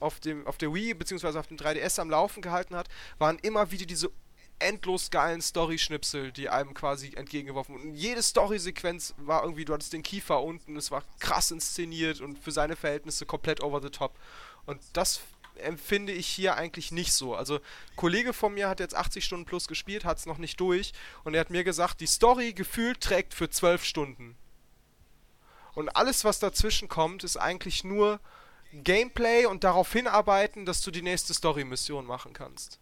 auf, 0.00 0.20
dem, 0.20 0.46
auf 0.46 0.58
der 0.58 0.72
Wii 0.72 0.94
bzw. 0.94 1.38
auf 1.38 1.48
dem 1.48 1.56
3DS 1.56 2.00
am 2.00 2.10
Laufen 2.10 2.42
gehalten 2.42 2.76
hat, 2.76 2.88
waren 3.18 3.38
immer 3.40 3.70
wieder 3.70 3.86
diese 3.86 4.10
endlos 4.60 5.10
geilen 5.10 5.40
Story-Schnipsel, 5.40 6.32
die 6.32 6.48
einem 6.48 6.74
quasi 6.74 7.14
entgegengeworfen 7.14 7.74
wurden. 7.74 7.90
Und 7.90 7.94
jede 7.94 8.22
Story-Sequenz 8.22 9.14
war 9.18 9.42
irgendwie, 9.42 9.64
du 9.64 9.72
hattest 9.72 9.92
den 9.92 10.02
Kiefer 10.02 10.42
unten, 10.42 10.76
es 10.76 10.90
war 10.90 11.04
krass 11.20 11.50
inszeniert 11.50 12.20
und 12.20 12.38
für 12.38 12.50
seine 12.50 12.76
Verhältnisse 12.76 13.26
komplett 13.26 13.62
over 13.62 13.80
the 13.80 13.90
top. 13.90 14.16
Und 14.66 14.80
das 14.92 15.20
empfinde 15.60 16.12
ich 16.12 16.26
hier 16.26 16.56
eigentlich 16.56 16.92
nicht 16.92 17.12
so. 17.12 17.34
Also, 17.34 17.56
ein 17.56 17.96
Kollege 17.96 18.32
von 18.32 18.54
mir 18.54 18.68
hat 18.68 18.80
jetzt 18.80 18.94
80 18.94 19.24
Stunden 19.24 19.44
plus 19.44 19.68
gespielt, 19.68 20.04
hat 20.04 20.18
es 20.18 20.26
noch 20.26 20.38
nicht 20.38 20.60
durch 20.60 20.92
und 21.24 21.34
er 21.34 21.40
hat 21.40 21.50
mir 21.50 21.64
gesagt, 21.64 22.00
die 22.00 22.06
Story 22.06 22.52
gefühlt 22.52 23.00
trägt 23.00 23.34
für 23.34 23.50
12 23.50 23.84
Stunden. 23.84 24.36
Und 25.74 25.88
alles, 25.90 26.24
was 26.24 26.38
dazwischen 26.38 26.88
kommt, 26.88 27.22
ist 27.22 27.36
eigentlich 27.36 27.84
nur 27.84 28.20
Gameplay 28.72 29.46
und 29.46 29.64
darauf 29.64 29.92
hinarbeiten, 29.92 30.66
dass 30.66 30.82
du 30.82 30.90
die 30.90 31.02
nächste 31.02 31.34
Story-Mission 31.34 32.04
machen 32.04 32.32
kannst. 32.32 32.78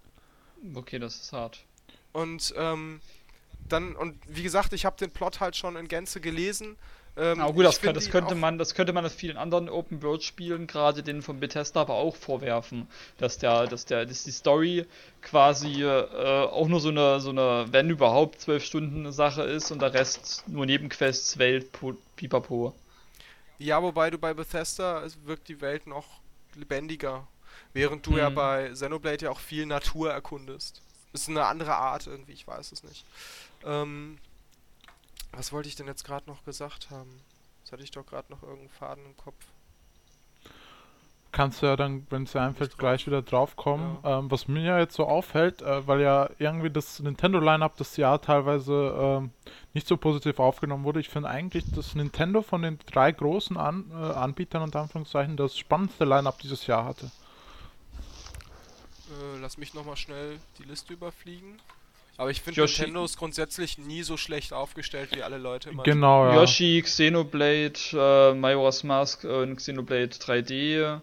Okay, 0.74 0.99
das 0.99 1.16
ist 1.16 1.33
hart. 1.33 1.64
Und 2.12 2.55
ähm, 2.57 3.01
dann, 3.68 3.95
und 3.97 4.18
wie 4.27 4.43
gesagt, 4.43 4.72
ich 4.72 4.85
habe 4.85 4.97
den 4.97 5.11
Plot 5.11 5.41
halt 5.41 5.57
schon 5.57 5.77
in 5.77 5.89
Gänze 5.89 6.20
gelesen. 6.20 6.77
Ähm, 7.17 7.39
Aber 7.39 7.53
gut, 7.55 7.64
das, 7.64 7.79
find 7.79 7.97
das 7.97 8.09
könnte 8.11 8.35
man, 8.35 8.59
das 8.59 8.75
könnte 8.75 8.93
man 8.93 9.05
das 9.05 9.14
vielen 9.14 9.37
anderen 9.37 9.69
Open 9.69 10.03
World 10.03 10.23
Spielen, 10.23 10.67
gerade 10.67 11.03
denen 11.03 11.23
von 11.23 11.39
Bethesda, 11.41 11.81
aber 11.83 11.95
auch 11.95 12.17
vorwerfen, 12.17 12.89
dass 13.19 13.39
der, 13.39 13.67
dass 13.69 13.85
der, 13.87 14.07
dass 14.07 14.25
die 14.25 14.31
Story 14.33 14.87
quasi 15.23 15.83
äh, 15.83 15.89
auch 16.47 16.69
nur 16.69 16.81
so 16.81 16.89
eine, 16.91 17.21
so 17.21 17.31
eine, 17.31 17.67
wenn 17.71 17.91
überhaupt 17.91 18.41
zwölf 18.41 18.64
Stunden 18.64 19.11
Sache 19.12 19.43
ist 19.43 19.71
und 19.71 19.81
der 19.83 19.93
Rest 19.95 20.45
nur 20.47 20.67
Nebenquests, 20.67 21.39
Welt, 21.39 21.73
Po- 21.73 21.97
Pipapo. 22.17 22.75
Ja, 23.59 23.83
wobei 23.83 24.11
du 24.11 24.19
bei 24.19 24.35
Bethesda, 24.35 25.03
es 25.05 25.25
wirkt 25.25 25.49
die 25.49 25.61
Welt 25.61 25.87
noch 25.87 26.21
lebendiger. 26.55 27.29
Während 27.73 28.07
du 28.07 28.19
ja 28.19 28.29
Mhm. 28.29 28.31
bei 28.31 28.71
Xenoblade 28.71 29.27
ja 29.27 29.31
auch 29.31 29.41
viel 29.41 29.67
Natur 29.67 30.12
erkundest. 30.12 30.83
Ist 31.12 31.29
eine 31.29 31.47
andere 31.47 31.75
Art 31.77 32.07
irgendwie, 32.07 32.33
ich 32.33 32.47
weiß 32.47 32.73
es 32.73 32.83
nicht. 32.83 33.07
Ähm, 33.64 34.21
was 35.37 35.53
wollte 35.53 35.68
ich 35.68 35.76
denn 35.76 35.87
jetzt 35.87 36.05
gerade 36.05 36.28
noch 36.28 36.45
gesagt 36.45 36.91
haben? 36.91 37.20
Jetzt 37.61 37.72
hatte 37.72 37.82
ich 37.82 37.91
doch 37.91 38.07
gerade 38.07 38.32
noch 38.32 38.43
irgendeinen 38.43 38.70
Faden 38.70 39.05
im 39.05 39.16
Kopf. 39.16 39.37
Kannst 41.32 41.61
du 41.61 41.66
ja 41.66 41.76
dann, 41.76 42.07
wenn 42.09 42.22
es 42.22 42.32
dir 42.32 42.41
einfällt, 42.41 42.78
gleich 42.78 43.07
wieder 43.07 43.20
drauf 43.20 43.57
kommen. 43.57 43.99
Ähm, 44.05 44.30
was 44.30 44.49
mir 44.49 44.62
ja 44.62 44.78
jetzt 44.78 44.95
so 44.95 45.05
auffällt, 45.05 45.61
äh, 45.61 45.87
weil 45.87 46.01
ja 46.01 46.30
irgendwie 46.39 46.70
das 46.70 47.01
Nintendo-Line-Up 47.01 47.76
das 47.76 47.99
Jahr 47.99 48.22
teilweise 48.22 48.95
ähm, 48.99 49.30
nicht 49.74 49.87
so 49.87 49.99
positiv 49.99 50.39
aufgenommen 50.39 50.84
wurde. 50.84 51.01
Ich 51.01 51.11
finde 51.11 51.28
eigentlich, 51.28 51.70
dass 51.72 51.95
Nintendo 51.95 52.41
von 52.41 52.62
den 52.62 52.78
drei 52.87 53.12
großen 53.12 53.59
An 53.59 53.91
äh, 53.91 53.95
Anbietern 53.95 54.62
und 54.62 54.74
Anführungszeichen 54.74 55.37
das 55.37 55.59
spannendste 55.59 56.05
Line-Up 56.05 56.39
dieses 56.39 56.66
Jahr 56.66 56.87
hatte. 56.87 57.11
Äh, 59.11 59.39
lass 59.41 59.59
mich 59.59 59.74
nochmal 59.74 59.97
schnell 59.97 60.39
die 60.59 60.64
Liste 60.64 60.95
überfliegen. 60.95 61.61
Aber 62.19 62.31
ich 62.31 62.41
finde, 62.41 62.62
Nintendo 62.62 63.05
ist 63.05 63.19
grundsätzlich 63.19 63.79
nie 63.79 64.03
so 64.03 64.17
schlecht 64.17 64.53
aufgestellt, 64.53 65.11
wie 65.14 65.23
alle 65.23 65.39
Leute 65.39 65.71
immer 65.71 65.83
Genau, 65.83 66.27
ja. 66.27 66.35
Yoshi, 66.37 66.83
Xenoblade, 66.83 67.79
äh, 67.93 68.35
Majora's 68.35 68.85
Mask 68.85 69.25
äh, 69.25 69.29
und 69.29 69.57
Xenoblade 69.57 70.09
3D, 70.09 71.01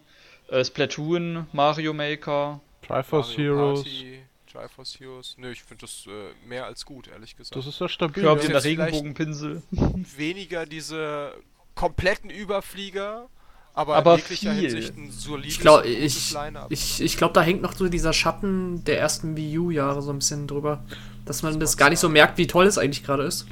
äh, 0.49 0.66
Splatoon, 0.66 1.47
Mario 1.51 1.93
Maker. 1.93 2.61
Triforce 2.82 3.38
Mario 3.38 3.55
Heroes. 3.55 3.84
Party, 3.84 4.24
Triforce 4.51 4.99
Heroes. 4.99 5.36
Nö, 5.38 5.51
ich 5.51 5.64
finde 5.64 5.82
das 5.82 6.05
äh, 6.07 6.47
mehr 6.47 6.66
als 6.66 6.86
gut, 6.86 7.07
ehrlich 7.07 7.36
gesagt. 7.36 7.55
Das 7.55 7.68
ist 7.68 7.80
ja 7.80 7.88
stabil. 7.88 8.24
Kirby 8.24 8.45
ja. 8.45 8.49
der 8.49 8.64
Regenbogenpinsel. 8.64 9.61
Weniger 9.72 10.66
diese 10.66 11.34
kompletten 11.76 12.30
Überflieger, 12.30 13.30
aber, 13.74 13.95
Aber 13.95 14.13
in 14.13 14.19
jeglicher 14.19 14.53
viel. 14.53 14.69
Hinsicht 14.69 14.97
ein 14.97 15.11
solides 15.11 15.53
Ich 15.53 15.59
glaube, 15.59 15.84
und 15.84 15.93
gutes 15.95 16.15
ich, 16.15 16.34
Line-Up. 16.34 16.67
ich, 16.69 17.01
ich 17.01 17.17
glaub, 17.17 17.34
da 17.34 17.41
hängt 17.41 17.61
noch 17.61 17.74
so 17.74 17.89
dieser 17.89 18.13
Schatten 18.13 18.84
der 18.84 18.99
ersten 18.99 19.36
Wii 19.36 19.57
U-Jahre 19.57 20.01
so 20.01 20.11
ein 20.11 20.19
bisschen 20.19 20.47
drüber. 20.47 20.84
Dass 21.26 21.41
man 21.41 21.59
das 21.59 21.71
mag 21.71 21.80
gar 21.80 21.89
nicht 21.89 21.99
so 21.99 22.09
merkt, 22.09 22.38
wie 22.38 22.47
toll 22.47 22.67
es 22.67 22.78
eigentlich 22.78 23.03
gerade 23.03 23.24
ist. 23.24 23.47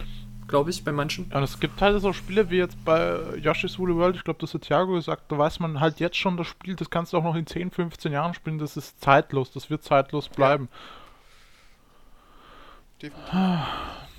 Glaube 0.48 0.70
ich, 0.70 0.84
bei 0.84 0.92
manchen. 0.92 1.30
Ja, 1.32 1.38
und 1.38 1.44
es 1.44 1.60
gibt 1.60 1.82
halt 1.82 2.00
so 2.02 2.12
Spiele 2.14 2.50
wie 2.50 2.58
jetzt 2.58 2.84
bei 2.84 3.18
Yoshi's 3.42 3.80
Woolly 3.80 3.96
World, 3.96 4.18
ich 4.18 4.24
glaube, 4.24 4.40
das 4.42 4.54
hat 4.54 4.64
Thiago 4.64 4.94
gesagt, 4.94 5.32
da 5.32 5.38
weiß 5.38 5.60
man 5.60 5.80
halt 5.80 6.00
jetzt 6.02 6.18
schon, 6.18 6.36
das 6.36 6.48
Spiel, 6.48 6.76
das 6.76 6.90
kannst 6.90 7.14
du 7.14 7.18
auch 7.18 7.24
noch 7.24 7.36
in 7.36 7.48
10, 7.48 7.72
15 7.72 8.12
Jahren 8.12 8.34
spielen, 8.34 8.60
das 8.60 8.76
ist 8.76 9.02
zeitlos, 9.02 9.52
das 9.52 9.70
wird 9.70 9.84
zeitlos 9.84 10.28
bleiben. 10.28 10.68
Definitiv. 13.02 13.34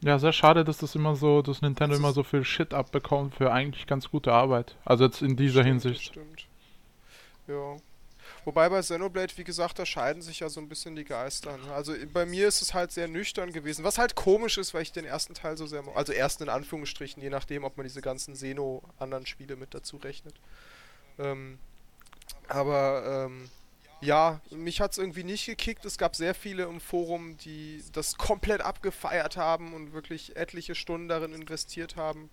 Ja, 0.00 0.18
sehr 0.18 0.32
schade, 0.32 0.64
dass 0.64 0.78
das 0.78 0.94
immer 0.94 1.16
so, 1.16 1.42
dass 1.42 1.60
Nintendo 1.60 1.96
immer 1.96 2.12
so 2.12 2.22
viel 2.22 2.44
Shit 2.44 2.72
abbekommt 2.72 3.34
für 3.34 3.52
eigentlich 3.52 3.86
ganz 3.86 4.10
gute 4.10 4.32
Arbeit. 4.32 4.76
Also 4.84 5.04
jetzt 5.04 5.22
in 5.22 5.36
dieser 5.36 5.62
Stimmt, 5.62 5.84
das 5.84 5.84
Hinsicht. 5.84 6.10
Stimmt. 6.10 6.46
Ja. 7.48 7.76
Wobei 8.44 8.68
bei 8.68 8.80
Xenoblade, 8.80 9.36
wie 9.36 9.44
gesagt, 9.44 9.78
da 9.78 9.84
scheiden 9.84 10.22
sich 10.22 10.40
ja 10.40 10.48
so 10.48 10.60
ein 10.60 10.68
bisschen 10.68 10.94
die 10.94 11.04
Geister. 11.04 11.56
ne? 11.56 11.72
Also 11.72 11.94
bei 12.12 12.24
mir 12.26 12.46
ist 12.46 12.62
es 12.62 12.74
halt 12.74 12.92
sehr 12.92 13.08
nüchtern 13.08 13.52
gewesen, 13.52 13.84
was 13.84 13.98
halt 13.98 14.14
komisch 14.14 14.56
ist, 14.58 14.72
weil 14.72 14.82
ich 14.82 14.92
den 14.92 15.04
ersten 15.04 15.34
Teil 15.34 15.56
so 15.56 15.66
sehr, 15.66 15.82
also 15.94 16.12
ersten 16.12 16.44
in 16.44 16.48
Anführungsstrichen, 16.48 17.22
je 17.22 17.30
nachdem, 17.30 17.64
ob 17.64 17.76
man 17.76 17.84
diese 17.84 18.00
ganzen 18.00 18.34
Xeno 18.34 18.82
anderen 18.98 19.26
Spiele 19.26 19.56
mit 19.56 19.74
dazu 19.74 19.96
rechnet. 19.96 20.34
Ähm, 21.18 21.58
aber 22.48 23.26
ähm, 23.26 23.50
ja, 24.00 24.40
mich 24.50 24.80
hat 24.80 24.92
es 24.92 24.98
irgendwie 24.98 25.24
nicht 25.24 25.46
gekickt. 25.46 25.84
Es 25.84 25.98
gab 25.98 26.14
sehr 26.16 26.34
viele 26.34 26.64
im 26.64 26.80
Forum, 26.80 27.36
die 27.38 27.82
das 27.92 28.16
komplett 28.16 28.60
abgefeiert 28.60 29.36
haben 29.36 29.74
und 29.74 29.92
wirklich 29.92 30.36
etliche 30.36 30.74
Stunden 30.74 31.08
darin 31.08 31.32
investiert 31.32 31.96
haben. 31.96 32.30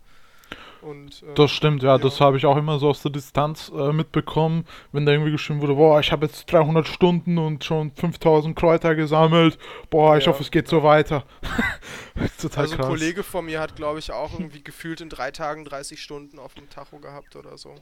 Und, 0.81 1.23
ähm, 1.23 1.33
Das 1.35 1.51
stimmt, 1.51 1.81
ja, 1.81 1.97
das 1.97 2.19
ja. 2.19 2.25
habe 2.25 2.37
ich 2.37 2.45
auch 2.45 2.57
immer 2.57 2.77
so 2.77 2.89
aus 2.89 3.01
der 3.01 3.11
Distanz 3.11 3.71
äh, 3.75 3.91
mitbekommen, 3.91 4.65
wenn 4.91 5.05
da 5.05 5.11
irgendwie 5.13 5.31
geschrieben 5.31 5.61
wurde, 5.61 5.73
boah, 5.75 5.99
ich 5.99 6.11
habe 6.11 6.27
jetzt 6.27 6.51
300 6.51 6.87
Stunden 6.87 7.37
und 7.39 7.63
schon 7.63 7.91
5000 7.91 8.55
Kräuter 8.55 8.93
gesammelt, 8.93 9.57
boah, 9.89 10.17
ich 10.17 10.25
Ja. 10.25 10.31
hoffe, 10.31 10.43
es 10.43 10.51
geht 10.51 10.67
so 10.67 10.83
weiter. 10.83 11.25
Total 12.39 12.63
Also 12.63 12.75
ein 12.75 12.81
krass. 12.81 12.87
Kollege 12.87 13.23
von 13.23 13.45
mir 13.45 13.59
hat, 13.59 13.75
glaube 13.75 13.99
ich, 13.99 14.11
auch 14.11 14.33
irgendwie 14.33 14.63
gefühlt 14.63 15.01
in 15.01 15.09
drei 15.09 15.31
Tagen 15.31 15.65
30 15.65 16.01
Stunden 16.01 16.37
auf 16.39 16.53
dem 16.53 16.69
Tacho 16.69 16.99
gehabt 16.99 17.35
oder 17.35 17.57
so. 17.57 17.75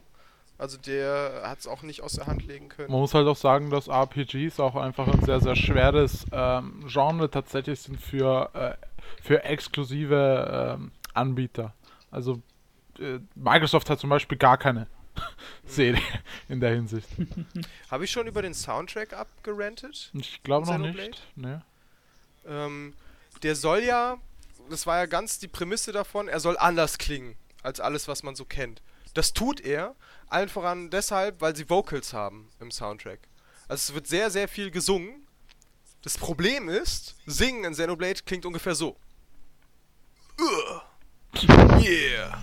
Also 0.56 0.78
der 0.78 1.42
hat 1.44 1.58
es 1.58 1.66
auch 1.66 1.82
nicht 1.82 2.02
aus 2.02 2.12
der 2.12 2.26
Hand 2.26 2.46
legen 2.46 2.68
können. 2.68 2.90
Man 2.90 3.00
muss 3.00 3.14
halt 3.14 3.26
auch 3.26 3.36
sagen, 3.36 3.70
dass 3.70 3.88
RPGs 3.88 4.60
auch 4.60 4.76
einfach 4.76 5.08
ein 5.08 5.24
sehr, 5.24 5.40
sehr 5.40 5.56
schweres 5.56 6.26
ähm, 6.30 6.84
Genre 6.86 7.28
tatsächlich 7.28 7.80
sind 7.80 8.00
für, 8.00 8.50
äh, 8.54 8.76
für 9.20 9.42
exklusive 9.42 10.76
ähm, 10.78 10.92
Anbieter. 11.12 11.74
Also 12.10 12.40
äh, 13.00 13.18
Microsoft 13.34 13.90
hat 13.90 13.98
zum 13.98 14.10
Beispiel 14.10 14.38
gar 14.38 14.56
keine 14.56 14.86
Serie 15.66 16.00
in 16.48 16.60
der 16.60 16.70
Hinsicht. 16.70 17.08
Habe 17.90 18.04
ich 18.04 18.12
schon 18.12 18.28
über 18.28 18.42
den 18.42 18.54
Soundtrack 18.54 19.12
abgerentet? 19.12 20.12
Ich 20.14 20.42
glaube 20.44 20.66
noch 20.66 20.78
nicht. 20.78 21.20
Ne? 21.34 21.62
Ähm, 22.46 22.94
der 23.42 23.56
soll 23.56 23.82
ja, 23.82 24.18
das 24.70 24.86
war 24.86 24.98
ja 24.98 25.06
ganz 25.06 25.40
die 25.40 25.48
Prämisse 25.48 25.90
davon, 25.90 26.28
er 26.28 26.38
soll 26.38 26.56
anders 26.58 26.98
klingen 26.98 27.34
als 27.62 27.80
alles, 27.80 28.06
was 28.06 28.22
man 28.22 28.36
so 28.36 28.44
kennt. 28.44 28.82
Das 29.14 29.32
tut 29.32 29.60
er, 29.60 29.94
allen 30.28 30.48
voran 30.48 30.90
deshalb, 30.90 31.40
weil 31.40 31.54
sie 31.56 31.70
Vocals 31.70 32.12
haben 32.12 32.50
im 32.60 32.70
Soundtrack. 32.70 33.20
Also 33.68 33.92
es 33.92 33.94
wird 33.94 34.06
sehr, 34.06 34.30
sehr 34.30 34.48
viel 34.48 34.70
gesungen. 34.70 35.26
Das 36.02 36.18
Problem 36.18 36.68
ist, 36.68 37.16
Singen 37.24 37.64
in 37.64 37.72
Xenoblade 37.72 38.20
klingt 38.26 38.44
ungefähr 38.44 38.74
so. 38.74 38.96
Yeah. 41.80 42.42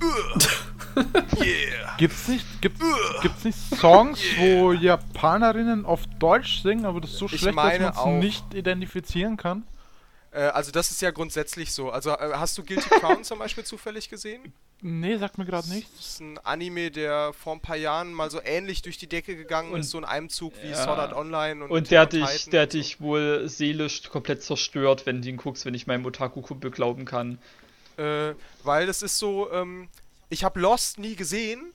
Yeah. 1.42 1.96
Gibt's 1.98 2.28
nicht, 2.28 2.46
gibt, 2.60 2.78
gibt's 3.22 3.44
nicht 3.44 3.58
Songs, 3.80 4.20
wo 4.38 4.72
Japanerinnen 4.72 5.84
auf 5.86 6.02
Deutsch 6.20 6.62
singen, 6.62 6.84
aber 6.84 7.00
das 7.00 7.10
ist 7.10 7.18
so 7.18 7.26
Ich 7.26 7.40
schlecht, 7.40 7.56
dass 7.56 7.96
man 7.96 8.18
es 8.18 8.22
nicht 8.22 8.54
identifizieren 8.54 9.36
kann? 9.36 9.66
Äh, 10.30 10.42
also 10.42 10.70
das 10.70 10.90
ist 10.90 11.02
ja 11.02 11.10
grundsätzlich 11.10 11.72
so. 11.72 11.90
Also 11.90 12.10
äh, 12.10 12.32
hast 12.34 12.58
du 12.58 12.64
Guilty 12.64 12.88
Crown 12.88 13.24
zum 13.24 13.38
Beispiel 13.38 13.64
zufällig 13.64 14.08
gesehen? 14.08 14.52
Nee, 14.86 15.16
sagt 15.16 15.38
mir 15.38 15.46
gerade 15.46 15.66
Das 15.66 15.74
nichts. 15.74 15.98
ist 15.98 16.20
ein 16.20 16.36
Anime, 16.44 16.90
der 16.90 17.32
vor 17.32 17.54
ein 17.54 17.60
paar 17.60 17.76
Jahren 17.76 18.12
mal 18.12 18.30
so 18.30 18.38
ähnlich 18.44 18.82
durch 18.82 18.98
die 18.98 19.06
Decke 19.06 19.34
gegangen 19.34 19.72
Und- 19.72 19.80
ist, 19.80 19.88
so 19.90 19.96
in 19.96 20.04
einem 20.04 20.28
Zug 20.28 20.52
wie 20.62 20.68
Ja. 20.68 20.82
Sword 20.84 20.98
Art 20.98 21.12
Online 21.14 21.64
und, 21.64 21.70
Und 21.70 21.90
der 21.90 22.02
hat 22.02 22.12
dich, 22.12 22.50
der 22.50 22.62
hat 22.62 22.74
dich 22.74 23.00
wohl 23.00 23.48
seelisch 23.48 24.02
komplett 24.10 24.42
zerstört, 24.42 25.06
wenn 25.06 25.22
du 25.22 25.28
ihn 25.30 25.38
guckst, 25.38 25.64
wenn 25.64 25.72
ich 25.72 25.86
meinem 25.86 26.04
Otaku-Kumpel 26.04 26.70
glauben 26.70 27.06
kann. 27.06 27.38
Äh, 27.96 28.34
weil 28.62 28.86
das 28.86 29.00
ist 29.00 29.18
so, 29.18 29.50
ähm, 29.52 29.88
ich 30.28 30.44
habe 30.44 30.60
Lost 30.60 30.98
nie 30.98 31.16
gesehen, 31.16 31.72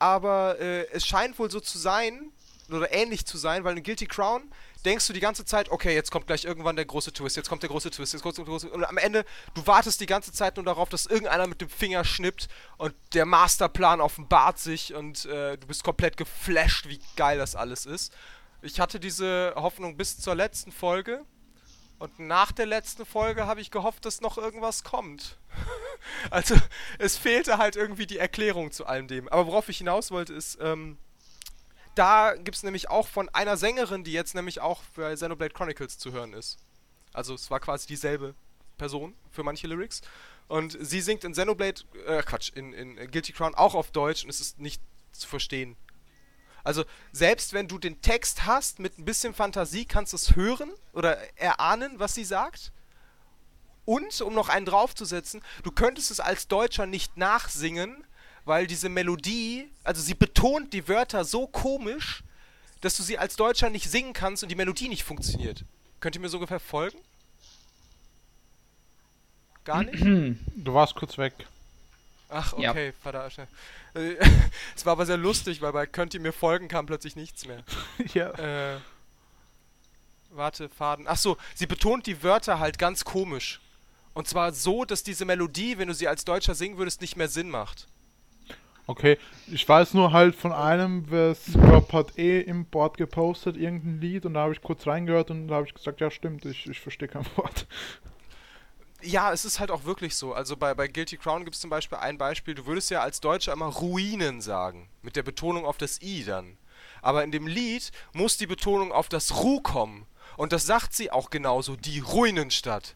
aber 0.00 0.58
äh, 0.58 0.86
es 0.92 1.06
scheint 1.06 1.38
wohl 1.38 1.50
so 1.52 1.60
zu 1.60 1.78
sein, 1.78 2.32
oder 2.70 2.92
ähnlich 2.92 3.26
zu 3.26 3.38
sein, 3.38 3.62
weil 3.62 3.76
in 3.78 3.82
Guilty 3.84 4.06
Crown 4.06 4.42
denkst 4.84 5.06
du 5.06 5.12
die 5.12 5.20
ganze 5.20 5.44
Zeit, 5.44 5.70
okay, 5.70 5.94
jetzt 5.94 6.10
kommt 6.10 6.26
gleich 6.26 6.44
irgendwann 6.44 6.76
der 6.76 6.84
große 6.84 7.12
Twist, 7.12 7.36
jetzt 7.36 7.48
kommt 7.48 7.62
der 7.62 7.70
große 7.70 7.90
Twist, 7.90 8.12
jetzt 8.12 8.22
kommt 8.22 8.38
der 8.38 8.44
große 8.44 8.70
Und 8.70 8.84
am 8.84 8.98
Ende, 8.98 9.24
du 9.54 9.66
wartest 9.66 10.00
die 10.00 10.06
ganze 10.06 10.32
Zeit 10.32 10.56
nur 10.56 10.64
darauf, 10.64 10.88
dass 10.88 11.06
irgendeiner 11.06 11.46
mit 11.46 11.60
dem 11.60 11.68
Finger 11.68 12.04
schnippt 12.04 12.48
und 12.76 12.94
der 13.14 13.26
Masterplan 13.26 14.00
offenbart 14.00 14.58
sich 14.58 14.94
und 14.94 15.24
äh, 15.26 15.56
du 15.56 15.66
bist 15.66 15.84
komplett 15.84 16.16
geflasht, 16.16 16.88
wie 16.88 17.00
geil 17.16 17.38
das 17.38 17.56
alles 17.56 17.86
ist. 17.86 18.12
Ich 18.62 18.80
hatte 18.80 18.98
diese 18.98 19.52
Hoffnung 19.56 19.96
bis 19.96 20.18
zur 20.18 20.34
letzten 20.34 20.72
Folge. 20.72 21.24
Und 22.00 22.20
nach 22.20 22.52
der 22.52 22.66
letzten 22.66 23.04
Folge 23.04 23.46
habe 23.46 23.60
ich 23.60 23.72
gehofft, 23.72 24.04
dass 24.04 24.20
noch 24.20 24.38
irgendwas 24.38 24.84
kommt. 24.84 25.36
also, 26.30 26.54
es 26.98 27.16
fehlte 27.16 27.58
halt 27.58 27.74
irgendwie 27.74 28.06
die 28.06 28.18
Erklärung 28.18 28.70
zu 28.70 28.86
allem 28.86 29.08
dem. 29.08 29.28
Aber 29.28 29.48
worauf 29.48 29.68
ich 29.68 29.78
hinaus 29.78 30.12
wollte, 30.12 30.32
ist, 30.32 30.58
ähm, 30.60 30.96
da 31.98 32.34
gibt 32.36 32.56
es 32.56 32.62
nämlich 32.62 32.88
auch 32.88 33.08
von 33.08 33.28
einer 33.30 33.56
Sängerin, 33.56 34.04
die 34.04 34.12
jetzt 34.12 34.34
nämlich 34.34 34.60
auch 34.60 34.82
bei 34.94 35.14
Xenoblade 35.14 35.52
Chronicles 35.52 35.98
zu 35.98 36.12
hören 36.12 36.32
ist. 36.32 36.58
Also, 37.12 37.34
es 37.34 37.50
war 37.50 37.60
quasi 37.60 37.86
dieselbe 37.86 38.34
Person 38.76 39.14
für 39.30 39.42
manche 39.42 39.66
Lyrics. 39.66 40.02
Und 40.46 40.78
sie 40.80 41.00
singt 41.00 41.24
in 41.24 41.32
Xenoblade, 41.32 41.82
äh, 42.06 42.22
Quatsch, 42.22 42.52
in, 42.54 42.72
in 42.72 42.96
Guilty 43.10 43.32
Crown 43.32 43.54
auch 43.54 43.74
auf 43.74 43.90
Deutsch 43.90 44.24
und 44.24 44.30
es 44.30 44.40
ist 44.40 44.60
nicht 44.60 44.80
zu 45.12 45.26
verstehen. 45.26 45.76
Also, 46.64 46.84
selbst 47.12 47.52
wenn 47.52 47.68
du 47.68 47.78
den 47.78 48.00
Text 48.00 48.46
hast, 48.46 48.78
mit 48.78 48.98
ein 48.98 49.04
bisschen 49.04 49.34
Fantasie 49.34 49.84
kannst 49.84 50.12
du 50.12 50.16
es 50.16 50.36
hören 50.36 50.70
oder 50.92 51.18
erahnen, 51.38 51.98
was 51.98 52.14
sie 52.14 52.24
sagt. 52.24 52.72
Und, 53.84 54.20
um 54.20 54.34
noch 54.34 54.50
einen 54.50 54.66
draufzusetzen, 54.66 55.42
du 55.62 55.72
könntest 55.72 56.10
es 56.10 56.20
als 56.20 56.46
Deutscher 56.46 56.86
nicht 56.86 57.16
nachsingen, 57.16 58.04
weil 58.48 58.66
diese 58.66 58.88
Melodie, 58.88 59.68
also 59.84 60.00
sie 60.00 60.14
betont 60.14 60.72
die 60.72 60.88
Wörter 60.88 61.22
so 61.26 61.46
komisch, 61.46 62.22
dass 62.80 62.96
du 62.96 63.02
sie 63.02 63.18
als 63.18 63.36
Deutscher 63.36 63.68
nicht 63.68 63.90
singen 63.90 64.14
kannst 64.14 64.42
und 64.42 64.48
die 64.48 64.54
Melodie 64.54 64.88
nicht 64.88 65.04
funktioniert. 65.04 65.64
Könnt 66.00 66.16
ihr 66.16 66.22
mir 66.22 66.30
so 66.30 66.38
ungefähr 66.38 66.58
folgen? 66.58 66.98
Gar 69.64 69.84
nicht? 69.84 70.02
Du 70.56 70.72
warst 70.72 70.94
kurz 70.94 71.18
weg. 71.18 71.34
Ach, 72.30 72.56
Ja. 72.58 72.70
okay, 72.70 72.94
verdammt. 73.02 73.36
Äh, 73.94 74.16
Es 74.76 74.86
war 74.86 74.92
aber 74.92 75.04
sehr 75.04 75.18
lustig, 75.18 75.60
weil 75.60 75.72
bei 75.72 75.86
Könnt 75.86 76.14
ihr 76.14 76.20
mir 76.20 76.32
folgen 76.32 76.68
kam 76.68 76.86
plötzlich 76.86 77.16
nichts 77.16 77.46
mehr. 77.46 77.62
ja. 78.14 78.30
Äh, 78.30 78.80
warte, 80.30 80.70
Faden. 80.70 81.06
Ach 81.06 81.18
so, 81.18 81.36
sie 81.54 81.66
betont 81.66 82.06
die 82.06 82.22
Wörter 82.22 82.58
halt 82.60 82.78
ganz 82.78 83.04
komisch. 83.04 83.60
Und 84.14 84.26
zwar 84.26 84.52
so, 84.54 84.86
dass 84.86 85.02
diese 85.02 85.26
Melodie, 85.26 85.76
wenn 85.76 85.88
du 85.88 85.94
sie 85.94 86.08
als 86.08 86.24
Deutscher 86.24 86.54
singen 86.54 86.78
würdest, 86.78 87.02
nicht 87.02 87.16
mehr 87.16 87.28
Sinn 87.28 87.50
macht. 87.50 87.86
Okay, 88.88 89.18
ich 89.48 89.68
weiß 89.68 89.92
nur 89.92 90.12
halt 90.12 90.34
von 90.34 90.50
einem, 90.50 91.04
es 91.12 91.52
glaub, 91.52 91.92
hat 91.92 92.16
eh 92.16 92.40
im 92.40 92.64
Board 92.64 92.96
gepostet, 92.96 93.58
irgendein 93.58 94.00
Lied 94.00 94.24
und 94.24 94.32
da 94.32 94.40
habe 94.40 94.54
ich 94.54 94.62
kurz 94.62 94.86
reingehört 94.86 95.30
und 95.30 95.46
da 95.46 95.56
habe 95.56 95.66
ich 95.66 95.74
gesagt, 95.74 96.00
ja 96.00 96.10
stimmt, 96.10 96.46
ich, 96.46 96.66
ich 96.66 96.80
verstehe 96.80 97.06
kein 97.06 97.26
Wort. 97.36 97.66
Ja, 99.02 99.30
es 99.30 99.44
ist 99.44 99.60
halt 99.60 99.70
auch 99.70 99.84
wirklich 99.84 100.16
so. 100.16 100.32
Also 100.32 100.56
bei, 100.56 100.72
bei 100.72 100.88
Guilty 100.88 101.18
Crown 101.18 101.44
gibt 101.44 101.54
es 101.54 101.60
zum 101.60 101.68
Beispiel 101.68 101.98
ein 101.98 102.16
Beispiel, 102.16 102.54
du 102.54 102.64
würdest 102.64 102.90
ja 102.90 103.02
als 103.02 103.20
Deutscher 103.20 103.52
immer 103.52 103.66
Ruinen 103.66 104.40
sagen. 104.40 104.88
Mit 105.02 105.16
der 105.16 105.22
Betonung 105.22 105.66
auf 105.66 105.76
das 105.76 106.00
I 106.00 106.24
dann. 106.24 106.56
Aber 107.02 107.22
in 107.24 107.30
dem 107.30 107.46
Lied 107.46 107.92
muss 108.14 108.38
die 108.38 108.46
Betonung 108.46 108.90
auf 108.90 109.10
das 109.10 109.36
Ru 109.44 109.60
kommen. 109.60 110.06
Und 110.38 110.54
das 110.54 110.64
sagt 110.64 110.94
sie 110.94 111.10
auch 111.10 111.28
genauso, 111.28 111.76
die 111.76 112.00
Ruinenstadt. 112.00 112.94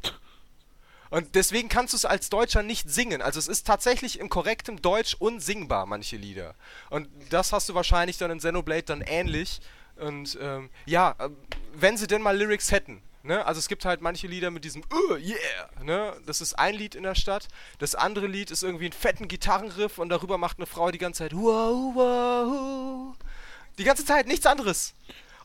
Und 1.13 1.35
deswegen 1.35 1.69
kannst 1.69 1.93
du 1.93 1.99
es 1.99 2.07
als 2.07 2.31
Deutscher 2.31 2.63
nicht 2.63 2.89
singen. 2.89 3.21
Also 3.21 3.39
es 3.39 3.47
ist 3.47 3.67
tatsächlich 3.67 4.19
im 4.19 4.31
korrekten 4.31 4.81
Deutsch 4.81 5.15
unsingbar, 5.19 5.85
manche 5.85 6.17
Lieder. 6.17 6.55
Und 6.89 7.07
das 7.29 7.53
hast 7.53 7.69
du 7.69 7.75
wahrscheinlich 7.75 8.17
dann 8.17 8.31
in 8.31 8.39
Xenoblade 8.39 8.85
dann 8.85 9.03
ähnlich. 9.03 9.61
Und 9.97 10.39
ähm, 10.41 10.71
ja, 10.87 11.15
äh, 11.19 11.29
wenn 11.75 11.99
sie 11.99 12.07
denn 12.07 12.23
mal 12.23 12.35
Lyrics 12.35 12.73
hätten. 12.73 13.03
Ne? 13.25 13.45
Also 13.45 13.59
es 13.59 13.69
gibt 13.69 13.85
halt 13.85 14.01
manche 14.01 14.27
Lieder 14.27 14.51
mit 14.51 14.65
diesem 14.65 14.85
uh, 14.91 15.17
yeah, 15.17 15.69
ne? 15.83 16.17
Das 16.25 16.41
ist 16.41 16.59
ein 16.59 16.75
Lied 16.75 16.95
in 16.95 17.03
der 17.03 17.15
Stadt. 17.15 17.47
Das 17.79 17.95
andere 17.95 18.27
Lied 18.27 18.51
ist 18.51 18.63
irgendwie 18.63 18.87
ein 18.87 18.93
fetten 18.93 19.29
Gitarrenriff 19.29 19.99
und 19.99 20.09
darüber 20.09 20.39
macht 20.39 20.61
eine 20.61 20.67
Frau 20.67 20.91
die 20.91 20.99
ganze 20.99 21.25
Zeit 21.25 21.35
wow, 21.35 21.95
wow. 21.95 23.15
Die 23.77 23.85
ganze 23.85 24.07
Zeit, 24.07 24.27
nichts 24.27 24.47
anderes. 24.47 24.95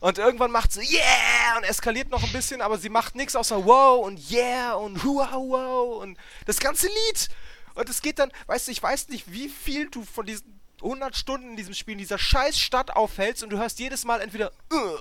Und 0.00 0.18
irgendwann 0.18 0.50
macht 0.50 0.72
sie 0.72 0.80
yeah 0.80 1.56
und 1.56 1.64
eskaliert 1.64 2.10
noch 2.10 2.22
ein 2.22 2.32
bisschen, 2.32 2.62
aber 2.62 2.78
sie 2.78 2.88
macht 2.88 3.14
nichts 3.14 3.34
außer 3.34 3.64
wow 3.64 4.04
und 4.04 4.30
yeah 4.30 4.74
und 4.74 5.04
wow 5.04 5.32
wow 5.32 6.02
und 6.02 6.18
das 6.46 6.58
ganze 6.60 6.86
Lied. 6.86 7.28
Und 7.74 7.88
es 7.88 8.02
geht 8.02 8.18
dann, 8.18 8.32
weißt 8.46 8.68
du, 8.68 8.72
ich 8.72 8.82
weiß 8.82 9.08
nicht, 9.08 9.32
wie 9.32 9.48
viel 9.48 9.88
du 9.88 10.04
von 10.04 10.26
diesen 10.26 10.60
100 10.82 11.16
Stunden 11.16 11.50
in 11.50 11.56
diesem 11.56 11.74
Spiel 11.74 11.92
in 11.92 11.98
dieser 11.98 12.18
scheiß 12.18 12.58
Stadt 12.58 12.94
aufhältst 12.94 13.42
und 13.42 13.50
du 13.50 13.58
hörst 13.58 13.78
jedes 13.80 14.04
Mal 14.04 14.20
entweder 14.20 14.52
uh, 14.72 14.98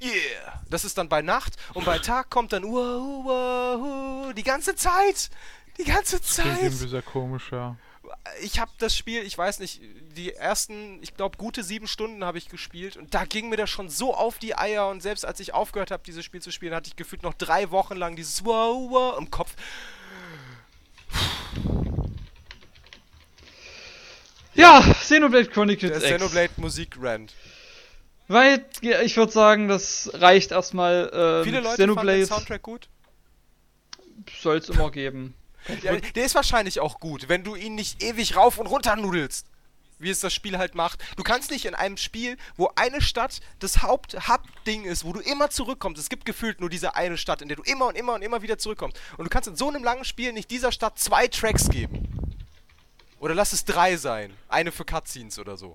yeah, 0.00 0.62
das 0.70 0.84
ist 0.84 0.96
dann 0.96 1.08
bei 1.08 1.22
Nacht 1.22 1.56
und 1.74 1.84
bei 1.84 1.98
Tag 1.98 2.30
kommt 2.30 2.52
dann 2.52 2.64
wow 2.64 3.24
wow 3.24 4.34
die 4.34 4.42
ganze 4.42 4.74
Zeit. 4.74 5.30
Die 5.76 5.84
ganze 5.84 6.22
Zeit 6.22 6.62
irgendwie 6.62 6.88
sehr 6.88 7.02
komisch, 7.02 7.50
ja. 7.50 7.76
Ich 8.42 8.58
habe 8.58 8.70
das 8.78 8.96
Spiel, 8.96 9.22
ich 9.22 9.36
weiß 9.36 9.60
nicht, 9.60 9.80
die 10.16 10.32
ersten, 10.32 11.02
ich 11.02 11.14
glaube, 11.14 11.36
gute 11.38 11.62
sieben 11.62 11.86
Stunden 11.86 12.24
habe 12.24 12.38
ich 12.38 12.48
gespielt 12.48 12.96
und 12.96 13.14
da 13.14 13.24
ging 13.24 13.48
mir 13.48 13.56
das 13.56 13.70
schon 13.70 13.88
so 13.88 14.14
auf 14.14 14.38
die 14.38 14.56
Eier 14.56 14.88
und 14.88 15.02
selbst 15.02 15.24
als 15.24 15.40
ich 15.40 15.54
aufgehört 15.54 15.90
habe, 15.90 16.02
dieses 16.04 16.24
Spiel 16.24 16.42
zu 16.42 16.50
spielen, 16.52 16.74
hatte 16.74 16.88
ich 16.88 16.96
gefühlt 16.96 17.22
noch 17.22 17.34
drei 17.34 17.70
Wochen 17.70 17.96
lang 17.96 18.16
dieses 18.16 18.44
Wow, 18.44 18.90
wow 18.90 19.18
im 19.18 19.30
Kopf. 19.30 19.54
Ja, 24.54 24.80
Xenoblade 24.80 25.46
Chronicles 25.46 25.98
Der 25.98 26.10
X. 26.10 26.16
Xenoblade 26.16 26.52
Musik 26.58 26.96
Rand. 27.00 27.34
Weil, 28.28 28.64
ja, 28.80 29.02
ich 29.02 29.16
würde 29.16 29.32
sagen, 29.32 29.68
das 29.68 30.10
reicht 30.14 30.52
erstmal. 30.52 31.10
Ähm, 31.12 31.44
Viele 31.44 31.56
Leute 31.58 31.68
fanden 31.68 31.92
Xenoblade 31.92 32.18
den 32.18 32.26
Soundtrack 32.26 32.62
gut. 32.62 32.88
soll 34.40 34.58
es 34.58 34.68
immer 34.68 34.90
geben. 34.90 35.34
Ja, 35.82 35.96
der 35.96 36.24
ist 36.24 36.34
wahrscheinlich 36.34 36.80
auch 36.80 37.00
gut, 37.00 37.28
wenn 37.28 37.44
du 37.44 37.54
ihn 37.54 37.74
nicht 37.74 38.02
ewig 38.02 38.36
rauf 38.36 38.58
und 38.58 38.66
runter 38.66 38.96
nudelst. 38.96 39.46
Wie 40.00 40.10
es 40.10 40.18
das 40.20 40.34
Spiel 40.34 40.58
halt 40.58 40.74
macht. 40.74 41.02
Du 41.16 41.22
kannst 41.22 41.50
nicht 41.52 41.64
in 41.66 41.74
einem 41.74 41.96
Spiel, 41.96 42.36
wo 42.56 42.68
eine 42.74 43.00
Stadt 43.00 43.40
das 43.60 43.82
Haupt-Hub-Ding 43.82 44.84
ist, 44.84 45.04
wo 45.04 45.12
du 45.12 45.20
immer 45.20 45.50
zurückkommst. 45.50 46.00
Es 46.02 46.08
gibt 46.08 46.24
gefühlt 46.24 46.60
nur 46.60 46.68
diese 46.68 46.96
eine 46.96 47.16
Stadt, 47.16 47.40
in 47.40 47.48
der 47.48 47.56
du 47.56 47.62
immer 47.62 47.86
und 47.86 47.96
immer 47.96 48.14
und 48.14 48.22
immer 48.22 48.42
wieder 48.42 48.58
zurückkommst. 48.58 48.98
Und 49.16 49.24
du 49.24 49.30
kannst 49.30 49.48
in 49.48 49.54
so 49.56 49.68
einem 49.68 49.84
langen 49.84 50.04
Spiel 50.04 50.32
nicht 50.32 50.50
dieser 50.50 50.72
Stadt 50.72 50.98
zwei 50.98 51.28
Tracks 51.28 51.68
geben. 51.70 52.08
Oder 53.20 53.34
lass 53.34 53.52
es 53.52 53.64
drei 53.64 53.96
sein. 53.96 54.34
Eine 54.48 54.72
für 54.72 54.84
Cutscenes 54.84 55.38
oder 55.38 55.56
so. 55.56 55.74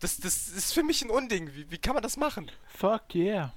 Das, 0.00 0.18
das 0.18 0.48
ist 0.48 0.74
für 0.74 0.82
mich 0.82 1.00
ein 1.02 1.10
Unding. 1.10 1.54
Wie, 1.54 1.70
wie 1.70 1.78
kann 1.78 1.94
man 1.94 2.02
das 2.02 2.16
machen? 2.16 2.50
Fuck 2.76 3.14
yeah. 3.14 3.52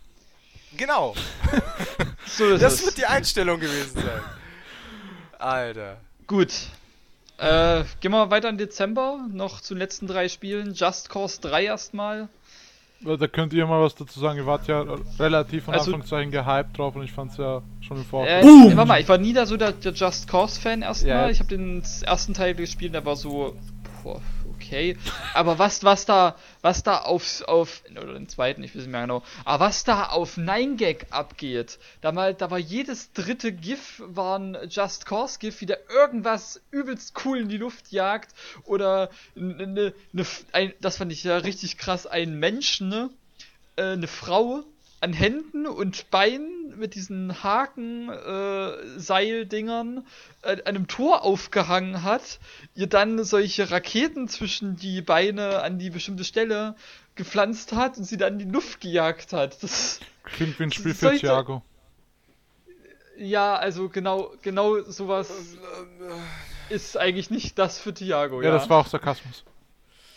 Genau. 0.77 1.15
So 2.27 2.51
ist 2.51 2.61
Das 2.61 2.73
es. 2.75 2.85
wird 2.85 2.97
die 2.97 3.05
Einstellung 3.05 3.59
gewesen 3.59 3.95
sein. 3.95 4.21
Alter. 5.39 5.97
Gut. 6.27 6.51
Äh, 7.37 7.83
gehen 7.99 8.11
wir 8.11 8.29
weiter 8.31 8.49
in 8.49 8.57
Dezember. 8.57 9.19
Noch 9.31 9.61
zu 9.61 9.73
den 9.73 9.79
letzten 9.79 10.07
drei 10.07 10.29
Spielen. 10.29 10.73
Just 10.73 11.09
Cause 11.09 11.41
3 11.41 11.65
erstmal. 11.65 12.29
Ja, 13.01 13.17
Da 13.17 13.27
könnt 13.27 13.51
ihr 13.53 13.65
mal 13.65 13.81
was 13.81 13.95
dazu 13.95 14.19
sagen. 14.19 14.37
Ihr 14.37 14.45
wart 14.45 14.67
ja 14.67 14.85
relativ 15.19 15.65
von 15.65 15.73
Also- 15.73 15.91
Anfangszeichen 15.91 16.31
gehypt 16.31 16.77
drauf 16.77 16.95
und 16.95 17.03
ich 17.03 17.11
fand's 17.11 17.37
ja 17.37 17.61
schon 17.81 17.97
im 17.97 18.03
Äh, 18.03 18.05
Vorfeld. 18.05 18.45
nee, 18.45 18.75
warte 18.75 18.87
mal, 18.87 19.01
ich 19.01 19.09
war 19.09 19.17
nie 19.17 19.33
da 19.33 19.45
so 19.45 19.57
der, 19.57 19.73
der 19.73 19.91
Just 19.93 20.27
Cause-Fan 20.29 20.83
erstmal. 20.83 21.11
Ja. 21.11 21.29
Ich 21.29 21.39
habe 21.39 21.49
den 21.49 21.83
ersten 22.03 22.33
Teil 22.33 22.53
gespielt, 22.55 22.93
der 22.93 23.05
war 23.05 23.15
so. 23.17 23.55
Boah, 24.03 24.21
okay. 24.55 24.97
Aber 25.33 25.59
was, 25.59 25.83
was 25.83 26.05
da, 26.05 26.35
was 26.61 26.83
da 26.83 26.99
auf, 26.99 27.41
auf, 27.47 27.83
oder 27.89 28.13
den 28.13 28.27
zweiten, 28.29 28.63
ich 28.63 28.71
weiß 28.71 28.83
nicht 28.83 28.91
mehr 28.91 29.01
genau, 29.01 29.23
aber 29.45 29.65
was 29.65 29.83
da 29.83 30.07
auf 30.07 30.37
9gag 30.37 31.11
abgeht, 31.11 31.79
da 32.01 32.11
mal, 32.11 32.33
da 32.33 32.51
war 32.51 32.59
jedes 32.59 33.11
dritte 33.13 33.51
GIF 33.51 34.01
war 34.05 34.39
ein 34.39 34.57
Just 34.69 35.05
Cause 35.05 35.39
GIF, 35.39 35.61
wie 35.61 35.65
der 35.65 35.79
irgendwas 35.89 36.61
übelst 36.71 37.13
cool 37.25 37.39
in 37.39 37.49
die 37.49 37.57
Luft 37.57 37.91
jagt 37.91 38.33
oder 38.65 39.09
ne, 39.35 39.67
ne, 39.67 39.93
ne, 40.11 40.25
ein, 40.51 40.73
das 40.81 40.97
fand 40.97 41.11
ich 41.11 41.23
ja 41.23 41.37
richtig 41.37 41.77
krass, 41.77 42.07
ein 42.07 42.39
Mensch, 42.39 42.81
ne, 42.81 43.09
äh, 43.75 43.93
eine 43.93 44.07
Frau 44.07 44.63
an 45.01 45.13
Händen 45.13 45.67
und 45.67 46.09
Beinen 46.11 46.62
mit 46.77 46.95
diesen 46.95 47.43
Haken, 47.43 48.09
äh, 48.09 48.99
Seildingern 48.99 50.05
äh, 50.41 50.51
an 50.51 50.61
einem 50.61 50.87
Tor 50.87 51.23
aufgehangen 51.23 52.03
hat, 52.03 52.39
ihr 52.75 52.87
dann 52.87 53.23
solche 53.23 53.71
Raketen 53.71 54.27
zwischen 54.27 54.75
die 54.75 55.01
Beine 55.01 55.61
an 55.61 55.79
die 55.79 55.89
bestimmte 55.89 56.23
Stelle 56.23 56.75
gepflanzt 57.15 57.73
hat 57.73 57.97
und 57.97 58.05
sie 58.05 58.17
dann 58.17 58.33
in 58.33 58.39
die 58.47 58.53
Luft 58.53 58.81
gejagt 58.81 59.33
hat. 59.33 59.61
Das, 59.61 59.99
Klingt 60.23 60.59
wie 60.59 60.63
ein 60.63 60.71
Spiel 60.71 60.93
für 60.93 61.15
Thiago. 61.15 61.61
ja, 63.17 63.55
also 63.55 63.89
genau, 63.89 64.31
genau 64.41 64.81
sowas 64.81 65.31
ist 66.69 66.97
eigentlich 66.97 67.29
nicht 67.29 67.59
das 67.59 67.79
für 67.79 67.93
Thiago, 67.93 68.41
ja. 68.41 68.49
Ja, 68.49 68.53
das 68.55 68.69
war 68.69 68.79
auch 68.79 68.87
Sarkasmus. 68.87 69.43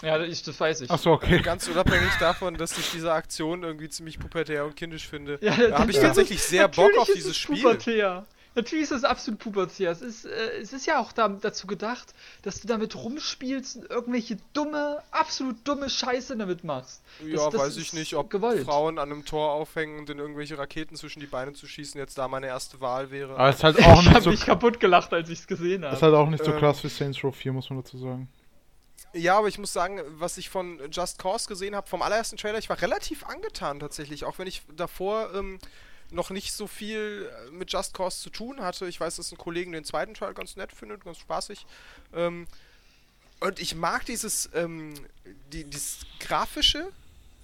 Ja, 0.07 0.23
ich, 0.23 0.43
das 0.43 0.59
weiß 0.59 0.81
ich. 0.83 0.91
Achso, 0.91 1.13
okay. 1.13 1.41
Ganz 1.43 1.69
unabhängig 1.69 2.11
davon, 2.21 2.55
dass 2.57 2.77
ich 2.79 2.91
diese 2.93 3.13
Aktion 3.13 3.63
irgendwie 3.63 3.89
ziemlich 3.89 4.19
pubertär 4.19 4.65
und 4.65 4.77
kindisch 4.77 5.07
finde, 5.09 5.39
Ja, 5.43 5.57
da 5.57 5.79
habe 5.81 5.91
ich 5.91 5.99
tatsächlich 5.99 6.39
ist- 6.39 6.49
sehr 6.49 6.69
Bock 6.69 6.97
auf 6.99 7.09
ist 7.09 7.17
dieses 7.17 7.31
es 7.33 7.37
Spiel. 7.37 7.63
Pubertär. 7.63 8.25
Natürlich 8.59 8.85
ist 8.85 8.93
es 8.93 9.05
absolut 9.05 9.39
pubertär. 9.39 9.91
Es 9.91 10.01
ist, 10.01 10.25
äh, 10.25 10.31
es 10.63 10.73
ist 10.73 10.87
ja 10.87 10.99
auch 10.99 11.13
da, 11.13 11.29
dazu 11.29 11.67
gedacht, 11.67 12.15
dass 12.41 12.59
du 12.63 12.67
damit 12.67 12.97
rumspielst 12.97 13.77
und 13.77 13.91
irgendwelche 13.91 14.39
dumme, 14.55 15.03
absolut 15.11 15.57
dumme 15.69 15.91
Scheiße 15.91 16.35
damit 16.39 16.65
machst. 16.65 17.03
Ja, 17.23 17.35
Das- 17.35 17.51
das 17.51 17.61
weiß 17.61 17.77
ich 17.77 17.89
ist 17.89 17.93
nicht, 17.93 18.15
ob 18.15 18.31
gewollt. 18.31 18.65
Frauen 18.65 18.99
an 18.99 19.13
einem 19.13 19.27
Tor 19.27 19.51
aufhängen 19.53 19.99
und 19.99 20.09
in 20.09 20.19
irgendwelche 20.19 20.57
Raketen 20.57 20.97
zwischen 20.97 21.21
die 21.21 21.27
Beine 21.27 21.53
zu 21.53 21.67
schießen 21.67 22.01
jetzt 22.01 22.17
da 22.17 22.29
meine 22.29 22.47
erste 22.47 22.81
Wahl 22.81 23.11
wäre. 23.11 23.35
Aber 23.35 23.51
es 23.51 23.57
ist 23.57 23.65
halt 23.65 23.77
auch 23.85 23.93
ich 24.01 24.07
nicht 24.07 24.15
habe 24.15 24.25
so, 24.25 24.31
mich 24.31 24.47
kaputt 24.47 24.81
gelacht, 24.81 25.13
als 25.13 25.29
ich 25.29 25.41
es 25.41 25.47
gesehen 25.47 25.83
es 25.85 25.93
ist 25.97 26.03
habe. 26.03 26.13
halt 26.17 26.27
auch 26.27 26.31
nicht 26.31 26.43
so 26.43 26.53
Ähm, 26.53 26.59
krass 26.59 26.83
wie 26.83 26.89
Saints 26.89 27.23
Row 27.23 27.37
4, 27.37 27.53
muss 27.53 27.69
man 27.69 27.83
dazu 27.83 27.99
sagen. 27.99 28.27
Ja, 29.13 29.39
aber 29.39 29.49
ich 29.49 29.59
muss 29.59 29.73
sagen, 29.73 30.01
was 30.07 30.37
ich 30.37 30.51
von 30.51 30.81
Just 30.91 31.19
Cause 31.19 31.49
gesehen 31.49 31.75
habe, 31.75 31.89
vom 31.89 32.03
allerersten 32.03 32.37
Trailer, 32.37 32.59
ich 32.59 32.69
war 32.69 32.81
relativ 32.81 33.25
angetan 33.25 33.81
tatsächlich, 33.81 34.25
auch 34.25 34.39
wenn 34.39 34.47
ich 34.47 34.63
davor 34.77 35.33
ähm, 35.35 35.59
noch 36.11 36.31
nicht 36.31 36.53
so 36.53 36.67
viel 36.67 37.31
äh, 37.31 37.51
mit 37.51 37.73
Just 37.73 37.95
Cause 37.95 38.21
zu 38.21 38.31
tun 38.31 38.61
hatte. 38.61 38.87
Ich 38.87 39.01
weiß, 39.01 39.17
dass 39.17 39.33
ein 39.33 39.39
Kollegen 39.39 39.73
den 39.73 39.85
zweiten 39.85 40.15
Teil 40.15 40.35
ganz 40.35 40.57
nett 40.57 40.73
findet, 40.73 41.05
ganz 41.05 41.19
spaßig. 41.19 41.67
Ähm, 42.15 42.47
und 43.41 43.59
ich 43.59 43.75
mag 43.75 44.05
dieses, 44.07 44.51
ähm, 44.55 44.95
die, 45.53 45.65
dieses 45.65 46.01
grafische, 46.21 46.91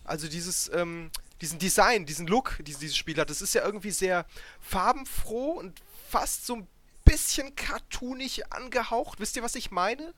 also 0.05 0.29
dieses, 0.29 0.71
ähm, 0.73 1.11
diesen 1.41 1.59
Design, 1.59 2.07
diesen 2.07 2.27
Look, 2.27 2.57
die 2.59 2.75
dieses 2.75 2.97
Spiel 2.97 3.19
hat. 3.19 3.31
Das 3.31 3.43
ist 3.43 3.55
ja 3.55 3.65
irgendwie 3.65 3.91
sehr 3.91 4.27
farbenfroh 4.61 5.53
und 5.53 5.81
fast 6.09 6.47
so 6.47 6.57
ein 6.57 6.69
bisschen 7.05 7.55
cartoonig 7.57 8.53
angehaucht. 8.53 9.21
Wisst 9.21 9.37
ihr, 9.37 9.43
was 9.43 9.55
ich 9.55 9.71
meine? 9.71 10.15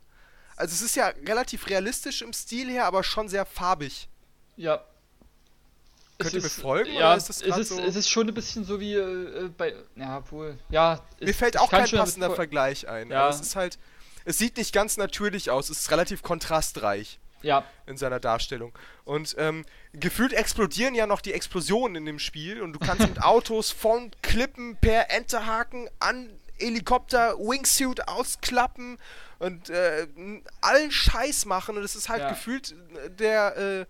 Also 0.56 0.72
es 0.74 0.82
ist 0.82 0.96
ja 0.96 1.08
relativ 1.26 1.68
realistisch 1.68 2.22
im 2.22 2.32
Stil 2.32 2.70
her, 2.70 2.86
aber 2.86 3.02
schon 3.02 3.28
sehr 3.28 3.44
farbig. 3.46 4.08
Ja. 4.56 4.84
Könnt 6.18 6.28
Es 6.28 6.34
ihr 6.34 6.40
mir 6.40 6.46
ist- 6.46 6.60
folgen, 6.60 6.92
Ja, 6.92 7.08
oder 7.08 7.16
ist 7.16 7.28
das 7.28 7.42
es, 7.42 7.56
ist, 7.58 7.68
so- 7.70 7.80
es 7.80 7.96
ist 7.96 8.08
schon 8.08 8.28
ein 8.28 8.34
bisschen 8.34 8.64
so 8.64 8.78
wie 8.78 8.94
äh, 8.94 9.50
bei. 9.56 9.74
Ja, 9.96 10.22
wohl. 10.30 10.58
Ja. 10.70 11.00
Mir 11.20 11.30
es- 11.30 11.36
fällt 11.36 11.58
auch 11.58 11.70
kein 11.70 11.88
passender 11.90 12.30
Vergleich 12.34 12.88
ein. 12.88 13.10
Ja. 13.10 13.22
Aber 13.22 13.30
es 13.30 13.40
ist 13.40 13.56
halt, 13.56 13.78
es 14.24 14.38
sieht 14.38 14.56
nicht 14.56 14.72
ganz 14.72 14.96
natürlich 14.96 15.50
aus. 15.50 15.70
Es 15.70 15.80
ist 15.80 15.90
relativ 15.90 16.22
kontrastreich 16.22 17.18
Ja, 17.42 17.64
in 17.86 17.96
seiner 17.96 18.20
Darstellung. 18.20 18.72
Und 19.04 19.34
ähm, 19.38 19.64
gefühlt 19.92 20.32
explodieren 20.32 20.94
ja 20.94 21.06
noch 21.08 21.20
die 21.20 21.32
Explosionen 21.32 21.96
in 21.96 22.06
dem 22.06 22.18
Spiel 22.20 22.62
und 22.62 22.74
du 22.74 22.78
kannst 22.78 23.08
mit 23.08 23.20
Autos 23.22 23.72
von 23.72 24.12
Klippen 24.22 24.76
per 24.80 25.10
Enterhaken 25.10 25.90
an 25.98 26.30
Helikopter 26.58 27.36
Wingsuit 27.38 28.06
ausklappen 28.06 28.98
und 29.44 29.70
äh, 29.70 30.06
allen 30.60 30.90
Scheiß 30.90 31.44
machen 31.46 31.76
und 31.76 31.82
es 31.84 31.94
ist 31.96 32.08
halt 32.08 32.20
Ja. 32.20 32.28
gefühlt 32.30 32.72
äh, 32.72 33.10
der 33.10 33.56
äh, 33.56 33.86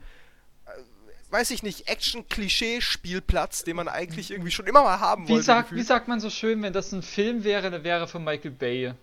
weiß 1.31 1.51
ich 1.51 1.65
nicht, 1.65 1.89
Action-Klischee-Spielplatz, 1.89 3.65
den 3.65 3.75
man 3.75 3.89
eigentlich 3.89 4.31
irgendwie 4.31 4.53
schon 4.53 4.67
immer 4.69 4.83
mal 4.85 5.01
haben 5.01 5.27
wie, 5.27 5.33
wollte. 5.33 5.45
sagt, 5.45 5.69
gefühlt. 5.71 5.81
wie 5.81 5.85
sagt 5.85 6.07
man 6.07 6.21
so 6.21 6.31
schön, 6.31 6.63
wenn 6.63 6.73
das 6.73 6.93
ein 6.93 7.03
Film 7.03 7.43
wäre, 7.43 7.71
dann 7.73 7.83
wäre 7.83 8.07
von 8.07 8.23
Michael 8.23 8.53
Bay. 8.53 8.95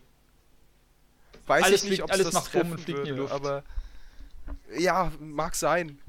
Weiß 1.47 1.63
Alles 1.63 1.83
ich 1.83 1.89
nicht, 1.89 2.03
ob 2.03 2.11
alles 2.11 2.27
das 2.27 2.33
macht 2.33 2.55
Rum 2.55 2.71
und 2.71 2.79
fliegt 2.79 2.99
in 2.99 3.05
die 3.05 3.11
Luft. 3.11 3.33
aber 3.33 3.63
ja, 4.77 5.11
mag 5.19 5.55
sein. 5.55 5.99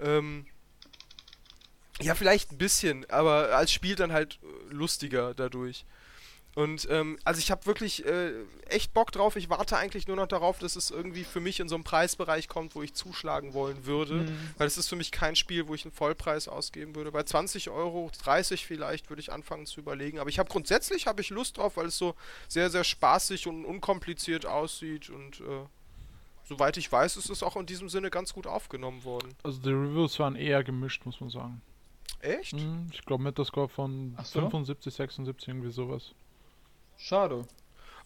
Ähm, 0.00 0.44
ja, 2.00 2.14
vielleicht 2.14 2.52
ein 2.52 2.58
bisschen, 2.58 3.08
aber 3.08 3.56
als 3.56 3.72
Spiel 3.72 3.94
dann 3.96 4.12
halt 4.12 4.38
lustiger 4.68 5.32
dadurch. 5.32 5.86
Und 6.54 6.86
ähm, 6.88 7.18
also 7.24 7.40
ich 7.40 7.50
habe 7.50 7.66
wirklich 7.66 8.04
äh, 8.06 8.32
echt 8.68 8.94
Bock 8.94 9.10
drauf. 9.10 9.34
Ich 9.34 9.50
warte 9.50 9.76
eigentlich 9.76 10.06
nur 10.06 10.16
noch 10.16 10.28
darauf, 10.28 10.58
dass 10.60 10.76
es 10.76 10.90
irgendwie 10.90 11.24
für 11.24 11.40
mich 11.40 11.58
in 11.58 11.68
so 11.68 11.74
einen 11.74 11.82
Preisbereich 11.82 12.46
kommt, 12.48 12.76
wo 12.76 12.82
ich 12.82 12.94
zuschlagen 12.94 13.54
wollen 13.54 13.86
würde. 13.86 14.14
Mhm. 14.22 14.38
Weil 14.58 14.68
es 14.68 14.78
ist 14.78 14.88
für 14.88 14.94
mich 14.96 15.10
kein 15.10 15.34
Spiel, 15.34 15.66
wo 15.66 15.74
ich 15.74 15.84
einen 15.84 15.92
Vollpreis 15.92 16.46
ausgeben 16.46 16.94
würde. 16.94 17.10
Bei 17.10 17.24
20 17.24 17.70
Euro, 17.70 18.10
30 18.22 18.66
vielleicht, 18.66 19.10
würde 19.10 19.20
ich 19.20 19.32
anfangen 19.32 19.66
zu 19.66 19.80
überlegen. 19.80 20.18
Aber 20.20 20.30
ich 20.30 20.38
habe 20.38 20.48
grundsätzlich 20.48 21.06
habe 21.08 21.20
ich 21.20 21.30
Lust 21.30 21.58
drauf, 21.58 21.76
weil 21.76 21.86
es 21.86 21.98
so 21.98 22.14
sehr, 22.48 22.70
sehr 22.70 22.84
spaßig 22.84 23.48
und 23.48 23.64
unkompliziert 23.64 24.46
aussieht. 24.46 25.10
Und 25.10 25.40
äh, 25.40 25.66
soweit 26.48 26.76
ich 26.76 26.90
weiß, 26.90 27.16
ist 27.16 27.30
es 27.30 27.42
auch 27.42 27.56
in 27.56 27.66
diesem 27.66 27.88
Sinne 27.88 28.10
ganz 28.10 28.32
gut 28.32 28.46
aufgenommen 28.46 29.02
worden. 29.04 29.34
Also 29.42 29.60
die 29.60 29.70
Reviews 29.70 30.18
waren 30.20 30.36
eher 30.36 30.62
gemischt, 30.62 31.04
muss 31.04 31.20
man 31.20 31.30
sagen. 31.30 31.62
Echt? 32.20 32.52
Hm, 32.52 32.86
Ich 32.92 33.04
glaube 33.04 33.24
Metascore 33.24 33.68
von 33.68 34.16
so. 34.22 34.40
75, 34.40 34.94
76, 34.94 35.48
irgendwie 35.48 35.70
sowas. 35.70 36.12
Schade. 36.96 37.44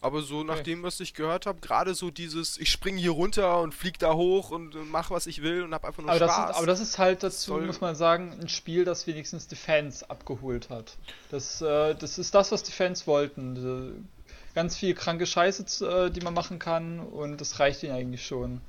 Aber 0.01 0.21
so 0.21 0.43
nach 0.45 0.61
dem, 0.61 0.81
was 0.81 1.01
ich 1.01 1.13
gehört 1.13 1.45
habe, 1.45 1.59
gerade 1.59 1.93
so 1.93 2.09
dieses, 2.09 2.57
ich 2.57 2.71
spring 2.71 2.95
hier 2.95 3.11
runter 3.11 3.59
und 3.59 3.73
flieg 3.73 3.99
da 3.99 4.13
hoch 4.13 4.49
und, 4.49 4.73
und 4.75 4.89
mach, 4.89 5.11
was 5.11 5.27
ich 5.27 5.41
will 5.41 5.63
und 5.63 5.73
hab 5.73 5.83
einfach 5.83 6.01
nur 6.01 6.09
aber 6.11 6.19
Spaß. 6.19 6.37
Das 6.37 6.49
ist, 6.51 6.55
aber 6.57 6.67
das 6.67 6.79
ist 6.79 6.97
halt 6.99 7.21
dazu, 7.21 7.51
Soll- 7.51 7.65
muss 7.65 7.81
man 7.81 7.95
sagen, 7.95 8.33
ein 8.41 8.47
Spiel, 8.47 8.85
das 8.85 9.07
wenigstens 9.07 9.47
die 9.47 9.57
Fans 9.57 10.09
abgeholt 10.09 10.69
hat. 10.69 10.95
Das, 11.31 11.61
äh, 11.61 11.95
das 11.95 12.17
ist 12.17 12.33
das, 12.33 12.53
was 12.53 12.63
die 12.63 12.71
Fans 12.71 13.07
wollten. 13.07 14.07
Ganz 14.55 14.77
viel 14.77 14.93
kranke 14.93 15.25
Scheiße, 15.25 15.85
äh, 15.85 16.09
die 16.11 16.21
man 16.21 16.33
machen 16.33 16.59
kann 16.59 16.99
und 17.01 17.41
das 17.41 17.59
reicht 17.59 17.83
ihnen 17.83 17.93
eigentlich 17.93 18.25
schon. 18.25 18.61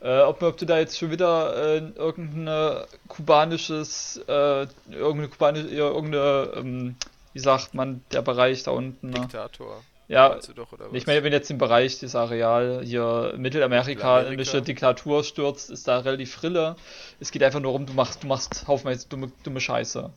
Äh, 0.00 0.22
ob, 0.22 0.42
ob 0.42 0.56
du 0.56 0.64
da 0.64 0.78
jetzt 0.78 0.98
schon 0.98 1.10
wieder 1.10 1.54
äh, 1.54 1.78
irgendein 1.96 2.86
kubanisches, 3.08 4.20
äh, 4.26 4.66
irgendeine 4.90 5.28
kubanische, 5.28 5.68
irgendeine, 5.68 6.52
ähm, 6.56 6.96
wie 7.32 7.38
sagt 7.38 7.74
man, 7.74 8.02
der 8.12 8.22
Bereich 8.22 8.62
da 8.62 8.72
unten. 8.72 9.10
Ne? 9.10 9.20
Diktator. 9.20 9.82
Ja, 10.08 10.34
du 10.34 10.52
doch, 10.52 10.72
oder 10.72 10.86
was? 10.86 10.94
ich 10.94 11.06
meine, 11.06 11.22
wenn 11.22 11.32
jetzt 11.32 11.50
im 11.50 11.58
Bereich 11.58 11.98
des 11.98 12.14
Areal 12.14 12.82
hier 12.84 13.34
mittelamerikanische 13.38 14.30
Mittelamerika. 14.30 14.60
Diktatur 14.60 15.24
stürzt, 15.24 15.70
ist 15.70 15.88
da 15.88 16.00
relativ 16.00 16.34
frille. 16.34 16.76
Es 17.18 17.30
geht 17.30 17.42
einfach 17.42 17.60
nur 17.60 17.72
um, 17.72 17.86
du 17.86 17.94
machst, 17.94 18.22
du 18.22 18.26
machst 18.26 18.66
haufenweise 18.66 19.08
dumme, 19.08 19.32
dumme 19.42 19.60
Scheiße. 19.60 20.12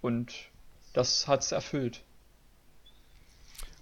Und 0.00 0.32
das 0.94 1.28
hat's 1.28 1.52
erfüllt. 1.52 2.00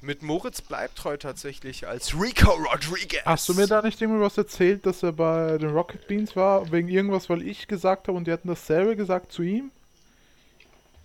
Mit 0.03 0.23
Moritz 0.23 0.63
bleibt 0.63 0.97
treu 0.97 1.19
tatsächlich 1.19 1.87
als 1.87 2.15
Rico 2.15 2.51
Rodriguez. 2.53 3.23
Hast 3.27 3.49
du 3.51 3.55
mir 3.55 3.67
da 3.67 3.83
nicht 3.83 4.01
irgendwie 4.01 4.23
was 4.23 4.39
erzählt, 4.39 4.87
dass 4.87 5.03
er 5.03 5.13
bei 5.13 5.59
den 5.59 5.71
Rocket 5.71 6.09
Beans 6.09 6.35
war, 6.35 6.73
wegen 6.73 6.89
irgendwas, 6.89 7.29
weil 7.29 7.43
ich 7.43 7.69
gesagt 7.69 8.09
habe 8.09 8.17
und 8.17 8.27
die 8.27 8.33
hatten 8.33 8.49
dasselbe 8.49 8.97
gesagt 8.97 9.31
zu 9.31 9.43
ihm? 9.43 9.71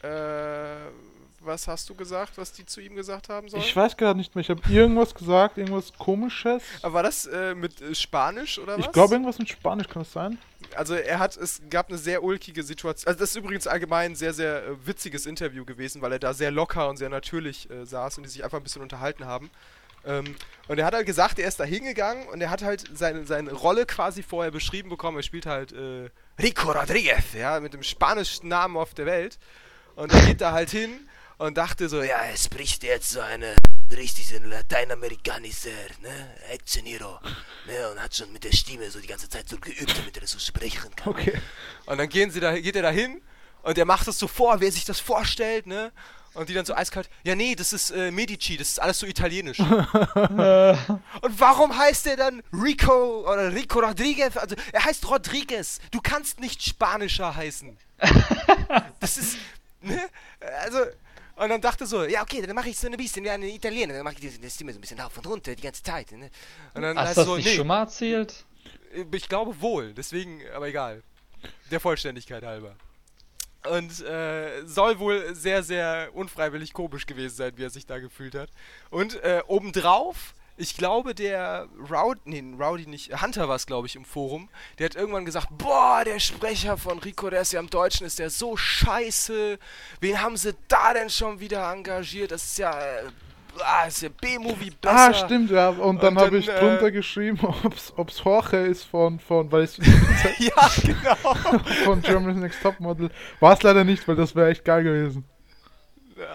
Äh, 0.01 0.07
was 1.45 1.67
hast 1.67 1.89
du 1.89 1.95
gesagt, 1.95 2.37
was 2.37 2.51
die 2.51 2.65
zu 2.65 2.81
ihm 2.81 2.95
gesagt 2.95 3.29
haben 3.29 3.49
sollen? 3.49 3.63
Ich 3.63 3.75
weiß 3.75 3.97
gerade 3.97 4.17
nicht 4.17 4.35
mehr. 4.35 4.41
Ich 4.41 4.49
habe 4.49 4.61
irgendwas 4.69 5.13
gesagt, 5.13 5.57
irgendwas 5.57 5.93
komisches. 5.93 6.63
Aber 6.81 6.95
war 6.95 7.03
das 7.03 7.25
äh, 7.25 7.55
mit 7.55 7.81
äh, 7.81 7.93
Spanisch 7.95 8.59
oder 8.59 8.77
was? 8.77 8.85
Ich 8.85 8.91
glaube 8.91 9.15
irgendwas 9.15 9.39
mit 9.39 9.49
Spanisch 9.49 9.87
kann 9.87 10.03
das 10.03 10.11
sein. 10.11 10.37
Also 10.75 10.95
er 10.95 11.19
hat, 11.19 11.37
es 11.37 11.61
gab 11.69 11.89
eine 11.89 11.97
sehr 11.97 12.23
ulkige 12.23 12.63
Situation. 12.63 13.07
Also 13.07 13.19
das 13.19 13.29
ist 13.31 13.35
übrigens 13.35 13.67
allgemein 13.67 14.11
ein 14.11 14.15
sehr, 14.15 14.33
sehr 14.33 14.65
äh, 14.65 14.87
witziges 14.87 15.25
Interview 15.25 15.65
gewesen, 15.65 16.01
weil 16.01 16.11
er 16.11 16.19
da 16.19 16.33
sehr 16.33 16.51
locker 16.51 16.89
und 16.89 16.97
sehr 16.97 17.09
natürlich 17.09 17.69
äh, 17.69 17.85
saß 17.85 18.17
und 18.17 18.23
die 18.23 18.29
sich 18.29 18.43
einfach 18.43 18.57
ein 18.57 18.63
bisschen 18.63 18.81
unterhalten 18.81 19.25
haben. 19.25 19.49
Ähm, 20.05 20.35
und 20.67 20.79
er 20.79 20.85
hat 20.85 20.93
halt 20.93 21.05
gesagt, 21.05 21.39
er 21.39 21.47
ist 21.47 21.59
da 21.59 21.63
hingegangen 21.63 22.27
und 22.27 22.41
er 22.41 22.49
hat 22.49 22.63
halt 22.63 22.83
seine, 22.93 23.25
seine 23.25 23.53
Rolle 23.53 23.85
quasi 23.85 24.23
vorher 24.23 24.51
beschrieben 24.51 24.89
bekommen. 24.89 25.17
Er 25.17 25.23
spielt 25.23 25.45
halt 25.45 25.71
äh, 25.73 26.09
Rico 26.41 26.71
Rodriguez, 26.71 27.33
ja, 27.33 27.59
mit 27.59 27.73
dem 27.73 27.83
spanischsten 27.83 28.49
Namen 28.49 28.77
auf 28.77 28.93
der 28.93 29.05
Welt. 29.05 29.39
Und 29.95 30.13
er 30.13 30.21
geht 30.25 30.41
da 30.41 30.51
halt 30.51 30.69
hin 30.69 31.07
und 31.37 31.57
dachte 31.57 31.89
so, 31.89 32.01
ja, 32.01 32.17
er 32.17 32.37
spricht 32.37 32.83
jetzt 32.83 33.09
so 33.09 33.19
eine 33.19 33.55
richtige 33.91 34.39
Lateinamerikanische, 34.45 35.69
ne, 36.01 36.35
Action 36.49 36.85
Hero, 36.85 37.19
ne, 37.67 37.89
und 37.91 38.01
hat 38.01 38.15
schon 38.15 38.31
mit 38.31 38.43
der 38.43 38.51
Stimme 38.51 38.89
so 38.89 38.99
die 38.99 39.07
ganze 39.07 39.29
Zeit 39.29 39.47
so 39.47 39.57
geübt, 39.57 39.97
damit 39.97 40.15
er 40.17 40.21
das 40.21 40.31
so 40.31 40.39
sprechen 40.39 40.95
kann. 40.95 41.13
Okay. 41.13 41.39
Und 41.85 41.97
dann 41.97 42.09
gehen 42.09 42.31
sie 42.31 42.39
da, 42.39 42.57
geht 42.59 42.75
er 42.75 42.81
da 42.81 42.89
hin 42.89 43.21
und 43.63 43.77
er 43.77 43.85
macht 43.85 44.07
es 44.07 44.19
so 44.19 44.27
vor, 44.27 44.59
wer 44.59 44.71
sich 44.71 44.85
das 44.85 44.99
vorstellt, 44.99 45.67
ne? 45.67 45.91
Und 46.33 46.49
die 46.49 46.53
dann 46.53 46.65
so 46.65 46.75
eiskalt, 46.75 47.09
ja 47.23 47.33
nee, 47.33 47.55
das 47.55 47.71
ist 47.71 47.91
äh, 47.91 48.11
Medici, 48.11 48.57
das 48.57 48.67
ist 48.67 48.81
alles 48.81 48.99
so 48.99 49.07
italienisch. 49.07 49.57
und 49.59 49.69
warum 51.39 51.77
heißt 51.77 52.07
er 52.07 52.17
dann 52.17 52.43
Rico 52.51 53.21
oder 53.21 53.53
Rico 53.53 53.79
Rodriguez? 53.79 54.35
Also 54.35 54.55
er 54.73 54.83
heißt 54.83 55.09
Rodriguez. 55.09 55.79
Du 55.91 56.01
kannst 56.01 56.41
nicht 56.41 56.61
spanischer 56.61 57.33
heißen. 57.33 57.77
das 58.99 59.17
ist, 59.17 59.37
ne? 59.81 60.09
Also, 60.61 60.79
und 61.35 61.49
dann 61.49 61.61
dachte 61.61 61.85
so, 61.85 62.03
ja 62.03 62.21
okay, 62.21 62.41
dann 62.41 62.55
mache 62.55 62.69
ich 62.69 62.77
so 62.77 62.87
ein 62.87 62.97
bisschen 62.97 63.23
wie 63.23 63.29
eine 63.29 63.47
Italiener, 63.47 63.93
dann 63.93 64.03
mache 64.03 64.15
ich 64.15 64.21
die, 64.21 64.39
die 64.39 64.49
Stimme 64.49 64.71
so 64.73 64.79
ein 64.79 64.81
bisschen 64.81 64.99
rauf 64.99 65.17
und 65.17 65.27
runter 65.27 65.55
die 65.55 65.61
ganze 65.63 65.83
Zeit, 65.83 66.11
ne? 66.11 66.29
Und 66.73 66.81
dann 66.81 66.97
Hast 66.97 67.17
du 67.17 67.21
das 67.21 67.25
so, 67.25 67.35
nicht 67.35 67.45
nee, 67.45 67.55
schon 67.55 67.67
mal 67.67 67.79
erzählt? 67.81 68.45
ich 69.11 69.29
glaube 69.29 69.59
wohl, 69.61 69.93
deswegen, 69.93 70.41
aber 70.53 70.67
egal. 70.67 71.03
Der 71.71 71.79
Vollständigkeit 71.79 72.43
halber. 72.43 72.75
Und 73.69 74.01
äh, 74.01 74.65
soll 74.65 74.99
wohl 74.99 75.33
sehr, 75.35 75.63
sehr 75.63 76.09
unfreiwillig 76.13 76.73
komisch 76.73 77.05
gewesen 77.05 77.35
sein, 77.35 77.51
wie 77.55 77.63
er 77.63 77.69
sich 77.69 77.85
da 77.85 77.99
gefühlt 77.99 78.35
hat. 78.35 78.49
Und 78.91 79.15
äh, 79.23 79.41
obendrauf, 79.47 80.33
ich 80.57 80.77
glaube, 80.77 81.13
der 81.13 81.67
Rowdy, 81.91 82.19
nee, 82.25 82.63
Rowdy 82.63 82.87
nicht, 82.87 83.21
Hunter 83.21 83.49
war 83.49 83.55
es, 83.55 83.65
glaube 83.65 83.87
ich, 83.87 83.95
im 83.95 84.05
Forum, 84.05 84.49
der 84.79 84.85
hat 84.85 84.95
irgendwann 84.95 85.25
gesagt, 85.25 85.49
boah, 85.51 86.03
der 86.05 86.19
Sprecher 86.19 86.77
von 86.77 86.99
Rico, 86.99 87.29
der 87.29 87.41
ist 87.41 87.51
ja 87.51 87.59
im 87.59 87.69
Deutschen, 87.69 88.07
ist 88.07 88.19
der 88.19 88.29
so 88.29 88.55
scheiße. 88.55 89.59
Wen 89.99 90.21
haben 90.21 90.37
sie 90.37 90.55
da 90.67 90.93
denn 90.93 91.09
schon 91.09 91.39
wieder 91.39 91.71
engagiert? 91.71 92.31
Das 92.31 92.45
ist 92.45 92.57
ja, 92.57 92.71
äh, 92.71 93.03
ah, 93.59 93.85
ist 93.85 94.01
ja 94.01 94.09
B-Movie 94.09 94.71
besser. 94.79 94.95
Ah, 94.95 95.13
stimmt, 95.13 95.51
ja. 95.51 95.69
Und 95.69 96.01
dann 96.01 96.13
Und 96.13 96.21
habe 96.21 96.31
dann, 96.31 96.39
ich 96.39 96.47
äh, 96.47 96.57
drunter 96.57 96.91
geschrieben, 96.91 97.39
ob's, 97.63 97.91
ob's 97.97 98.21
Jorge 98.23 98.57
ist 98.65 98.85
von, 98.85 99.19
von, 99.19 99.51
weil 99.51 99.65
ich 99.65 99.77
ja, 100.39 100.71
genau. 100.81 101.59
von 101.83 102.01
Germany's 102.01 102.39
Next 102.39 102.61
Topmodel. 102.61 103.09
War 103.41 103.53
es 103.53 103.61
leider 103.61 103.83
nicht, 103.83 104.07
weil 104.07 104.15
das 104.15 104.33
wäre 104.35 104.49
echt 104.51 104.63
geil 104.63 104.83
gewesen. 104.83 105.25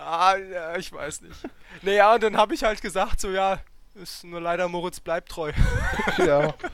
Ah, 0.05 0.37
ja, 0.37 0.77
ich 0.77 0.93
weiß 0.93 1.23
nicht. 1.23 1.41
Naja, 1.81 2.15
und 2.15 2.23
dann 2.23 2.37
habe 2.37 2.53
ich 2.53 2.63
halt 2.63 2.83
gesagt, 2.83 3.19
so 3.19 3.31
ja, 3.31 3.61
ist 3.95 4.25
nur 4.25 4.41
leider 4.41 4.69
Moritz 4.69 5.01
bleibt 5.01 5.29
treu. 5.31 5.53
Ja. 6.19 6.55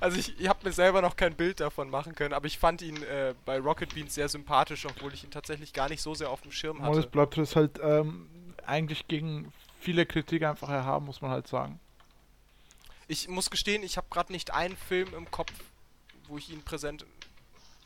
Also 0.00 0.18
ich, 0.18 0.40
ich 0.40 0.48
habe 0.48 0.64
mir 0.64 0.72
selber 0.72 1.00
noch 1.00 1.14
kein 1.14 1.36
Bild 1.36 1.60
davon 1.60 1.88
machen 1.88 2.16
können, 2.16 2.34
aber 2.34 2.46
ich 2.46 2.58
fand 2.58 2.82
ihn 2.82 3.00
äh, 3.04 3.34
bei 3.44 3.60
Rocket 3.60 3.94
Beans 3.94 4.12
sehr 4.12 4.28
sympathisch, 4.28 4.84
obwohl 4.84 5.14
ich 5.14 5.22
ihn 5.22 5.30
tatsächlich 5.30 5.72
gar 5.72 5.88
nicht 5.88 6.02
so 6.02 6.12
sehr 6.12 6.28
auf 6.30 6.40
dem 6.40 6.50
Schirm 6.50 6.82
hatte. 6.82 7.06
bleibt 7.06 7.38
es 7.38 7.54
halt 7.54 7.78
ähm, 7.80 8.28
eigentlich 8.66 9.06
gegen 9.06 9.52
viele 9.78 10.04
Kritik 10.04 10.42
einfach 10.42 10.70
erhaben, 10.70 11.06
muss 11.06 11.20
man 11.20 11.30
halt 11.30 11.46
sagen. 11.46 11.78
Ich 13.06 13.28
muss 13.28 13.48
gestehen, 13.48 13.84
ich 13.84 13.96
habe 13.96 14.08
gerade 14.10 14.32
nicht 14.32 14.52
einen 14.52 14.76
Film 14.76 15.14
im 15.14 15.30
Kopf, 15.30 15.52
wo 16.26 16.36
ich 16.36 16.50
ihn 16.50 16.62
präsent 16.62 17.06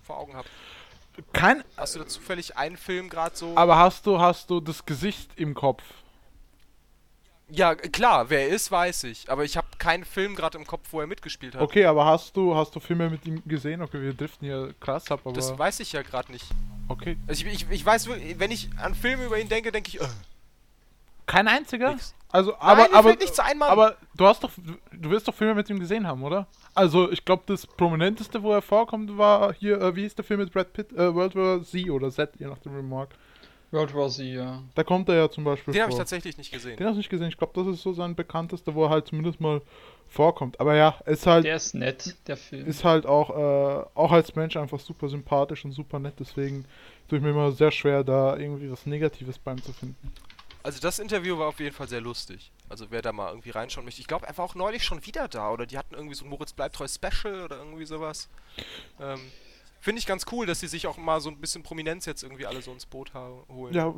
vor 0.02 0.16
Augen 0.16 0.36
habe. 0.36 0.48
Kein, 1.34 1.64
Hast 1.76 1.96
du 1.96 1.98
da 1.98 2.06
zufällig 2.06 2.56
einen 2.56 2.78
Film 2.78 3.10
gerade 3.10 3.36
so? 3.36 3.54
aber 3.58 3.76
hast 3.76 4.06
du, 4.06 4.18
hast 4.18 4.48
du 4.48 4.60
das 4.60 4.86
Gesicht 4.86 5.32
im 5.36 5.52
Kopf? 5.52 5.82
Ja, 7.48 7.74
klar, 7.74 8.28
wer 8.30 8.40
er 8.42 8.48
ist, 8.48 8.70
weiß 8.70 9.04
ich. 9.04 9.30
Aber 9.30 9.44
ich 9.44 9.56
habe 9.56 9.66
keinen 9.78 10.04
Film 10.04 10.34
gerade 10.34 10.58
im 10.58 10.66
Kopf, 10.66 10.88
wo 10.90 11.00
er 11.00 11.06
mitgespielt 11.06 11.54
hat. 11.54 11.62
Okay, 11.62 11.84
aber 11.84 12.04
hast 12.04 12.36
du, 12.36 12.54
hast 12.56 12.74
du 12.74 12.80
Filme 12.80 13.08
mit 13.10 13.24
ihm 13.26 13.42
gesehen? 13.46 13.82
Okay, 13.82 14.00
wir 14.00 14.12
driften 14.14 14.46
hier 14.46 14.74
krass 14.80 15.10
ab, 15.10 15.20
aber. 15.24 15.32
Das 15.34 15.56
weiß 15.56 15.80
ich 15.80 15.92
ja 15.92 16.02
gerade 16.02 16.32
nicht. 16.32 16.46
okay. 16.88 17.16
Also 17.26 17.46
ich, 17.46 17.52
ich, 17.62 17.70
ich 17.70 17.86
weiß, 17.86 18.08
wenn 18.08 18.50
ich 18.50 18.68
an 18.78 18.94
Filme 18.94 19.26
über 19.26 19.38
ihn 19.38 19.48
denke, 19.48 19.70
denke 19.72 19.88
ich, 19.90 20.00
äh, 20.00 20.06
Kein 21.26 21.48
einziger? 21.48 21.92
Nix. 21.92 22.14
Also, 22.32 22.50
Nein, 22.50 22.60
aber, 22.60 22.88
mir 22.88 22.94
aber, 22.94 23.14
nichts 23.14 23.38
ein, 23.38 23.56
Mann. 23.56 23.70
aber 23.70 23.96
du 24.14 24.26
hast 24.26 24.42
doch, 24.42 24.50
du- 24.56 24.76
du 24.92 25.10
wirst 25.10 25.26
doch 25.28 25.34
Filme 25.34 25.54
mit 25.54 25.70
ihm 25.70 25.78
gesehen 25.78 26.06
haben, 26.06 26.22
oder? 26.24 26.46
Also, 26.74 27.10
ich 27.10 27.24
glaube, 27.24 27.44
das 27.46 27.66
prominenteste, 27.66 28.42
wo 28.42 28.52
er 28.52 28.60
vorkommt, 28.60 29.16
war 29.16 29.54
hier, 29.54 29.80
äh, 29.80 29.94
wie 29.96 30.02
hieß 30.02 30.16
der 30.16 30.24
Film 30.24 30.40
mit 30.40 30.52
Brad 30.52 30.72
Pitt? 30.72 30.92
Äh, 30.92 31.14
World 31.14 31.34
War 31.36 31.62
Z 31.62 31.88
oder 31.88 32.10
Z, 32.10 32.30
je 32.38 32.46
nach 32.46 32.58
dem 32.58 32.74
Remark. 32.74 33.10
World 33.72 33.94
War 33.94 34.08
Z, 34.08 34.24
ja. 34.26 34.62
Da 34.74 34.84
kommt 34.84 35.08
er 35.08 35.16
ja 35.16 35.30
zum 35.30 35.44
Beispiel 35.44 35.74
den 35.74 35.82
habe 35.82 35.92
ich 35.92 35.98
tatsächlich 35.98 36.38
nicht 36.38 36.52
gesehen. 36.52 36.76
Den 36.76 36.86
hast 36.86 36.94
du 36.94 36.98
nicht 36.98 37.10
gesehen. 37.10 37.28
Ich 37.28 37.36
glaube, 37.36 37.52
das 37.54 37.66
ist 37.74 37.82
so 37.82 37.92
sein 37.92 38.14
bekanntester, 38.14 38.74
wo 38.74 38.84
er 38.84 38.90
halt 38.90 39.08
zumindest 39.08 39.40
mal 39.40 39.60
vorkommt. 40.08 40.60
Aber 40.60 40.74
ja, 40.76 40.96
ist 41.06 41.26
halt, 41.26 41.44
Der 41.44 41.56
ist 41.56 41.74
nett, 41.74 42.16
der 42.26 42.36
Film. 42.36 42.66
ist 42.66 42.84
halt 42.84 43.06
auch, 43.06 43.30
äh, 43.30 43.86
auch 43.94 44.12
als 44.12 44.34
Mensch 44.36 44.56
einfach 44.56 44.78
super 44.78 45.08
sympathisch 45.08 45.64
und 45.64 45.72
super 45.72 45.98
nett. 45.98 46.14
Deswegen 46.20 46.64
tue 47.08 47.18
ich 47.18 47.24
mir 47.24 47.30
immer 47.30 47.52
sehr 47.52 47.72
schwer, 47.72 48.04
da 48.04 48.36
irgendwie 48.36 48.70
was 48.70 48.86
Negatives 48.86 49.38
bei 49.38 49.52
ihm 49.52 49.62
zu 49.62 49.72
finden. 49.72 50.12
Also 50.62 50.80
das 50.80 50.98
Interview 50.98 51.38
war 51.38 51.48
auf 51.48 51.60
jeden 51.60 51.74
Fall 51.74 51.88
sehr 51.88 52.00
lustig. 52.00 52.50
Also 52.68 52.86
wer 52.90 53.00
da 53.00 53.12
mal 53.12 53.28
irgendwie 53.28 53.50
reinschauen 53.50 53.84
möchte. 53.84 54.00
Ich 54.00 54.08
glaube, 54.08 54.26
er 54.26 54.36
war 54.36 54.44
auch 54.44 54.56
neulich 54.56 54.82
schon 54.84 55.04
wieder 55.06 55.28
da. 55.28 55.52
Oder 55.52 55.66
die 55.66 55.78
hatten 55.78 55.94
irgendwie 55.94 56.16
so 56.16 56.24
ein 56.24 56.28
Moritz 56.28 56.52
Bleibtreu 56.52 56.88
Special 56.88 57.44
oder 57.44 57.58
irgendwie 57.58 57.84
sowas. 57.84 58.28
Ähm, 59.00 59.20
Finde 59.80 60.00
ich 60.00 60.06
ganz 60.06 60.24
cool, 60.32 60.46
dass 60.46 60.60
sie 60.60 60.66
sich 60.66 60.86
auch 60.86 60.96
mal 60.96 61.20
so 61.20 61.28
ein 61.30 61.38
bisschen 61.40 61.62
Prominenz 61.62 62.06
jetzt 62.06 62.22
irgendwie 62.24 62.46
alle 62.46 62.60
so 62.60 62.72
ins 62.72 62.86
Boot 62.86 63.12
holen. 63.14 63.72
Ja, 63.72 63.94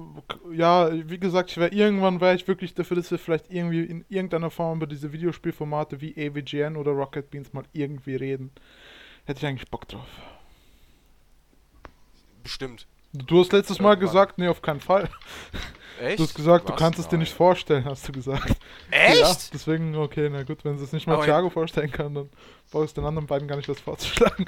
ja, 0.53 0.91
wie 1.09 1.19
gesagt, 1.19 1.51
ich 1.51 1.57
wäre 1.57 1.73
irgendwann 1.73 2.21
wäre 2.21 2.35
ich 2.35 2.47
wirklich 2.47 2.75
dafür, 2.75 2.97
dass 2.97 3.11
wir 3.11 3.19
vielleicht 3.19 3.51
irgendwie 3.51 3.85
in 3.85 4.05
irgendeiner 4.09 4.51
Form 4.51 4.79
über 4.79 4.87
diese 4.87 5.13
Videospielformate 5.13 6.01
wie 6.03 6.15
AVGN 6.19 6.77
oder 6.77 6.91
Rocket 6.93 7.31
Beans 7.31 7.53
mal 7.55 7.65
irgendwie 7.73 8.17
reden. 8.17 8.51
Hätte 9.25 9.39
ich 9.39 9.47
eigentlich 9.47 9.71
Bock 9.71 9.89
drauf. 9.89 10.05
Bestimmt. 12.43 12.87
Du 13.13 13.41
hast 13.41 13.53
letztes 13.53 13.79
Mal 13.81 13.91
Irgendwann. 13.93 14.09
gesagt, 14.09 14.39
nee, 14.39 14.49
auf 14.49 14.61
keinen 14.63 14.81
Fall. 14.81 15.09
Echt? 16.01 16.19
Du 16.19 16.25
hast 16.25 16.35
gesagt, 16.35 16.69
du 16.69 16.73
Was? 16.73 16.79
kannst 16.79 16.99
es 16.99 17.09
dir 17.09 17.17
nicht 17.19 17.33
vorstellen, 17.33 17.85
hast 17.87 18.07
du 18.07 18.13
gesagt. 18.13 18.57
Echt? 18.91 19.21
Ja, 19.21 19.35
deswegen, 19.53 19.97
okay, 19.97 20.29
na 20.31 20.43
gut, 20.43 20.65
wenn 20.65 20.77
es 20.77 20.93
nicht 20.93 21.07
mal 21.07 21.15
Aber- 21.15 21.25
Thiago 21.25 21.51
vorstellen 21.51 21.91
kann, 21.91 22.15
dann 22.15 22.29
brauche 22.71 22.85
ich 22.85 22.95
den 22.95 23.05
anderen 23.05 23.27
beiden 23.27 23.49
gar 23.49 23.57
nicht 23.57 23.69
das 23.69 23.81
vorzuschlagen. 23.81 24.47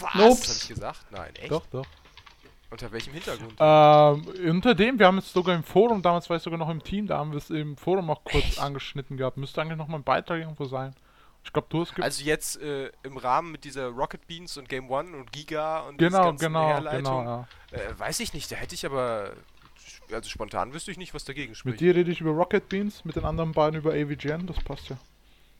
Was? 0.00 0.14
Nops. 0.14 0.48
Hab 0.48 0.56
ich 0.62 0.68
gesagt? 0.68 1.06
Nein, 1.10 1.34
echt? 1.36 1.50
Doch, 1.50 1.66
doch. 1.70 1.86
Unter 2.70 2.92
welchem 2.92 3.14
Hintergrund? 3.14 3.54
Ähm, 3.58 4.50
unter 4.50 4.74
dem, 4.74 4.98
wir 4.98 5.06
haben 5.06 5.18
es 5.18 5.32
sogar 5.32 5.54
im 5.56 5.64
Forum, 5.64 6.02
damals 6.02 6.28
war 6.28 6.36
ich 6.36 6.42
sogar 6.42 6.58
noch 6.58 6.68
im 6.68 6.82
Team, 6.82 7.06
da 7.06 7.16
haben 7.16 7.30
wir 7.30 7.38
es 7.38 7.48
im 7.48 7.78
Forum 7.78 8.10
auch 8.10 8.22
kurz 8.24 8.44
Echt? 8.44 8.60
angeschnitten 8.60 9.16
gehabt. 9.16 9.38
Müsste 9.38 9.62
eigentlich 9.62 9.78
noch 9.78 9.88
mal 9.88 9.96
ein 9.96 10.04
Beitrag 10.04 10.40
irgendwo 10.40 10.66
sein. 10.66 10.94
Ich 11.44 11.52
glaube, 11.52 11.68
du 11.70 11.80
hast 11.80 11.98
Also 11.98 12.24
jetzt 12.24 12.60
äh, 12.60 12.90
im 13.04 13.16
Rahmen 13.16 13.52
mit 13.52 13.64
dieser 13.64 13.86
Rocket 13.86 14.26
Beans 14.26 14.58
und 14.58 14.68
Game 14.68 14.90
One 14.90 15.16
und 15.16 15.32
Giga 15.32 15.80
und 15.80 15.96
Genau, 15.96 16.24
ganzen 16.24 16.46
genau, 16.46 16.68
Herleitung, 16.68 17.24
genau, 17.24 17.46
ja. 17.72 17.78
äh, 17.78 17.98
weiß 17.98 18.20
ich 18.20 18.34
nicht, 18.34 18.52
da 18.52 18.56
hätte 18.56 18.74
ich 18.74 18.84
aber 18.84 19.32
also 20.12 20.28
spontan 20.28 20.74
wüsste 20.74 20.90
ich 20.90 20.98
nicht, 20.98 21.14
was 21.14 21.24
dagegen 21.24 21.54
spricht. 21.54 21.72
Mit 21.72 21.80
dir 21.80 21.94
rede 21.94 22.10
ich 22.10 22.20
über 22.20 22.30
Rocket 22.32 22.68
Beans, 22.68 23.04
mit 23.04 23.16
den 23.16 23.24
anderen 23.24 23.52
beiden 23.52 23.78
über 23.78 23.92
AVGN, 23.92 24.46
das 24.46 24.62
passt 24.62 24.90
ja. 24.90 24.98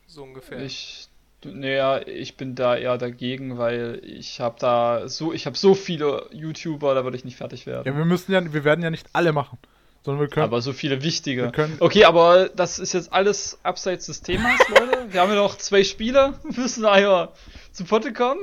So 0.07 0.23
ungefähr. 0.23 0.59
Ich, 0.61 1.08
naja, 1.45 2.01
ich 2.05 2.35
bin 2.37 2.55
da 2.55 2.75
eher 2.75 2.97
dagegen, 2.97 3.57
weil 3.57 4.01
ich 4.03 4.41
habe 4.41 4.57
da 4.59 5.07
so, 5.07 5.33
ich 5.33 5.45
habe 5.45 5.57
so 5.57 5.73
viele 5.73 6.27
YouTuber, 6.31 6.93
da 6.93 7.03
würde 7.03 7.17
ich 7.17 7.25
nicht 7.25 7.37
fertig 7.37 7.65
werden. 7.65 7.83
Ja, 7.85 7.97
wir 7.97 8.05
müssen 8.05 8.31
ja, 8.31 8.53
wir 8.53 8.63
werden 8.63 8.83
ja 8.83 8.89
nicht 8.89 9.07
alle 9.13 9.31
machen. 9.31 9.57
Sondern 10.03 10.21
wir 10.21 10.29
können. 10.29 10.45
aber 10.45 10.61
so 10.61 10.71
viele 10.71 11.03
wichtige. 11.03 11.43
wir 11.43 11.51
können 11.51 11.75
Okay, 11.79 12.05
aber 12.05 12.49
das 12.49 12.79
ist 12.79 12.93
jetzt 12.93 13.11
alles 13.11 13.59
abseits 13.63 14.05
des 14.05 14.21
Themas, 14.21 14.59
Leute. 14.69 15.11
Wir 15.11 15.21
haben 15.21 15.29
ja 15.29 15.35
noch 15.35 15.57
zwei 15.57 15.83
Spiele, 15.83 16.33
müssen 16.55 16.85
einmal 16.85 17.29
zu 17.71 17.83
Potte 17.83 18.13
kommen. 18.13 18.41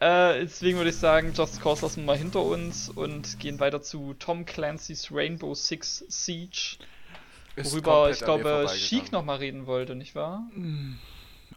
Äh, 0.00 0.40
deswegen 0.40 0.76
würde 0.76 0.90
ich 0.90 0.96
sagen, 0.96 1.32
Just 1.34 1.62
Cause 1.62 1.82
lassen 1.82 2.02
wir 2.02 2.06
mal 2.06 2.18
hinter 2.18 2.42
uns 2.42 2.90
und 2.90 3.38
gehen 3.40 3.60
weiter 3.60 3.80
zu 3.80 4.14
Tom 4.18 4.44
Clancy's 4.44 5.10
Rainbow 5.10 5.54
Six 5.54 6.04
Siege, 6.08 6.76
worüber 7.56 8.10
ich 8.10 8.18
glaube. 8.18 8.66
Chic 8.76 9.12
nochmal 9.12 9.38
reden 9.38 9.66
wollte, 9.66 9.94
nicht 9.94 10.14
wahr? 10.14 10.42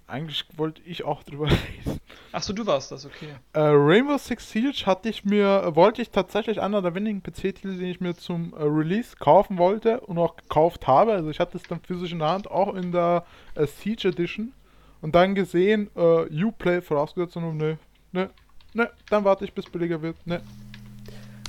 Eigentlich 0.07 0.45
wollte 0.55 0.81
ich 0.85 1.03
auch 1.03 1.23
drüber 1.23 1.45
reden. 1.85 1.99
Achso, 2.31 2.53
du 2.53 2.65
warst 2.65 2.91
das, 2.91 3.05
okay. 3.05 3.35
Äh, 3.53 3.59
Rainbow 3.59 4.17
Six 4.17 4.51
Siege 4.51 4.85
hatte 4.85 5.09
ich 5.09 5.25
mir, 5.25 5.75
wollte 5.75 6.01
ich 6.01 6.09
tatsächlich 6.09 6.61
einer 6.61 6.81
der 6.81 6.95
wenigen 6.95 7.21
PC-Titel, 7.21 7.77
den 7.77 7.87
ich 7.87 7.99
mir 7.99 8.15
zum 8.15 8.53
äh, 8.53 8.63
Release 8.63 9.15
kaufen 9.17 9.57
wollte 9.57 9.99
und 10.01 10.17
auch 10.17 10.35
gekauft 10.35 10.87
habe. 10.87 11.13
Also 11.13 11.29
ich 11.29 11.39
hatte 11.39 11.57
es 11.57 11.63
dann 11.63 11.81
physisch 11.81 12.11
in 12.11 12.19
der 12.19 12.29
Hand, 12.29 12.49
auch 12.49 12.73
in 12.75 12.91
der 12.91 13.25
äh, 13.55 13.65
Siege 13.65 14.09
Edition. 14.09 14.53
Und 15.01 15.13
dann 15.13 15.35
gesehen, 15.35 15.89
äh, 15.95 16.43
Uplay 16.43 16.81
vorausgesetzt 16.81 17.37
und 17.37 17.57
ne, 17.57 17.77
ne, 18.11 18.29
ne, 18.73 18.89
dann 19.09 19.23
warte 19.23 19.45
ich 19.45 19.53
bis 19.53 19.65
billiger 19.65 20.01
wird, 20.01 20.15
ne. 20.25 20.41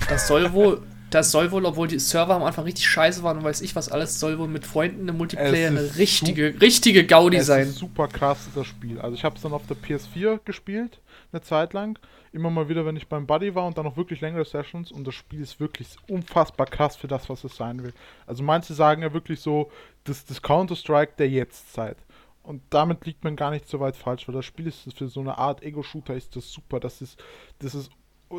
Das 0.08 0.26
soll 0.26 0.52
wohl, 0.52 0.82
das 1.10 1.30
soll 1.30 1.50
wohl, 1.50 1.64
obwohl 1.64 1.88
die 1.88 1.98
Server 1.98 2.34
am 2.34 2.42
Anfang 2.42 2.64
richtig 2.64 2.86
scheiße 2.86 3.22
waren 3.22 3.38
und 3.38 3.44
weiß 3.44 3.60
ich 3.62 3.74
was 3.74 3.90
alles, 3.90 4.20
soll 4.20 4.38
wohl 4.38 4.48
mit 4.48 4.66
Freunden 4.66 5.08
im 5.08 5.16
Multiplayer 5.16 5.68
eine 5.68 5.96
richtige, 5.96 6.60
richtige 6.60 7.06
Gaudi 7.06 7.38
Es 7.38 7.46
sein. 7.46 7.62
ist 7.68 7.76
super 7.76 8.08
krass, 8.08 8.48
das 8.54 8.66
Spiel. 8.66 9.00
Also 9.00 9.14
ich 9.14 9.24
habe 9.24 9.36
es 9.36 9.42
dann 9.42 9.52
auf 9.52 9.66
der 9.66 9.76
PS4 9.76 10.40
gespielt, 10.44 11.00
eine 11.32 11.42
Zeit 11.42 11.72
lang. 11.72 11.98
Immer 12.32 12.50
mal 12.50 12.68
wieder, 12.68 12.84
wenn 12.84 12.96
ich 12.96 13.08
beim 13.08 13.26
Buddy 13.26 13.54
war 13.54 13.66
und 13.66 13.78
dann 13.78 13.86
auch 13.86 13.96
wirklich 13.96 14.20
längere 14.20 14.44
Sessions. 14.44 14.92
Und 14.92 15.06
das 15.06 15.14
Spiel 15.14 15.40
ist 15.40 15.60
wirklich 15.60 15.88
unfassbar 16.08 16.66
krass 16.66 16.94
für 16.94 17.08
das, 17.08 17.30
was 17.30 17.42
es 17.44 17.56
sein 17.56 17.82
will. 17.82 17.94
Also 18.26 18.42
manche 18.42 18.74
sagen 18.74 19.00
ja 19.02 19.14
wirklich 19.14 19.40
so, 19.40 19.70
das, 20.04 20.26
das 20.26 20.42
Counter-Strike 20.42 21.12
der 21.18 21.30
Jetztzeit. 21.30 21.96
Und 22.42 22.62
damit 22.70 23.04
liegt 23.06 23.24
man 23.24 23.34
gar 23.36 23.50
nicht 23.50 23.68
so 23.68 23.80
weit 23.80 23.96
falsch, 23.96 24.28
weil 24.28 24.34
das 24.34 24.44
Spiel 24.44 24.66
ist 24.66 24.92
für 24.96 25.08
so 25.08 25.20
eine 25.20 25.38
Art 25.38 25.62
Ego-Shooter 25.62 26.14
ist 26.14 26.36
das 26.36 26.50
super. 26.50 26.80
Das 26.80 27.00
ist, 27.00 27.18
das 27.60 27.74
ist 27.74 27.90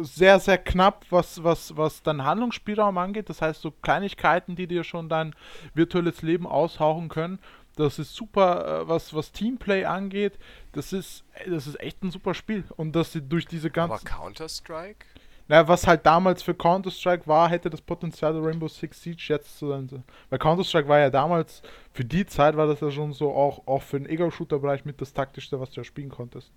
sehr, 0.01 0.39
sehr 0.39 0.57
knapp, 0.57 1.05
was, 1.09 1.43
was, 1.43 1.75
was 1.75 2.03
dein 2.03 2.23
Handlungsspielraum 2.23 2.97
angeht. 2.97 3.29
Das 3.29 3.41
heißt, 3.41 3.61
so 3.61 3.71
Kleinigkeiten, 3.71 4.55
die 4.55 4.67
dir 4.67 4.83
schon 4.83 5.09
dein 5.09 5.35
virtuelles 5.73 6.21
Leben 6.21 6.45
aushauchen 6.47 7.09
können. 7.09 7.39
Das 7.75 7.97
ist 7.97 8.13
super, 8.13 8.81
äh, 8.81 8.87
was, 8.87 9.13
was 9.13 9.31
Teamplay 9.31 9.85
angeht. 9.85 10.37
Das 10.73 10.93
ist, 10.93 11.23
das 11.47 11.65
ist 11.65 11.79
echt 11.79 12.03
ein 12.03 12.11
super 12.11 12.33
Spiel. 12.33 12.63
Und 12.75 12.95
dass 12.95 13.13
sie 13.13 13.21
durch 13.21 13.45
diese 13.45 13.67
Aber 13.69 13.87
ganzen. 13.87 14.05
Counter-Strike? 14.05 15.05
Na, 15.47 15.67
was 15.67 15.87
halt 15.87 16.05
damals 16.05 16.43
für 16.43 16.53
Counter-Strike 16.53 17.25
war, 17.25 17.49
hätte 17.49 17.71
das 17.71 17.81
Potenzial 17.81 18.33
der 18.33 18.43
Rainbow 18.43 18.67
Six 18.67 19.01
Siege 19.01 19.25
jetzt 19.29 19.57
zu 19.57 19.69
sein. 19.69 20.03
Weil 20.29 20.37
Counter-Strike 20.37 20.87
war 20.87 20.99
ja 20.99 21.09
damals, 21.09 21.63
für 21.91 22.05
die 22.05 22.25
Zeit 22.27 22.55
war 22.55 22.67
das 22.67 22.81
ja 22.81 22.91
schon 22.91 23.13
so, 23.13 23.33
auch, 23.33 23.65
auch 23.65 23.81
für 23.81 23.99
den 23.99 24.07
Ego-Shooter-Bereich 24.07 24.85
mit 24.85 25.01
das 25.01 25.13
taktischste, 25.13 25.59
was 25.59 25.71
du 25.71 25.81
ja 25.81 25.83
spielen 25.83 26.09
konntest. 26.09 26.51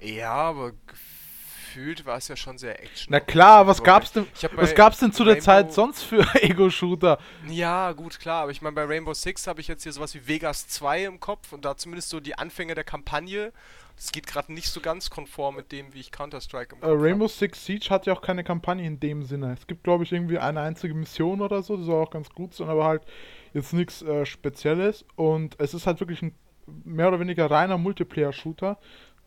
Ja, 0.00 0.32
aber 0.32 0.72
gefühlt 1.74 2.06
war 2.06 2.16
es 2.18 2.28
ja 2.28 2.36
schon 2.36 2.56
sehr 2.58 2.80
action. 2.82 3.08
Na 3.10 3.20
klar, 3.20 3.66
was 3.66 3.82
gab's 3.82 4.12
denn, 4.12 4.26
hab 4.42 4.56
was 4.56 4.74
gab's 4.74 4.98
denn 4.98 5.12
zu 5.12 5.24
der 5.24 5.34
Rainbow- 5.34 5.44
Zeit 5.44 5.72
sonst 5.72 6.02
für 6.02 6.24
Ego-Shooter? 6.42 7.18
Ja, 7.48 7.92
gut, 7.92 8.20
klar, 8.20 8.42
aber 8.42 8.52
ich 8.52 8.62
meine, 8.62 8.74
bei 8.74 8.84
Rainbow 8.84 9.12
Six 9.12 9.46
habe 9.46 9.60
ich 9.60 9.68
jetzt 9.68 9.82
hier 9.82 9.92
sowas 9.92 10.14
wie 10.14 10.26
Vegas 10.28 10.68
2 10.68 11.04
im 11.04 11.20
Kopf 11.20 11.52
und 11.52 11.64
da 11.64 11.76
zumindest 11.76 12.10
so 12.10 12.20
die 12.20 12.38
Anfänge 12.38 12.74
der 12.74 12.84
Kampagne. 12.84 13.52
Das 13.96 14.10
geht 14.12 14.26
gerade 14.26 14.52
nicht 14.52 14.68
so 14.68 14.80
ganz 14.80 15.08
konform 15.10 15.56
mit 15.56 15.70
dem, 15.72 15.94
wie 15.94 16.00
ich 16.00 16.10
Counter-Strike 16.10 16.76
im 16.76 16.82
Äh, 16.82 16.86
Kopf 16.86 17.02
Rainbow 17.02 17.28
Six 17.28 17.64
Siege 17.64 17.90
hat 17.90 18.06
ja 18.06 18.12
auch 18.12 18.22
keine 18.22 18.44
Kampagne 18.44 18.86
in 18.86 18.98
dem 19.00 19.22
Sinne. 19.22 19.52
Es 19.58 19.66
gibt, 19.66 19.84
glaube 19.84 20.04
ich, 20.04 20.12
irgendwie 20.12 20.38
eine 20.38 20.60
einzige 20.60 20.94
Mission 20.94 21.40
oder 21.40 21.62
so, 21.62 21.76
das 21.76 21.86
soll 21.86 22.02
auch 22.02 22.10
ganz 22.10 22.30
gut 22.30 22.54
sein, 22.54 22.68
aber 22.68 22.84
halt 22.84 23.02
jetzt 23.52 23.72
nichts 23.72 24.02
äh, 24.02 24.26
Spezielles. 24.26 25.04
Und 25.16 25.56
es 25.60 25.74
ist 25.74 25.86
halt 25.86 26.00
wirklich 26.00 26.22
ein 26.22 26.34
mehr 26.84 27.08
oder 27.08 27.20
weniger 27.20 27.50
reiner 27.50 27.76
Multiplayer-Shooter, 27.78 28.78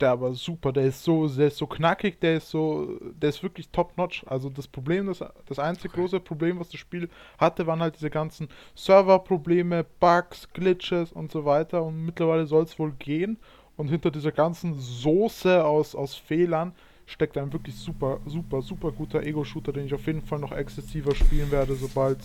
der 0.02 0.12
aber 0.12 0.34
super, 0.34 0.72
der 0.72 0.86
ist 0.86 1.04
so, 1.04 1.28
der 1.28 1.48
ist 1.48 1.58
so 1.58 1.68
knackig, 1.68 2.20
der 2.20 2.38
ist 2.38 2.50
so, 2.50 2.98
der 3.16 3.30
ist 3.30 3.44
wirklich 3.44 3.70
top-notch. 3.70 4.24
Also 4.28 4.50
das 4.50 4.68
Problem, 4.68 5.08
das, 5.08 5.24
das 5.46 5.60
einzige 5.60 5.94
Okay. 5.94 6.02
große 6.02 6.20
Problem, 6.20 6.60
was 6.60 6.70
das 6.70 6.80
Spiel 6.80 7.10
hatte, 7.38 7.68
waren 7.68 7.82
halt 7.82 7.96
diese 7.96 8.10
ganzen 8.10 8.48
Server-Probleme, 8.76 9.86
Bugs, 10.00 10.48
Glitches 10.54 11.12
und 11.12 11.32
so 11.32 11.46
weiter. 11.46 11.84
Und 11.84 12.06
mittlerweile 12.06 12.46
soll 12.46 12.64
es 12.64 12.78
wohl 12.80 12.92
gehen. 12.94 13.38
Und 13.76 13.90
hinter 13.90 14.12
dieser 14.12 14.32
ganzen 14.32 14.74
Soße 14.80 15.64
aus, 15.64 15.96
aus 15.96 16.16
Fehlern 16.16 16.74
steckt 17.06 17.38
ein 17.38 17.54
wirklich 17.54 17.76
super, 17.76 18.20
super, 18.26 18.62
super 18.62 18.92
guter 18.92 19.24
Ego-Shooter, 19.24 19.72
den 19.72 19.86
ich 19.86 19.94
auf 19.94 20.06
jeden 20.08 20.22
Fall 20.22 20.40
noch 20.40 20.52
exzessiver 20.52 21.16
spielen 21.16 21.52
werde, 21.52 21.76
sobald 21.76 22.20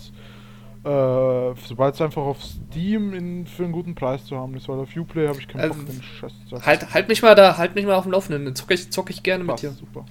äh, 0.83 1.55
sobald 1.65 1.95
es 1.95 2.01
einfach 2.01 2.23
auf 2.23 2.43
Steam 2.43 3.13
in, 3.13 3.47
für 3.47 3.63
einen 3.63 3.71
guten 3.71 3.95
Preis 3.95 4.25
zu 4.25 4.35
haben 4.37 4.55
ist, 4.55 4.67
weil 4.67 4.79
auf 4.79 4.95
Uplay 4.95 5.27
habe 5.27 5.39
ich 5.39 5.47
keinen 5.47 5.67
Bock, 5.69 5.77
Ähm, 5.79 5.85
den 5.85 6.03
Scheiß 6.03 6.33
zu 6.49 6.65
Halt, 6.65 6.93
halt 6.93 7.07
mich 7.07 7.21
mal 7.21 7.35
da, 7.35 7.57
halt 7.57 7.75
mich 7.75 7.85
mal 7.85 7.95
auf 7.95 8.03
dem 8.03 8.11
Laufenden. 8.11 8.45
Dann 8.45 8.55
zocke 8.55 8.73
ich, 8.73 8.91
zock 8.91 9.09
ich 9.09 9.23
gerne 9.23 9.43
mit 9.43 9.51
Passt, 9.51 9.63
dir. 9.63 9.71
super. 9.71 10.05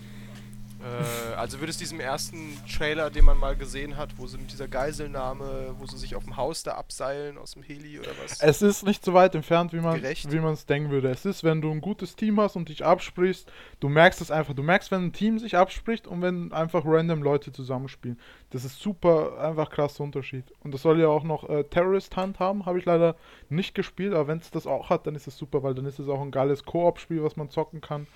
Äh, 0.93 1.35
also 1.35 1.59
würde 1.61 1.71
es 1.71 1.79
diesem 1.79 2.01
ersten 2.01 2.57
Trailer, 2.67 3.11
den 3.11 3.25
man 3.25 3.39
mal 3.39 3.57
gesehen 3.57 3.97
hat, 3.97 4.11
wo 4.17 4.27
sie 4.27 4.39
mit 4.39 4.53
dieser 4.53 4.69
Geiselnahme, 4.69 5.75
wo 5.79 5.87
sie 5.87 5.97
sich 5.97 6.15
auf 6.15 6.25
dem 6.25 6.37
Haus 6.37 6.63
da 6.63 6.73
abseilen 6.73 7.39
aus 7.39 7.53
dem 7.53 7.63
Heli 7.63 7.99
oder 7.99 8.11
was? 8.23 8.41
Es 8.41 8.63
ist 8.63 8.85
nicht 8.85 9.05
so 9.05 9.15
weit 9.15 9.35
entfernt, 9.35 9.73
wie 9.73 9.81
man 9.81 10.01
Gerecht? 10.01 10.31
wie 10.31 10.41
man 10.41 10.55
es 10.55 10.67
denken 10.67 10.91
würde. 10.91 11.11
Es 11.11 11.25
ist, 11.25 11.45
wenn 11.45 11.61
du 11.61 11.71
ein 11.71 11.81
gutes 11.81 12.17
Team 12.17 12.41
hast 12.41 12.57
und 12.57 12.69
dich 12.69 12.85
absprichst, 12.85 13.51
du 13.81 13.89
merkst 13.89 14.21
es 14.21 14.31
einfach. 14.31 14.55
Du 14.55 14.63
merkst, 14.63 14.91
wenn 14.91 15.07
ein 15.07 15.13
Team 15.13 15.39
sich 15.39 15.57
abspricht 15.57 16.07
und 16.07 16.23
wenn 16.23 16.53
einfach 16.53 16.85
random 16.85 17.23
Leute 17.23 17.53
zusammenspielen. 17.53 18.19
Das 18.51 18.65
ist 18.65 18.79
super, 18.79 19.39
einfach 19.39 19.71
krasser 19.71 20.05
Unterschied. 20.05 20.45
Und 20.61 20.75
das 20.75 20.83
soll 20.83 21.01
ja 21.01 21.09
auch 21.09 21.25
noch 21.25 21.49
äh, 21.49 21.65
Terrorist 21.65 22.17
Hunt 22.17 22.39
haben, 22.39 22.67
habe 22.67 22.79
ich 22.79 22.85
leider 22.85 23.17
nicht 23.49 23.75
gespielt, 23.75 24.13
aber 24.13 24.29
wenn 24.29 24.39
es 24.39 24.51
das 24.51 24.67
auch 24.67 24.91
hat, 24.91 25.07
dann 25.07 25.15
ist 25.15 25.27
es 25.27 25.37
super, 25.37 25.63
weil 25.63 25.75
dann 25.75 25.87
ist 25.87 25.99
es 25.99 26.09
auch 26.09 26.21
ein 26.21 26.31
geiles 26.31 26.65
Koop-Spiel, 26.65 27.23
was 27.23 27.37
man 27.37 27.51
zocken 27.51 27.81
kann. 27.81 28.07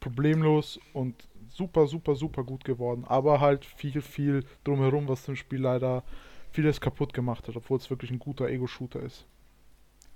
Problemlos 0.00 0.80
und 0.92 1.14
super, 1.54 1.86
super, 1.86 2.14
super 2.14 2.44
gut 2.44 2.64
geworden. 2.64 3.04
Aber 3.06 3.40
halt 3.40 3.64
viel, 3.64 4.02
viel 4.02 4.44
drumherum, 4.64 5.08
was 5.08 5.24
dem 5.24 5.36
Spiel 5.36 5.60
leider 5.60 6.02
vieles 6.50 6.80
kaputt 6.80 7.14
gemacht 7.14 7.48
hat, 7.48 7.56
obwohl 7.56 7.78
es 7.78 7.90
wirklich 7.90 8.10
ein 8.10 8.18
guter 8.18 8.48
Ego-Shooter 8.48 9.00
ist. 9.00 9.26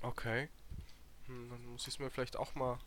Okay. 0.03 0.49
Hm, 1.26 1.49
dann 1.51 1.66
muss 1.66 1.82
ich 1.82 1.95
es 1.95 1.99
mir 1.99 2.11
vielleicht 2.11 2.36
auch 2.36 2.55
mal 2.55 2.78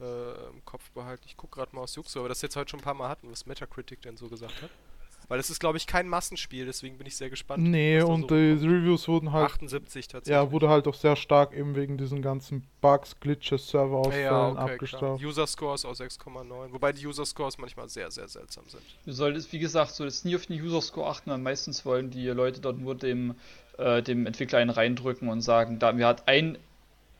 äh, 0.00 0.48
im 0.50 0.64
Kopf 0.64 0.90
behalten. 0.92 1.24
Ich 1.26 1.36
gucke 1.36 1.56
gerade 1.56 1.74
mal 1.74 1.82
aus 1.82 1.94
Jux, 1.94 2.16
aber 2.16 2.28
das 2.28 2.42
jetzt 2.42 2.56
heute 2.56 2.70
schon 2.70 2.80
ein 2.80 2.84
paar 2.84 2.94
Mal 2.94 3.08
hatten, 3.08 3.30
was 3.30 3.46
Metacritic 3.46 4.02
denn 4.02 4.16
so 4.16 4.28
gesagt 4.28 4.62
hat. 4.62 4.70
Weil 5.28 5.38
das 5.38 5.50
ist, 5.50 5.60
glaube 5.60 5.78
ich, 5.78 5.86
kein 5.86 6.08
Massenspiel, 6.08 6.66
deswegen 6.66 6.98
bin 6.98 7.06
ich 7.06 7.16
sehr 7.16 7.30
gespannt. 7.30 7.62
Nee, 7.62 8.02
und 8.02 8.22
so 8.22 8.26
die. 8.28 8.66
Reviews 8.66 9.08
wurden 9.08 9.32
halt, 9.32 9.46
78 9.46 10.08
tatsächlich. 10.08 10.32
ja, 10.32 10.50
wurde 10.50 10.68
halt 10.68 10.86
auch 10.86 10.94
sehr 10.94 11.16
stark 11.16 11.54
eben 11.54 11.74
wegen 11.76 11.96
diesen 11.96 12.22
ganzen 12.22 12.66
Bugs, 12.80 13.18
Glitches, 13.20 13.68
Serverausfällen 13.68 14.24
ja, 14.24 14.48
okay, 14.50 14.72
abgestraft. 14.72 15.22
User 15.24 15.46
Scores 15.46 15.84
aus 15.84 16.00
6,9. 16.00 16.72
Wobei 16.72 16.92
die 16.92 17.06
User 17.06 17.24
Scores 17.24 17.58
manchmal 17.58 17.88
sehr, 17.88 18.10
sehr 18.10 18.28
seltsam 18.28 18.64
sind. 18.68 18.82
Du 19.04 19.12
solltest, 19.12 19.52
wie 19.52 19.58
gesagt, 19.58 19.92
solltest 19.92 20.24
nie 20.24 20.36
auf 20.36 20.46
den 20.46 20.60
User 20.60 20.82
Score 20.82 21.08
achten, 21.08 21.30
weil 21.30 21.38
meistens 21.38 21.84
wollen 21.84 22.10
die 22.10 22.26
Leute 22.28 22.60
dort 22.60 22.78
nur 22.78 22.94
dem, 22.94 23.34
äh, 23.78 24.02
dem 24.02 24.26
Entwickler 24.26 24.58
einen 24.58 24.70
reindrücken 24.70 25.28
und 25.28 25.40
sagen, 25.40 25.78
da 25.78 25.92
mir 25.92 26.06
hat 26.06 26.28
ein, 26.28 26.58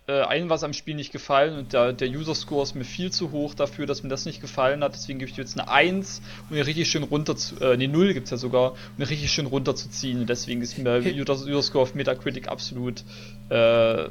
äh, 0.06 0.22
ein 0.22 0.50
was 0.50 0.62
am 0.64 0.72
Spiel 0.72 0.94
nicht 0.94 1.12
gefallen 1.12 1.58
und 1.58 1.72
der, 1.72 1.92
der 1.92 2.08
User 2.08 2.34
Score 2.34 2.62
ist 2.62 2.74
mir 2.74 2.84
viel 2.84 3.10
zu 3.10 3.30
hoch 3.30 3.54
dafür, 3.54 3.86
dass 3.86 4.02
mir 4.02 4.08
das 4.08 4.26
nicht 4.26 4.40
gefallen 4.40 4.84
hat, 4.84 4.94
deswegen 4.94 5.18
gebe 5.18 5.30
ich 5.30 5.34
dir 5.34 5.42
jetzt 5.42 5.58
eine 5.58 5.70
1, 5.70 6.20
um 6.50 6.56
ihn 6.56 6.62
richtig 6.62 6.90
schön 6.90 7.04
runter 7.04 7.36
zu, 7.36 7.60
äh, 7.60 7.72
eine 7.72 7.88
0 7.88 8.12
gibt 8.12 8.24
es 8.26 8.30
ja 8.30 8.36
sogar, 8.36 8.72
um 8.72 8.78
ihn 8.98 9.04
richtig 9.04 9.32
schön 9.32 9.46
runterzuziehen 9.46 10.20
und 10.20 10.28
deswegen 10.28 10.60
ist 10.60 10.76
mir 10.76 11.02
Hey. 11.02 11.20
User, 11.20 11.34
User 11.34 11.62
Score 11.62 11.82
auf 11.82 11.94
Metacritic 11.94 12.48
absolut, 12.48 13.02
äh, 13.48 14.04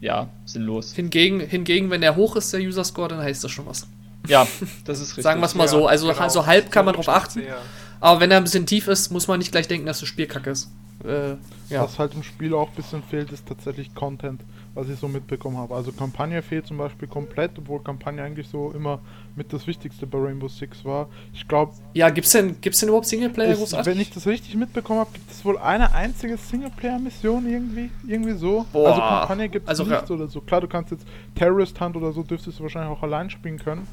ja, 0.00 0.28
sinnlos. 0.44 0.94
Hingegen, 0.94 1.40
hingegen, 1.40 1.90
wenn 1.90 2.00
der 2.00 2.16
hoch 2.16 2.36
ist, 2.36 2.52
der 2.52 2.60
User 2.60 2.84
Score, 2.84 3.08
dann 3.08 3.20
heißt 3.20 3.44
das 3.44 3.50
schon 3.50 3.66
was. 3.66 3.86
Ja, 4.26 4.46
das 4.84 5.00
ist 5.00 5.10
richtig. 5.10 5.24
Sagen 5.24 5.40
wir 5.40 5.46
es 5.46 5.54
mal 5.54 5.68
so. 5.68 5.86
Also, 5.86 6.08
genau. 6.08 6.18
also 6.20 6.46
halb 6.46 6.70
kann 6.70 6.84
man 6.84 6.94
drauf 6.94 7.08
achten. 7.08 7.40
sehr. 7.40 7.58
Aber 8.00 8.20
wenn 8.20 8.30
er 8.30 8.36
ein 8.36 8.44
bisschen 8.44 8.66
tief 8.66 8.88
ist, 8.88 9.10
muss 9.10 9.28
man 9.28 9.38
nicht 9.38 9.52
gleich 9.52 9.68
denken, 9.68 9.86
dass 9.86 10.00
das 10.00 10.08
Spiel 10.08 10.26
kacke 10.26 10.50
ist. 10.50 10.70
Äh, 11.04 11.36
ja. 11.70 11.82
Was 11.82 11.98
halt 11.98 12.14
im 12.14 12.22
Spiel 12.22 12.54
auch 12.54 12.68
ein 12.68 12.74
bisschen 12.74 13.02
fehlt, 13.02 13.32
ist 13.32 13.46
tatsächlich 13.46 13.94
Content, 13.94 14.42
was 14.74 14.88
ich 14.88 14.98
so 14.98 15.06
mitbekommen 15.08 15.56
habe. 15.56 15.74
Also 15.74 15.92
Kampagne 15.92 16.42
fehlt 16.42 16.66
zum 16.66 16.78
Beispiel 16.78 17.06
komplett, 17.08 17.52
obwohl 17.58 17.80
Kampagne 17.82 18.22
eigentlich 18.22 18.48
so 18.48 18.72
immer 18.74 18.98
mit 19.36 19.52
das 19.52 19.66
Wichtigste 19.66 20.06
bei 20.06 20.18
Rainbow 20.18 20.48
Six 20.48 20.84
war. 20.84 21.08
Ich 21.32 21.46
glaube, 21.46 21.72
Ja, 21.92 22.10
gibt's 22.10 22.32
denn, 22.32 22.60
gibt's 22.60 22.80
denn 22.80 22.88
überhaupt 22.88 23.06
Singleplayer 23.06 23.54
großartig? 23.54 23.92
wenn 23.92 24.00
ich 24.00 24.10
das 24.10 24.26
richtig 24.26 24.54
mitbekommen 24.56 25.00
habe, 25.00 25.10
gibt 25.12 25.30
es 25.30 25.44
wohl 25.44 25.58
eine 25.58 25.92
einzige 25.94 26.36
Singleplayer-Mission 26.36 27.46
irgendwie, 27.48 27.90
irgendwie 28.06 28.32
so. 28.32 28.66
Boah. 28.72 28.88
Also 28.88 29.00
Kampagne 29.00 29.48
gibt 29.48 29.64
es 29.64 29.68
Also, 29.68 29.84
nicht 29.84 30.08
ja. 30.08 30.14
oder 30.14 30.28
so. 30.28 30.40
Klar, 30.40 30.60
du 30.60 30.68
kannst 30.68 30.90
jetzt 30.90 31.06
Terrorist 31.34 31.80
Hunt 31.80 31.96
oder 31.96 32.12
so, 32.12 32.22
dürftest 32.22 32.58
du 32.58 32.62
wahrscheinlich 32.64 32.90
auch 32.96 33.02
allein 33.02 33.30
spielen 33.30 33.58
können. 33.58 33.86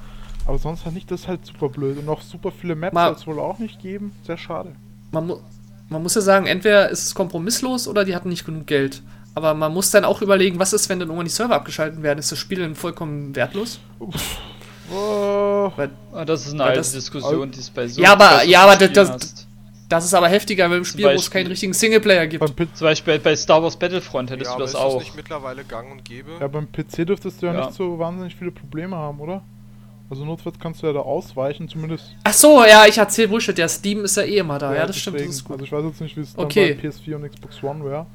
Aber 0.47 0.57
sonst 0.57 0.85
halt 0.85 0.95
nicht, 0.95 1.11
das 1.11 1.21
ist 1.21 1.27
halt 1.27 1.45
super 1.45 1.69
blöd. 1.69 1.99
Und 1.99 2.05
noch 2.05 2.21
super 2.21 2.51
viele 2.51 2.75
Maps 2.75 2.95
soll 2.95 3.13
es 3.13 3.27
wohl 3.27 3.39
auch 3.39 3.59
nicht 3.59 3.79
geben. 3.79 4.11
Sehr 4.25 4.37
schade. 4.37 4.71
man, 5.11 5.27
mu 5.27 5.35
man 5.89 6.01
muss 6.03 6.15
ja 6.15 6.21
sagen, 6.21 6.47
entweder 6.47 6.89
ist 6.89 7.05
es 7.05 7.13
kompromisslos 7.13 7.85
oder 7.87 8.05
die 8.05 8.15
hatten 8.15 8.29
nicht 8.29 8.45
genug 8.45 8.65
Geld. 8.65 9.03
Aber 9.33 9.53
man 9.53 9.73
muss 9.73 9.91
dann 9.91 10.03
auch 10.05 10.21
überlegen, 10.21 10.59
was 10.59 10.73
ist, 10.73 10.89
wenn 10.89 10.99
dann 10.99 11.07
irgendwann 11.07 11.25
die 11.25 11.31
Server 11.31 11.55
abgeschaltet 11.55 12.01
werden? 12.03 12.19
Ist 12.19 12.31
das 12.31 12.39
Spiel 12.39 12.59
dann 12.59 12.75
vollkommen 12.75 13.33
wertlos? 13.35 13.79
Oh, 14.93 15.71
Weil, 15.75 15.89
Ah, 16.13 16.25
Das 16.25 16.45
ist 16.45 16.53
eine 16.53 16.63
alte 16.65 16.79
das- 16.79 16.91
Diskussion, 16.91 17.49
die 17.51 17.59
es 17.59 17.69
bei 17.69 17.87
so 17.87 18.01
Ja, 18.01 18.11
aber- 18.13 18.43
ja, 18.43 18.63
aber 18.63 18.75
das- 18.87 19.09
hast. 19.09 19.47
das 19.87 20.03
ist 20.05 20.13
aber 20.13 20.27
heftiger 20.27 20.67
bei 20.67 20.75
einem 20.75 20.83
Spiel, 20.85 21.05
wo 21.05 21.09
es 21.09 21.15
Beispiel- 21.15 21.31
keinen 21.41 21.47
richtigen 21.47 21.73
Singleplayer 21.73 22.27
gibt. 22.27 22.45
Zum 22.45 22.85
Beispiel 22.85 23.19
bei 23.19 23.35
Star 23.37 23.63
Wars 23.63 23.77
Battlefront 23.77 24.31
hättest 24.31 24.51
ja, 24.51 24.51
du 24.51 24.55
aber 24.55 24.63
das 24.63 24.71
ist 24.71 24.75
auch. 24.79 24.95
das 24.95 25.03
nicht 25.05 25.15
mittlerweile 25.15 25.63
gang 25.63 25.91
und 25.91 26.03
gäbe? 26.03 26.31
ja, 26.41 26.47
beim 26.47 26.67
PC 26.69 27.05
dürftest 27.05 27.41
du 27.41 27.45
ja, 27.45 27.53
Ja. 27.53 27.65
nicht 27.67 27.73
so 27.77 27.97
wahnsinnig 27.99 28.35
viele 28.35 28.51
Probleme 28.51 28.97
haben, 28.97 29.19
oder? 29.21 29.41
Also 30.09 30.25
notfalls 30.25 30.59
kannst 30.59 30.83
du 30.83 30.87
ja 30.87 30.91
da 30.93 30.99
ausweichen, 30.99 31.69
zumindest. 31.69 32.13
Ach 32.25 32.33
so, 32.33 32.65
ja, 32.65 32.85
ich 32.85 32.97
erzähl 32.97 33.29
Bullshit. 33.29 33.57
Der 33.57 33.69
Steam 33.69 34.03
ist 34.03 34.17
ja 34.17 34.23
eh 34.23 34.39
immer 34.39 34.59
da. 34.59 34.75
Ja, 34.75 34.85
das 34.85 34.97
stimmt. 34.97 35.15
Das 35.15 35.21
deswegen. 35.21 35.31
ist 35.31 35.43
gut. 35.45 35.53
Also 35.53 35.63
ich 35.63 35.71
weiß 35.71 35.85
jetzt 35.85 36.01
nicht, 36.01 36.17
wie 36.17 36.21
es 36.21 36.37
Okay. 36.37 36.73
dann 36.73 36.81
bei 36.81 36.89
PS4 36.89 37.15
und 37.15 37.31
Xbox 37.31 37.63
One 37.63 37.85
wäre. 37.85 38.05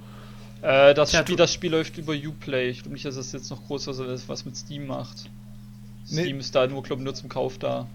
Äh, 0.63 0.95
das, 0.95 1.13
Ja, 1.13 1.21
Spiel, 1.21 1.37
das 1.37 1.53
Spiel 1.53 1.71
läuft 1.71 1.99
über 1.99 2.15
Uplay. 2.15 2.71
Ich 2.71 2.83
glaube 2.83 2.95
nicht, 2.95 3.05
dass 3.05 3.17
es 3.17 3.33
jetzt 3.33 3.51
noch 3.51 3.67
groß 3.67 3.87
was, 3.89 3.99
ist, 3.99 4.29
was 4.29 4.45
mit 4.45 4.57
Steam 4.57 4.87
macht. 4.87 5.31
Nee. 6.09 6.23
Steam 6.23 6.41
ist 6.41 6.55
da 6.55 6.67
nur, 6.67 6.83
glaube 6.83 7.03
nur 7.03 7.15
zum 7.15 7.29
Kauf 7.29 7.59
da. 7.59 7.87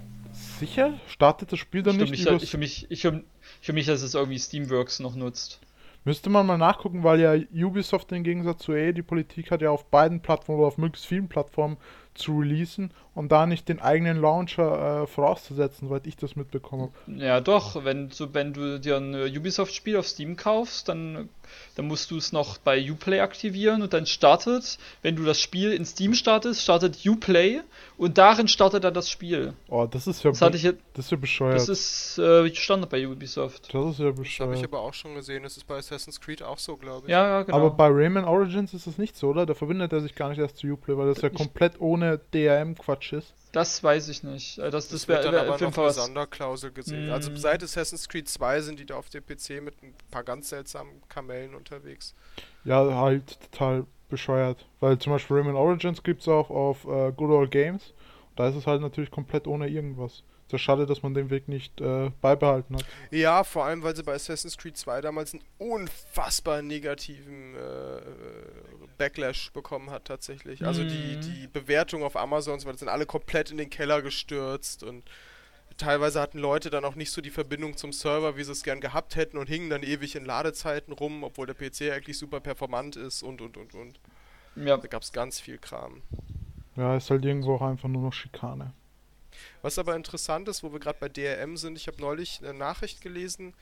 Sicher? 0.59 0.93
Startet 1.07 1.51
das 1.51 1.59
Spiel 1.59 1.83
dann 1.83 1.95
Ich 1.99 2.11
nicht 2.11 2.29
mich, 2.29 2.43
ich 2.43 2.49
für 2.49 2.57
mich, 2.57 2.87
ich 2.89 3.01
für, 3.01 3.23
ich 3.61 3.65
für 3.65 3.73
mich, 3.73 3.85
dass 3.85 4.01
es 4.01 4.13
irgendwie 4.13 4.39
Steamworks 4.39 4.99
noch 4.99 5.15
nutzt. 5.15 5.59
Müsste 6.03 6.31
man 6.31 6.47
mal 6.47 6.57
nachgucken, 6.57 7.03
weil 7.03 7.19
ja 7.19 7.35
Ubisoft 7.53 8.11
im 8.11 8.23
Gegensatz 8.23 8.63
zu 8.63 8.73
EA 8.73 8.91
die 8.91 9.03
Politik 9.03 9.51
hat, 9.51 9.61
ja 9.61 9.69
auf 9.69 9.85
beiden 9.85 10.21
Plattformen 10.21 10.59
oder 10.59 10.67
auf 10.67 10.79
möglichst 10.79 11.05
vielen 11.05 11.27
Plattformen 11.27 11.77
zu 12.15 12.39
releasen 12.39 12.91
und 13.13 13.31
da 13.31 13.45
nicht 13.45 13.69
den 13.69 13.79
eigenen 13.79 14.17
Launcher 14.17 15.03
äh, 15.03 15.07
vorauszusetzen, 15.07 15.87
soweit 15.87 16.07
ich 16.07 16.17
das 16.17 16.35
mitbekommen 16.35 16.89
habe. 17.07 17.23
Ja, 17.23 17.39
doch, 17.39 17.85
wenn 17.85 18.09
du, 18.09 18.33
wenn 18.33 18.53
du 18.53 18.79
dir 18.79 18.97
ein 18.97 19.13
äh, 19.13 19.31
Ubisoft-Spiel 19.37 19.95
auf 19.95 20.07
Steam 20.07 20.37
kaufst, 20.37 20.89
dann, 20.89 21.29
dann 21.75 21.87
musst 21.87 22.11
du 22.11 22.17
es 22.17 22.31
noch 22.31 22.57
bei 22.57 22.91
Uplay 22.91 23.19
aktivieren 23.19 23.81
und 23.81 23.93
dann 23.93 24.05
startet, 24.05 24.77
wenn 25.01 25.15
du 25.15 25.23
das 25.23 25.39
Spiel 25.39 25.71
in 25.71 25.85
Steam 25.85 26.13
startest, 26.13 26.61
startet 26.61 27.05
Uplay 27.05 27.61
und 28.01 28.17
darin 28.17 28.47
startet 28.47 28.83
dann 28.83 28.93
das 28.93 29.09
Spiel. 29.09 29.53
Oh, 29.69 29.85
das 29.89 30.07
ist 30.07 30.23
ja, 30.23 30.31
Das 30.31 30.41
hatte 30.41 30.57
ich 30.57 30.63
jetzt, 30.63 30.81
das 30.93 31.05
ist 31.05 31.11
ja 31.11 31.17
bescheuert. 31.17 31.55
das 31.55 31.69
ist 31.69 32.17
äh, 32.17 32.53
Standard 32.55 32.89
bei 32.89 33.07
Ubisoft. 33.07 33.73
das 33.73 33.73
ist 33.73 33.73
ja 33.73 33.87
Das 33.87 33.99
habe 33.99 34.13
bescheuert. 34.13 34.57
ich 34.57 34.63
aber 34.63 34.79
auch 34.81 34.93
schon 34.93 35.13
gesehen. 35.15 35.43
Das 35.43 35.55
ist 35.57 35.65
bei 35.67 35.77
Assassin's 35.77 36.19
Creed 36.19 36.43
auch 36.43 36.57
so, 36.57 36.75
glaube 36.77 37.07
ich. 37.07 37.11
Ja, 37.11 37.25
ja, 37.27 37.43
genau. 37.43 37.57
Aber 37.57 37.69
bei 37.71 37.87
Rayman 37.87 38.25
Origins 38.25 38.73
ist 38.73 38.87
das 38.87 38.97
nicht 38.97 39.15
so, 39.15 39.29
oder? 39.29 39.45
Da 39.45 39.53
verbindet 39.53 39.93
er 39.93 40.01
sich 40.01 40.15
gar 40.15 40.29
nicht 40.29 40.39
erst 40.39 40.57
zu 40.57 40.67
Uplay, 40.67 40.97
weil 40.97 41.07
das 41.13 41.21
ja 41.21 41.29
Ich- 41.29 41.35
komplett 41.37 41.79
ohne 41.79 42.19
DRM-Quatsch 42.33 43.13
ist. 43.13 43.33
das 43.51 43.83
weiß 43.83 44.09
ich 44.09 44.23
nicht. 44.23 44.57
Äh, 44.57 44.71
Das, 44.71 44.89
Das, 44.89 44.89
das 44.89 45.07
wird 45.07 45.19
wäre 45.19 45.23
dann 45.25 45.33
wär 45.33 45.41
aber 45.43 45.53
auf 45.55 45.59
jeden 45.61 45.69
noch 45.69 45.75
Fall 45.75 45.85
eine. 45.85 45.93
Sonderklausel 45.93 46.71
gesehen. 46.71 47.09
Mm. 47.09 47.11
Also 47.11 47.35
seit 47.35 47.61
Assassin's 47.63 48.09
Creed 48.09 48.27
2 48.27 48.61
sind 48.61 48.79
die 48.79 48.85
da 48.85 48.95
auf 48.95 49.09
dem 49.09 49.23
PC 49.25 49.61
mit 49.61 49.81
ein 49.83 49.93
paar 50.09 50.23
ganz 50.23 50.49
seltsamen 50.49 50.91
Kamellen 51.09 51.53
unterwegs. 51.55 52.15
Ja, 52.63 52.83
halt 52.95 53.39
total 53.51 53.85
bescheuert. 54.11 54.67
Weil 54.79 54.99
zum 54.99 55.13
Beispiel 55.13 55.37
Rayman 55.37 55.55
Origins 55.55 56.03
gibt 56.03 56.21
es 56.21 56.27
auch 56.27 56.51
auf 56.51 56.85
äh, 56.85 57.11
Good 57.11 57.31
Old 57.31 57.51
Games. 57.51 57.93
Da 58.35 58.47
ist 58.47 58.55
es 58.55 58.67
halt 58.67 58.81
natürlich 58.81 59.09
komplett 59.09 59.47
ohne 59.47 59.67
irgendwas. 59.67 60.23
Ist 60.45 60.51
ja 60.53 60.57
schade, 60.57 60.85
dass 60.85 61.01
man 61.01 61.13
den 61.13 61.29
Weg 61.29 61.47
nicht 61.47 61.79
äh, 61.81 62.11
beibehalten 62.21 62.75
hat. 62.75 62.85
Ja, 63.09 63.43
vor 63.43 63.65
allem, 63.65 63.83
weil 63.83 63.95
sie 63.95 64.03
bei 64.03 64.13
Assassin's 64.13 64.57
Creed 64.57 64.77
2 64.77 64.99
damals 65.01 65.33
einen 65.33 65.43
unfassbar 65.57 66.61
negativen 66.61 67.55
äh, 67.55 68.01
Backlash 68.97 69.51
bekommen 69.53 69.89
hat 69.89 70.05
tatsächlich. 70.05 70.65
Also 70.65 70.83
die, 70.83 71.15
Mhm. 71.17 71.21
die 71.21 71.47
Bewertung 71.47 72.03
auf 72.03 72.15
Amazon 72.15 72.55
und 72.55 72.59
so 72.59 72.67
weiter 72.67 72.77
sind 72.79 72.89
alle 72.89 73.05
komplett 73.05 73.49
in 73.51 73.57
den 73.57 73.69
Keller 73.69 74.01
gestürzt 74.01 74.83
und 74.83 75.03
teilweise 75.77 76.19
hatten 76.21 76.39
Leute 76.39 76.69
dann 76.69 76.85
auch 76.85 76.95
nicht 76.95 77.11
so 77.11 77.21
die 77.21 77.29
Verbindung 77.29 77.77
zum 77.77 77.91
Server, 77.93 78.37
wie 78.37 78.43
sie 78.43 78.51
es 78.51 78.63
gern 78.63 78.81
gehabt 78.81 79.15
hätten 79.15 79.37
und 79.37 79.47
hingen 79.47 79.69
dann 79.69 79.83
ewig 79.83 80.15
in 80.15 80.25
Ladezeiten 80.25 80.93
rum, 80.93 81.23
obwohl 81.23 81.47
der 81.47 81.53
PC 81.55 81.91
eigentlich 81.93 82.17
super 82.17 82.39
performant 82.39 82.95
ist 82.95 83.23
und 83.23 83.41
und 83.41 83.57
und 83.57 83.73
und. 83.73 83.99
Ja, 84.55 84.77
Da 84.77 84.87
gab 84.87 85.01
es 85.03 85.11
ganz 85.11 85.39
viel 85.39 85.57
Kram. 85.57 86.01
Ja, 86.75 86.95
ist 86.97 87.09
halt 87.09 87.23
irgendwo 87.25 87.55
auch 87.55 87.61
einfach 87.61 87.89
nur 87.89 88.01
noch 88.01 88.13
Schikane. 88.13 88.73
Was 89.61 89.79
aber 89.79 89.95
interessant 89.95 90.47
ist, 90.47 90.63
wo 90.63 90.71
wir 90.73 90.79
gerade 90.79 90.97
bei 90.99 91.09
DRM 91.09 91.57
sind, 91.57 91.77
ich 91.77 91.87
habe 91.87 91.99
neulich 92.01 92.39
eine 92.43 92.53
Nachricht 92.53 93.01
gelesen, 93.01 93.53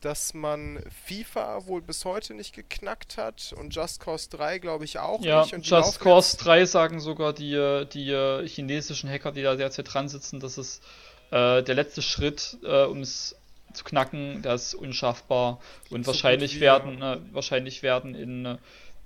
dass 0.00 0.32
man 0.32 0.82
FIFA 1.06 1.66
wohl 1.66 1.82
bis 1.82 2.04
heute 2.04 2.32
nicht 2.34 2.54
geknackt 2.54 3.16
hat 3.18 3.52
und 3.58 3.74
Just 3.74 4.00
Cause 4.00 4.28
3 4.30 4.58
glaube 4.58 4.84
ich 4.84 4.98
auch 4.98 5.20
ja 5.22 5.42
nicht. 5.42 5.54
Und 5.54 5.66
Just 5.68 6.00
Cause 6.00 6.36
jetzt- 6.36 6.44
3 6.46 6.64
sagen 6.66 7.00
sogar 7.00 7.32
die, 7.32 7.52
äh, 7.54 7.84
die 7.84 8.10
äh, 8.10 8.46
chinesischen 8.46 9.10
Hacker, 9.10 9.32
die 9.32 9.42
da 9.42 9.56
derzeit 9.56 9.92
dran 9.92 10.08
sitzen, 10.08 10.38
dass 10.40 10.56
es 10.56 10.80
äh, 11.30 11.62
der 11.62 11.74
letzte 11.74 12.02
Schritt, 12.02 12.58
äh, 12.62 12.84
um 12.84 13.00
es 13.00 13.36
zu 13.72 13.84
knacken, 13.84 14.42
das 14.42 14.68
ist 14.68 14.74
unschaffbar. 14.74 15.60
Und 15.90 16.04
So 16.04 16.12
wahrscheinlich 16.12 16.56
wie, 16.56 16.60
werden, 16.60 17.02
äh, 17.02 17.18
wahrscheinlich 17.32 17.82
werden 17.82 18.14
in, 18.14 18.46
äh, 18.46 18.58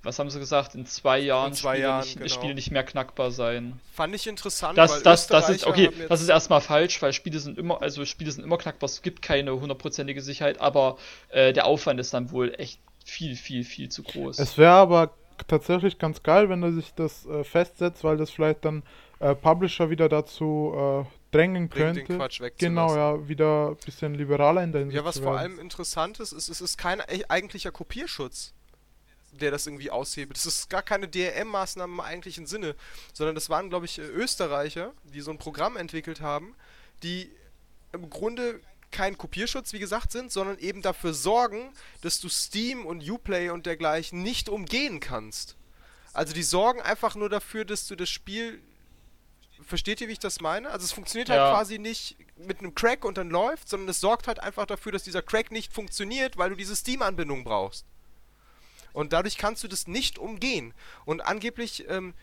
was 0.03 0.19
haben 0.19 0.29
sie 0.29 0.39
gesagt, 0.39 0.75
in 0.75 0.85
zwei 0.85 1.19
Jahren, 1.19 1.51
In 1.51 1.53
zwei 1.53 1.75
Spiele, 1.75 1.87
Jahren, 1.87 1.99
nicht, 2.01 2.17
genau. 2.17 2.29
Spiele 2.29 2.55
nicht 2.55 2.71
mehr 2.71 2.83
knackbar 2.83 3.31
sein. 3.31 3.79
Fand 3.93 4.13
ich 4.13 4.27
interessant, 4.27 4.77
Das, 4.77 4.91
weil 4.91 5.01
das, 5.01 5.27
das 5.27 5.49
ist, 5.49 5.65
okay, 5.65 5.89
das 6.09 6.21
ist 6.21 6.29
erstmal 6.29 6.59
falsch, 6.59 7.01
weil 7.01 7.13
Spiele 7.13 7.39
sind 7.39 7.57
immer, 7.57 7.81
also 7.81 8.03
Spiele 8.03 8.31
sind 8.31 8.43
immer 8.43 8.57
knackbar, 8.57 8.87
es 8.87 9.01
gibt 9.01 9.21
keine 9.21 9.57
hundertprozentige 9.57 10.21
Sicherheit, 10.21 10.59
aber 10.59 10.97
äh, 11.29 11.53
der 11.53 11.65
Aufwand 11.65 11.99
ist 12.01 12.13
dann 12.13 12.31
wohl 12.31 12.53
echt 12.57 12.79
viel, 13.05 13.35
viel, 13.35 13.63
viel 13.63 13.89
zu 13.89 14.03
groß. 14.03 14.39
Es 14.39 14.57
wäre 14.57 14.73
aber 14.73 15.11
tatsächlich 15.47 15.97
ganz 15.97 16.21
geil, 16.21 16.49
wenn 16.49 16.63
er 16.63 16.73
sich 16.73 16.93
das 16.95 17.25
äh, 17.25 17.43
festsetzt, 17.43 18.03
weil 18.03 18.17
das 18.17 18.29
vielleicht 18.29 18.65
dann 18.65 18.83
äh, 19.19 19.35
Publisher 19.35 19.89
wieder 19.89 20.09
dazu 20.09 20.73
äh, 20.75 21.22
drängen 21.33 21.69
bringt 21.69 21.97
den 21.97 22.05
könnte. 22.05 22.17
Quatsch. 22.17 22.41
Genau, 22.57 22.95
ja, 22.95 23.27
wieder 23.27 23.69
ein 23.69 23.77
bisschen 23.77 24.15
liberaler 24.15 24.63
in 24.63 24.71
der 24.71 24.79
Hinsicht 24.81 24.97
Ja, 24.97 25.05
was 25.05 25.19
vor 25.19 25.37
allem 25.37 25.59
interessant 25.59 26.19
ist, 26.19 26.31
ist, 26.31 26.49
es 26.49 26.61
ist 26.61 26.77
kein 26.77 26.99
e- 26.99 27.25
eigentlicher 27.27 27.71
Kopierschutz, 27.71 28.53
der 29.31 29.51
das 29.51 29.67
irgendwie 29.67 29.91
aushebelt. 29.91 30.37
Das 30.37 30.45
ist 30.45 30.69
gar 30.69 30.83
keine 30.83 31.07
DRM-Maßnahme 31.07 31.93
im 31.93 31.99
eigentlichen 31.99 32.45
Sinne, 32.45 32.75
sondern 33.13 33.35
das 33.35 33.49
waren, 33.49 33.69
glaube 33.69 33.85
ich, 33.85 33.99
äh, 33.99 34.03
Österreicher, 34.03 34.93
die 35.03 35.21
so 35.21 35.31
ein 35.31 35.37
Programm 35.37 35.77
entwickelt 35.77 36.21
haben, 36.21 36.55
die 37.01 37.29
im 37.91 38.09
Grunde 38.09 38.59
kein 38.91 39.17
Kopierschutz, 39.17 39.73
wie 39.73 39.79
gesagt, 39.79 40.11
sind, 40.11 40.31
sondern 40.31 40.57
eben 40.59 40.81
dafür 40.81 41.13
sorgen, 41.13 41.73
dass 42.01 42.19
du 42.19 42.29
Steam 42.29 42.85
und 42.85 43.09
Uplay 43.09 43.49
und 43.49 43.65
dergleichen 43.65 44.21
nicht 44.21 44.49
umgehen 44.49 44.99
kannst. 44.99 45.55
Also 46.13 46.33
die 46.33 46.43
sorgen 46.43 46.79
einfach 46.79 47.15
nur 47.15 47.27
dafür, 47.27 47.65
dass 47.65 47.87
du 47.87 47.95
das 47.95 48.09
Spiel 48.09 48.61
Versteht 49.73 50.01
ihr, 50.01 50.07
wie 50.07 50.11
ich 50.11 50.19
das 50.19 50.39
meine? 50.39 50.69
Also 50.69 50.85
es 50.85 50.91
funktioniert 50.91 51.29
halt 51.29 51.39
Ja. 51.39 51.49
quasi 51.49 51.79
nicht 51.79 52.15
mit 52.37 52.59
einem 52.59 52.75
Crack 52.75 53.03
und 53.03 53.17
dann 53.17 53.31
läuft, 53.31 53.67
sondern 53.67 53.89
es 53.89 53.99
sorgt 53.99 54.27
halt 54.27 54.39
einfach 54.39 54.67
dafür, 54.67 54.91
dass 54.91 55.01
dieser 55.01 55.23
Crack 55.23 55.49
nicht 55.49 55.73
funktioniert, 55.73 56.37
weil 56.37 56.51
du 56.51 56.55
diese 56.55 56.75
Steam-Anbindung 56.75 57.43
brauchst. 57.43 57.83
Und 58.93 59.13
dadurch 59.13 59.35
kannst 59.35 59.63
du 59.63 59.67
das 59.67 59.87
nicht 59.87 60.19
umgehen. 60.19 60.75
Und 61.05 61.21
angeblich, 61.21 61.89
ähm, 61.89 62.13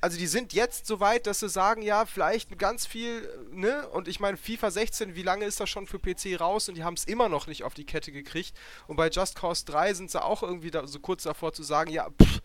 also 0.00 0.16
die 0.16 0.26
sind 0.26 0.54
jetzt 0.54 0.86
so 0.86 0.98
weit, 0.98 1.26
dass 1.26 1.40
sie 1.40 1.50
sagen, 1.50 1.82
ja, 1.82 2.06
vielleicht 2.06 2.58
ganz 2.58 2.86
viel, 2.86 3.28
äh, 3.52 3.54
ne? 3.54 3.86
Und 3.90 4.08
ich 4.08 4.18
meine, 4.18 4.38
FIFA 4.38 4.70
16, 4.70 5.14
wie 5.14 5.22
lange 5.22 5.44
ist 5.44 5.60
das 5.60 5.68
schon 5.68 5.86
für 5.86 5.98
PC 5.98 6.40
raus? 6.40 6.70
Und 6.70 6.74
die 6.76 6.84
haben 6.84 6.94
es 6.94 7.04
immer 7.04 7.28
noch 7.28 7.46
nicht 7.46 7.64
auf 7.64 7.74
die 7.74 7.84
Kette 7.84 8.12
gekriegt. 8.12 8.56
Und 8.86 8.96
bei 8.96 9.10
Just 9.10 9.34
Cause 9.36 9.66
3 9.66 9.92
sind 9.92 10.10
sie 10.10 10.22
auch 10.24 10.42
irgendwie 10.42 10.70
da, 10.70 10.86
so 10.86 11.00
kurz 11.00 11.24
davor 11.24 11.52
zu 11.52 11.62
sagen, 11.64 11.90
ja, 11.90 12.08
pff, 12.10 12.40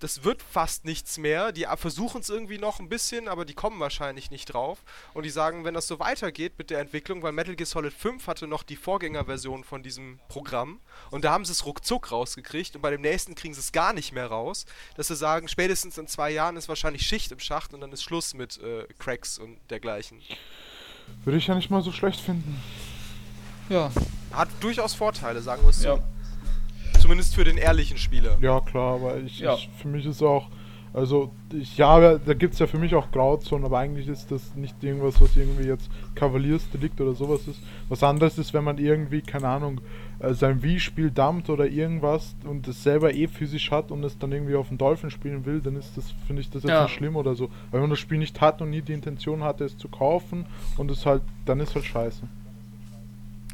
das 0.00 0.24
wird 0.24 0.42
fast 0.42 0.84
nichts 0.84 1.18
mehr. 1.18 1.52
Die 1.52 1.66
versuchen 1.76 2.20
es 2.20 2.28
irgendwie 2.28 2.58
noch 2.58 2.80
ein 2.80 2.88
bisschen, 2.88 3.28
aber 3.28 3.44
die 3.44 3.54
kommen 3.54 3.80
wahrscheinlich 3.80 4.30
nicht 4.30 4.46
drauf. 4.46 4.84
Und 5.14 5.24
die 5.24 5.30
sagen, 5.30 5.64
wenn 5.64 5.74
das 5.74 5.86
so 5.86 5.98
weitergeht 5.98 6.54
mit 6.58 6.70
der 6.70 6.80
Entwicklung, 6.80 7.22
weil 7.22 7.32
Metal 7.32 7.56
Gear 7.56 7.66
Solid 7.66 7.92
5 7.92 8.26
hatte 8.26 8.46
noch 8.46 8.62
die 8.62 8.76
Vorgängerversion 8.76 9.64
von 9.64 9.82
diesem 9.82 10.18
Programm 10.28 10.80
und 11.10 11.24
da 11.24 11.32
haben 11.32 11.44
sie 11.44 11.52
es 11.52 11.64
ruckzuck 11.64 12.12
rausgekriegt 12.12 12.76
und 12.76 12.82
bei 12.82 12.90
dem 12.90 13.00
nächsten 13.00 13.34
kriegen 13.34 13.54
sie 13.54 13.60
es 13.60 13.72
gar 13.72 13.92
nicht 13.92 14.12
mehr 14.12 14.26
raus, 14.26 14.66
dass 14.96 15.08
sie 15.08 15.16
sagen, 15.16 15.48
spätestens 15.48 15.98
in 15.98 16.06
zwei 16.06 16.30
Jahren 16.30 16.56
ist 16.56 16.68
wahrscheinlich 16.68 17.06
Schicht 17.06 17.32
im 17.32 17.40
Schacht 17.40 17.74
und 17.74 17.80
dann 17.80 17.92
ist 17.92 18.02
Schluss 18.02 18.34
mit 18.34 18.58
äh, 18.62 18.86
Cracks 18.98 19.38
und 19.38 19.58
dergleichen. 19.70 20.20
Würde 21.24 21.38
ich 21.38 21.46
ja 21.46 21.54
nicht 21.54 21.70
mal 21.70 21.82
so 21.82 21.92
schlecht 21.92 22.20
finden. 22.20 22.60
ja, 23.68 23.90
Hat 24.32 24.48
durchaus 24.60 24.94
Vorteile, 24.94 25.40
sagen 25.40 25.62
wir 25.62 25.70
es 25.70 25.80
so. 25.80 25.88
ja. 25.88 26.04
Zumindest 27.04 27.34
für 27.34 27.44
den 27.44 27.58
ehrlichen 27.58 27.98
Spieler. 27.98 28.38
Ja, 28.40 28.60
klar, 28.62 28.94
aber 28.94 29.18
ich, 29.18 29.38
Ja. 29.40 29.52
ich 29.56 29.68
für 29.76 29.88
mich 29.88 30.06
ist 30.06 30.22
auch, 30.22 30.48
also 30.94 31.30
ich 31.52 31.76
ja, 31.76 32.16
da 32.16 32.32
gibt 32.32 32.54
es 32.54 32.60
ja 32.60 32.66
für 32.66 32.78
mich 32.78 32.94
auch 32.94 33.10
Grauzonen, 33.10 33.66
aber 33.66 33.78
eigentlich 33.78 34.08
ist 34.08 34.30
das 34.30 34.54
nicht 34.54 34.82
irgendwas, 34.82 35.20
was 35.20 35.36
irgendwie 35.36 35.64
jetzt 35.64 35.90
Kavaliersdelikt 36.14 36.98
oder 37.02 37.12
sowas 37.14 37.46
ist. 37.46 37.60
Was 37.90 38.02
anderes 38.02 38.38
ist, 38.38 38.54
wenn 38.54 38.64
man 38.64 38.78
irgendwie, 38.78 39.20
keine 39.20 39.48
Ahnung, 39.48 39.82
äh, 40.20 40.32
sein 40.32 40.62
Wii-Spiel 40.62 41.10
dumpt 41.10 41.50
oder 41.50 41.66
irgendwas 41.66 42.34
und 42.44 42.66
es 42.68 42.82
selber 42.82 43.12
eh 43.12 43.28
physisch 43.28 43.70
hat 43.70 43.90
und 43.90 44.02
es 44.02 44.16
dann 44.16 44.32
irgendwie 44.32 44.54
auf 44.54 44.68
dem 44.68 44.78
Dolphin 44.78 45.10
spielen 45.10 45.44
will, 45.44 45.60
dann 45.60 45.76
ist 45.76 45.94
das, 45.98 46.10
finde 46.26 46.40
ich 46.40 46.48
das 46.48 46.62
jetzt 46.62 46.70
Ja. 46.70 46.84
nicht 46.84 46.94
schlimm 46.94 47.16
oder 47.16 47.34
so. 47.34 47.48
Weil 47.70 47.72
wenn 47.72 47.80
man 47.82 47.90
das 47.90 47.98
Spiel 47.98 48.16
nicht 48.16 48.40
hat 48.40 48.62
und 48.62 48.70
nie 48.70 48.80
die 48.80 48.94
Intention 48.94 49.44
hatte, 49.44 49.64
es 49.64 49.76
zu 49.76 49.88
kaufen 49.88 50.46
und 50.78 50.90
es 50.90 51.04
halt, 51.04 51.20
dann 51.44 51.60
ist 51.60 51.74
halt 51.74 51.84
scheiße. 51.84 52.22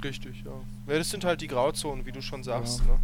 Richtig, 0.05 0.45
ja. 0.45 0.53
Ja, 0.93 0.99
das 0.99 1.11
sind 1.11 1.25
halt 1.25 1.41
die 1.41 1.49
Grauzonen, 1.49 2.07
wie 2.07 2.13
du 2.13 2.23
schon 2.23 2.43
sagst. 2.45 2.81
Ja. 2.87 2.93
Ne? 2.93 2.99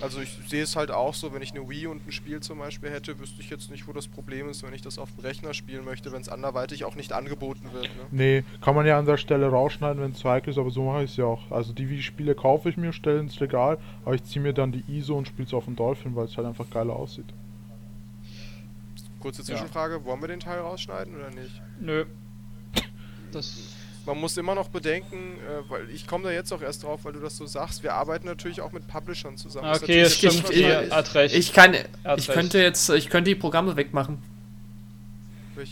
Also 0.00 0.20
ich 0.20 0.38
sehe 0.46 0.62
es 0.62 0.76
halt 0.76 0.92
auch 0.92 1.12
so, 1.12 1.32
wenn 1.32 1.42
ich 1.42 1.52
eine 1.52 1.68
Wii 1.68 1.88
und 1.88 2.06
ein 2.06 2.12
Spiel 2.12 2.40
zum 2.40 2.58
Beispiel 2.58 2.90
hätte, 2.90 3.18
wüsste 3.18 3.40
ich 3.40 3.50
jetzt 3.50 3.70
nicht, 3.70 3.88
wo 3.88 3.92
das 3.92 4.06
Problem 4.06 4.48
ist, 4.48 4.62
wenn 4.62 4.72
ich 4.72 4.82
das 4.82 4.96
auf 4.96 5.10
dem 5.12 5.20
Rechner 5.24 5.54
spielen 5.54 5.84
möchte, 5.84 6.12
wenn 6.12 6.20
es 6.20 6.28
anderweitig 6.28 6.84
auch 6.84 6.94
nicht 6.94 7.12
angeboten 7.12 7.72
wird. 7.72 7.86
Ne? 7.86 8.02
Nee, 8.12 8.44
kann 8.60 8.76
man 8.76 8.86
ja 8.86 8.96
an 8.98 9.06
der 9.06 9.16
Stelle 9.16 9.48
rausschneiden, 9.48 10.00
wenn 10.00 10.12
es 10.12 10.18
zu 10.18 10.28
heikel 10.28 10.50
ist, 10.50 10.58
aber 10.58 10.70
so 10.70 10.84
mache 10.84 11.02
ich 11.02 11.10
es 11.10 11.16
ja 11.16 11.24
auch. 11.24 11.50
Also 11.50 11.72
die 11.72 11.90
Wii-Spiele 11.90 12.36
kaufe 12.36 12.68
ich 12.68 12.76
mir, 12.76 12.92
stelle 12.92 13.18
ins 13.18 13.40
Regal, 13.40 13.78
aber 14.04 14.14
ich 14.14 14.22
ziehe 14.22 14.40
mir 14.40 14.52
dann 14.52 14.70
die 14.70 14.84
ISO 14.88 15.18
und 15.18 15.26
spiele 15.26 15.46
es 15.46 15.54
auf 15.54 15.64
dem 15.64 15.74
Dolphin, 15.74 16.14
weil 16.14 16.26
es 16.26 16.36
halt 16.36 16.46
einfach 16.46 16.70
geiler 16.70 16.94
aussieht. 16.94 17.26
Kurze 19.18 19.42
Zwischenfrage, 19.42 20.04
wollen 20.04 20.20
wir 20.20 20.28
den 20.28 20.40
Teil 20.40 20.60
rausschneiden 20.60 21.16
oder 21.16 21.30
nicht? 21.30 21.60
Nö. 21.80 22.04
Das. 23.32 23.74
Man 24.08 24.20
muss 24.20 24.38
immer 24.38 24.54
noch 24.54 24.68
bedenken, 24.68 25.36
äh, 25.36 25.70
weil 25.70 25.90
ich 25.90 26.06
komme 26.06 26.24
da 26.24 26.30
jetzt 26.30 26.50
auch 26.50 26.62
erst 26.62 26.82
drauf, 26.82 27.00
weil 27.04 27.12
du 27.12 27.20
das 27.20 27.36
so 27.36 27.44
sagst, 27.44 27.82
wir 27.82 27.92
arbeiten 27.92 28.26
natürlich 28.26 28.62
auch 28.62 28.72
mit 28.72 28.88
Publishern 28.88 29.36
zusammen. 29.36 29.70
Okay, 29.74 30.02
das 30.02 30.14
stimmt. 30.14 30.48
ich-. 30.50 31.34
Ich 31.34 31.52
kann, 31.52 31.76
ich 32.16 32.28
könnte 32.28 32.58
jetzt, 32.58 32.88
ich 32.88 33.10
könnte 33.10 33.28
die 33.28 33.34
Programme 33.34 33.76
wegmachen. 33.76 34.22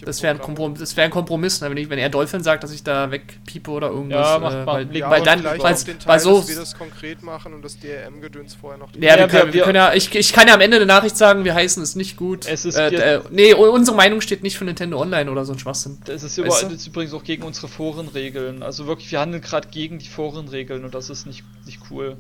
Das 0.04 0.22
wäre 0.22 0.34
ein, 0.34 0.40
Kompromiss, 0.40 0.80
das 0.80 0.96
wär 0.96 1.04
ein 1.04 1.10
Kompromiss, 1.10 1.60
ne? 1.60 1.70
wenn, 1.70 1.76
ich, 1.76 1.88
wenn 1.90 1.98
er 1.98 2.08
Dolphin 2.08 2.42
sagt, 2.42 2.64
dass 2.64 2.72
ich 2.72 2.82
da 2.82 3.10
wegpiepe 3.10 3.70
oder 3.70 3.88
irgendwas. 3.88 4.26
Ja, 4.26 4.38
macht- 4.38 4.54
äh, 4.54 4.66
weil, 4.66 4.96
Ja, 4.96 5.10
weil 5.10 5.22
dann, 5.22 5.44
weil, 5.44 5.58
Teil, 5.58 5.76
weil 6.04 6.20
so. 6.20 6.38
dass 6.38 6.48
wir 6.48 6.56
das 6.56 6.76
konkret 6.76 7.22
machen 7.22 7.54
und 7.54 7.62
das 7.64 7.78
DRM-Gedöns 7.78 8.54
vorher 8.54 8.78
noch... 8.78 8.88
Ja, 8.94 9.00
wir, 9.00 9.08
Ja, 9.08 9.26
können, 9.28 9.46
wir- 9.46 9.52
wir 9.54 9.62
können 9.64 9.76
ja, 9.76 9.94
ich, 9.94 10.14
ich 10.14 10.32
kann 10.32 10.48
ja 10.48 10.54
am 10.54 10.60
Ende 10.60 10.76
eine 10.76 10.86
Nachricht 10.86 11.16
sagen, 11.16 11.44
wir 11.44 11.54
heißen 11.54 11.82
es 11.82 11.96
nicht 11.96 12.16
gut. 12.16 12.46
Es 12.46 12.64
ist- 12.64 12.76
äh, 12.76 13.16
äh, 13.16 13.20
nee, 13.30 13.54
unsere 13.54 13.96
Meinung 13.96 14.20
steht 14.20 14.42
nicht 14.42 14.58
für 14.58 14.64
Nintendo 14.64 15.00
Online 15.00 15.30
oder 15.30 15.44
so 15.44 15.52
ein 15.52 15.58
Schwachsinn. 15.58 15.98
Das 16.04 16.22
ist, 16.22 16.36
über, 16.38 16.48
das 16.48 16.62
ist 16.64 16.86
übrigens 16.86 17.14
auch 17.14 17.24
gegen 17.24 17.42
unsere 17.42 17.68
Forenregeln. 17.68 18.62
Also 18.62 18.86
wirklich, 18.86 19.10
wir 19.12 19.20
handeln 19.20 19.42
gerade 19.42 19.68
gegen 19.68 19.98
die 19.98 20.08
Forenregeln 20.08 20.84
und 20.84 20.94
das 20.94 21.10
ist 21.10 21.26
nicht, 21.26 21.44
nicht 21.64 21.80
cool. 21.90 22.16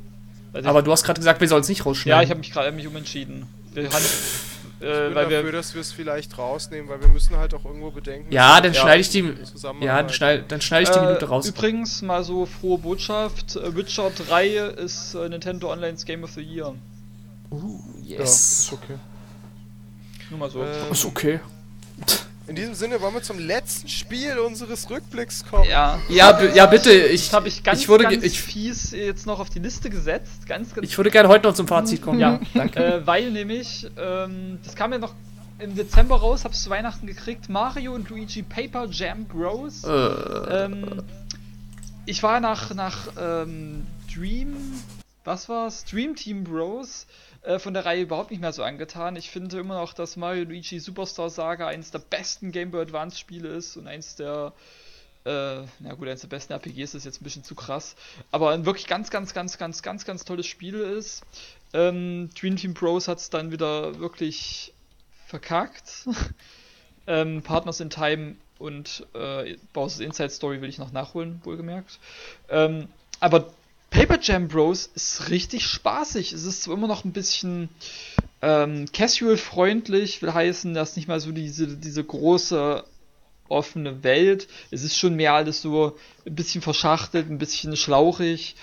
Also 0.52 0.68
Aber 0.68 0.82
du 0.82 0.90
hast 0.92 1.04
gerade 1.04 1.18
gesagt, 1.20 1.40
wir 1.40 1.48
sollen 1.48 1.62
es 1.62 1.68
nicht 1.68 1.80
ja, 1.80 1.84
rausschneiden. 1.84 2.24
ich 2.24 2.30
habe 2.30 2.38
mich 2.40 2.50
gerade 2.52 2.72
mich 2.72 2.86
umentschieden. 2.86 3.46
Wir 3.74 3.82
handeln, 3.84 4.02
Ich 4.78 4.86
äh, 4.86 5.06
bin 5.06 5.14
weil 5.14 5.24
dafür, 5.24 5.44
wir 5.44 5.52
dass 5.52 5.74
wir 5.74 5.80
es 5.80 5.92
vielleicht 5.92 6.36
rausnehmen, 6.36 6.88
weil 6.90 7.00
wir 7.00 7.08
müssen 7.08 7.36
halt 7.36 7.54
auch 7.54 7.64
irgendwo 7.64 7.90
bedenken... 7.90 8.30
ja, 8.30 8.60
dass 8.60 8.62
dann 8.62 8.72
wir 8.74 8.80
schneide 8.80 9.00
ich 9.00 9.08
die. 9.08 9.34
Ja, 9.80 10.02
dann 10.02 10.10
schneide, 10.10 10.44
dann 10.46 10.60
schneide 10.60 10.82
ich 10.82 10.90
die 10.90 10.98
Äh, 10.98 11.06
Minute 11.06 11.28
raus. 11.28 11.46
Übrigens 11.48 12.02
mal 12.02 12.22
so 12.24 12.44
frohe 12.44 12.78
Botschaft: 12.78 13.56
äh, 13.56 13.74
Witcher 13.74 14.10
3 14.10 14.46
ist 14.48 15.14
äh, 15.14 15.28
Nintendo 15.28 15.72
Online's 15.72 16.04
Game 16.04 16.24
of 16.24 16.32
the 16.32 16.42
Year. 16.42 16.74
Uh, 17.50 17.80
Ja, 18.02 18.18
yes. 18.18 18.60
ist 18.60 18.72
okay. 18.72 18.96
Nur 20.30 20.40
mal 20.40 20.50
so. 20.50 20.62
Ähm, 20.62 20.92
ist 20.92 21.04
okay. 21.04 21.40
In 22.48 22.54
diesem 22.54 22.74
Sinne 22.74 23.00
wollen 23.00 23.14
wir 23.14 23.22
zum 23.22 23.38
letzten 23.40 23.88
Spiel 23.88 24.38
unseres 24.38 24.88
Rückblicks 24.88 25.44
kommen. 25.44 25.68
ja. 25.68 25.98
Ja, 26.08 26.40
ja, 26.54 26.66
bitte. 26.66 26.92
Ich, 26.92 27.24
Das 27.26 27.32
habe 27.32 27.48
ich 27.48 27.62
ganz, 27.64 27.80
ich 27.80 27.88
würde, 27.88 28.04
ge- 28.06 28.14
ganz 28.18 28.24
ich, 28.24 28.40
fies 28.40 28.92
jetzt 28.92 29.26
noch 29.26 29.40
auf 29.40 29.50
die 29.50 29.58
Liste 29.58 29.90
gesetzt. 29.90 30.46
Ganz, 30.46 30.72
ganz 30.74 30.86
ich 30.86 30.96
würde 30.96 31.10
gerne 31.10 31.28
heute 31.28 31.48
noch 31.48 31.54
zum 31.54 31.66
Fazit 31.66 32.02
kommen. 32.02 32.20
Ja, 32.20 32.38
danke. 32.54 32.78
äh, 32.84 33.06
weil 33.06 33.32
nämlich, 33.32 33.88
ähm, 33.98 34.58
das 34.64 34.76
kam 34.76 34.92
ja 34.92 34.98
noch 34.98 35.14
im 35.58 35.74
Dezember 35.74 36.16
raus, 36.20 36.44
hab's 36.44 36.62
zu 36.62 36.70
Weihnachten 36.70 37.06
gekriegt, 37.06 37.48
Mario 37.48 37.94
und 37.94 38.10
Luigi 38.10 38.42
Paper 38.42 38.86
Jam 38.90 39.24
Bros. 39.24 39.82
Äh, 39.84 39.88
Ähm, 39.88 41.02
ich 42.04 42.22
war 42.22 42.38
nach, 42.40 42.72
nach 42.74 43.08
ähm, 43.18 43.86
Dream, 44.14 44.54
was 45.24 45.48
war's? 45.48 45.84
Dream 45.84 46.14
Team 46.14 46.44
Bros 46.44 47.06
äh, 47.46 47.58
von 47.60 47.74
der 47.74 47.86
Reihe 47.86 48.02
überhaupt 48.02 48.30
nicht 48.30 48.40
mehr 48.40 48.52
so 48.52 48.64
angetan. 48.64 49.14
Ich 49.16 49.30
finde 49.30 49.58
immer 49.58 49.80
noch, 49.80 49.92
dass 49.92 50.16
Mario 50.16 50.44
Luigi 50.44 50.80
Superstar 50.80 51.30
Saga 51.30 51.68
eines 51.68 51.92
der 51.92 52.00
besten 52.00 52.50
Game 52.50 52.72
Boy 52.72 52.82
Advance 52.82 53.18
Spiele 53.18 53.48
ist 53.48 53.76
und 53.76 53.86
eins 53.86 54.16
der 54.16 54.52
äh, 55.24 55.62
na 55.80 55.94
gut, 55.94 56.08
eines 56.08 56.20
der 56.20 56.28
besten 56.28 56.52
RPGs 56.52 56.94
ist 56.94 57.04
jetzt 57.04 57.20
ein 57.20 57.24
bisschen 57.24 57.44
zu 57.44 57.54
krass, 57.54 57.96
aber 58.30 58.50
ein 58.50 58.64
wirklich 58.64 58.86
ganz, 58.86 59.10
ganz, 59.10 59.34
ganz, 59.34 59.58
ganz, 59.58 59.82
ganz, 59.82 60.04
ganz 60.04 60.24
tolles 60.24 60.46
Spiel 60.46 60.74
ist. 60.74 61.24
Ähm, 61.72 62.30
Dream 62.38 62.56
Team 62.56 62.74
Bros 62.74 63.08
hat 63.08 63.18
es 63.18 63.30
dann 63.30 63.50
wieder 63.50 63.98
wirklich 63.98 64.72
verkackt. 65.26 66.08
ähm, 67.06 67.42
Partners 67.42 67.80
in 67.80 67.90
Time 67.90 68.36
und 68.58 69.06
äh, 69.14 69.56
Bowser's 69.72 70.00
Inside 70.00 70.30
Story 70.30 70.62
will 70.62 70.68
ich 70.68 70.78
noch 70.78 70.92
nachholen, 70.92 71.40
wohlgemerkt. 71.44 71.98
Ähm, 72.48 72.88
aber 73.20 73.52
Paper 73.90 74.18
Jam 74.20 74.48
Bros 74.48 74.90
ist 74.94 75.30
richtig 75.30 75.66
spaßig. 75.66 76.32
Es 76.32 76.44
ist 76.44 76.62
zwar 76.62 76.74
immer 76.76 76.88
noch 76.88 77.04
ein 77.04 77.12
bisschen 77.12 77.68
ähm, 78.42 78.86
casual-freundlich, 78.92 80.22
will 80.22 80.34
heißen, 80.34 80.74
dass 80.74 80.96
nicht 80.96 81.08
mal 81.08 81.20
so 81.20 81.32
diese, 81.32 81.76
diese 81.76 82.04
große 82.04 82.84
offene 83.48 84.02
Welt. 84.02 84.48
Es 84.70 84.82
ist 84.82 84.96
schon 84.96 85.14
mehr 85.14 85.34
alles 85.34 85.62
so 85.62 85.96
ein 86.26 86.34
bisschen 86.34 86.62
verschachtelt, 86.62 87.30
ein 87.30 87.38
bisschen 87.38 87.76
schlauchig, 87.76 88.56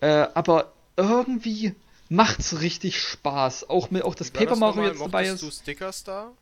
äh, 0.00 0.26
aber 0.34 0.72
irgendwie 0.96 1.74
macht's 2.08 2.60
richtig 2.60 3.00
Spaß. 3.00 3.70
Auch 3.70 3.90
mit 3.90 4.02
auch 4.02 4.14
das 4.14 4.30
Paper 4.30 4.56
Mario 4.56 4.84
jetzt 4.84 5.00
dabei 5.00 5.26
ist. 5.26 5.42
du 5.42 5.50
Stickers 5.50 6.04
da? 6.04 6.32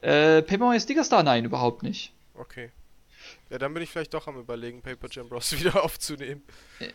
Äh, 0.00 0.42
Paper 0.42 0.66
Mario 0.66 0.80
Sticker 0.80 1.04
Star? 1.04 1.22
Nein, 1.22 1.44
überhaupt 1.44 1.82
nicht. 1.82 2.12
Okay. 2.34 2.70
Ja, 3.50 3.58
dann 3.58 3.72
bin 3.72 3.82
ich 3.82 3.90
vielleicht 3.90 4.14
doch 4.14 4.26
am 4.26 4.38
überlegen, 4.38 4.82
Paper 4.82 5.08
Jam 5.10 5.28
Bros. 5.28 5.52
wieder 5.58 5.82
aufzunehmen. 5.82 6.42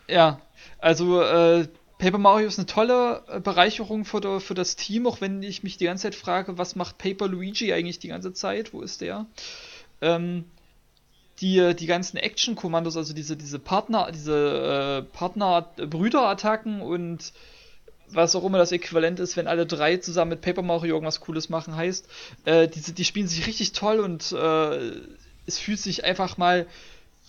Ja, 0.08 0.42
also 0.80 1.22
äh, 1.22 1.68
Paper 1.98 2.18
Mario 2.18 2.48
ist 2.48 2.60
eine 2.60 2.66
tolle 2.66 3.24
äh, 3.28 3.40
Bereicherung 3.40 4.06
für, 4.06 4.22
der, 4.22 4.40
für 4.40 4.54
das 4.54 4.76
Team, 4.76 5.08
auch 5.08 5.22
wenn 5.22 5.42
ich 5.42 5.64
mich 5.64 5.78
die 5.78 5.86
ganze 5.86 6.04
Zeit 6.04 6.16
frage, 6.16 6.58
was 6.58 6.76
macht 6.76 6.98
Paper 6.98 7.28
Luigi 7.28 7.74
eigentlich 7.74 8.00
die 8.00 8.10
ganze 8.10 8.34
Zeit? 8.34 8.74
Wo 8.74 8.82
ist 8.82 9.02
der? 9.02 9.26
Ähm, 10.02 10.46
die, 11.42 11.76
die 11.76 11.86
ganzen 11.88 12.18
Action-Kommandos, 12.18 12.98
also 12.98 13.14
diese, 13.14 13.36
diese 13.36 13.60
Partner, 13.60 14.12
diese 14.14 15.06
äh, 15.08 15.16
Partner-Brüder-Attacken 15.18 16.82
und 16.82 17.34
was 18.10 18.36
auch 18.36 18.44
immer 18.44 18.60
das 18.60 18.72
Äquivalent 18.72 19.20
ist, 19.20 19.38
wenn 19.38 19.48
alle 19.48 19.66
drei 19.66 19.98
zusammen 19.98 20.30
mit 20.30 20.42
Paper 20.42 20.62
Mario 20.62 20.96
irgendwas 20.96 21.20
Cooles 21.22 21.50
machen, 21.50 21.76
heißt, 21.76 22.08
äh, 22.46 22.68
diese, 22.68 22.94
die 22.94 23.06
spielen 23.06 23.28
sich 23.28 23.48
richtig 23.48 23.72
toll 23.72 24.00
und 24.00 24.32
äh, 24.32 24.92
es 25.46 25.60
fühlt 25.60 25.80
sich 25.80 26.04
einfach 26.04 26.38
mal, 26.38 26.68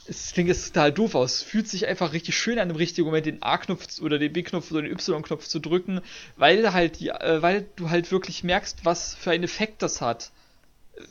es 0.06 0.32
klingt 0.32 0.48
jetzt 0.48 0.66
total 0.68 0.92
doof 0.92 1.14
aus, 1.14 1.36
es 1.36 1.42
fühlt 1.42 1.68
sich 1.68 1.86
einfach 1.86 2.12
richtig 2.12 2.36
schön 2.36 2.58
an, 2.58 2.70
im 2.70 2.76
richtigen 2.76 3.06
Moment 3.06 3.26
den 3.26 3.42
A-Knopf 3.42 4.00
oder 4.00 4.18
den 4.18 4.32
B-Knopf 4.32 4.70
oder 4.70 4.82
den 4.82 4.92
Y-Knopf 4.92 5.46
zu 5.46 5.58
drücken, 5.60 6.00
weil 6.36 6.72
halt 6.72 7.00
die, 7.00 7.08
äh, 7.08 7.40
weil 7.42 7.66
du 7.76 7.90
halt 7.90 8.10
wirklich 8.12 8.44
merkst, 8.44 8.84
was 8.84 9.14
für 9.14 9.30
einen 9.30 9.44
Effekt 9.44 9.82
das 9.82 10.00
hat. 10.00 10.30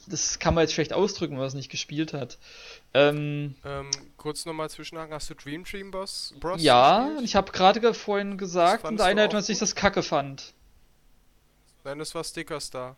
Das 0.08 0.40
kann 0.40 0.54
man 0.54 0.62
jetzt 0.64 0.74
schlecht 0.74 0.94
ausdrücken, 0.94 1.34
wenn 1.34 1.40
man 1.40 1.48
es 1.48 1.56
nicht 1.56 1.70
gespielt 1.70 2.14
hat. 2.14 2.38
Ähm, 2.94 3.56
Ähm, 3.66 3.90
kurz 4.16 4.46
nochmal 4.46 4.70
zwischenhaken, 4.70 5.14
hast 5.14 5.30
du 5.30 5.34
Dream 5.36 5.66
Dream 5.66 5.92
Boss 5.92 6.34
Bros? 6.40 6.62
ja, 6.62 7.06
gespielt? 7.08 7.26
ich 7.26 7.36
habe 7.36 7.52
gerade 7.52 7.82
ge- 7.82 7.94
vorhin 7.94 8.38
gesagt, 8.38 8.90
in 8.90 8.96
der 8.96 9.08
Einheit, 9.08 9.34
dass 9.34 9.50
ich 9.50 9.58
das 9.60 9.76
kacke 9.76 10.02
fand. 10.04 10.54
Nein, 11.84 12.00
das 12.00 12.16
war 12.16 12.24
Stickers 12.24 12.70
da. 12.70 12.96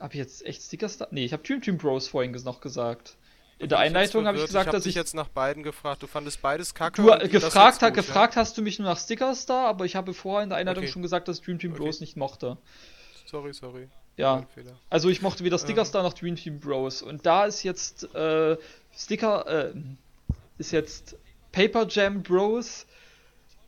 Hab 0.00 0.12
ich 0.14 0.18
jetzt 0.18 0.44
echt 0.44 0.62
Stickers 0.62 0.96
da? 0.98 1.06
Nee, 1.10 1.24
ich 1.24 1.32
habe 1.32 1.42
Dream 1.42 1.60
Team 1.60 1.76
Bros 1.78 2.08
vorhin 2.08 2.32
noch 2.32 2.60
gesagt. 2.60 3.16
In 3.58 3.68
der 3.68 3.78
Einleitung 3.78 4.26
habe 4.26 4.38
ich 4.38 4.46
gesagt, 4.46 4.62
ich 4.64 4.66
hab 4.68 4.72
dass 4.72 4.84
dich 4.84 4.90
ich. 4.92 4.96
jetzt 4.96 5.14
nach 5.14 5.28
beiden 5.28 5.62
gefragt. 5.62 6.02
Du 6.02 6.06
fandest 6.06 6.40
beides 6.40 6.74
kacke. 6.74 7.02
Du 7.02 7.28
gefragt, 7.28 7.80
gut, 7.80 7.92
gefragt 7.94 8.36
hast 8.36 8.56
du 8.56 8.62
mich 8.62 8.78
nur 8.78 8.88
nach 8.88 8.98
Stickers 8.98 9.44
da, 9.44 9.66
aber 9.66 9.84
ich 9.84 9.96
habe 9.96 10.14
vorher 10.14 10.42
in 10.44 10.48
der 10.48 10.56
Einleitung 10.58 10.84
Okay. 10.84 10.92
schon 10.92 11.02
gesagt, 11.02 11.28
dass 11.28 11.42
Dream 11.42 11.58
Team 11.58 11.72
Okay. 11.72 11.82
Bros 11.82 12.00
nicht 12.00 12.16
mochte. 12.16 12.46
Ja? 12.46 12.56
Sorry, 13.26 13.52
sorry. 13.52 13.88
Ja, 14.16 14.46
also 14.88 15.08
ich 15.08 15.22
mochte 15.22 15.44
weder 15.44 15.58
Stickers 15.58 15.88
Ähm. 15.88 15.92
da 15.92 16.02
noch 16.02 16.14
Dream 16.14 16.36
Team 16.36 16.58
Bros. 16.60 17.02
Und 17.02 17.26
da 17.26 17.44
ist 17.44 17.62
jetzt 17.62 18.14
äh, 18.14 18.56
Sticker, 18.96 19.46
äh, 19.46 19.74
ist 20.58 20.72
jetzt 20.72 21.16
Paper 21.52 21.86
Jam 21.88 22.22
Bros 22.22 22.86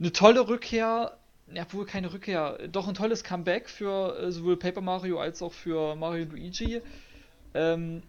eine 0.01 0.11
tolle 0.13 0.49
Rückkehr. 0.49 1.17
Ja, 1.55 1.67
wohl 1.73 1.85
keine 1.85 2.13
Rückkehr, 2.13 2.69
doch 2.69 2.89
ein 2.89 2.95
tolles 2.95 3.25
Comeback 3.25 3.69
für 3.69 4.19
äh, 4.19 4.33
sowohl 4.33 4.57
Paper 4.57 4.81
Mario 4.81 5.21
als 5.21 5.43
auch 5.43 5.53
für 5.53 5.95
Mario 5.97 6.25
Luigi. 6.25 6.81
Ähm, 7.55 8.03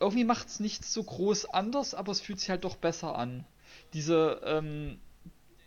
irgendwie 0.00 0.24
macht 0.24 0.48
es 0.48 0.60
nichts 0.60 0.92
so 0.92 1.02
groß 1.02 1.46
anders, 1.46 1.94
aber 1.94 2.12
es 2.12 2.20
fühlt 2.20 2.40
sich 2.40 2.50
halt 2.50 2.64
doch 2.64 2.76
besser 2.76 3.16
an. 3.16 3.46
Diese, 3.94 4.40
ähm, 4.44 4.98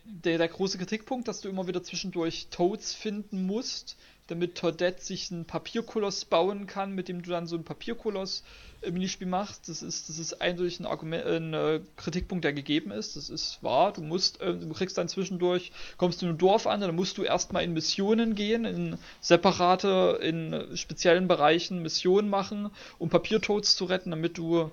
der, 0.04 0.38
der 0.38 0.48
große 0.48 0.78
Kritikpunkt, 0.78 1.26
dass 1.28 1.40
du 1.40 1.48
immer 1.48 1.66
wieder 1.66 1.82
zwischendurch 1.82 2.48
Toads 2.50 2.94
finden 2.94 3.46
musst, 3.46 3.96
damit 4.26 4.54
Toadette 4.54 5.02
sich 5.02 5.30
einen 5.30 5.44
Papierkoloss 5.44 6.24
bauen 6.24 6.66
kann, 6.66 6.92
mit 6.92 7.08
dem 7.08 7.22
du 7.22 7.30
dann 7.30 7.46
so 7.46 7.56
ein 7.56 7.64
Papierkoloss-Minispiel 7.64 9.26
machst. 9.26 9.68
Das 9.68 9.82
ist, 9.82 10.08
das 10.08 10.18
ist 10.18 10.40
eindeutig 10.40 10.80
ein, 10.80 10.86
Argument, 10.86 11.26
ein 11.26 11.54
äh, 11.54 11.80
Kritikpunkt, 11.96 12.44
der 12.44 12.54
gegeben 12.54 12.90
ist. 12.90 13.16
Das 13.16 13.28
ist 13.28 13.62
wahr. 13.62 13.92
Du 13.92 14.00
musst, 14.00 14.40
äh, 14.40 14.54
du 14.54 14.72
kriegst 14.72 14.96
dann 14.96 15.08
zwischendurch, 15.08 15.72
kommst 15.98 16.22
du 16.22 16.26
in 16.26 16.32
ein 16.32 16.38
Dorf 16.38 16.66
an, 16.66 16.80
dann 16.80 16.94
musst 16.94 17.18
du 17.18 17.22
erstmal 17.22 17.64
in 17.64 17.74
Missionen 17.74 18.34
gehen, 18.34 18.64
in 18.64 18.98
separate, 19.20 20.18
in 20.22 20.74
speziellen 20.76 21.28
Bereichen 21.28 21.82
Missionen 21.82 22.30
machen, 22.30 22.70
um 22.98 23.10
Papiertoads 23.10 23.76
zu 23.76 23.84
retten, 23.84 24.10
damit 24.10 24.38
du 24.38 24.70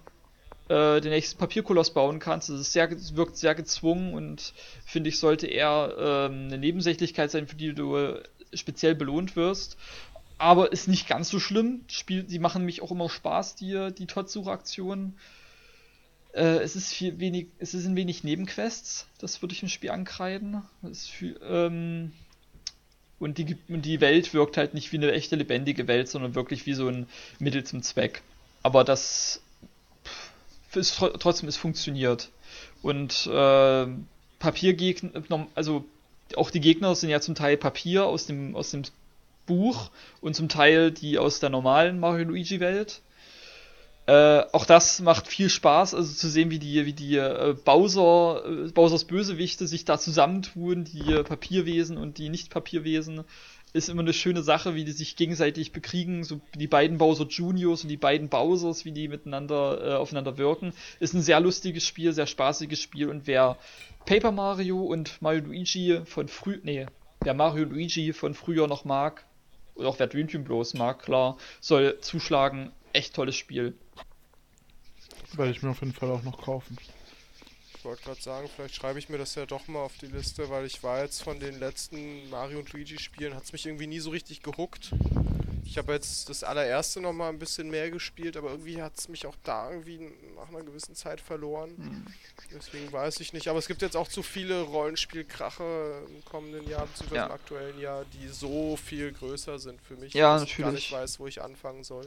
äh, 0.69 1.01
den 1.01 1.11
nächsten 1.11 1.37
Papierkoloss 1.37 1.89
bauen 1.93 2.19
kannst. 2.19 2.47
Das 2.47 2.57
ist 2.57 2.71
sehr, 2.71 2.89
wirkt 3.17 3.35
sehr 3.35 3.55
gezwungen 3.55 4.13
und 4.13 4.53
finde 4.85 5.09
ich, 5.09 5.19
sollte 5.19 5.47
eher 5.47 5.93
ähm, 5.99 6.47
eine 6.47 6.57
Nebensächlichkeit 6.57 7.31
sein, 7.31 7.47
für 7.47 7.57
die 7.57 7.73
du 7.73 7.97
äh, 7.97 8.23
speziell 8.53 8.95
belohnt 8.95 9.35
wirst. 9.35 9.77
Aber 10.37 10.71
ist 10.71 10.87
nicht 10.87 11.07
ganz 11.07 11.29
so 11.29 11.39
schlimm. 11.39 11.81
Spiel, 11.87 12.23
die 12.23 12.39
machen 12.39 12.65
mich 12.65 12.81
auch 12.81 12.91
immer 12.91 13.09
Spaß, 13.09 13.55
die, 13.55 13.93
die 13.97 14.07
Todd-Suchaktionen. 14.07 15.17
Äh, 16.33 16.59
es 16.63 16.75
ist 16.75 16.93
viel 16.93 17.19
wenig, 17.19 17.47
es 17.59 17.71
sind 17.71 17.95
wenig 17.95 18.23
Nebenquests, 18.23 19.07
das 19.19 19.41
würde 19.41 19.53
ich 19.53 19.61
im 19.61 19.69
Spiel 19.69 19.91
ankreiden. 19.91 20.63
Ist 20.83 21.09
viel, 21.09 21.39
ähm, 21.43 22.13
Und 23.19 23.37
die, 23.37 23.55
und 23.67 23.83
die 23.83 24.01
Welt 24.01 24.33
wirkt 24.33 24.57
halt 24.57 24.73
nicht 24.73 24.91
wie 24.91 24.97
eine 24.97 25.11
echte 25.11 25.35
lebendige 25.35 25.87
Welt, 25.87 26.07
sondern 26.09 26.33
wirklich 26.33 26.65
wie 26.65 26.73
so 26.73 26.87
ein 26.87 27.07
Mittel 27.37 27.63
zum 27.63 27.83
Zweck. 27.83 28.23
Aber 28.63 28.83
das 28.83 29.41
ist 30.73 30.97
trotzdem, 30.97 31.49
es 31.49 31.57
funktioniert. 31.57 32.31
Und 32.81 33.27
äh, 33.27 33.87
Papiergegner, 34.39 35.47
also 35.53 35.85
auch 36.37 36.51
die 36.51 36.59
Gegner 36.59 36.95
sind 36.95 37.09
ja 37.09 37.21
zum 37.21 37.35
Teil 37.35 37.57
Papier 37.57 38.05
aus 38.05 38.25
dem, 38.25 38.55
aus 38.55 38.71
dem 38.71 38.83
Buch 39.45 39.91
und 40.21 40.35
zum 40.35 40.49
Teil 40.49 40.91
die 40.91 41.17
aus 41.17 41.39
der 41.39 41.49
normalen 41.49 41.99
Mario 41.99 42.25
Luigi 42.25 42.59
Welt. 42.59 43.01
Äh, 44.07 44.43
auch 44.51 44.65
das 44.65 44.99
macht 44.99 45.27
viel 45.27 45.49
Spaß, 45.49 45.93
also 45.93 46.13
zu 46.13 46.27
sehen, 46.27 46.49
wie 46.49 46.59
die, 46.59 46.85
wie 46.85 46.93
die 46.93 47.17
äh, 47.17 47.55
Bowser, 47.63 48.43
äh, 48.45 48.71
Bowsers 48.71 49.05
Bösewichte 49.05 49.67
sich 49.67 49.85
da 49.85 49.99
zusammentun, 49.99 50.85
die 50.85 51.13
äh, 51.13 51.23
Papierwesen 51.23 51.97
und 51.97 52.17
die 52.17 52.29
Nicht-Papierwesen. 52.29 53.23
Ist 53.73 53.87
immer 53.87 54.01
eine 54.01 54.13
schöne 54.13 54.43
Sache, 54.43 54.75
wie 54.75 54.83
die 54.83 54.91
sich 54.91 55.15
gegenseitig 55.15 55.71
bekriegen, 55.71 56.23
so 56.23 56.41
die 56.55 56.67
beiden 56.67 56.97
Bowser 56.97 57.25
Juniors 57.27 57.83
und 57.83 57.89
die 57.89 57.97
beiden 57.97 58.27
Bowsers, 58.27 58.83
wie 58.83 58.91
die 58.91 59.07
miteinander 59.07 59.81
äh, 59.81 59.93
aufeinander 59.95 60.37
wirken. 60.37 60.73
Ist 60.99 61.13
ein 61.13 61.21
sehr 61.21 61.39
lustiges 61.39 61.85
Spiel, 61.87 62.11
sehr 62.11 62.27
spaßiges 62.27 62.81
Spiel 62.81 63.09
und 63.09 63.27
wer 63.27 63.57
Paper 64.05 64.31
Mario 64.31 64.81
und 64.81 65.21
Mario 65.21 65.45
Luigi 65.45 66.01
von 66.05 66.27
früh, 66.27 66.59
nee, 66.63 66.87
wer 67.21 67.33
Mario 67.33 67.65
Luigi 67.65 68.13
von 68.13 68.33
früher 68.33 68.67
noch 68.67 68.83
mag, 68.83 69.25
oder 69.75 69.89
auch 69.89 69.99
wer 69.99 70.07
Dream 70.07 70.27
Team 70.27 70.43
bloß 70.43 70.73
mag, 70.73 71.01
klar, 71.01 71.37
soll 71.59 71.99
zuschlagen. 72.01 72.71
Echt 72.93 73.15
tolles 73.15 73.35
Spiel. 73.35 73.73
Werde 75.33 75.51
ich 75.51 75.61
mir 75.61 75.69
auf 75.69 75.79
jeden 75.79 75.93
Fall 75.93 76.11
auch 76.11 76.23
noch 76.23 76.41
kaufen. 76.41 76.77
Ich 77.81 77.85
wollte 77.85 78.03
gerade 78.03 78.21
sagen, 78.21 78.47
vielleicht 78.47 78.75
schreibe 78.75 78.99
ich 78.99 79.09
mir 79.09 79.17
das 79.17 79.33
ja 79.33 79.47
doch 79.47 79.67
mal 79.67 79.79
auf 79.79 79.97
die 79.97 80.05
Liste, 80.05 80.51
weil 80.51 80.67
ich 80.67 80.83
war 80.83 81.01
jetzt 81.01 81.23
von 81.23 81.39
den 81.39 81.59
letzten 81.59 82.29
Mario 82.29 82.59
und 82.59 82.71
Luigi 82.73 82.99
Spielen, 82.99 83.33
hat 83.33 83.45
es 83.45 83.53
mich 83.53 83.65
irgendwie 83.65 83.87
nie 83.87 83.99
so 83.99 84.11
richtig 84.11 84.43
gehuckt. 84.43 84.91
Ich 85.65 85.77
habe 85.77 85.93
jetzt 85.93 86.29
das 86.29 86.43
allererste 86.43 87.01
noch 87.01 87.13
mal 87.13 87.29
ein 87.29 87.39
bisschen 87.39 87.69
mehr 87.69 87.89
gespielt, 87.91 88.37
aber 88.37 88.51
irgendwie 88.51 88.81
hat 88.81 88.97
es 88.97 89.07
mich 89.07 89.25
auch 89.25 89.35
da 89.43 89.71
irgendwie 89.71 90.11
nach 90.35 90.49
einer 90.49 90.63
gewissen 90.63 90.95
Zeit 90.95 91.21
verloren. 91.21 91.75
Hm. 91.77 92.05
Deswegen 92.53 92.91
weiß 92.91 93.19
ich 93.19 93.33
nicht. 93.33 93.47
Aber 93.47 93.59
es 93.59 93.67
gibt 93.67 93.81
jetzt 93.81 93.95
auch 93.95 94.07
zu 94.07 94.23
viele 94.23 94.61
Rollenspielkrache 94.61 96.03
im 96.09 96.25
kommenden 96.25 96.67
Jahr, 96.67 96.85
beziehungsweise 96.87 97.15
ja. 97.15 97.25
im 97.27 97.31
aktuellen 97.31 97.79
Jahr, 97.79 98.05
die 98.13 98.27
so 98.27 98.75
viel 98.75 99.11
größer 99.11 99.59
sind 99.59 99.81
für 99.81 99.95
mich, 99.95 100.13
ja, 100.13 100.33
dass 100.33 100.41
natürlich. 100.41 100.57
ich 100.57 100.63
gar 100.63 100.71
nicht 100.71 100.91
weiß, 100.91 101.19
wo 101.19 101.27
ich 101.27 101.41
anfangen 101.41 101.83
soll. 101.83 102.05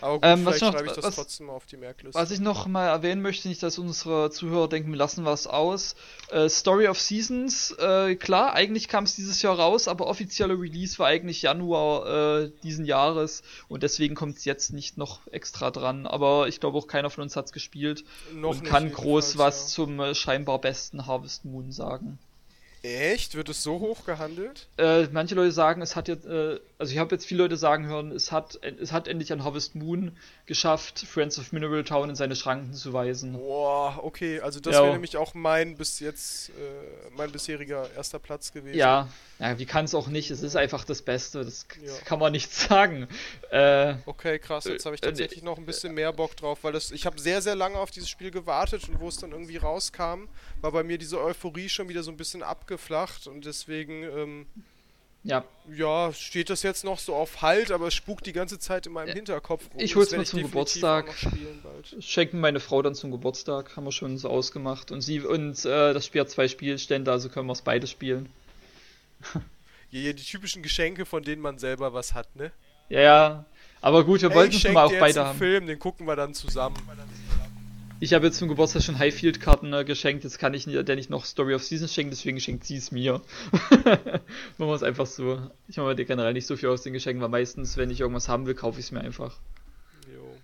Aber 0.00 0.14
gut, 0.14 0.24
ähm, 0.24 0.40
vielleicht 0.40 0.62
noch, 0.62 0.72
schreibe 0.72 0.86
ich 0.86 0.92
das 0.92 1.04
was, 1.04 1.14
trotzdem 1.14 1.50
auf 1.50 1.66
die 1.66 1.76
Merkliste. 1.76 2.18
Was 2.18 2.30
ich 2.30 2.40
noch 2.40 2.66
mal 2.66 2.86
erwähnen 2.86 3.22
möchte, 3.22 3.48
nicht, 3.48 3.62
dass 3.62 3.78
unsere 3.78 4.30
Zuhörer 4.30 4.68
denken, 4.68 4.90
wir 4.90 4.98
lassen 4.98 5.24
was 5.24 5.46
aus. 5.46 5.94
Äh, 6.30 6.48
Story 6.48 6.88
of 6.88 7.00
Seasons, 7.00 7.72
äh, 7.78 8.16
klar, 8.16 8.54
eigentlich 8.54 8.88
kam 8.88 9.04
es 9.04 9.16
dieses 9.16 9.40
Jahr 9.42 9.58
raus, 9.58 9.88
aber 9.88 10.06
offizieller 10.06 10.60
Release 10.60 10.98
war 10.98 11.06
eigentlich 11.06 11.42
Januar 11.42 12.42
äh, 12.42 12.50
diesen 12.62 12.83
Jahres 12.84 13.42
und 13.68 13.82
deswegen 13.82 14.14
kommt 14.14 14.38
es 14.38 14.44
jetzt 14.44 14.72
nicht 14.72 14.98
noch 14.98 15.26
extra 15.30 15.70
dran. 15.70 16.06
Aber 16.06 16.48
ich 16.48 16.60
glaube 16.60 16.78
auch 16.78 16.86
keiner 16.86 17.10
von 17.10 17.22
uns 17.22 17.36
hat 17.36 17.46
es 17.46 17.52
gespielt 17.52 18.04
noch 18.32 18.50
und 18.50 18.64
kann 18.64 18.90
groß 18.92 19.38
was 19.38 19.62
ja. 19.62 19.68
zum 19.74 20.00
äh, 20.00 20.14
scheinbar 20.14 20.60
besten 20.60 21.06
Harvest 21.06 21.44
Moon 21.44 21.72
sagen. 21.72 22.18
Echt? 22.84 23.34
Wird 23.34 23.48
es 23.48 23.62
so 23.62 23.80
hoch 23.80 24.04
gehandelt? 24.04 24.68
Äh, 24.76 25.04
manche 25.04 25.34
Leute 25.34 25.52
sagen, 25.52 25.80
es 25.80 25.96
hat 25.96 26.06
jetzt, 26.06 26.26
äh, 26.26 26.60
also 26.84 26.92
ich 26.92 26.98
habe 26.98 27.14
jetzt 27.14 27.24
viele 27.24 27.44
Leute 27.44 27.56
sagen 27.56 27.86
hören, 27.86 28.12
es 28.12 28.30
hat, 28.30 28.60
es 28.62 28.92
hat 28.92 29.08
endlich 29.08 29.32
an 29.32 29.42
Harvest 29.42 29.74
Moon 29.74 30.14
geschafft, 30.44 30.98
Friends 30.98 31.38
of 31.38 31.50
Mineral 31.50 31.82
Town 31.82 32.10
in 32.10 32.14
seine 32.14 32.36
Schranken 32.36 32.74
zu 32.74 32.92
weisen. 32.92 33.32
Boah, 33.32 34.00
okay, 34.02 34.40
also 34.40 34.60
das 34.60 34.74
ja. 34.74 34.82
wäre 34.82 34.92
nämlich 34.92 35.16
auch 35.16 35.32
mein 35.32 35.78
bis 35.78 35.98
jetzt, 36.00 36.50
äh, 36.50 36.52
mein 37.16 37.32
bisheriger 37.32 37.88
erster 37.96 38.18
Platz 38.18 38.52
gewesen. 38.52 38.76
Ja, 38.76 39.08
ja 39.38 39.58
wie 39.58 39.64
kann 39.64 39.86
es 39.86 39.94
auch 39.94 40.08
nicht? 40.08 40.30
Es 40.30 40.42
ist 40.42 40.56
einfach 40.56 40.84
das 40.84 41.00
Beste, 41.00 41.42
das 41.42 41.66
ja. 41.82 41.90
kann 42.04 42.18
man 42.18 42.32
nicht 42.32 42.52
sagen. 42.54 43.08
Äh, 43.50 43.94
okay, 44.04 44.38
krass, 44.38 44.64
jetzt 44.64 44.84
habe 44.84 44.94
ich 44.94 45.02
äh, 45.02 45.06
tatsächlich 45.06 45.42
noch 45.42 45.56
ein 45.56 45.64
bisschen 45.64 45.94
mehr 45.94 46.12
Bock 46.12 46.36
drauf, 46.36 46.64
weil 46.64 46.72
das, 46.72 46.90
ich 46.90 47.06
habe 47.06 47.18
sehr, 47.18 47.40
sehr 47.40 47.56
lange 47.56 47.78
auf 47.78 47.90
dieses 47.90 48.10
Spiel 48.10 48.30
gewartet 48.30 48.86
und 48.90 49.00
wo 49.00 49.08
es 49.08 49.16
dann 49.16 49.32
irgendwie 49.32 49.56
rauskam, 49.56 50.28
war 50.60 50.72
bei 50.72 50.82
mir 50.82 50.98
diese 50.98 51.18
Euphorie 51.18 51.70
schon 51.70 51.88
wieder 51.88 52.02
so 52.02 52.10
ein 52.10 52.18
bisschen 52.18 52.42
abgeflacht 52.42 53.26
und 53.26 53.46
deswegen, 53.46 54.02
ähm, 54.02 54.46
ja. 55.24 55.44
Ja, 55.74 56.12
steht 56.12 56.50
das 56.50 56.62
jetzt 56.62 56.84
noch 56.84 56.98
so 56.98 57.14
auf 57.14 57.40
Halt, 57.40 57.70
aber 57.70 57.86
es 57.86 57.94
spukt 57.94 58.26
die 58.26 58.34
ganze 58.34 58.58
Zeit 58.58 58.86
in 58.86 58.92
meinem 58.92 59.08
ja. 59.08 59.14
Hinterkopf 59.14 59.70
rum. 59.72 59.80
Ich 59.80 59.96
hol's 59.96 60.12
mir 60.12 60.24
zum 60.24 60.42
Geburtstag. 60.42 61.06
Schenken 62.00 62.40
meine 62.40 62.60
Frau 62.60 62.82
dann 62.82 62.94
zum 62.94 63.10
Geburtstag, 63.10 63.74
haben 63.74 63.84
wir 63.84 63.92
schon 63.92 64.18
so 64.18 64.28
ausgemacht. 64.28 64.92
Und 64.92 65.00
sie 65.00 65.20
und 65.20 65.64
äh, 65.64 65.94
das 65.94 66.04
Spiel 66.04 66.20
hat 66.20 66.30
zwei 66.30 66.46
Spielstände, 66.48 67.10
also 67.10 67.30
können 67.30 67.46
wir 67.46 67.54
es 67.54 67.62
beide 67.62 67.86
spielen. 67.86 68.28
ja, 69.90 70.12
die 70.12 70.22
typischen 70.22 70.62
Geschenke, 70.62 71.06
von 71.06 71.22
denen 71.22 71.40
man 71.40 71.58
selber 71.58 71.94
was 71.94 72.12
hat, 72.12 72.36
ne? 72.36 72.52
Ja, 72.90 73.00
ja. 73.00 73.44
Aber 73.80 74.04
gut, 74.04 74.20
wir 74.20 74.34
wollten 74.34 74.54
es 74.54 74.64
mal 74.64 74.84
auch 74.84 74.98
beide 74.98 75.24
haben. 75.24 75.38
Film, 75.38 75.66
den 75.66 75.78
gucken 75.78 76.06
wir 76.06 76.16
dann 76.16 76.34
zusammen. 76.34 76.76
Ich 78.04 78.12
habe 78.12 78.26
jetzt 78.26 78.36
zum 78.36 78.48
Geburtstag 78.48 78.82
schon 78.82 78.98
Highfield-Karten 78.98 79.72
äh, 79.72 79.82
geschenkt, 79.82 80.24
jetzt 80.24 80.38
kann 80.38 80.52
ich 80.52 80.66
der 80.66 80.94
nicht 80.94 81.08
noch 81.08 81.24
Story 81.24 81.54
of 81.54 81.64
Seasons 81.64 81.94
schenken, 81.94 82.10
deswegen 82.10 82.38
schenkt 82.38 82.66
sie 82.66 82.76
es 82.76 82.90
mir. 82.90 83.22
Machen 83.70 84.20
wir 84.58 84.74
es 84.74 84.82
einfach 84.82 85.06
so. 85.06 85.40
Ich 85.68 85.78
mache 85.78 85.86
mir 85.86 86.04
generell 86.04 86.34
nicht 86.34 86.46
so 86.46 86.54
viel 86.54 86.68
aus 86.68 86.82
den 86.82 86.92
Geschenken, 86.92 87.22
weil 87.22 87.30
meistens, 87.30 87.78
wenn 87.78 87.88
ich 87.88 88.00
irgendwas 88.00 88.28
haben 88.28 88.44
will, 88.44 88.54
kaufe 88.54 88.78
ich 88.78 88.84
es 88.84 88.92
mir 88.92 89.00
einfach. 89.00 89.38
Jo. 90.14 90.36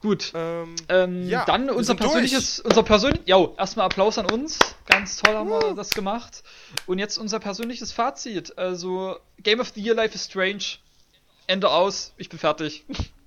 Gut. 0.00 0.30
Ähm, 0.36 0.76
ähm, 0.88 1.28
ja, 1.28 1.44
dann 1.44 1.68
unser 1.68 1.96
persönliches, 1.96 2.58
durch. 2.58 2.66
unser 2.66 2.84
persönlich, 2.84 3.22
ja, 3.26 3.44
erstmal 3.58 3.86
Applaus 3.86 4.16
an 4.16 4.30
uns. 4.30 4.60
Ganz 4.86 5.16
toll 5.16 5.34
haben 5.34 5.50
uh. 5.50 5.60
wir 5.60 5.74
das 5.74 5.90
gemacht. 5.90 6.44
Und 6.86 7.00
jetzt 7.00 7.18
unser 7.18 7.40
persönliches 7.40 7.90
Fazit. 7.90 8.56
Also, 8.56 9.18
Game 9.42 9.58
of 9.58 9.72
the 9.74 9.80
Year 9.80 9.96
Life 9.96 10.14
is 10.14 10.26
Strange. 10.26 10.76
Ende 11.48 11.68
aus. 11.68 12.14
Ich 12.16 12.28
bin 12.28 12.38
fertig. 12.38 12.84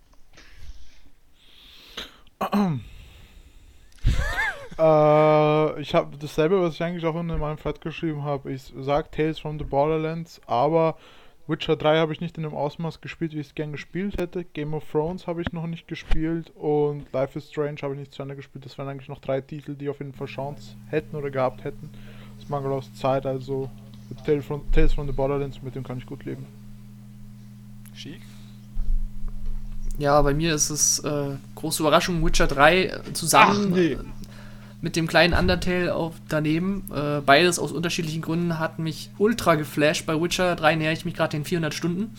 äh, 4.77 5.81
ich 5.81 5.95
habe 5.95 6.17
dasselbe, 6.17 6.61
was 6.61 6.75
ich 6.75 6.83
eigentlich 6.83 7.05
auch 7.05 7.19
in 7.19 7.27
meinem 7.27 7.57
Flat 7.57 7.81
geschrieben 7.81 8.23
habe. 8.23 8.51
Ich 8.51 8.73
sage 8.77 9.09
Tales 9.11 9.39
from 9.39 9.57
the 9.59 9.65
Borderlands, 9.65 10.41
aber 10.47 10.97
Witcher 11.47 11.75
3 11.75 11.97
habe 11.97 12.11
ich 12.11 12.21
nicht 12.21 12.37
in 12.37 12.43
dem 12.43 12.55
Ausmaß 12.55 13.01
gespielt, 13.01 13.33
wie 13.33 13.39
ich 13.39 13.47
es 13.47 13.55
gern 13.55 13.71
gespielt 13.71 14.19
hätte. 14.19 14.43
Game 14.43 14.73
of 14.73 14.83
Thrones 14.89 15.27
habe 15.27 15.41
ich 15.41 15.53
noch 15.53 15.67
nicht 15.67 15.87
gespielt 15.87 16.51
und 16.55 17.11
Life 17.13 17.37
is 17.37 17.51
Strange 17.51 17.77
habe 17.83 17.93
ich 17.93 17.99
nicht 17.99 18.13
zu 18.13 18.23
Ende 18.23 18.35
gespielt. 18.35 18.65
Das 18.65 18.77
wären 18.77 18.89
eigentlich 18.89 19.09
noch 19.09 19.19
drei 19.19 19.41
Titel, 19.41 19.75
die 19.75 19.89
auf 19.89 19.99
jeden 19.99 20.13
Fall 20.13 20.27
Chance 20.27 20.75
hätten 20.89 21.15
oder 21.15 21.29
gehabt 21.29 21.63
hätten. 21.63 21.91
Das 22.39 22.49
mangelt 22.49 22.73
aus 22.73 22.91
Zeit, 22.95 23.27
also 23.27 23.69
Tales 24.25 24.45
from, 24.45 24.71
Tales 24.71 24.93
from 24.93 25.05
the 25.05 25.13
Borderlands, 25.13 25.61
mit 25.61 25.75
dem 25.75 25.83
kann 25.83 25.99
ich 25.99 26.05
gut 26.05 26.25
leben. 26.25 26.47
Schick. 27.93 28.21
Ja, 29.97 30.21
bei 30.21 30.33
mir 30.33 30.53
ist 30.53 30.69
es 30.69 30.99
äh, 30.99 31.29
große 31.55 31.81
Überraschung, 31.81 32.25
Witcher 32.25 32.47
3 32.47 32.83
äh, 32.83 33.13
zusammen 33.13 33.69
Ach, 33.71 33.75
nee. 33.75 33.97
mit 34.81 34.95
dem 34.95 35.07
kleinen 35.07 35.33
Undertale 35.33 35.95
auf 35.95 36.15
daneben. 36.27 36.83
Äh, 36.93 37.21
beides 37.25 37.59
aus 37.59 37.71
unterschiedlichen 37.71 38.21
Gründen 38.21 38.59
hat 38.59 38.79
mich 38.79 39.09
ultra 39.17 39.55
geflasht. 39.55 40.05
Bei 40.05 40.19
Witcher 40.21 40.55
3 40.55 40.75
näher 40.75 40.91
ich 40.91 41.05
mich 41.05 41.13
gerade 41.13 41.31
den 41.31 41.45
400 41.45 41.73
Stunden. 41.73 42.11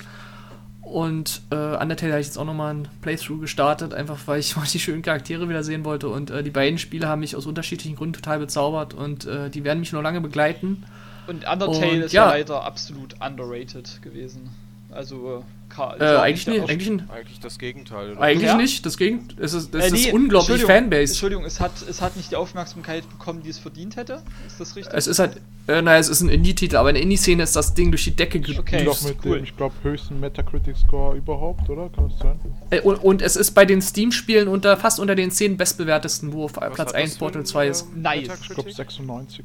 Und 0.81 1.43
äh, 1.51 1.55
Undertale 1.55 2.13
habe 2.13 2.21
ich 2.21 2.29
jetzt 2.29 2.39
auch 2.39 2.45
nochmal 2.45 2.73
ein 2.73 2.89
Playthrough 3.03 3.41
gestartet, 3.41 3.93
einfach 3.93 4.19
weil 4.27 4.39
ich 4.39 4.57
mal 4.57 4.65
die 4.65 4.79
schönen 4.79 5.03
Charaktere 5.03 5.49
wieder 5.49 5.65
sehen 5.65 5.85
wollte. 5.85 6.09
Und 6.09 6.31
äh, 6.31 6.43
die 6.43 6.51
beiden 6.51 6.79
Spiele 6.79 7.09
haben 7.09 7.21
mich 7.21 7.37
aus 7.37 7.45
unterschiedlichen 7.45 7.97
Gründen 7.97 8.15
total 8.15 8.39
bezaubert 8.39 8.95
und 8.95 9.27
äh, 9.27 9.51
die 9.51 9.65
werden 9.65 9.81
mich 9.81 9.93
noch 9.93 10.03
lange 10.03 10.21
begleiten. 10.21 10.85
Und 11.27 11.47
Undertale 11.47 11.91
und, 11.91 12.01
ist 12.03 12.13
ja 12.13 12.27
leider 12.27 12.65
absolut 12.65 13.17
underrated 13.21 14.01
gewesen. 14.01 14.51
Also 14.97 15.45
äh, 15.79 16.05
eigentlich, 16.05 16.47
nicht, 16.47 16.71
eigentlich, 16.71 17.03
eigentlich 17.11 17.41
das 17.41 17.59
Gegenteil. 17.59 18.13
Oder? 18.13 18.21
Eigentlich 18.21 18.49
ja? 18.49 18.57
nicht, 18.57 18.87
das 18.87 18.97
Gegenteil. 18.97 19.45
Es 19.45 19.53
ist, 19.53 19.75
es 19.75 19.85
äh, 19.85 19.91
nee, 19.91 19.99
ist 19.99 20.13
unglaublich 20.13 20.65
Fanbase. 20.65 21.13
Entschuldigung, 21.13 21.45
es 21.45 21.61
hat, 21.61 21.73
es 21.87 22.01
hat 22.01 22.17
nicht 22.17 22.31
die 22.31 22.37
Aufmerksamkeit 22.37 23.09
bekommen, 23.11 23.43
die 23.43 23.51
es 23.51 23.59
verdient 23.59 23.97
hätte. 23.97 24.23
Ist 24.47 24.59
das 24.59 24.75
richtig? 24.75 24.95
Es 24.95 25.07
ist 25.07 25.19
halt, 25.19 25.41
äh, 25.67 25.83
naja, 25.83 25.99
es 25.99 26.09
ist 26.09 26.23
ein 26.23 26.31
Indie-Titel, 26.31 26.77
aber 26.77 26.91
in 26.91 26.95
der 26.95 27.03
Indie-Szene 27.03 27.43
ist 27.43 27.55
das 27.57 27.75
Ding 27.75 27.91
durch 27.91 28.05
die 28.05 28.17
Decke 28.17 28.41
gedüst. 28.41 28.59
Okay, 28.59 28.85
doch 28.85 29.03
mit 29.03 29.19
cool. 29.25 29.37
dem, 29.37 29.45
ich 29.45 29.57
glaube, 29.57 29.75
höchsten 29.83 30.19
Metacritic-Score 30.19 31.17
überhaupt, 31.17 31.69
oder? 31.69 31.91
Kann 31.91 32.09
das 32.09 32.19
sein? 32.21 32.41
Äh, 32.71 32.81
und, 32.81 32.97
und, 32.97 33.21
es 33.21 33.37
ist 33.37 33.51
bei 33.51 33.67
den 33.67 33.83
Steam-Spielen 33.83 34.49
unter, 34.49 34.77
fast 34.79 34.99
unter 34.99 35.15
den 35.15 35.31
10 35.31 35.59
bestbewertesten, 35.59 36.33
wo 36.33 36.45
auf 36.45 36.57
Was 36.57 36.73
Platz 36.73 36.93
1 36.93 37.19
Portal 37.19 37.45
2 37.45 37.69
ist. 37.69 37.95
Nice. 37.95 38.29
Ich 38.43 38.49
glaube 38.49 38.73
96. 38.73 39.45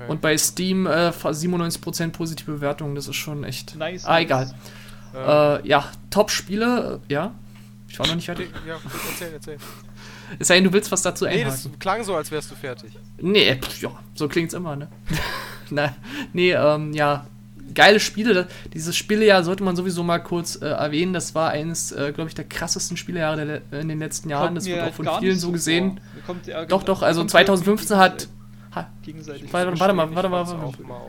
Okay. 0.00 0.10
Und 0.10 0.20
bei 0.22 0.36
Steam 0.38 0.86
äh, 0.86 1.10
97% 1.10 2.10
positive 2.12 2.52
Bewertungen, 2.52 2.94
das 2.94 3.06
ist 3.06 3.16
schon 3.16 3.44
echt. 3.44 3.76
Nice. 3.76 4.06
Ah, 4.06 4.20
egal. 4.20 4.50
Äh, 5.14 5.68
ja, 5.68 5.84
Top-Spiele, 6.08 7.00
ja. 7.08 7.34
Ich 7.86 7.98
war 7.98 8.06
noch 8.06 8.14
nicht 8.14 8.24
fertig. 8.24 8.48
Ja, 8.66 8.78
erzähl, 9.10 9.32
erzähl. 9.34 9.58
Es 10.38 10.48
sei 10.48 10.54
denn, 10.54 10.64
du 10.64 10.72
willst 10.72 10.90
was 10.90 11.02
dazu 11.02 11.26
Nee, 11.26 11.44
das 11.44 11.68
klang 11.80 12.04
so, 12.04 12.14
als 12.14 12.30
wärst 12.30 12.50
du 12.50 12.54
fertig. 12.54 12.92
Nee, 13.18 13.56
pff, 13.56 13.82
ja, 13.82 13.90
so 14.14 14.28
klingt's 14.28 14.54
immer, 14.54 14.76
ne? 14.76 14.88
Nee, 16.32 16.52
ähm, 16.52 16.92
ja, 16.92 17.26
geile 17.74 18.00
Spiele. 18.00 18.48
Dieses 18.72 18.96
Spielejahr 18.96 19.44
sollte 19.44 19.62
man 19.62 19.76
sowieso 19.76 20.02
mal 20.02 20.18
kurz 20.18 20.56
äh, 20.56 20.66
erwähnen. 20.66 21.12
Das 21.12 21.34
war 21.34 21.50
eines, 21.50 21.92
äh, 21.92 22.12
glaube 22.12 22.28
ich, 22.28 22.34
der 22.34 22.44
krassesten 22.44 22.96
Spielejahre 22.96 23.62
der, 23.70 23.80
in 23.80 23.88
den 23.88 23.98
letzten 23.98 24.30
Jahren. 24.30 24.46
Kommt 24.46 24.56
das 24.58 24.66
wird 24.66 24.80
auch 24.80 24.94
von 24.94 25.08
vielen 25.20 25.38
so 25.38 25.52
gesehen. 25.52 26.00
Doch, 26.68 26.82
doch, 26.82 27.02
also 27.02 27.24
2015 27.24 27.96
hat. 27.96 28.28
Ha, 28.74 28.88
Gegenseitig. 29.02 29.52
Warte, 29.52 29.78
warte 29.78 29.94
mal, 29.94 30.14
warte 30.14 30.28
mal. 30.28 30.46
Warte 30.46 30.82
mal. 30.82 31.00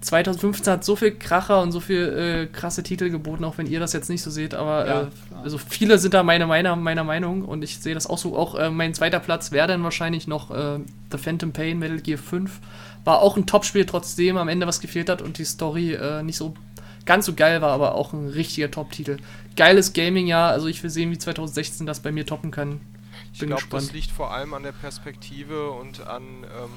2015 0.00 0.72
hat 0.72 0.84
so 0.84 0.94
viel 0.94 1.12
Kracher 1.12 1.62
und 1.62 1.72
so 1.72 1.80
viel 1.80 2.46
äh, 2.46 2.46
krasse 2.46 2.82
Titel 2.82 3.10
geboten, 3.10 3.44
auch 3.44 3.58
wenn 3.58 3.66
ihr 3.66 3.80
das 3.80 3.92
jetzt 3.92 4.08
nicht 4.08 4.22
so 4.22 4.30
seht, 4.30 4.54
aber 4.54 4.86
ja, 4.86 5.02
äh, 5.02 5.06
also 5.42 5.58
viele 5.58 5.98
sind 5.98 6.14
da 6.14 6.22
meine, 6.22 6.46
meiner, 6.46 6.76
meiner 6.76 7.02
Meinung 7.02 7.42
und 7.42 7.64
ich 7.64 7.78
sehe 7.78 7.94
das 7.94 8.06
auch 8.06 8.18
so. 8.18 8.36
Auch 8.36 8.54
äh, 8.54 8.70
mein 8.70 8.94
zweiter 8.94 9.20
Platz 9.20 9.52
wäre 9.52 9.66
dann 9.66 9.82
wahrscheinlich 9.82 10.26
noch 10.28 10.50
äh, 10.50 10.78
The 11.10 11.18
Phantom 11.18 11.52
Pain 11.52 11.78
Metal 11.78 12.00
Gear 12.00 12.18
5. 12.18 12.60
War 13.04 13.20
auch 13.20 13.36
ein 13.36 13.46
Top-Spiel, 13.46 13.86
trotzdem 13.86 14.36
am 14.36 14.48
Ende 14.48 14.66
was 14.66 14.80
gefehlt 14.80 15.08
hat 15.08 15.22
und 15.22 15.38
die 15.38 15.44
Story 15.44 15.94
äh, 15.94 16.22
nicht 16.22 16.36
so 16.36 16.54
ganz 17.04 17.26
so 17.26 17.34
geil 17.34 17.62
war, 17.62 17.70
aber 17.70 17.94
auch 17.94 18.12
ein 18.12 18.28
richtiger 18.28 18.70
Top-Titel. 18.70 19.16
Geiles 19.56 19.92
Gaming, 19.92 20.26
ja, 20.26 20.48
also 20.48 20.66
ich 20.66 20.82
will 20.82 20.90
sehen, 20.90 21.10
wie 21.10 21.18
2016 21.18 21.86
das 21.86 22.00
bei 22.00 22.12
mir 22.12 22.26
toppen 22.26 22.50
kann. 22.50 22.80
Ich 23.38 23.46
glaube, 23.46 23.66
das 23.68 23.92
liegt 23.92 24.10
vor 24.10 24.30
allem 24.32 24.54
an 24.54 24.62
der 24.62 24.72
Perspektive 24.72 25.70
und 25.70 26.00
an 26.06 26.44
ähm, 26.44 26.70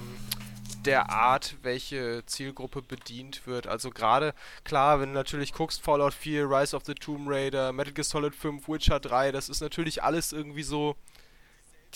der 0.84 1.10
Art, 1.10 1.56
welche 1.62 2.26
Zielgruppe 2.26 2.82
bedient 2.82 3.48
wird. 3.48 3.66
Also 3.66 3.92
gerade, 3.92 4.34
klar, 4.66 5.00
wenn 5.00 5.10
du 5.10 5.16
natürlich 5.16 5.54
guckst, 5.54 5.82
Fallout 5.82 6.14
4, 6.14 6.50
Rise 6.50 6.76
of 6.76 6.84
the 6.86 6.96
Tomb 6.96 7.30
Raider, 7.30 7.72
Metal 7.72 7.94
Gear 7.94 8.04
Solid 8.04 8.36
5, 8.36 8.68
Witcher 8.68 9.00
3, 9.00 9.32
das 9.32 9.48
ist 9.48 9.62
natürlich 9.62 10.04
alles 10.04 10.34
irgendwie 10.34 10.64
so 10.64 10.98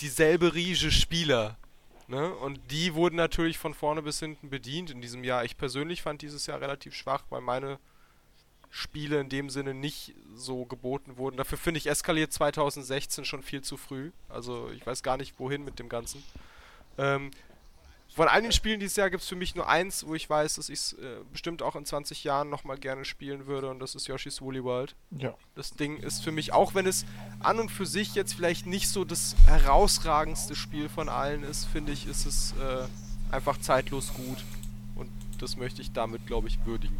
dieselbe 0.00 0.54
Riege 0.54 0.90
Spieler. 0.90 1.58
Ne? 2.06 2.34
Und 2.34 2.58
die 2.70 2.94
wurden 2.94 3.16
natürlich 3.16 3.58
von 3.58 3.74
vorne 3.74 4.00
bis 4.00 4.18
hinten 4.18 4.48
bedient 4.48 4.90
in 4.90 5.02
diesem 5.02 5.24
Jahr. 5.24 5.44
Ich 5.44 5.58
persönlich 5.58 6.00
fand 6.00 6.22
dieses 6.22 6.46
Jahr 6.46 6.62
relativ 6.62 6.94
schwach, 6.94 7.24
weil 7.28 7.42
meine 7.42 7.78
Spiele 8.76 9.20
in 9.20 9.28
dem 9.28 9.50
Sinne 9.50 9.72
nicht 9.72 10.16
so 10.34 10.64
geboten 10.64 11.16
wurden. 11.16 11.36
Dafür 11.36 11.56
finde 11.56 11.78
ich 11.78 11.86
eskaliert 11.86 12.32
2016 12.32 13.24
schon 13.24 13.44
viel 13.44 13.62
zu 13.62 13.76
früh. 13.76 14.10
Also 14.28 14.68
ich 14.70 14.84
weiß 14.84 15.04
gar 15.04 15.16
nicht, 15.16 15.38
wohin 15.38 15.64
mit 15.64 15.78
dem 15.78 15.88
Ganzen. 15.88 16.24
Ähm, 16.98 17.30
von 18.16 18.26
all 18.26 18.42
den 18.42 18.50
Spielen 18.50 18.80
dieses 18.80 18.96
Jahr 18.96 19.10
gibt 19.10 19.22
es 19.22 19.28
für 19.28 19.36
mich 19.36 19.54
nur 19.54 19.68
eins, 19.68 20.04
wo 20.04 20.16
ich 20.16 20.28
weiß, 20.28 20.56
dass 20.56 20.68
ich 20.70 20.80
es 20.80 20.92
äh, 20.94 21.18
bestimmt 21.30 21.62
auch 21.62 21.76
in 21.76 21.84
20 21.84 22.24
Jahren 22.24 22.50
nochmal 22.50 22.76
gerne 22.76 23.04
spielen 23.04 23.46
würde 23.46 23.70
und 23.70 23.78
das 23.78 23.94
ist 23.94 24.08
Yoshi's 24.08 24.40
Woolly 24.40 24.64
World. 24.64 24.96
Ja. 25.16 25.34
Das 25.54 25.70
Ding 25.70 25.98
ist 25.98 26.24
für 26.24 26.32
mich, 26.32 26.52
auch 26.52 26.74
wenn 26.74 26.88
es 26.88 27.06
an 27.38 27.60
und 27.60 27.70
für 27.70 27.86
sich 27.86 28.16
jetzt 28.16 28.34
vielleicht 28.34 28.66
nicht 28.66 28.88
so 28.88 29.04
das 29.04 29.36
herausragendste 29.46 30.56
Spiel 30.56 30.88
von 30.88 31.08
allen 31.08 31.44
ist, 31.44 31.66
finde 31.66 31.92
ich, 31.92 32.08
ist 32.08 32.26
es 32.26 32.54
äh, 32.60 32.88
einfach 33.32 33.56
zeitlos 33.60 34.12
gut. 34.14 34.44
Und 34.96 35.10
das 35.38 35.56
möchte 35.56 35.80
ich 35.80 35.92
damit, 35.92 36.26
glaube 36.26 36.48
ich, 36.48 36.64
würdigen. 36.66 36.96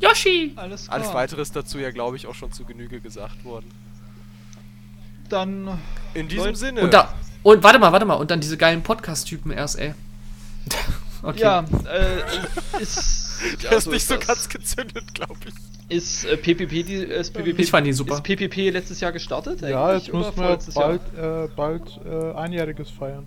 Yoshi! 0.00 0.52
Alles 0.56 0.86
klar. 0.86 0.96
Alles 0.96 1.12
weitere 1.12 1.42
ist 1.42 1.56
dazu 1.56 1.78
ja, 1.78 1.90
glaube 1.90 2.16
ich, 2.16 2.26
auch 2.26 2.34
schon 2.34 2.52
zu 2.52 2.64
Genüge 2.64 3.00
gesagt 3.00 3.44
worden. 3.44 3.70
Dann. 5.28 5.78
In 6.14 6.28
diesem 6.28 6.46
Leute. 6.46 6.58
Sinne. 6.58 6.80
Und 6.82 6.94
da, 6.94 7.14
und 7.42 7.62
warte 7.62 7.78
mal, 7.78 7.92
warte 7.92 8.06
mal. 8.06 8.14
Und 8.14 8.30
dann 8.30 8.40
diese 8.40 8.56
geilen 8.56 8.82
Podcast-Typen 8.82 9.50
erst, 9.50 9.78
ey. 9.78 9.94
okay. 11.22 11.40
Ja, 11.40 11.64
äh, 11.90 12.80
ist. 12.82 13.26
Der 13.62 13.72
ist 13.72 13.86
nicht 13.86 14.04
so 14.04 14.18
ganz 14.18 14.48
gezündet, 14.48 15.14
glaube 15.14 15.38
ich. 15.46 15.96
Ist 15.96 16.24
äh, 16.24 16.36
PPP, 16.36 16.82
die, 16.84 16.94
ist 16.94 17.32
PPP, 17.32 17.60
ich 17.60 17.70
fand 17.70 17.86
die 17.86 17.92
super. 17.92 18.14
Ist 18.14 18.24
PPP 18.24 18.70
letztes 18.70 19.00
Jahr 19.00 19.12
gestartet? 19.12 19.60
Ja, 19.62 19.94
jetzt 19.94 20.12
müssen 20.12 20.36
wir 20.36 20.58
bald, 20.74 21.00
äh, 21.16 21.48
bald 21.54 22.00
äh, 22.04 22.32
einjähriges 22.36 22.90
feiern. 22.90 23.26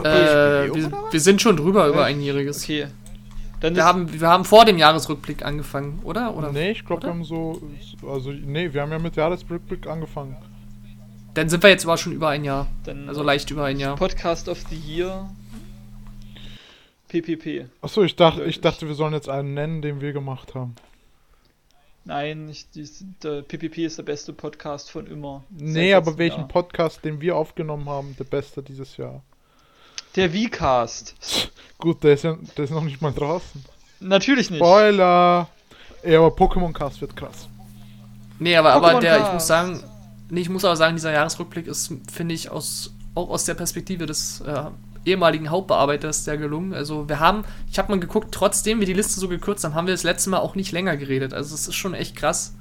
Äh, 0.00 0.04
wir, 0.04 0.92
wir, 1.10 1.20
sind 1.20 1.40
schon 1.40 1.56
drüber 1.56 1.88
über 1.88 2.04
einjähriges. 2.04 2.62
Okay. 2.62 2.88
Dann 3.64 3.76
wir, 3.76 3.84
haben, 3.86 4.12
wir 4.12 4.28
haben 4.28 4.44
vor 4.44 4.66
dem 4.66 4.76
Jahresrückblick 4.76 5.42
angefangen, 5.42 6.00
oder? 6.04 6.36
oder 6.36 6.52
nee, 6.52 6.72
ich 6.72 6.84
glaube, 6.84 7.04
wir 7.04 7.08
haben 7.08 7.24
so. 7.24 7.62
Also, 8.06 8.30
nee, 8.30 8.70
wir 8.74 8.82
haben 8.82 8.90
ja 8.90 8.98
mit 8.98 9.16
Jahresrückblick 9.16 9.86
angefangen. 9.86 10.36
Dann 11.32 11.48
sind 11.48 11.62
wir 11.62 11.70
jetzt 11.70 11.86
aber 11.86 11.96
schon 11.96 12.12
über 12.12 12.28
ein 12.28 12.44
Jahr. 12.44 12.66
Dann 12.84 13.08
also 13.08 13.22
leicht 13.22 13.50
über 13.50 13.64
ein 13.64 13.80
Jahr. 13.80 13.96
Podcast 13.96 14.50
of 14.50 14.62
the 14.68 14.76
Year. 14.76 15.30
PPP. 17.08 17.70
Achso, 17.80 18.02
ich 18.02 18.14
dachte, 18.14 18.44
ich 18.44 18.60
dachte, 18.60 18.86
wir 18.86 18.94
sollen 18.94 19.14
jetzt 19.14 19.30
einen 19.30 19.54
nennen, 19.54 19.80
den 19.80 20.02
wir 20.02 20.12
gemacht 20.12 20.54
haben. 20.54 20.74
Nein, 22.04 22.50
ich, 22.50 22.68
die, 22.68 22.86
der 23.22 23.40
PPP 23.40 23.78
ist 23.78 23.96
der 23.96 24.02
beste 24.02 24.34
Podcast 24.34 24.90
von 24.90 25.06
immer. 25.06 25.42
Nee, 25.48 25.94
aber 25.94 26.18
welchen 26.18 26.40
Jahr. 26.40 26.48
Podcast, 26.48 27.02
den 27.02 27.22
wir 27.22 27.34
aufgenommen 27.34 27.88
haben, 27.88 28.14
der 28.18 28.24
beste 28.24 28.62
dieses 28.62 28.98
Jahr? 28.98 29.22
Der 30.16 30.30
V-Cast. 30.30 31.14
Gut, 31.78 32.02
der 32.04 32.14
ist, 32.14 32.24
ja, 32.24 32.36
der 32.56 32.64
ist 32.64 32.70
noch 32.70 32.84
nicht 32.84 33.02
mal 33.02 33.12
draußen. 33.12 33.64
Natürlich 34.00 34.50
nicht. 34.50 34.60
Spoiler! 34.60 35.48
Ja, 36.04 36.18
aber 36.18 36.28
Pokémon 36.28 36.72
Cast 36.72 37.00
wird 37.00 37.16
krass. 37.16 37.48
Nee, 38.38 38.56
aber, 38.56 38.72
aber 38.72 39.00
der, 39.00 39.26
ich 39.26 39.32
muss 39.32 39.46
sagen, 39.46 39.82
Nee, 40.30 40.40
ich 40.40 40.48
muss 40.48 40.64
aber 40.64 40.76
sagen, 40.76 40.96
dieser 40.96 41.12
Jahresrückblick 41.12 41.66
ist, 41.66 41.92
finde 42.10 42.34
ich, 42.34 42.50
aus, 42.50 42.92
auch 43.14 43.30
aus 43.30 43.44
der 43.44 43.54
Perspektive 43.54 44.06
des 44.06 44.40
äh, 44.40 44.64
ehemaligen 45.04 45.50
Hauptbearbeiters 45.50 46.24
sehr 46.24 46.38
gelungen. 46.38 46.72
Also 46.72 47.08
wir 47.08 47.20
haben, 47.20 47.44
ich 47.70 47.78
habe 47.78 47.92
mal 47.92 48.00
geguckt, 48.00 48.28
trotzdem 48.32 48.80
wir 48.80 48.86
die 48.86 48.94
Liste 48.94 49.20
so 49.20 49.28
gekürzt 49.28 49.64
haben, 49.64 49.74
haben 49.74 49.86
wir 49.86 49.94
das 49.94 50.02
letzte 50.02 50.30
Mal 50.30 50.38
auch 50.38 50.54
nicht 50.54 50.72
länger 50.72 50.96
geredet. 50.96 51.34
Also 51.34 51.54
es 51.54 51.68
ist 51.68 51.74
schon 51.74 51.94
echt 51.94 52.16
krass, 52.16 52.54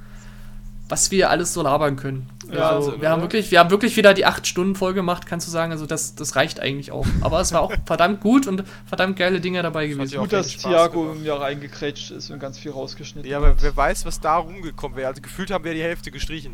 was 0.93 1.09
wir 1.09 1.31
alles 1.31 1.55
so 1.55 1.63
labern 1.63 1.95
können. 1.95 2.29
Ja, 2.51 2.69
also, 2.69 3.01
wir, 3.01 3.09
haben 3.09 3.23
wirklich, 3.23 3.49
wir 3.49 3.57
haben 3.57 3.71
wirklich 3.71 3.97
wieder 3.97 4.13
die 4.13 4.27
8 4.27 4.45
Stunden 4.45 4.75
voll 4.75 4.93
gemacht, 4.93 5.25
kannst 5.25 5.47
du 5.47 5.51
sagen. 5.51 5.71
Also 5.71 5.87
das, 5.87 6.13
das 6.13 6.35
reicht 6.35 6.59
eigentlich 6.59 6.91
auch. 6.91 7.07
Aber 7.21 7.41
es 7.41 7.51
war 7.51 7.61
auch 7.61 7.73
verdammt 7.87 8.21
gut 8.21 8.45
und 8.45 8.63
verdammt 8.85 9.17
geile 9.17 9.41
Dinge 9.41 9.63
dabei 9.63 9.87
gewesen. 9.87 10.19
Gut, 10.19 10.31
dass 10.31 10.55
Thiago 10.55 11.11
im 11.11 11.25
Jahr 11.25 11.41
reingekrätscht 11.41 12.11
ist 12.11 12.29
und 12.29 12.37
ganz 12.37 12.59
viel 12.59 12.69
rausgeschnitten 12.69 13.27
Ja, 13.27 13.37
aber 13.37 13.55
wer 13.59 13.75
weiß, 13.75 14.05
was 14.05 14.19
da 14.19 14.35
rumgekommen 14.35 14.95
wäre. 14.95 15.07
Also 15.07 15.23
gefühlt 15.23 15.49
haben 15.49 15.63
wir 15.63 15.73
die 15.73 15.81
Hälfte 15.81 16.11
gestrichen. 16.11 16.53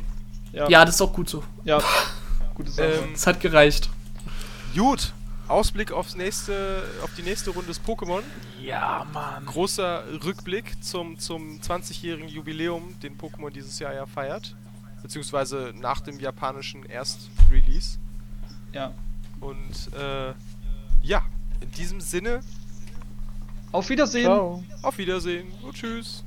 Ja. 0.54 0.70
ja, 0.70 0.86
das 0.86 0.96
ist 0.96 1.02
auch 1.02 1.12
gut 1.12 1.28
so. 1.28 1.44
Ja, 1.66 1.82
gute 2.56 2.72
Sache. 2.72 2.88
Ähm, 2.88 3.10
es 3.14 3.28
hat 3.28 3.42
gereicht. 3.42 3.90
Gut. 4.74 5.12
Ausblick 5.50 5.92
aufs 5.92 6.16
nächste, 6.16 6.84
auf 7.04 7.14
die 7.16 7.24
nächste 7.24 7.50
Runde 7.52 7.68
des 7.68 7.82
Pokémon. 7.82 8.22
Ja, 8.62 9.06
Mann. 9.14 9.46
Großer 9.46 10.04
Rückblick 10.24 10.84
zum, 10.84 11.18
zum 11.20 11.60
20-jährigen 11.60 12.30
Jubiläum, 12.30 13.00
den 13.02 13.18
Pokémon 13.18 13.50
dieses 13.50 13.80
Jahr 13.80 13.94
ja 13.94 14.06
feiert. 14.06 14.56
Beziehungsweise 15.02 15.74
nach 15.76 16.02
dem 16.02 16.20
japanischen 16.20 16.86
Erst-Release. 16.86 17.98
Ja. 18.74 18.94
Und 19.40 19.94
äh, 19.94 20.34
ja, 21.02 21.26
in 21.62 21.72
diesem 21.72 22.02
Sinne. 22.02 22.42
Auf 23.72 23.90
Wiedersehen. 23.90 24.26
Ciao. 24.26 24.64
Auf 24.82 24.98
Wiedersehen 24.98 25.52
und 25.64 25.76
tschüss. 25.76 26.24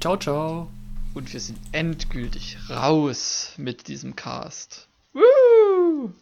Ciao, 0.00 0.16
ciao. 0.16 0.68
Und 1.14 1.32
wir 1.32 1.40
sind 1.40 1.58
endgültig 1.72 2.58
raus 2.70 3.52
mit 3.56 3.88
diesem 3.88 4.14
Cast. 4.14 4.88
Woo! 5.12 6.12